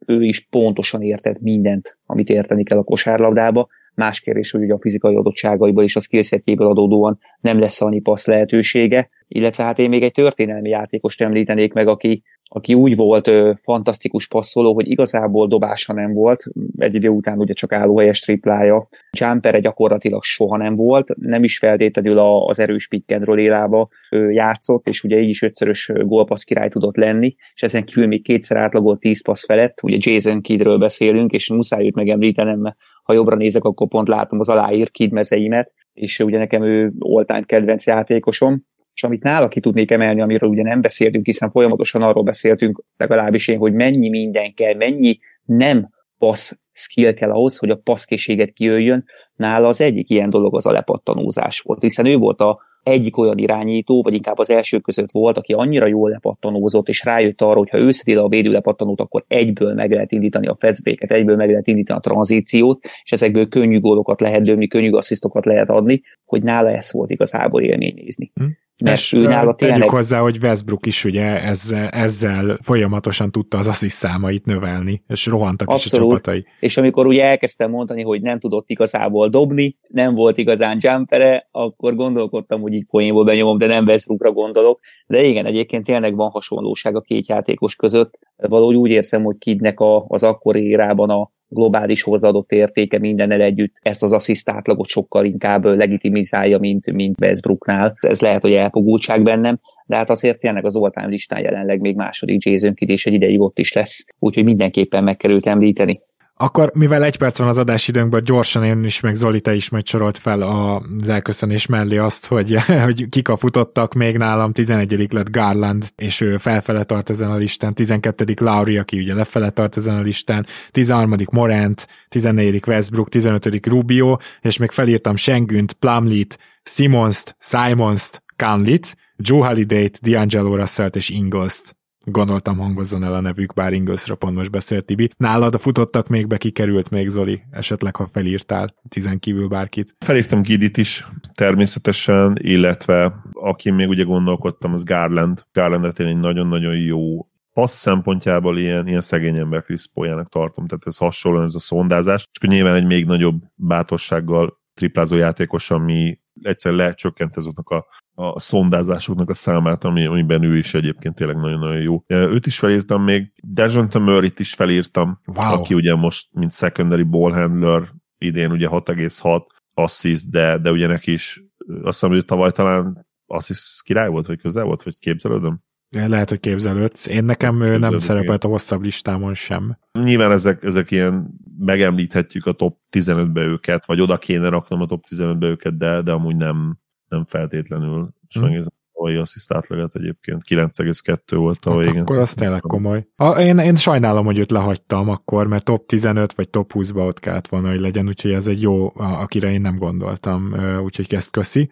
ő 0.08 0.24
is 0.24 0.46
pontosan 0.50 1.02
értett 1.02 1.40
mindent, 1.40 1.98
amit 2.06 2.28
érteni 2.28 2.64
kell 2.64 2.78
a 2.78 2.82
kosárlabdába. 2.82 3.68
Más 3.98 4.20
kérdés, 4.20 4.50
hogy 4.50 4.62
ugye 4.62 4.72
a 4.72 4.78
fizikai 4.78 5.14
adottságaiból 5.14 5.82
és 5.82 5.96
a 5.96 6.00
skillsetjéből 6.00 6.66
adódóan 6.66 7.18
nem 7.40 7.58
lesz 7.58 7.80
annyi 7.80 8.00
passz 8.00 8.26
lehetősége, 8.26 9.10
illetve 9.28 9.64
hát 9.64 9.78
én 9.78 9.88
még 9.88 10.02
egy 10.02 10.12
történelmi 10.12 10.68
játékost 10.68 11.20
említenék 11.20 11.72
meg, 11.72 11.88
aki, 11.88 12.22
aki 12.42 12.74
úgy 12.74 12.96
volt 12.96 13.26
ö, 13.26 13.52
fantasztikus 13.56 14.28
passzoló, 14.28 14.74
hogy 14.74 14.90
igazából 14.90 15.48
dobása 15.48 15.92
nem 15.92 16.12
volt, 16.12 16.44
egy 16.76 16.94
idő 16.94 17.08
után 17.08 17.38
ugye 17.38 17.52
csak 17.52 17.72
állóhelyes 17.72 18.20
triplája, 18.20 18.88
jumpere 19.18 19.60
gyakorlatilag 19.60 20.22
soha 20.22 20.56
nem 20.56 20.76
volt, 20.76 21.14
nem 21.16 21.44
is 21.44 21.58
feltétlenül 21.58 22.18
az 22.18 22.58
erős 22.58 22.88
pickendről 22.88 23.38
élába 23.38 23.88
ö, 24.10 24.30
játszott, 24.30 24.86
és 24.86 25.02
ugye 25.04 25.20
így 25.20 25.28
is 25.28 25.42
ötszörös 25.42 25.92
gólpassz 25.94 26.44
király 26.44 26.68
tudott 26.68 26.96
lenni, 26.96 27.34
és 27.54 27.62
ezen 27.62 27.84
kívül 27.84 28.06
még 28.06 28.22
kétszer 28.22 28.56
átlagolt 28.56 29.00
10 29.00 29.22
passz 29.22 29.44
felett, 29.44 29.82
ugye 29.82 29.96
Jason 30.00 30.40
Kidről 30.40 30.78
beszélünk, 30.78 31.32
és 31.32 31.50
muszáj 31.50 31.84
őt 31.84 31.94
megemlítenem, 31.94 32.58
mert 32.58 32.76
ha 33.08 33.14
jobbra 33.14 33.36
nézek, 33.36 33.64
akkor 33.64 33.88
pont 33.88 34.08
látom 34.08 34.38
az 34.38 34.48
aláír 34.48 34.90
kidmezeimet, 34.90 35.74
és 35.92 36.18
ugye 36.18 36.38
nekem 36.38 36.62
ő 36.62 36.92
all-time 36.98 37.42
kedvenc 37.42 37.86
játékosom, 37.86 38.64
és 38.94 39.04
amit 39.04 39.22
nála 39.22 39.48
ki 39.48 39.60
tudnék 39.60 39.90
emelni, 39.90 40.20
amiről 40.20 40.50
ugye 40.50 40.62
nem 40.62 40.80
beszéltünk, 40.80 41.26
hiszen 41.26 41.50
folyamatosan 41.50 42.02
arról 42.02 42.22
beszéltünk, 42.22 42.82
legalábbis 42.96 43.48
én, 43.48 43.58
hogy 43.58 43.72
mennyi 43.72 44.08
minden 44.08 44.54
kell, 44.54 44.74
mennyi 44.74 45.18
nem 45.44 45.88
passz 46.18 46.58
skill 46.72 47.14
kell 47.14 47.30
ahhoz, 47.30 47.58
hogy 47.58 47.70
a 47.70 47.76
passzkészséget 47.76 48.52
kijöjjön. 48.52 49.04
Nála 49.34 49.68
az 49.68 49.80
egyik 49.80 50.10
ilyen 50.10 50.30
dolog 50.30 50.56
az 50.56 50.66
a 50.66 50.72
lepattanózás 50.72 51.60
volt, 51.60 51.82
hiszen 51.82 52.06
ő 52.06 52.16
volt 52.16 52.40
a 52.40 52.60
egyik 52.88 53.16
olyan 53.16 53.38
irányító, 53.38 54.02
vagy 54.02 54.14
inkább 54.14 54.38
az 54.38 54.50
első 54.50 54.78
között 54.78 55.10
volt, 55.12 55.36
aki 55.36 55.52
annyira 55.52 55.86
jól 55.86 56.10
lepattanózott, 56.10 56.88
és 56.88 57.04
rájött 57.04 57.40
arra, 57.40 57.58
hogy 57.58 57.70
ha 57.70 57.78
ő 57.78 57.90
szedi 57.90 58.16
le 58.16 58.22
a 58.22 58.28
védő 58.28 58.50
lepattanót, 58.50 59.00
akkor 59.00 59.24
egyből 59.28 59.74
meg 59.74 59.90
lehet 59.90 60.12
indítani 60.12 60.46
a 60.46 60.56
feszbéket, 60.58 61.12
egyből 61.12 61.36
meg 61.36 61.48
lehet 61.48 61.66
indítani 61.66 61.98
a 61.98 62.02
tranzíciót, 62.02 62.84
és 63.02 63.12
ezekből 63.12 63.48
könnyű 63.48 63.80
gólokat 63.80 64.20
lehet 64.20 64.42
dömni, 64.42 64.66
könnyű 64.66 64.90
asszisztokat 64.90 65.44
lehet 65.44 65.70
adni, 65.70 66.02
hogy 66.24 66.42
nála 66.42 66.70
ez 66.70 66.92
volt 66.92 67.10
igazából 67.10 67.62
élmény 67.62 67.94
nézni. 67.94 68.30
Hm. 68.34 68.44
Mert 68.84 68.96
és 68.96 69.12
ő 69.12 69.22
nála 69.22 69.54
tényleg... 69.54 69.78
tegyük 69.78 69.94
hozzá, 69.94 70.20
hogy 70.20 70.38
Westbrook 70.42 70.86
is 70.86 71.04
ugye 71.04 71.42
ezzel, 71.42 71.88
ezzel 71.88 72.58
folyamatosan 72.62 73.30
tudta 73.30 73.58
az 73.58 73.68
assziszt 73.68 73.96
számait 73.96 74.44
növelni, 74.44 75.02
és 75.08 75.26
rohantak 75.26 75.68
Abszolút. 75.68 75.92
is 75.92 75.92
a 75.92 76.02
csapatai. 76.02 76.46
És 76.60 76.76
amikor 76.76 77.06
ugye 77.06 77.24
elkezdtem 77.24 77.70
mondani, 77.70 78.02
hogy 78.02 78.22
nem 78.22 78.38
tudott 78.38 78.68
igazából 78.68 79.28
dobni, 79.28 79.70
nem 79.88 80.14
volt 80.14 80.38
igazán 80.38 80.78
jumpere, 80.80 81.48
akkor 81.50 81.94
gondolkodtam, 81.94 82.60
hogy 82.60 82.72
így 82.72 82.86
poénból 82.86 83.24
benyomom, 83.24 83.58
de 83.58 83.66
nem 83.66 83.84
Westbrookra 83.84 84.32
gondolok. 84.32 84.80
De 85.06 85.22
igen, 85.22 85.46
egyébként 85.46 85.84
tényleg 85.84 86.16
van 86.16 86.30
hasonlóság 86.30 86.96
a 86.96 87.00
két 87.00 87.28
játékos 87.28 87.74
között. 87.74 88.18
Valahogy 88.36 88.74
úgy 88.74 88.90
érzem, 88.90 89.22
hogy 89.22 89.36
Kidnek 89.38 89.80
a, 89.80 90.04
az 90.08 90.22
akkori 90.22 90.62
érában 90.62 91.10
a, 91.10 91.30
globális 91.48 92.02
hozzáadott 92.02 92.52
értéke 92.52 92.98
mindennel 92.98 93.40
együtt 93.40 93.76
ezt 93.82 94.02
az 94.02 94.12
assziszt 94.12 94.50
átlagot 94.50 94.86
sokkal 94.86 95.24
inkább 95.24 95.64
legitimizálja, 95.64 96.58
mint, 96.58 96.92
mint 96.92 97.20
Westbrooknál. 97.20 97.96
Ez 98.00 98.20
lehet, 98.20 98.42
hogy 98.42 98.52
elfogultság 98.52 99.22
bennem, 99.22 99.58
de 99.86 99.96
hát 99.96 100.10
azért 100.10 100.38
tényleg 100.38 100.64
az 100.64 100.76
all 100.76 100.90
listán 101.08 101.40
jelenleg 101.40 101.80
még 101.80 101.96
második 101.96 102.44
Jason 102.44 102.74
Kidd, 102.74 102.88
és 102.88 103.06
egy 103.06 103.12
ideig 103.12 103.40
ott 103.40 103.58
is 103.58 103.72
lesz, 103.72 104.06
úgyhogy 104.18 104.44
mindenképpen 104.44 105.04
meg 105.04 105.16
kell 105.16 105.30
őt 105.30 105.46
említeni. 105.46 105.94
Akkor, 106.40 106.70
mivel 106.74 107.04
egy 107.04 107.16
perc 107.16 107.38
van 107.38 107.48
az 107.48 107.58
adásidőnkben, 107.58 108.24
gyorsan 108.24 108.64
én 108.64 108.84
is, 108.84 109.00
meg 109.00 109.14
Zoli, 109.14 109.40
te 109.40 109.54
is 109.54 109.68
majd 109.68 109.86
sorolt 109.86 110.18
fel 110.18 110.42
az 110.42 111.08
elköszönés 111.08 111.66
mellé 111.66 111.96
azt, 111.96 112.26
hogy, 112.26 112.56
hogy 112.84 113.08
kik 113.08 113.28
a 113.28 113.36
futottak 113.36 113.94
még 113.94 114.16
nálam, 114.16 114.52
11. 114.52 115.12
lett 115.12 115.30
Garland, 115.30 115.84
és 115.96 116.20
ő 116.20 116.36
felfele 116.36 116.84
tart 116.84 117.10
ezen 117.10 117.30
a 117.30 117.36
listán, 117.36 117.74
12. 117.74 118.34
Lauri, 118.40 118.78
aki 118.78 118.98
ugye 118.98 119.14
lefele 119.14 119.50
tart 119.50 119.76
ezen 119.76 119.96
a 119.96 120.00
listán, 120.00 120.46
13. 120.70 121.16
Morant, 121.30 121.86
14. 122.08 122.62
Westbrook, 122.66 123.08
15. 123.08 123.66
Rubio, 123.66 124.16
és 124.40 124.56
még 124.56 124.70
felírtam 124.70 125.16
Sengünt, 125.16 125.72
Plumlit, 125.72 126.38
Simonst, 126.62 127.36
Simonst, 127.38 128.22
Canlit, 128.36 128.96
Joe 129.16 129.46
Holiday-t, 129.46 130.00
D'Angelo 130.02 130.54
Russell-t 130.56 130.96
és 130.96 131.08
Ingles-t 131.08 131.77
gondoltam 132.10 132.58
hangozzon 132.58 133.04
el 133.04 133.14
a 133.14 133.20
nevük, 133.20 133.54
bár 133.54 133.72
Inglesra 133.72 134.14
pont 134.14 134.36
most 134.36 134.50
beszélt 134.50 134.84
Tibi. 134.84 135.08
Nálad 135.16 135.54
a 135.54 135.58
futottak 135.58 136.08
még 136.08 136.26
be, 136.26 136.36
kikerült 136.36 136.90
még 136.90 137.08
Zoli, 137.08 137.42
esetleg 137.50 137.96
ha 137.96 138.06
felírtál 138.06 138.74
tizen 138.88 139.18
kívül 139.18 139.48
bárkit. 139.48 139.96
Felírtam 139.98 140.42
Gidit 140.42 140.76
is 140.76 141.06
természetesen, 141.34 142.36
illetve 142.40 143.22
aki 143.32 143.70
még 143.70 143.88
ugye 143.88 144.02
gondolkodtam, 144.02 144.72
az 144.72 144.84
Garland. 144.84 145.44
Garlandet 145.52 146.00
én 146.00 146.06
egy 146.06 146.18
nagyon-nagyon 146.18 146.76
jó 146.76 147.28
passz 147.52 147.78
szempontjából 147.78 148.58
ilyen, 148.58 148.86
ilyen 148.86 149.00
szegény 149.00 149.38
ember 149.38 149.62
Chris 149.62 149.90
tartom, 150.28 150.66
tehát 150.66 150.86
ez 150.86 150.96
hasonló 150.96 151.42
ez 151.42 151.54
a 151.54 151.58
szondázás, 151.58 152.28
és 152.40 152.48
nyilván 152.48 152.74
egy 152.74 152.86
még 152.86 153.04
nagyobb 153.04 153.42
bátorsággal 153.54 154.60
triplázó 154.74 155.16
játékos, 155.16 155.70
ami 155.70 156.18
egyszer 156.42 156.72
lecsökkent 156.72 157.36
azoknak 157.36 157.68
a, 157.68 157.86
a 158.20 158.40
szondázásoknak 158.40 159.28
a 159.28 159.34
számát, 159.34 159.84
ami, 159.84 160.06
amiben 160.06 160.42
ő 160.42 160.56
is 160.56 160.74
egyébként 160.74 161.14
tényleg 161.14 161.36
nagyon-nagyon 161.36 161.80
jó. 161.80 162.02
Őt 162.06 162.46
is 162.46 162.58
felírtam 162.58 163.02
még, 163.02 163.32
Dejonta 163.42 163.98
Murray-t 163.98 164.38
is 164.38 164.54
felírtam, 164.54 165.20
wow. 165.24 165.52
aki 165.52 165.74
ugye 165.74 165.94
most, 165.94 166.28
mint 166.32 166.52
secondary 166.52 167.02
ball 167.02 167.32
handler, 167.32 167.82
idén 168.18 168.50
ugye 168.50 168.68
6,6 168.70 169.42
assist, 169.74 170.30
de, 170.30 170.58
de 170.58 170.70
ugye 170.70 170.86
neki 170.86 171.12
is 171.12 171.42
azt 171.66 172.00
hiszem, 172.00 172.10
hogy 172.10 172.24
tavaly 172.24 172.52
talán 172.52 173.06
assist 173.26 173.82
király 173.82 174.08
volt, 174.08 174.26
vagy 174.26 174.40
közel 174.40 174.64
volt, 174.64 174.82
vagy 174.82 174.98
képzelődöm? 174.98 175.60
Lehet, 175.90 176.28
hogy 176.28 176.40
képzelődsz. 176.40 177.06
Én 177.06 177.24
nekem 177.24 177.62
ő 177.62 177.78
nem 177.78 177.98
szerepelt 177.98 178.44
a 178.44 178.48
hosszabb 178.48 178.82
listámon 178.82 179.34
sem. 179.34 179.78
Nyilván 179.92 180.32
ezek, 180.32 180.62
ezek 180.62 180.90
ilyen, 180.90 181.30
megemlíthetjük 181.58 182.46
a 182.46 182.52
top 182.52 182.78
15-be 182.90 183.40
őket, 183.40 183.86
vagy 183.86 184.00
oda 184.00 184.18
kéne 184.18 184.48
raknom 184.48 184.80
a 184.80 184.86
top 184.86 185.04
15-be 185.10 185.46
őket, 185.46 185.76
de, 185.76 186.02
de 186.02 186.12
amúgy 186.12 186.36
nem, 186.36 186.78
nem 187.08 187.24
feltétlenül. 187.24 188.08
És 188.28 188.34
hmm. 188.34 188.44
megnézem 188.44 188.72
tavalyi 188.98 189.16
assziszt 189.16 189.52
átlagat 189.52 189.94
egyébként 189.94 190.42
9,2 190.48 191.18
volt 191.30 191.60
tavaly. 191.60 191.84
Hát 191.86 191.96
akkor 191.96 192.18
az 192.18 192.34
tényleg 192.34 192.60
komoly. 192.60 193.06
A, 193.16 193.28
én, 193.28 193.58
én 193.58 193.74
sajnálom, 193.74 194.24
hogy 194.24 194.38
őt 194.38 194.50
lehagytam 194.50 195.08
akkor, 195.08 195.46
mert 195.46 195.64
top 195.64 195.86
15 195.86 196.32
vagy 196.32 196.48
top 196.48 196.72
20-ba 196.74 197.06
ott 197.06 197.20
kellett 197.20 197.48
volna, 197.48 197.68
hogy 197.68 197.80
legyen, 197.80 198.06
úgyhogy 198.06 198.32
ez 198.32 198.46
egy 198.46 198.62
jó, 198.62 198.92
akire 198.94 199.50
én 199.50 199.60
nem 199.60 199.78
gondoltam, 199.78 200.54
úgyhogy 200.82 201.14
ezt 201.14 201.30
köszi. 201.30 201.70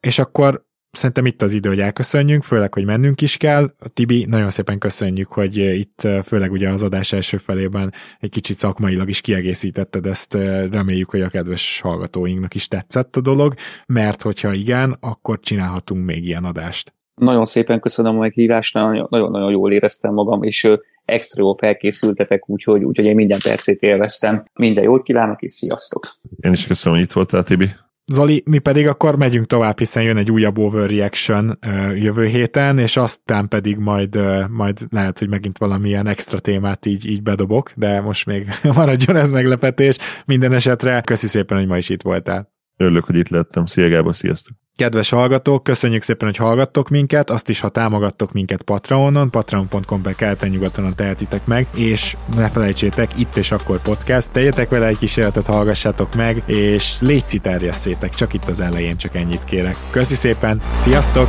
És 0.00 0.18
akkor 0.18 0.64
szerintem 0.92 1.26
itt 1.26 1.42
az 1.42 1.52
idő, 1.52 1.68
hogy 1.68 1.80
elköszönjünk, 1.80 2.42
főleg, 2.42 2.74
hogy 2.74 2.84
mennünk 2.84 3.20
is 3.20 3.36
kell. 3.36 3.74
Tibi, 3.94 4.24
nagyon 4.24 4.50
szépen 4.50 4.78
köszönjük, 4.78 5.32
hogy 5.32 5.56
itt 5.56 6.08
főleg 6.24 6.52
ugye 6.52 6.68
az 6.68 6.82
adás 6.82 7.12
első 7.12 7.36
felében 7.36 7.92
egy 8.20 8.30
kicsit 8.30 8.58
szakmailag 8.58 9.08
is 9.08 9.20
kiegészítetted 9.20 10.06
ezt, 10.06 10.34
reméljük, 10.70 11.10
hogy 11.10 11.20
a 11.20 11.28
kedves 11.28 11.80
hallgatóinknak 11.80 12.54
is 12.54 12.68
tetszett 12.68 13.16
a 13.16 13.20
dolog, 13.20 13.54
mert 13.86 14.22
hogyha 14.22 14.52
igen, 14.52 14.96
akkor 15.00 15.40
csinálhatunk 15.40 16.04
még 16.04 16.24
ilyen 16.24 16.44
adást. 16.44 16.94
Nagyon 17.14 17.44
szépen 17.44 17.80
köszönöm 17.80 18.16
a 18.16 18.20
meghívást, 18.20 18.74
nagyon-nagyon 18.74 19.50
jól 19.50 19.72
éreztem 19.72 20.14
magam, 20.14 20.42
és 20.42 20.68
extra 21.04 21.42
jól 21.42 21.56
felkészültetek, 21.58 22.48
úgyhogy, 22.48 22.84
úgyhogy 22.84 23.04
én 23.04 23.14
minden 23.14 23.38
percét 23.42 23.80
élveztem. 23.80 24.44
Minden 24.52 24.84
jót 24.84 25.02
kívánok, 25.02 25.42
és 25.42 25.52
sziasztok! 25.52 26.16
Én 26.40 26.52
is 26.52 26.66
köszönöm, 26.66 26.98
hogy 26.98 27.06
itt 27.06 27.12
voltál, 27.12 27.42
Tibi. 27.42 27.68
Zoli, 28.06 28.42
mi 28.46 28.58
pedig 28.58 28.86
akkor 28.86 29.16
megyünk 29.16 29.46
tovább, 29.46 29.78
hiszen 29.78 30.02
jön 30.02 30.16
egy 30.16 30.30
újabb 30.30 30.58
overreaction 30.58 31.58
jövő 31.94 32.26
héten, 32.26 32.78
és 32.78 32.96
aztán 32.96 33.48
pedig 33.48 33.76
majd, 33.76 34.18
majd 34.50 34.78
lehet, 34.90 35.18
hogy 35.18 35.28
megint 35.28 35.58
valamilyen 35.58 36.06
extra 36.06 36.38
témát 36.38 36.86
így, 36.86 37.06
így 37.06 37.22
bedobok, 37.22 37.72
de 37.76 38.00
most 38.00 38.26
még 38.26 38.48
maradjon 38.76 39.16
ez 39.16 39.30
meglepetés. 39.30 39.98
Minden 40.26 40.52
esetre 40.52 41.00
köszi 41.00 41.26
szépen, 41.26 41.58
hogy 41.58 41.66
ma 41.66 41.76
is 41.76 41.88
itt 41.88 42.02
voltál. 42.02 42.51
Örülök, 42.82 43.04
hogy 43.04 43.16
itt 43.16 43.28
lettem. 43.28 43.66
Szia 43.66 43.88
Gábor, 43.88 44.16
sziasztok! 44.16 44.56
Kedves 44.74 45.10
hallgatók, 45.10 45.62
köszönjük 45.62 46.02
szépen, 46.02 46.28
hogy 46.28 46.36
hallgattok 46.36 46.88
minket, 46.88 47.30
azt 47.30 47.48
is, 47.48 47.60
ha 47.60 47.68
támogattok 47.68 48.32
minket 48.32 48.62
Patreonon, 48.62 49.30
patreon.com 49.30 50.02
per 50.02 50.14
keleten 50.14 50.50
nyugatonon 50.50 50.94
tehetitek 50.94 51.46
meg, 51.46 51.66
és 51.74 52.16
ne 52.36 52.48
felejtsétek, 52.48 53.18
itt 53.18 53.36
és 53.36 53.52
akkor 53.52 53.82
podcast, 53.82 54.32
tegyetek 54.32 54.68
vele 54.68 54.86
egy 54.86 54.98
kísérletet, 54.98 55.46
hallgassátok 55.46 56.14
meg, 56.14 56.42
és 56.46 56.96
légy 57.00 57.38
terjesszétek, 57.42 58.14
csak 58.14 58.32
itt 58.32 58.48
az 58.48 58.60
elején, 58.60 58.96
csak 58.96 59.14
ennyit 59.14 59.44
kérek. 59.44 59.76
Köszi 59.90 60.14
szépen, 60.14 60.60
sziasztok! 60.78 61.28